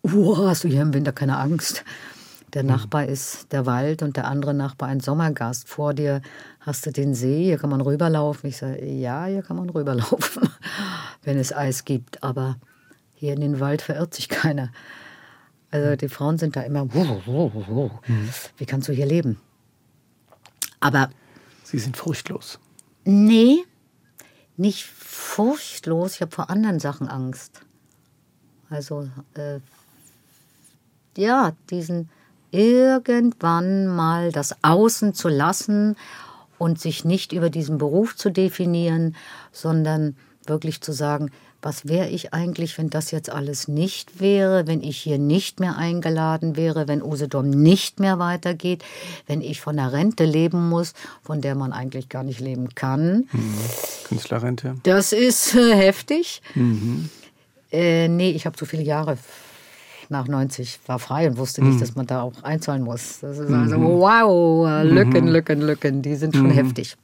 hast 0.03 0.63
du 0.63 0.67
hier 0.67 0.81
im 0.81 0.93
Winter 0.93 1.11
keine 1.11 1.37
Angst? 1.37 1.83
Der 2.55 2.63
Nachbar 2.63 3.05
ist 3.05 3.51
der 3.51 3.65
Wald 3.65 4.01
und 4.01 4.15
der 4.15 4.27
andere 4.27 4.53
Nachbar 4.53 4.87
ein 4.87 5.01
Sommergast. 5.01 5.67
Vor 5.67 5.93
dir 5.93 6.21
hast 6.61 6.85
du 6.85 6.91
den 6.91 7.13
See, 7.13 7.43
hier 7.43 7.57
kann 7.57 7.69
man 7.69 7.81
rüberlaufen. 7.81 8.49
Ich 8.49 8.55
sage, 8.57 8.83
ja, 8.85 9.25
hier 9.25 9.43
kann 9.43 9.57
man 9.57 9.69
rüberlaufen, 9.71 10.49
wenn 11.23 11.37
es 11.37 11.51
Eis 11.53 11.83
gibt. 11.83 12.23
Aber 12.23 12.55
hier 13.13 13.33
in 13.33 13.41
den 13.41 13.59
Wald 13.59 13.81
verirrt 13.81 14.13
sich 14.13 14.29
keiner. 14.29 14.71
Also 15.69 15.97
die 15.97 16.07
Frauen 16.07 16.37
sind 16.37 16.55
da 16.55 16.61
immer, 16.61 16.87
wie 18.57 18.65
kannst 18.65 18.87
du 18.87 18.93
hier 18.93 19.05
leben? 19.05 19.37
Aber 20.79 21.09
Sie 21.65 21.79
sind 21.79 21.97
furchtlos. 21.97 22.59
Nee, 23.03 23.65
nicht 24.55 24.85
furchtlos. 24.85 26.15
Ich 26.15 26.21
habe 26.21 26.31
vor 26.31 26.49
anderen 26.49 26.79
Sachen 26.79 27.09
Angst. 27.09 27.61
Also, 28.69 29.09
äh, 29.33 29.59
ja, 31.17 31.51
diesen 31.69 32.09
irgendwann 32.55 33.87
mal 33.87 34.31
das 34.31 34.55
Außen 34.63 35.13
zu 35.13 35.27
lassen 35.27 35.95
und 36.57 36.79
sich 36.79 37.03
nicht 37.05 37.33
über 37.33 37.49
diesen 37.49 37.77
Beruf 37.77 38.15
zu 38.15 38.29
definieren, 38.29 39.15
sondern 39.51 40.15
wirklich 40.47 40.81
zu 40.81 40.93
sagen, 40.93 41.31
was 41.65 41.87
wäre 41.87 42.07
ich 42.07 42.31
eigentlich, 42.31 42.77
wenn 42.77 42.91
das 42.91 43.09
jetzt 43.09 43.31
alles 43.31 43.67
nicht 43.67 44.19
wäre, 44.19 44.67
wenn 44.67 44.83
ich 44.83 44.97
hier 44.99 45.17
nicht 45.17 45.59
mehr 45.59 45.77
eingeladen 45.77 46.55
wäre, 46.55 46.87
wenn 46.87 47.01
Usedom 47.01 47.49
nicht 47.49 47.99
mehr 47.99 48.19
weitergeht, 48.19 48.85
wenn 49.25 49.41
ich 49.41 49.61
von 49.61 49.75
der 49.75 49.91
Rente 49.91 50.25
leben 50.25 50.69
muss, 50.69 50.93
von 51.23 51.41
der 51.41 51.55
man 51.55 51.73
eigentlich 51.73 52.07
gar 52.07 52.23
nicht 52.23 52.39
leben 52.39 52.75
kann. 52.75 53.27
Künstlerrente. 54.07 54.75
Das 54.83 55.11
ist 55.11 55.55
äh, 55.55 55.75
heftig. 55.75 56.43
Äh, 57.71 58.09
nee, 58.09 58.29
ich 58.29 58.45
habe 58.45 58.55
so 58.59 58.65
viele 58.65 58.83
Jahre 58.83 59.17
nach 60.09 60.27
90 60.27 60.79
war 60.87 60.99
frei 60.99 61.27
und 61.27 61.37
wusste 61.37 61.63
nicht, 61.63 61.81
dass 61.81 61.95
man 61.95 62.05
da 62.05 62.21
auch 62.21 62.43
einzahlen 62.43 62.83
muss. 62.83 63.19
Das 63.21 63.37
ist 63.37 63.51
also 63.51 63.77
wow, 63.77 64.67
äh, 64.67 64.83
Lücken, 64.83 65.27
Lücken, 65.27 65.61
Lücken, 65.61 66.01
die 66.01 66.15
sind 66.15 66.35
schon 66.35 66.49
heftig. 66.49 66.97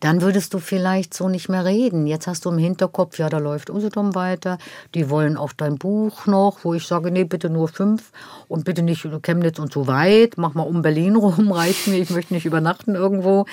Dann 0.00 0.20
würdest 0.20 0.52
du 0.52 0.58
vielleicht 0.58 1.14
so 1.14 1.28
nicht 1.28 1.48
mehr 1.48 1.64
reden. 1.64 2.08
Jetzt 2.08 2.26
hast 2.26 2.44
du 2.44 2.50
im 2.50 2.58
Hinterkopf, 2.58 3.18
ja, 3.18 3.28
da 3.28 3.38
läuft 3.38 3.70
Usedom 3.70 4.16
weiter. 4.16 4.58
Die 4.96 5.08
wollen 5.10 5.36
auch 5.36 5.52
dein 5.52 5.78
Buch 5.78 6.26
noch, 6.26 6.64
wo 6.64 6.74
ich 6.74 6.86
sage, 6.86 7.12
nee, 7.12 7.22
bitte 7.22 7.48
nur 7.48 7.68
fünf 7.68 8.10
und 8.48 8.64
bitte 8.64 8.82
nicht 8.82 9.06
Chemnitz 9.22 9.60
und 9.60 9.72
so 9.72 9.86
weit. 9.86 10.38
Mach 10.38 10.54
mal 10.54 10.64
um 10.64 10.82
Berlin 10.82 11.14
rum, 11.24 11.52
reicht 11.52 11.86
mir. 11.86 11.98
Ich 11.98 12.10
möchte 12.10 12.34
nicht 12.34 12.46
übernachten 12.46 12.96
irgendwo. 12.96 13.46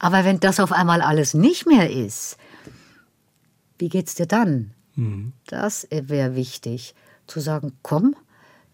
Aber 0.00 0.24
wenn 0.24 0.40
das 0.40 0.58
auf 0.58 0.72
einmal 0.72 1.02
alles 1.02 1.34
nicht 1.34 1.66
mehr 1.66 1.88
ist, 1.88 2.36
wie 3.78 3.88
geht's 3.88 4.16
dir 4.16 4.26
dann? 4.26 4.72
Das 5.46 5.86
wäre 5.90 6.34
wichtig, 6.34 6.94
zu 7.30 7.40
sagen, 7.40 7.72
komm, 7.82 8.14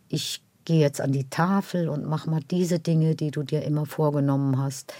ich 0.08 0.42
gehe 0.64 0.80
jetzt 0.80 1.00
an 1.00 1.12
die 1.12 1.30
Tafel 1.30 1.88
und 1.88 2.06
mach 2.06 2.26
mal 2.26 2.40
diese 2.50 2.78
Dinge, 2.78 3.14
die 3.14 3.30
du 3.30 3.42
dir 3.42 3.62
immer 3.62 3.86
vorgenommen 3.86 4.58
hast. 4.58 4.92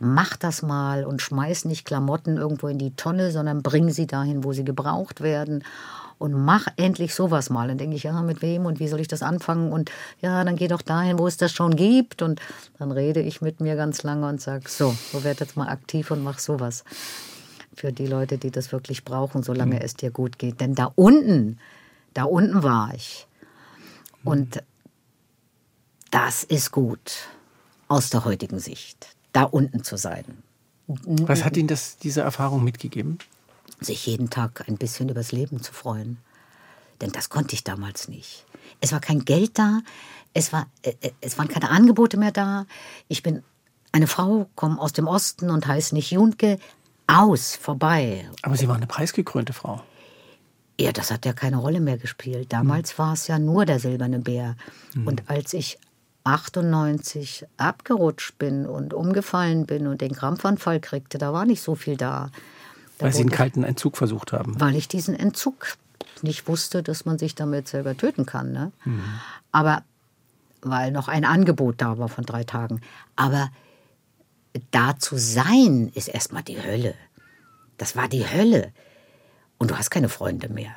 Mach 0.00 0.36
das 0.36 0.62
mal 0.62 1.04
und 1.04 1.22
schmeiß 1.22 1.64
nicht 1.64 1.84
Klamotten 1.84 2.36
irgendwo 2.36 2.66
in 2.66 2.78
die 2.78 2.96
Tonne, 2.96 3.30
sondern 3.30 3.62
bring 3.62 3.90
sie 3.90 4.08
dahin, 4.08 4.42
wo 4.42 4.52
sie 4.52 4.64
gebraucht 4.64 5.20
werden. 5.20 5.62
Und 6.18 6.32
mach 6.32 6.66
endlich 6.76 7.14
sowas 7.14 7.50
mal. 7.50 7.68
Dann 7.68 7.78
denke 7.78 7.96
ich, 7.96 8.02
ja, 8.04 8.20
mit 8.22 8.42
wem 8.42 8.66
und 8.66 8.80
wie 8.80 8.88
soll 8.88 9.00
ich 9.00 9.08
das 9.08 9.22
anfangen? 9.22 9.72
Und 9.72 9.90
ja, 10.20 10.42
dann 10.44 10.56
geh 10.56 10.68
doch 10.68 10.82
dahin, 10.82 11.18
wo 11.18 11.26
es 11.26 11.36
das 11.36 11.52
schon 11.52 11.76
gibt. 11.76 12.22
Und 12.22 12.40
dann 12.78 12.90
rede 12.90 13.20
ich 13.20 13.40
mit 13.40 13.60
mir 13.60 13.76
ganz 13.76 14.02
lange 14.02 14.28
und 14.28 14.40
sage, 14.40 14.64
so, 14.68 14.94
so 15.12 15.22
werd 15.22 15.40
jetzt 15.40 15.56
mal 15.56 15.68
aktiv 15.68 16.10
und 16.10 16.22
mach 16.22 16.38
sowas 16.38 16.84
für 17.74 17.92
die 17.92 18.06
Leute, 18.06 18.38
die 18.38 18.50
das 18.50 18.72
wirklich 18.72 19.04
brauchen, 19.04 19.42
solange 19.42 19.82
es 19.82 19.94
dir 19.94 20.10
gut 20.10 20.38
geht. 20.38 20.60
Denn 20.60 20.74
da 20.74 20.92
unten, 20.94 21.58
da 22.14 22.24
unten 22.24 22.62
war 22.62 22.92
ich. 22.94 23.26
Und 24.24 24.62
das 26.10 26.44
ist 26.44 26.70
gut 26.70 27.28
aus 27.88 28.10
der 28.10 28.24
heutigen 28.24 28.58
Sicht, 28.58 29.08
da 29.32 29.44
unten 29.44 29.82
zu 29.82 29.96
sein. 29.96 30.24
Was 30.86 31.44
hat 31.44 31.56
Ihnen 31.56 31.68
das, 31.68 31.96
diese 31.96 32.20
Erfahrung 32.20 32.64
mitgegeben? 32.64 33.18
Sich 33.80 34.06
jeden 34.06 34.30
Tag 34.30 34.68
ein 34.68 34.76
bisschen 34.76 35.08
übers 35.08 35.32
Leben 35.32 35.62
zu 35.62 35.72
freuen. 35.72 36.18
Denn 37.00 37.10
das 37.10 37.30
konnte 37.30 37.54
ich 37.54 37.64
damals 37.64 38.08
nicht. 38.08 38.44
Es 38.80 38.92
war 38.92 39.00
kein 39.00 39.24
Geld 39.24 39.58
da, 39.58 39.80
es, 40.34 40.52
war, 40.52 40.66
äh, 40.82 40.94
äh, 41.00 41.10
es 41.20 41.38
waren 41.38 41.48
keine 41.48 41.70
Angebote 41.70 42.16
mehr 42.16 42.32
da. 42.32 42.66
Ich 43.08 43.22
bin 43.22 43.42
eine 43.90 44.06
Frau, 44.06 44.48
komme 44.54 44.80
aus 44.80 44.92
dem 44.92 45.06
Osten 45.06 45.50
und 45.50 45.66
heiße 45.66 45.94
nicht 45.94 46.10
Junke. 46.10 46.58
Aus, 47.06 47.56
vorbei. 47.56 48.30
Aber 48.42 48.56
Sie 48.56 48.68
waren 48.68 48.76
eine 48.76 48.86
preisgekrönte 48.86 49.52
Frau. 49.52 49.82
Ja, 50.80 50.92
das 50.92 51.10
hat 51.10 51.26
ja 51.26 51.32
keine 51.32 51.58
Rolle 51.58 51.80
mehr 51.80 51.98
gespielt. 51.98 52.52
Damals 52.52 52.98
war 52.98 53.12
es 53.12 53.26
ja 53.28 53.38
nur 53.38 53.66
der 53.66 53.78
silberne 53.78 54.18
Bär. 54.18 54.56
Und 55.04 55.28
als 55.30 55.52
ich 55.52 55.78
98 56.24 57.44
abgerutscht 57.56 58.38
bin 58.38 58.66
und 58.66 58.94
umgefallen 58.94 59.66
bin 59.66 59.86
und 59.86 60.00
den 60.00 60.12
Krampfanfall 60.14 60.80
kriegte, 60.80 61.18
da 61.18 61.32
war 61.32 61.44
nicht 61.44 61.62
so 61.62 61.74
viel 61.74 61.96
da. 61.96 62.30
Da 62.98 63.06
Weil 63.06 63.12
Sie 63.12 63.20
einen 63.20 63.30
kalten 63.30 63.64
Entzug 63.64 63.96
versucht 63.96 64.32
haben. 64.32 64.60
weil 64.60 64.76
ich 64.76 64.88
diesen 64.88 65.14
Entzug 65.14 65.76
nicht 66.22 66.46
wusste, 66.48 66.82
dass 66.82 67.04
man 67.04 67.18
sich 67.18 67.34
damit 67.34 67.68
selber 67.68 67.96
töten 67.96 68.26
kann. 68.26 68.52
Ne? 68.52 68.72
Aber 69.50 69.82
weil 70.62 70.92
noch 70.92 71.08
ein 71.08 71.24
Angebot 71.24 71.76
da 71.78 71.98
war 71.98 72.08
von 72.08 72.24
drei 72.24 72.44
Tagen. 72.44 72.80
Aber 73.16 73.50
da 74.70 74.96
zu 74.98 75.16
sein, 75.16 75.90
ist 75.94 76.08
erstmal 76.08 76.42
die 76.42 76.62
Hölle. 76.62 76.94
Das 77.78 77.96
war 77.96 78.08
die 78.08 78.28
Hölle. 78.28 78.72
Und 79.62 79.70
du 79.70 79.78
hast 79.78 79.90
keine 79.90 80.08
Freunde 80.08 80.48
mehr. 80.48 80.72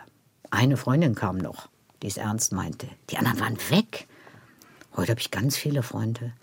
Eine 0.51 0.77
Freundin 0.77 1.15
kam 1.15 1.39
noch, 1.39 1.69
die 2.03 2.07
es 2.07 2.17
ernst 2.17 2.53
meinte. 2.53 2.87
Die 3.09 3.17
anderen 3.17 3.39
waren 3.39 3.57
weg. 3.71 4.05
Heute 4.95 5.09
habe 5.09 5.19
ich 5.19 5.31
ganz 5.31 5.57
viele 5.57 5.81
Freunde. 5.81 6.33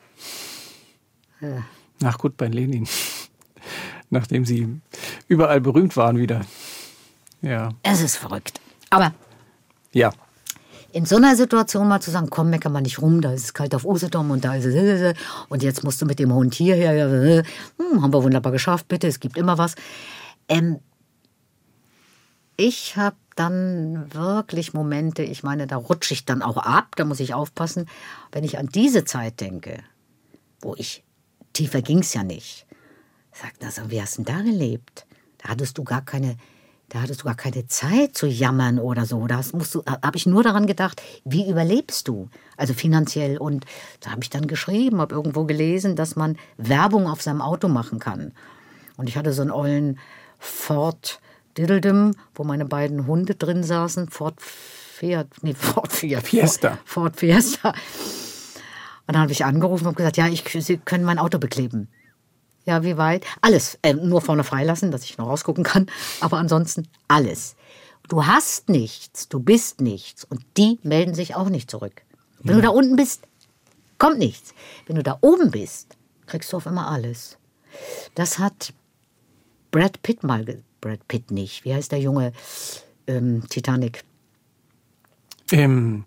Ach 2.03 2.19
gut, 2.19 2.37
bei 2.37 2.49
Lenin. 2.49 2.89
Nachdem 4.11 4.45
Sie 4.45 4.81
überall 5.29 5.61
berühmt 5.61 5.97
waren 5.97 6.19
wieder. 6.19 6.41
Ja. 7.43 7.69
Es 7.85 8.01
ist 8.03 8.17
verrückt. 8.17 8.61
Aber 8.91 9.15
Ja. 9.93 10.13
in 10.91 11.07
so 11.07 11.19
einer 11.19 11.37
Situation 11.37 11.87
mal 11.87 12.01
zu 12.01 12.11
sagen, 12.11 12.29
komm, 12.29 12.51
mecker 12.51 12.71
mal 12.71 12.81
nicht 12.81 13.01
rum, 13.01 13.21
da 13.21 13.33
ist 13.33 13.45
es 13.45 13.55
kalt 13.55 13.73
auf 13.73 13.85
Usedom 13.85 14.33
und 14.33 14.45
da 14.45 14.57
ist 14.57 14.65
es 14.65 15.17
und 15.49 15.63
jetzt 15.63 15.85
musst 15.85 16.03
du 16.03 16.07
mit 16.07 16.19
dem 16.19 16.35
Hund 16.35 16.55
hierher, 16.55 16.93
ja, 16.93 17.07
hm, 17.07 18.03
haben 18.03 18.13
wir 18.13 18.25
wunderbar 18.25 18.51
geschafft, 18.51 18.89
bitte, 18.89 19.07
es 19.07 19.21
gibt 19.21 19.37
immer 19.37 19.59
was. 19.59 19.77
Ähm, 20.49 20.81
ich 22.67 22.97
habe 22.97 23.17
dann 23.35 24.15
wirklich 24.15 24.73
Momente, 24.73 25.25
ich 25.25 25.43
meine, 25.43 25.67
da 25.67 25.77
rutsche 25.77 26.15
ich 26.15 26.25
dann 26.25 26.43
auch 26.43 26.59
ab, 26.59 26.95
da 26.97 27.05
muss 27.05 27.19
ich 27.19 27.35
aufpassen, 27.35 27.89
wenn 28.31 28.45
ich 28.45 28.57
an 28.57 28.69
diese 28.69 29.05
Zeit 29.05 29.41
denke, 29.41 29.83
wo 30.61 30.77
ich, 30.77 31.03
tiefer 31.55 31.83
ging 31.83 31.99
es 31.99 32.15
ja 32.15 32.23
nicht, 32.23 32.67
sagt, 33.33 33.65
also, 33.65 33.91
wie 33.91 34.01
hast 34.01 34.19
du 34.19 34.23
denn 34.23 34.37
da 34.37 34.43
gelebt? 34.43 35.07
Da 35.39 35.49
hattest 35.49 35.77
du 35.77 35.83
gar 35.83 36.03
keine, 36.03 36.37
da 36.89 37.03
hattest 37.03 37.23
du 37.23 37.25
gar 37.25 37.35
keine 37.35 37.67
Zeit 37.67 38.17
zu 38.17 38.29
jammern 38.29 38.79
oder 38.79 39.07
so. 39.07 39.27
Da 39.27 39.41
habe 40.03 40.17
ich 40.17 40.27
nur 40.27 40.45
daran 40.45 40.69
gedacht, 40.69 41.03
wie 41.25 41.51
überlebst 41.51 42.07
du? 42.07 42.29
Also 42.57 42.75
finanziell. 42.75 43.39
Und 43.39 43.65
da 44.01 44.11
habe 44.11 44.23
ich 44.23 44.31
dann 44.31 44.47
geschrieben, 44.47 45.01
habe 45.01 45.17
irgendwo 45.17 45.47
gelesen, 45.47 45.97
dass 45.97 46.15
man 46.15 46.37
Werbung 46.59 47.09
auf 47.09 47.23
seinem 47.23 47.41
Auto 47.41 47.67
machen 47.67 47.99
kann. 47.99 48.33
Und 48.97 49.09
ich 49.09 49.17
hatte 49.17 49.33
so 49.33 49.43
einen 49.43 49.51
ollen 49.51 49.99
Ford 50.39 51.19
Diddledem, 51.59 52.15
wo 52.35 52.45
meine 52.45 52.65
beiden 52.65 53.07
Hunde 53.07 53.35
drin 53.35 53.63
saßen. 53.63 54.09
Ford 54.09 54.41
Fiat, 54.41 55.29
nee, 55.43 55.55
Ford 55.59 55.93
Fiat. 55.93 56.27
Fiesta. 56.27 56.79
Ford 56.85 57.17
Fiesta. 57.17 57.71
Und 57.71 59.15
dann 59.15 59.23
habe 59.23 59.33
ich 59.33 59.45
angerufen 59.45 59.87
und 59.87 59.97
gesagt, 59.97 60.17
ja, 60.17 60.29
ich, 60.29 60.45
Sie 60.45 60.79
können 60.79 61.05
mein 61.05 61.19
Auto 61.19 61.39
bekleben. 61.39 61.89
Ja, 62.65 62.85
wie 62.85 62.97
weit? 62.97 63.25
Alles. 63.41 63.79
Äh, 63.83 63.95
nur 63.95 64.21
vorne 64.21 64.45
freilassen, 64.45 64.91
dass 64.91 65.05
ich 65.05 65.19
noch 65.19 65.27
rausgucken 65.27 65.65
kann. 65.65 65.87
Aber 66.21 66.39
ansonsten 66.39 66.89
alles. 67.09 67.57
Du 68.09 68.27
hast 68.27 68.69
nichts, 68.69 69.29
du 69.29 69.41
bist 69.41 69.81
nichts. 69.81 70.25
Und 70.25 70.45
die 70.57 70.79
melden 70.83 71.15
sich 71.15 71.35
auch 71.35 71.49
nicht 71.49 71.71
zurück. 71.71 72.03
Wenn 72.41 72.57
du 72.57 72.63
da 72.63 72.71
unten 72.71 72.97
bist, 72.97 73.23
kommt 73.99 74.19
nichts. 74.19 74.55
Wenn 74.87 74.97
du 74.97 75.03
da 75.03 75.19
oben 75.21 75.51
bist, 75.51 75.97
kriegst 76.27 76.53
du 76.53 76.57
auf 76.57 76.67
immer 76.67 76.89
alles. 76.89 77.39
Das 78.15 78.39
hat 78.39 78.73
Brad 79.71 80.03
Pitt 80.03 80.23
mal, 80.23 80.45
ge 80.45 80.59
Brad 80.83 81.09
Pitt 81.09 81.31
nicht, 81.31 81.65
wie 81.65 81.73
heißt 81.73 81.93
der 81.93 82.01
Junge? 82.01 82.33
Ähm, 83.07 83.45
Titanic. 83.49 84.05
Ähm, 85.51 86.05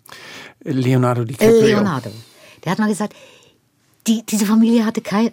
Leonardo 0.62 1.24
DiCaprio. 1.24 1.60
Leonardo. 1.60 2.10
Der 2.64 2.72
hat 2.72 2.78
mal 2.78 2.88
gesagt, 2.88 3.14
die, 4.06 4.24
diese 4.24 4.46
Familie 4.46 4.84
hatte 4.84 5.00
kein, 5.00 5.32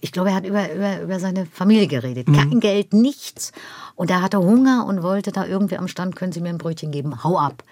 ich 0.00 0.12
glaube, 0.12 0.30
er 0.30 0.34
hat 0.36 0.46
über, 0.46 0.72
über, 0.74 1.00
über 1.02 1.20
seine 1.20 1.46
Familie 1.46 1.86
geredet. 1.86 2.28
Mhm. 2.28 2.34
Kein 2.34 2.60
Geld, 2.60 2.92
nichts. 2.92 3.52
Und 3.94 4.10
er 4.10 4.20
hatte 4.20 4.38
Hunger 4.38 4.84
und 4.86 5.02
wollte 5.02 5.32
da 5.32 5.46
irgendwie 5.46 5.78
am 5.78 5.88
Stand, 5.88 6.16
können 6.16 6.32
Sie 6.32 6.40
mir 6.40 6.50
ein 6.50 6.58
Brötchen 6.58 6.90
geben? 6.90 7.24
Hau 7.24 7.38
ab. 7.38 7.62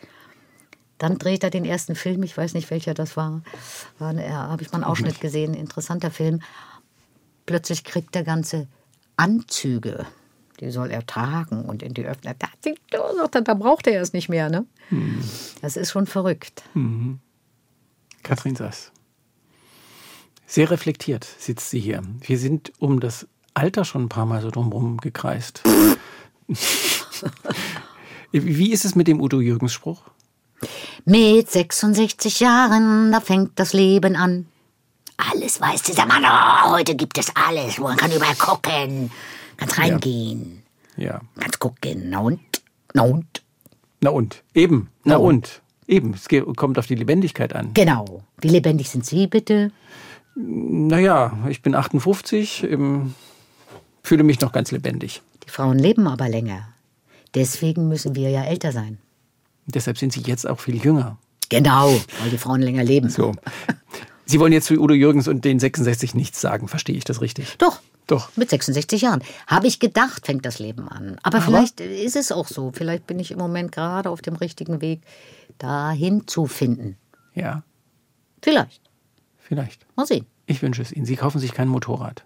Dann 0.99 1.19
dreht 1.19 1.43
er 1.43 1.51
den 1.51 1.65
ersten 1.65 1.97
Film, 1.97 2.23
ich 2.23 2.37
weiß 2.37 2.55
nicht 2.55 2.71
welcher 2.71 2.95
das 2.95 3.17
war. 3.17 3.43
war 3.99 4.15
Habe 4.15 4.63
ich 4.63 4.71
mal 4.71 4.77
einen 4.77 4.85
Ausschnitt 4.85 5.21
gesehen, 5.21 5.53
interessanter 5.53 6.11
Film. 6.11 6.41
Plötzlich 7.45 7.83
kriegt 7.83 8.15
der 8.15 8.23
ganze 8.23 8.69
Anzüge, 9.17 10.07
die 10.63 10.71
soll 10.71 10.91
er 10.93 11.05
tragen 11.05 11.65
und 11.65 11.83
in 11.83 11.93
die 11.93 12.05
Öffner. 12.05 12.35
Da, 12.39 13.41
da, 13.41 13.55
braucht 13.55 13.89
er 13.89 14.01
es 14.01 14.13
nicht 14.13 14.29
mehr. 14.29 14.49
Ne? 14.49 14.65
Mhm. 14.91 15.21
Das 15.61 15.77
ist 15.77 15.91
schon 15.91 16.07
verrückt. 16.07 16.63
Mhm. 16.75 17.19
Katrin 18.23 18.55
Sass. 18.55 18.93
Sehr 20.47 20.71
reflektiert 20.71 21.27
sitzt 21.39 21.71
sie 21.71 21.81
hier. 21.81 22.03
Wir 22.21 22.39
sind 22.39 22.73
um 22.79 23.01
das 23.01 23.27
Alter 23.55 23.85
schon 23.85 24.05
ein 24.05 24.09
paar 24.09 24.27
Mal 24.27 24.41
so 24.41 24.51
drumherum 24.51 24.99
gekreist. 24.99 25.63
Wie 28.31 28.73
ist 28.73 28.85
es 28.85 28.95
mit 28.95 29.09
dem 29.09 29.21
Udo 29.21 29.41
Jürgens 29.41 29.73
Spruch? 29.73 30.05
Mit 31.05 31.51
66 31.51 32.39
Jahren, 32.39 33.11
da 33.11 33.21
fängt 33.21 33.59
das 33.59 33.73
Leben 33.73 34.15
an. 34.15 34.47
Alles 35.17 35.61
weiß 35.61 35.83
dieser 35.83 36.07
Mann. 36.07 36.25
Oh, 36.25 36.71
heute 36.71 36.95
gibt 36.95 37.19
es 37.19 37.35
alles. 37.35 37.79
Man 37.79 37.97
kann 37.97 38.13
überall 38.13 38.37
gucken. 38.37 39.11
Kannst 39.57 39.79
reingehen. 39.79 40.63
Ja. 40.97 41.05
ja. 41.05 41.21
Kannst 41.39 41.59
gucken. 41.59 42.11
Na 42.11 42.21
und? 42.21 42.41
Na 42.95 43.03
und? 43.03 43.43
Na 44.01 44.11
und? 44.11 44.43
Eben. 44.55 44.89
Na, 45.05 45.15
Na 45.15 45.17
und? 45.19 45.35
und? 45.35 45.63
Eben. 45.87 46.15
Es 46.15 46.29
kommt 46.57 46.79
auf 46.79 46.87
die 46.87 46.95
Lebendigkeit 46.95 47.55
an. 47.55 47.75
Genau. 47.75 48.23
Wie 48.41 48.49
lebendig 48.49 48.91
sind 48.91 49.05
Sie 49.05 49.27
bitte? 49.27 49.71
Naja, 50.35 51.37
ich 51.49 51.61
bin 51.61 51.75
58, 51.75 52.67
fühle 54.03 54.23
mich 54.23 54.41
noch 54.41 54.53
ganz 54.53 54.71
lebendig. 54.71 55.23
Die 55.45 55.51
Frauen 55.51 55.79
leben 55.79 56.07
aber 56.07 56.29
länger. 56.29 56.69
Deswegen 57.35 57.89
müssen 57.89 58.15
wir 58.15 58.31
ja 58.31 58.45
älter 58.45 58.73
sein. 58.73 58.99
Deshalb 59.67 59.99
sind 59.99 60.13
Sie 60.13 60.23
jetzt 60.23 60.49
auch 60.49 60.61
viel 60.61 60.83
jünger. 60.83 61.19
Genau, 61.49 61.91
weil 62.21 62.31
die 62.31 62.39
Frauen 62.39 62.63
länger 62.63 62.83
leben. 62.83 63.11
So. 63.11 63.35
Sie 64.25 64.41
wollen 64.41 64.53
jetzt 64.53 64.67
zu 64.67 64.75
Udo 64.75 64.95
Jürgens 64.95 65.29
und 65.29 65.45
den 65.45 65.61
66 65.61 66.15
nichts 66.15 66.41
sagen, 66.41 66.69
verstehe 66.69 66.97
ich 66.97 67.05
das 67.05 67.21
richtig? 67.21 67.57
Doch. 67.59 67.81
Doch. 68.07 68.31
Mit 68.37 68.51
66 68.51 69.03
Jahren. 69.03 69.23
Habe 69.47 69.67
ich 69.67 69.79
gedacht, 69.79 70.27
fängt 70.27 70.45
das 70.45 70.59
Leben 70.59 70.89
an. 70.89 71.19
Aber, 71.23 71.39
Aber 71.39 71.47
vielleicht 71.47 71.81
ist 71.81 72.17
es 72.17 72.33
auch 72.33 72.49
so. 72.49 72.73
Vielleicht 72.73 73.07
bin 73.07 73.19
ich 73.19 73.31
im 73.31 73.39
Moment 73.39 73.73
gerade 73.73 74.11
auf 74.11 74.23
dem 74.23 74.35
richtigen 74.37 74.81
Weg, 74.81 75.03
dahin 75.59 76.27
zu 76.27 76.47
finden. 76.47 76.97
Ja. 77.35 77.63
Vielleicht. 78.43 78.83
Vielleicht. 79.39 79.87
Mal 79.97 80.07
sehen. 80.07 80.27
Ich 80.47 80.63
wünsche 80.63 80.83
es 80.83 80.93
Ihnen. 80.93 81.07
Sie 81.07 81.17
kaufen 81.17 81.39
sich 81.39 81.53
kein 81.53 81.69
Motorrad. 81.69 82.25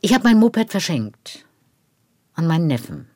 Ich 0.00 0.14
habe 0.14 0.24
mein 0.24 0.38
Moped 0.38 0.70
verschenkt. 0.70 1.46
An 2.34 2.46
meinen 2.46 2.66
Neffen. 2.66 3.09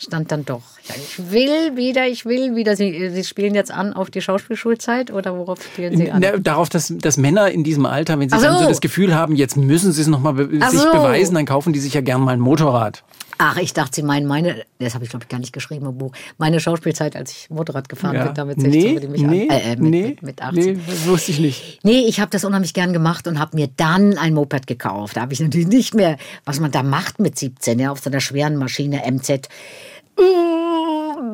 Stand 0.00 0.32
dann 0.32 0.46
doch. 0.46 0.62
Ja, 0.88 0.94
ich 0.96 1.30
will 1.30 1.76
wieder, 1.76 2.06
ich 2.08 2.24
will 2.24 2.56
wieder. 2.56 2.74
Sie, 2.74 3.10
Sie 3.10 3.22
spielen 3.22 3.54
jetzt 3.54 3.70
an 3.70 3.92
auf 3.92 4.10
die 4.10 4.22
Schauspielschulzeit 4.22 5.10
oder 5.10 5.36
worauf 5.36 5.62
spielen 5.62 5.94
Sie 5.94 6.10
an? 6.10 6.22
Na, 6.22 6.38
darauf, 6.38 6.70
dass, 6.70 6.92
dass 6.96 7.18
Männer 7.18 7.50
in 7.50 7.64
diesem 7.64 7.84
Alter, 7.84 8.18
wenn 8.18 8.30
sie 8.30 8.38
so. 8.38 8.42
dann 8.42 8.58
so 8.58 8.68
das 8.68 8.80
Gefühl 8.80 9.14
haben, 9.14 9.36
jetzt 9.36 9.58
müssen 9.58 9.92
sie 9.92 10.00
es 10.00 10.06
nochmal 10.06 10.32
be 10.32 10.48
sich 10.70 10.80
so. 10.80 10.90
beweisen, 10.90 11.34
dann 11.34 11.44
kaufen 11.44 11.74
die 11.74 11.80
sich 11.80 11.92
ja 11.92 12.00
gern 12.00 12.22
mal 12.22 12.32
ein 12.32 12.40
Motorrad. 12.40 13.04
Ach, 13.42 13.56
ich 13.56 13.72
dachte, 13.72 13.94
Sie 13.94 14.02
meinen 14.02 14.26
meine, 14.26 14.66
das 14.80 14.92
habe 14.92 15.04
ich 15.04 15.08
glaube 15.08 15.24
ich 15.24 15.30
gar 15.30 15.38
nicht 15.38 15.54
geschrieben 15.54 15.86
im 15.86 15.96
Buch, 15.96 16.12
meine 16.36 16.60
Schauspielzeit, 16.60 17.16
als 17.16 17.32
ich 17.32 17.48
Motorrad 17.48 17.88
gefahren 17.88 18.14
ja. 18.14 18.26
bin, 18.26 18.34
damit 18.34 18.60
16 18.60 18.82
nee, 18.82 18.92
würde 18.92 19.08
mich 19.08 19.22
nee, 19.22 19.48
an, 19.48 19.56
äh, 19.56 19.76
mit, 19.76 19.80
nee, 19.80 20.02
mit, 20.02 20.22
mit 20.22 20.42
18. 20.42 20.62
Nee, 20.62 20.80
das 20.86 21.06
wusste 21.06 21.30
ich 21.30 21.40
nicht. 21.40 21.78
Nee, 21.82 22.00
ich 22.06 22.20
habe 22.20 22.30
das 22.30 22.44
unheimlich 22.44 22.74
gern 22.74 22.92
gemacht 22.92 23.26
und 23.26 23.38
habe 23.38 23.56
mir 23.56 23.70
dann 23.78 24.18
ein 24.18 24.34
Moped 24.34 24.66
gekauft. 24.66 25.16
Da 25.16 25.22
habe 25.22 25.32
ich 25.32 25.40
natürlich 25.40 25.68
nicht 25.68 25.94
mehr, 25.94 26.18
was 26.44 26.60
man 26.60 26.70
da 26.70 26.82
macht 26.82 27.18
mit 27.18 27.38
17, 27.38 27.78
ja, 27.78 27.90
auf 27.90 28.00
so 28.00 28.10
einer 28.10 28.20
schweren 28.20 28.56
Maschine 28.56 29.10
MZ, 29.10 29.48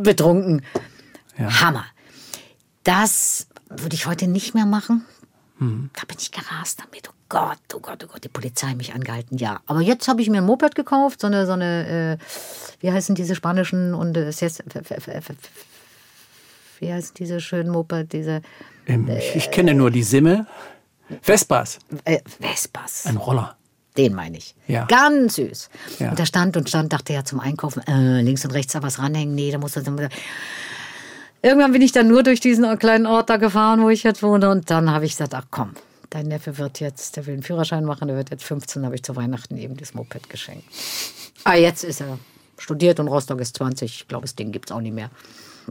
betrunken. 0.02 0.62
Ja. 1.38 1.60
Hammer. 1.60 1.84
Das 2.84 3.48
würde 3.68 3.94
ich 3.94 4.06
heute 4.06 4.26
nicht 4.28 4.54
mehr 4.54 4.66
machen. 4.66 5.04
Hm. 5.58 5.90
Da 5.94 6.02
bin 6.06 6.16
ich 6.20 6.30
gerast 6.30 6.82
damit. 6.84 7.08
Oh 7.08 7.14
Gott, 7.28 7.58
oh 7.74 7.80
Gott, 7.80 8.04
oh 8.04 8.06
Gott, 8.12 8.22
die 8.22 8.28
Polizei 8.28 8.68
hat 8.68 8.76
mich 8.76 8.94
angehalten, 8.94 9.36
ja. 9.38 9.60
Aber 9.66 9.80
jetzt 9.80 10.06
habe 10.06 10.22
ich 10.22 10.30
mir 10.30 10.38
ein 10.38 10.46
Moped 10.46 10.74
gekauft, 10.74 11.20
so 11.20 11.26
eine, 11.26 11.46
so 11.46 11.52
eine 11.52 12.18
äh, 12.20 12.24
wie 12.80 12.92
heißen 12.92 13.14
diese 13.14 13.34
spanischen 13.34 13.94
und 13.94 14.16
äh, 14.16 14.30
wie 16.78 16.92
heißen 16.92 17.14
diese 17.18 17.40
schönen 17.40 17.70
Moped, 17.70 18.12
diese. 18.12 18.42
Ähm, 18.86 19.08
äh, 19.08 19.18
ich, 19.18 19.34
ich 19.36 19.50
kenne 19.50 19.74
nur 19.74 19.90
die 19.90 20.02
Simme. 20.02 20.46
Vespas. 21.22 21.78
Äh, 22.04 22.20
Vespas. 22.40 23.06
Ein 23.06 23.16
Roller. 23.16 23.56
Den 23.97 24.14
meine 24.14 24.39
ich. 24.39 24.55
Ja. 24.66 24.85
Ganz 24.86 25.36
süß. 25.36 25.70
Ja. 25.98 26.10
Und 26.10 26.18
da 26.18 26.27
stand 26.27 26.56
und 26.56 26.68
stand, 26.68 26.93
dachte 26.93 27.12
ja 27.12 27.24
zum 27.24 27.40
Einkaufen, 27.40 27.82
äh, 27.86 28.20
links 28.23 28.44
und 28.44 28.52
rechts 28.52 28.73
da 28.73 28.82
was 28.82 28.98
ranhängen. 28.98 29.35
Nee, 29.35 29.51
da 29.51 29.59
muss 29.59 29.73
das. 29.73 29.85
Irgendwann 31.43 31.73
bin 31.73 31.82
ich 31.82 31.93
dann 31.93 32.09
nur 32.09 32.23
durch 32.23 32.40
diesen 32.40 32.78
kleinen 32.78 33.06
Ort 33.06 33.31
da 33.31 33.36
gefahren, 33.36 33.82
wo 33.82 33.89
ich 33.89 34.02
jetzt 34.02 34.23
wohne. 34.23 34.51
Und 34.51 34.70
dann 34.70 34.90
habe 34.90 35.05
ich 35.05 35.12
gesagt, 35.12 35.35
ach 35.35 35.47
komm, 35.51 35.74
dein 36.10 36.27
Neffe 36.27 36.59
wird 36.59 36.81
jetzt, 36.81 37.16
der 37.16 37.27
will 37.27 37.35
einen 37.35 37.43
Führerschein 37.43 37.85
machen, 37.85 38.09
der 38.09 38.16
wird 38.16 38.31
jetzt 38.31 38.44
15, 38.44 38.85
habe 38.85 38.94
ich 38.94 39.02
zu 39.02 39.16
Weihnachten 39.16 39.56
eben 39.56 39.77
das 39.77 39.94
Moped 39.94 40.28
geschenkt. 40.28 40.64
Ah, 41.44 41.55
jetzt 41.55 41.85
ist 41.85 42.01
er 42.01 42.18
studiert 42.59 43.01
und 43.01 43.09
Rostock 43.09 43.40
ist 43.40 43.56
20. 43.56 44.01
Ich 44.01 44.09
glaube, 44.09 44.23
das 44.23 44.35
Ding 44.35 44.52
gibt 44.52 44.70
es 44.70 44.77
auch 44.77 44.81
nicht 44.81 44.94
mehr. 44.94 45.10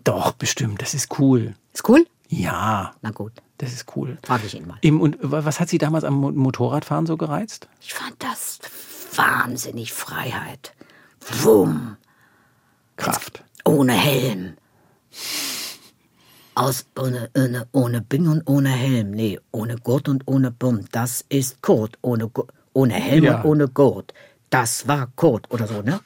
Doch, 0.03 0.33
bestimmt. 0.33 0.81
Das 0.81 0.93
ist 0.93 1.19
cool. 1.19 1.55
Ist 1.73 1.87
cool? 1.89 2.05
Ja. 2.27 2.93
Na 3.01 3.11
gut. 3.11 3.33
Das 3.57 3.71
ist 3.73 3.85
cool. 3.95 4.17
Frage 4.23 4.45
ich 4.47 4.55
ihn 4.55 4.67
mal. 4.67 4.77
Eben, 4.81 4.99
und 5.01 5.17
was 5.21 5.59
hat 5.59 5.69
Sie 5.69 5.77
damals 5.77 6.03
am 6.03 6.15
Motorradfahren 6.15 7.05
so 7.05 7.15
gereizt? 7.17 7.67
Ich 7.81 7.93
fand 7.93 8.15
das 8.21 8.59
wahnsinnig 9.15 9.93
Freiheit. 9.93 10.73
Wumm. 11.41 11.95
Kraft. 12.97 13.43
Ohne 13.63 13.93
Helm. 13.93 14.55
Aus, 16.53 16.85
ohne, 16.97 17.29
ohne, 17.35 17.67
ohne 17.73 18.01
Bing 18.01 18.27
und 18.27 18.43
ohne 18.45 18.69
Helm. 18.69 19.11
Nee, 19.11 19.39
ohne 19.51 19.75
Gurt 19.77 20.07
und 20.07 20.23
ohne 20.25 20.51
Bumm. 20.51 20.85
Das 20.91 21.25
ist 21.27 21.61
Kurt. 21.61 21.97
Ohne, 22.01 22.29
ohne 22.73 22.93
Helm 22.93 23.23
Ja. 23.25 23.37
und 23.41 23.45
ohne 23.45 23.67
Gurt. 23.67 24.13
Das 24.49 24.87
war 24.87 25.07
Kurt 25.15 25.51
oder 25.51 25.67
so, 25.67 25.81
ne? 25.81 25.99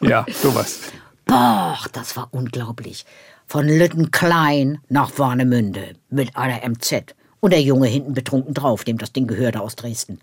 Ja, 0.00 0.26
sowas. 0.42 0.80
Boah, 1.24 1.78
das 1.92 2.16
war 2.16 2.28
unglaublich. 2.32 3.06
Von 3.52 3.68
Lüttenklein 3.68 4.78
nach 4.88 5.18
Warnemünde 5.18 5.92
mit 6.08 6.38
einer 6.38 6.66
MZ. 6.66 7.14
Und 7.38 7.50
der 7.50 7.60
Junge 7.60 7.86
hinten 7.86 8.14
betrunken 8.14 8.54
drauf, 8.54 8.82
dem 8.82 8.96
das 8.96 9.12
Ding 9.12 9.26
gehörte 9.26 9.60
aus 9.60 9.76
Dresden. 9.76 10.20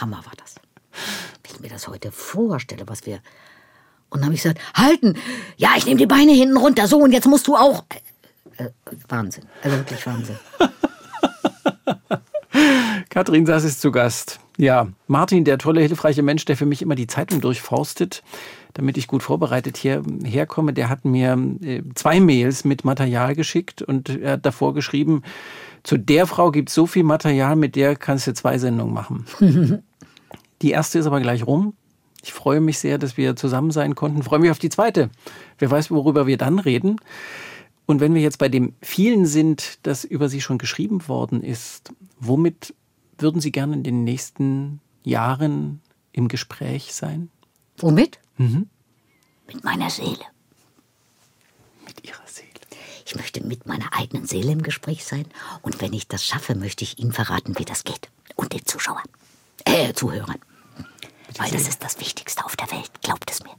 Hammer 0.00 0.16
war 0.16 0.32
das. 0.36 0.56
Wenn 1.44 1.54
ich 1.54 1.60
mir 1.60 1.68
das 1.68 1.86
heute 1.86 2.10
vorstelle, 2.10 2.88
was 2.88 3.06
wir. 3.06 3.20
Und 4.08 4.18
dann 4.18 4.24
habe 4.24 4.34
ich 4.34 4.42
gesagt, 4.42 4.58
halten! 4.74 5.14
Ja, 5.56 5.74
ich 5.76 5.86
nehme 5.86 5.98
die 5.98 6.06
Beine 6.06 6.32
hinten 6.32 6.56
runter, 6.56 6.88
so, 6.88 6.98
und 6.98 7.12
jetzt 7.12 7.28
musst 7.28 7.46
du 7.46 7.54
auch. 7.54 7.84
Äh, 8.56 8.64
äh, 8.64 8.70
Wahnsinn. 9.08 9.44
Also 9.62 9.76
wirklich 9.76 10.04
Wahnsinn. 10.04 10.36
Katrin 13.08 13.46
Sass 13.46 13.62
ist 13.62 13.80
zu 13.80 13.92
Gast. 13.92 14.40
Ja, 14.56 14.88
Martin, 15.06 15.44
der 15.44 15.58
tolle, 15.58 15.82
hilfreiche 15.82 16.24
Mensch, 16.24 16.44
der 16.44 16.56
für 16.56 16.66
mich 16.66 16.82
immer 16.82 16.96
die 16.96 17.06
Zeitung 17.06 17.40
durchforstet, 17.40 18.24
damit 18.74 18.96
ich 18.96 19.06
gut 19.06 19.22
vorbereitet 19.22 19.76
hierher 19.76 20.46
komme, 20.46 20.72
der 20.72 20.88
hat 20.88 21.04
mir 21.04 21.38
äh, 21.62 21.82
zwei 21.94 22.20
Mails 22.20 22.64
mit 22.64 22.84
Material 22.84 23.34
geschickt 23.34 23.82
und 23.82 24.08
er 24.08 24.32
hat 24.32 24.46
davor 24.46 24.74
geschrieben, 24.74 25.22
zu 25.82 25.96
der 25.96 26.26
Frau 26.26 26.50
gibt 26.50 26.68
es 26.68 26.74
so 26.74 26.86
viel 26.86 27.04
Material, 27.04 27.56
mit 27.56 27.76
der 27.76 27.96
kannst 27.96 28.26
du 28.26 28.34
zwei 28.34 28.58
Sendungen 28.58 28.92
machen. 28.92 29.24
die 30.62 30.70
erste 30.70 30.98
ist 30.98 31.06
aber 31.06 31.20
gleich 31.20 31.46
rum. 31.46 31.74
Ich 32.22 32.32
freue 32.32 32.60
mich 32.60 32.78
sehr, 32.78 32.98
dass 32.98 33.16
wir 33.16 33.34
zusammen 33.34 33.70
sein 33.70 33.94
konnten. 33.94 34.22
Freue 34.22 34.40
mich 34.40 34.50
auf 34.50 34.58
die 34.58 34.68
zweite. 34.68 35.08
Wer 35.58 35.70
weiß, 35.70 35.90
worüber 35.90 36.26
wir 36.26 36.36
dann 36.36 36.58
reden. 36.58 36.96
Und 37.86 38.00
wenn 38.00 38.14
wir 38.14 38.20
jetzt 38.20 38.38
bei 38.38 38.48
dem 38.48 38.74
vielen 38.82 39.26
sind, 39.26 39.78
das 39.82 40.04
über 40.04 40.28
Sie 40.28 40.40
schon 40.40 40.58
geschrieben 40.58 41.08
worden 41.08 41.42
ist, 41.42 41.92
womit 42.20 42.74
würden 43.18 43.40
Sie 43.40 43.52
gerne 43.52 43.74
in 43.74 43.82
den 43.82 44.04
nächsten 44.04 44.80
Jahren 45.02 45.80
im 46.12 46.28
Gespräch 46.28 46.94
sein? 46.94 47.30
Womit? 47.78 48.20
Mhm. 48.40 48.70
Mit 49.46 49.64
meiner 49.64 49.90
Seele. 49.90 50.24
Mit 51.86 52.06
Ihrer 52.06 52.22
Seele. 52.24 52.48
Ich 53.04 53.14
möchte 53.14 53.44
mit 53.44 53.66
meiner 53.66 53.92
eigenen 53.92 54.26
Seele 54.26 54.52
im 54.52 54.62
Gespräch 54.62 55.04
sein. 55.04 55.26
Und 55.60 55.82
wenn 55.82 55.92
ich 55.92 56.08
das 56.08 56.24
schaffe, 56.24 56.54
möchte 56.54 56.84
ich 56.84 56.98
Ihnen 56.98 57.12
verraten, 57.12 57.58
wie 57.58 57.66
das 57.66 57.84
geht. 57.84 58.08
Und 58.36 58.54
den 58.54 58.64
Zuschauern. 58.64 59.04
Äh, 59.66 59.92
Zuhörern. 59.92 60.38
Weil 61.36 61.50
das 61.50 61.68
ist 61.68 61.82
das 61.84 62.00
Wichtigste 62.00 62.42
auf 62.46 62.56
der 62.56 62.70
Welt. 62.70 62.90
Glaubt 63.02 63.30
es 63.30 63.42
mir. 63.44 63.52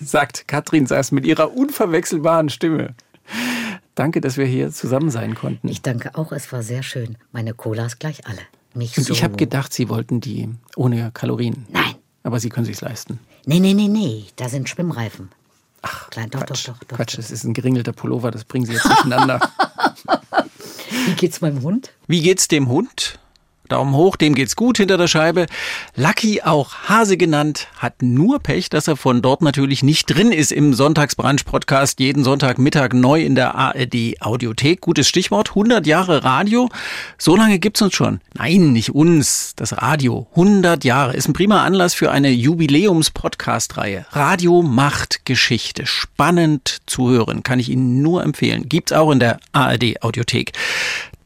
Sagt 0.00 0.48
Katrin 0.48 0.86
Sass 0.86 1.12
mit 1.12 1.24
ihrer 1.24 1.52
unverwechselbaren 1.54 2.48
Stimme. 2.48 2.96
Danke, 3.94 4.20
dass 4.20 4.36
wir 4.36 4.46
hier 4.46 4.72
zusammen 4.72 5.10
sein 5.10 5.36
konnten. 5.36 5.68
Ich 5.68 5.82
danke 5.82 6.16
auch, 6.16 6.32
es 6.32 6.50
war 6.50 6.62
sehr 6.64 6.82
schön. 6.82 7.16
Meine 7.30 7.54
Cola 7.54 7.86
ist 7.86 8.00
gleich 8.00 8.26
alle. 8.26 8.40
Nicht 8.74 8.98
Und 8.98 9.04
so. 9.04 9.12
ich 9.12 9.22
habe 9.22 9.36
gedacht, 9.36 9.72
Sie 9.72 9.88
wollten 9.88 10.20
die 10.20 10.48
ohne 10.74 11.10
Kalorien. 11.12 11.66
Nein. 11.68 11.94
Aber 12.28 12.40
Sie 12.40 12.50
können 12.50 12.66
sich's 12.66 12.82
leisten. 12.82 13.20
Nee, 13.46 13.58
nee, 13.58 13.72
nee, 13.72 13.88
nee. 13.88 14.26
Da 14.36 14.50
sind 14.50 14.68
Schwimmreifen. 14.68 15.30
Ach, 15.80 16.10
Klein, 16.10 16.28
doch, 16.28 16.44
Quatsch, 16.44 16.68
doch, 16.68 16.74
doch, 16.76 16.84
doch. 16.84 16.96
Quatsch, 16.98 17.16
das 17.16 17.30
ist 17.30 17.42
ein 17.44 17.54
geringelter 17.54 17.92
Pullover, 17.94 18.30
das 18.30 18.44
bringen 18.44 18.66
Sie 18.66 18.74
jetzt 18.74 18.84
durcheinander. 18.86 19.40
Wie 21.06 21.14
geht's 21.14 21.40
meinem 21.40 21.62
Hund? 21.62 21.90
Wie 22.06 22.20
geht's 22.20 22.46
dem 22.46 22.68
Hund? 22.68 23.18
Daumen 23.68 23.94
hoch, 23.94 24.16
dem 24.16 24.34
geht's 24.34 24.56
gut 24.56 24.78
hinter 24.78 24.96
der 24.96 25.08
Scheibe. 25.08 25.46
Lucky, 25.94 26.42
auch 26.42 26.74
Hase 26.88 27.16
genannt, 27.16 27.68
hat 27.76 28.02
nur 28.02 28.38
Pech, 28.38 28.70
dass 28.70 28.88
er 28.88 28.96
von 28.96 29.22
dort 29.22 29.42
natürlich 29.42 29.82
nicht 29.82 30.06
drin 30.06 30.32
ist 30.32 30.52
im 30.52 30.74
Sonntagsbrunch-Podcast. 30.74 32.00
Jeden 32.00 32.24
Sonntagmittag 32.24 32.92
neu 32.92 33.22
in 33.22 33.34
der 33.34 33.54
ARD 33.54 34.20
Audiothek. 34.20 34.80
Gutes 34.80 35.08
Stichwort, 35.08 35.50
100 35.50 35.86
Jahre 35.86 36.24
Radio. 36.24 36.68
So 37.18 37.36
lange 37.36 37.58
gibt's 37.58 37.82
uns 37.82 37.94
schon. 37.94 38.20
Nein, 38.34 38.72
nicht 38.72 38.94
uns, 38.94 39.52
das 39.56 39.80
Radio. 39.80 40.26
100 40.30 40.84
Jahre 40.84 41.14
ist 41.14 41.28
ein 41.28 41.32
prima 41.32 41.64
Anlass 41.64 41.94
für 41.94 42.10
eine 42.10 42.30
Jubiläums-Podcast-Reihe. 42.30 44.06
Radio 44.10 44.62
macht 44.62 45.24
Geschichte. 45.24 45.86
Spannend 45.86 46.78
zu 46.86 47.10
hören, 47.10 47.42
kann 47.42 47.60
ich 47.60 47.68
Ihnen 47.68 48.02
nur 48.02 48.22
empfehlen. 48.22 48.68
Gibt's 48.68 48.92
auch 48.92 49.10
in 49.10 49.20
der 49.20 49.38
ARD 49.52 50.02
Audiothek. 50.02 50.52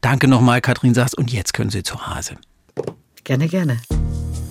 Danke 0.03 0.27
nochmal, 0.27 0.59
Katrin 0.59 0.93
Sass. 0.93 1.13
Und 1.13 1.31
jetzt 1.31 1.53
können 1.53 1.69
Sie 1.69 1.81
zu 1.81 2.05
Hase. 2.05 2.35
Gerne, 3.23 3.47
gerne. 3.47 3.77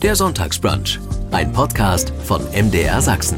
Der 0.00 0.16
Sonntagsbrunch, 0.16 0.98
ein 1.30 1.52
Podcast 1.52 2.10
von 2.24 2.40
MDR 2.52 3.02
Sachsen. 3.02 3.36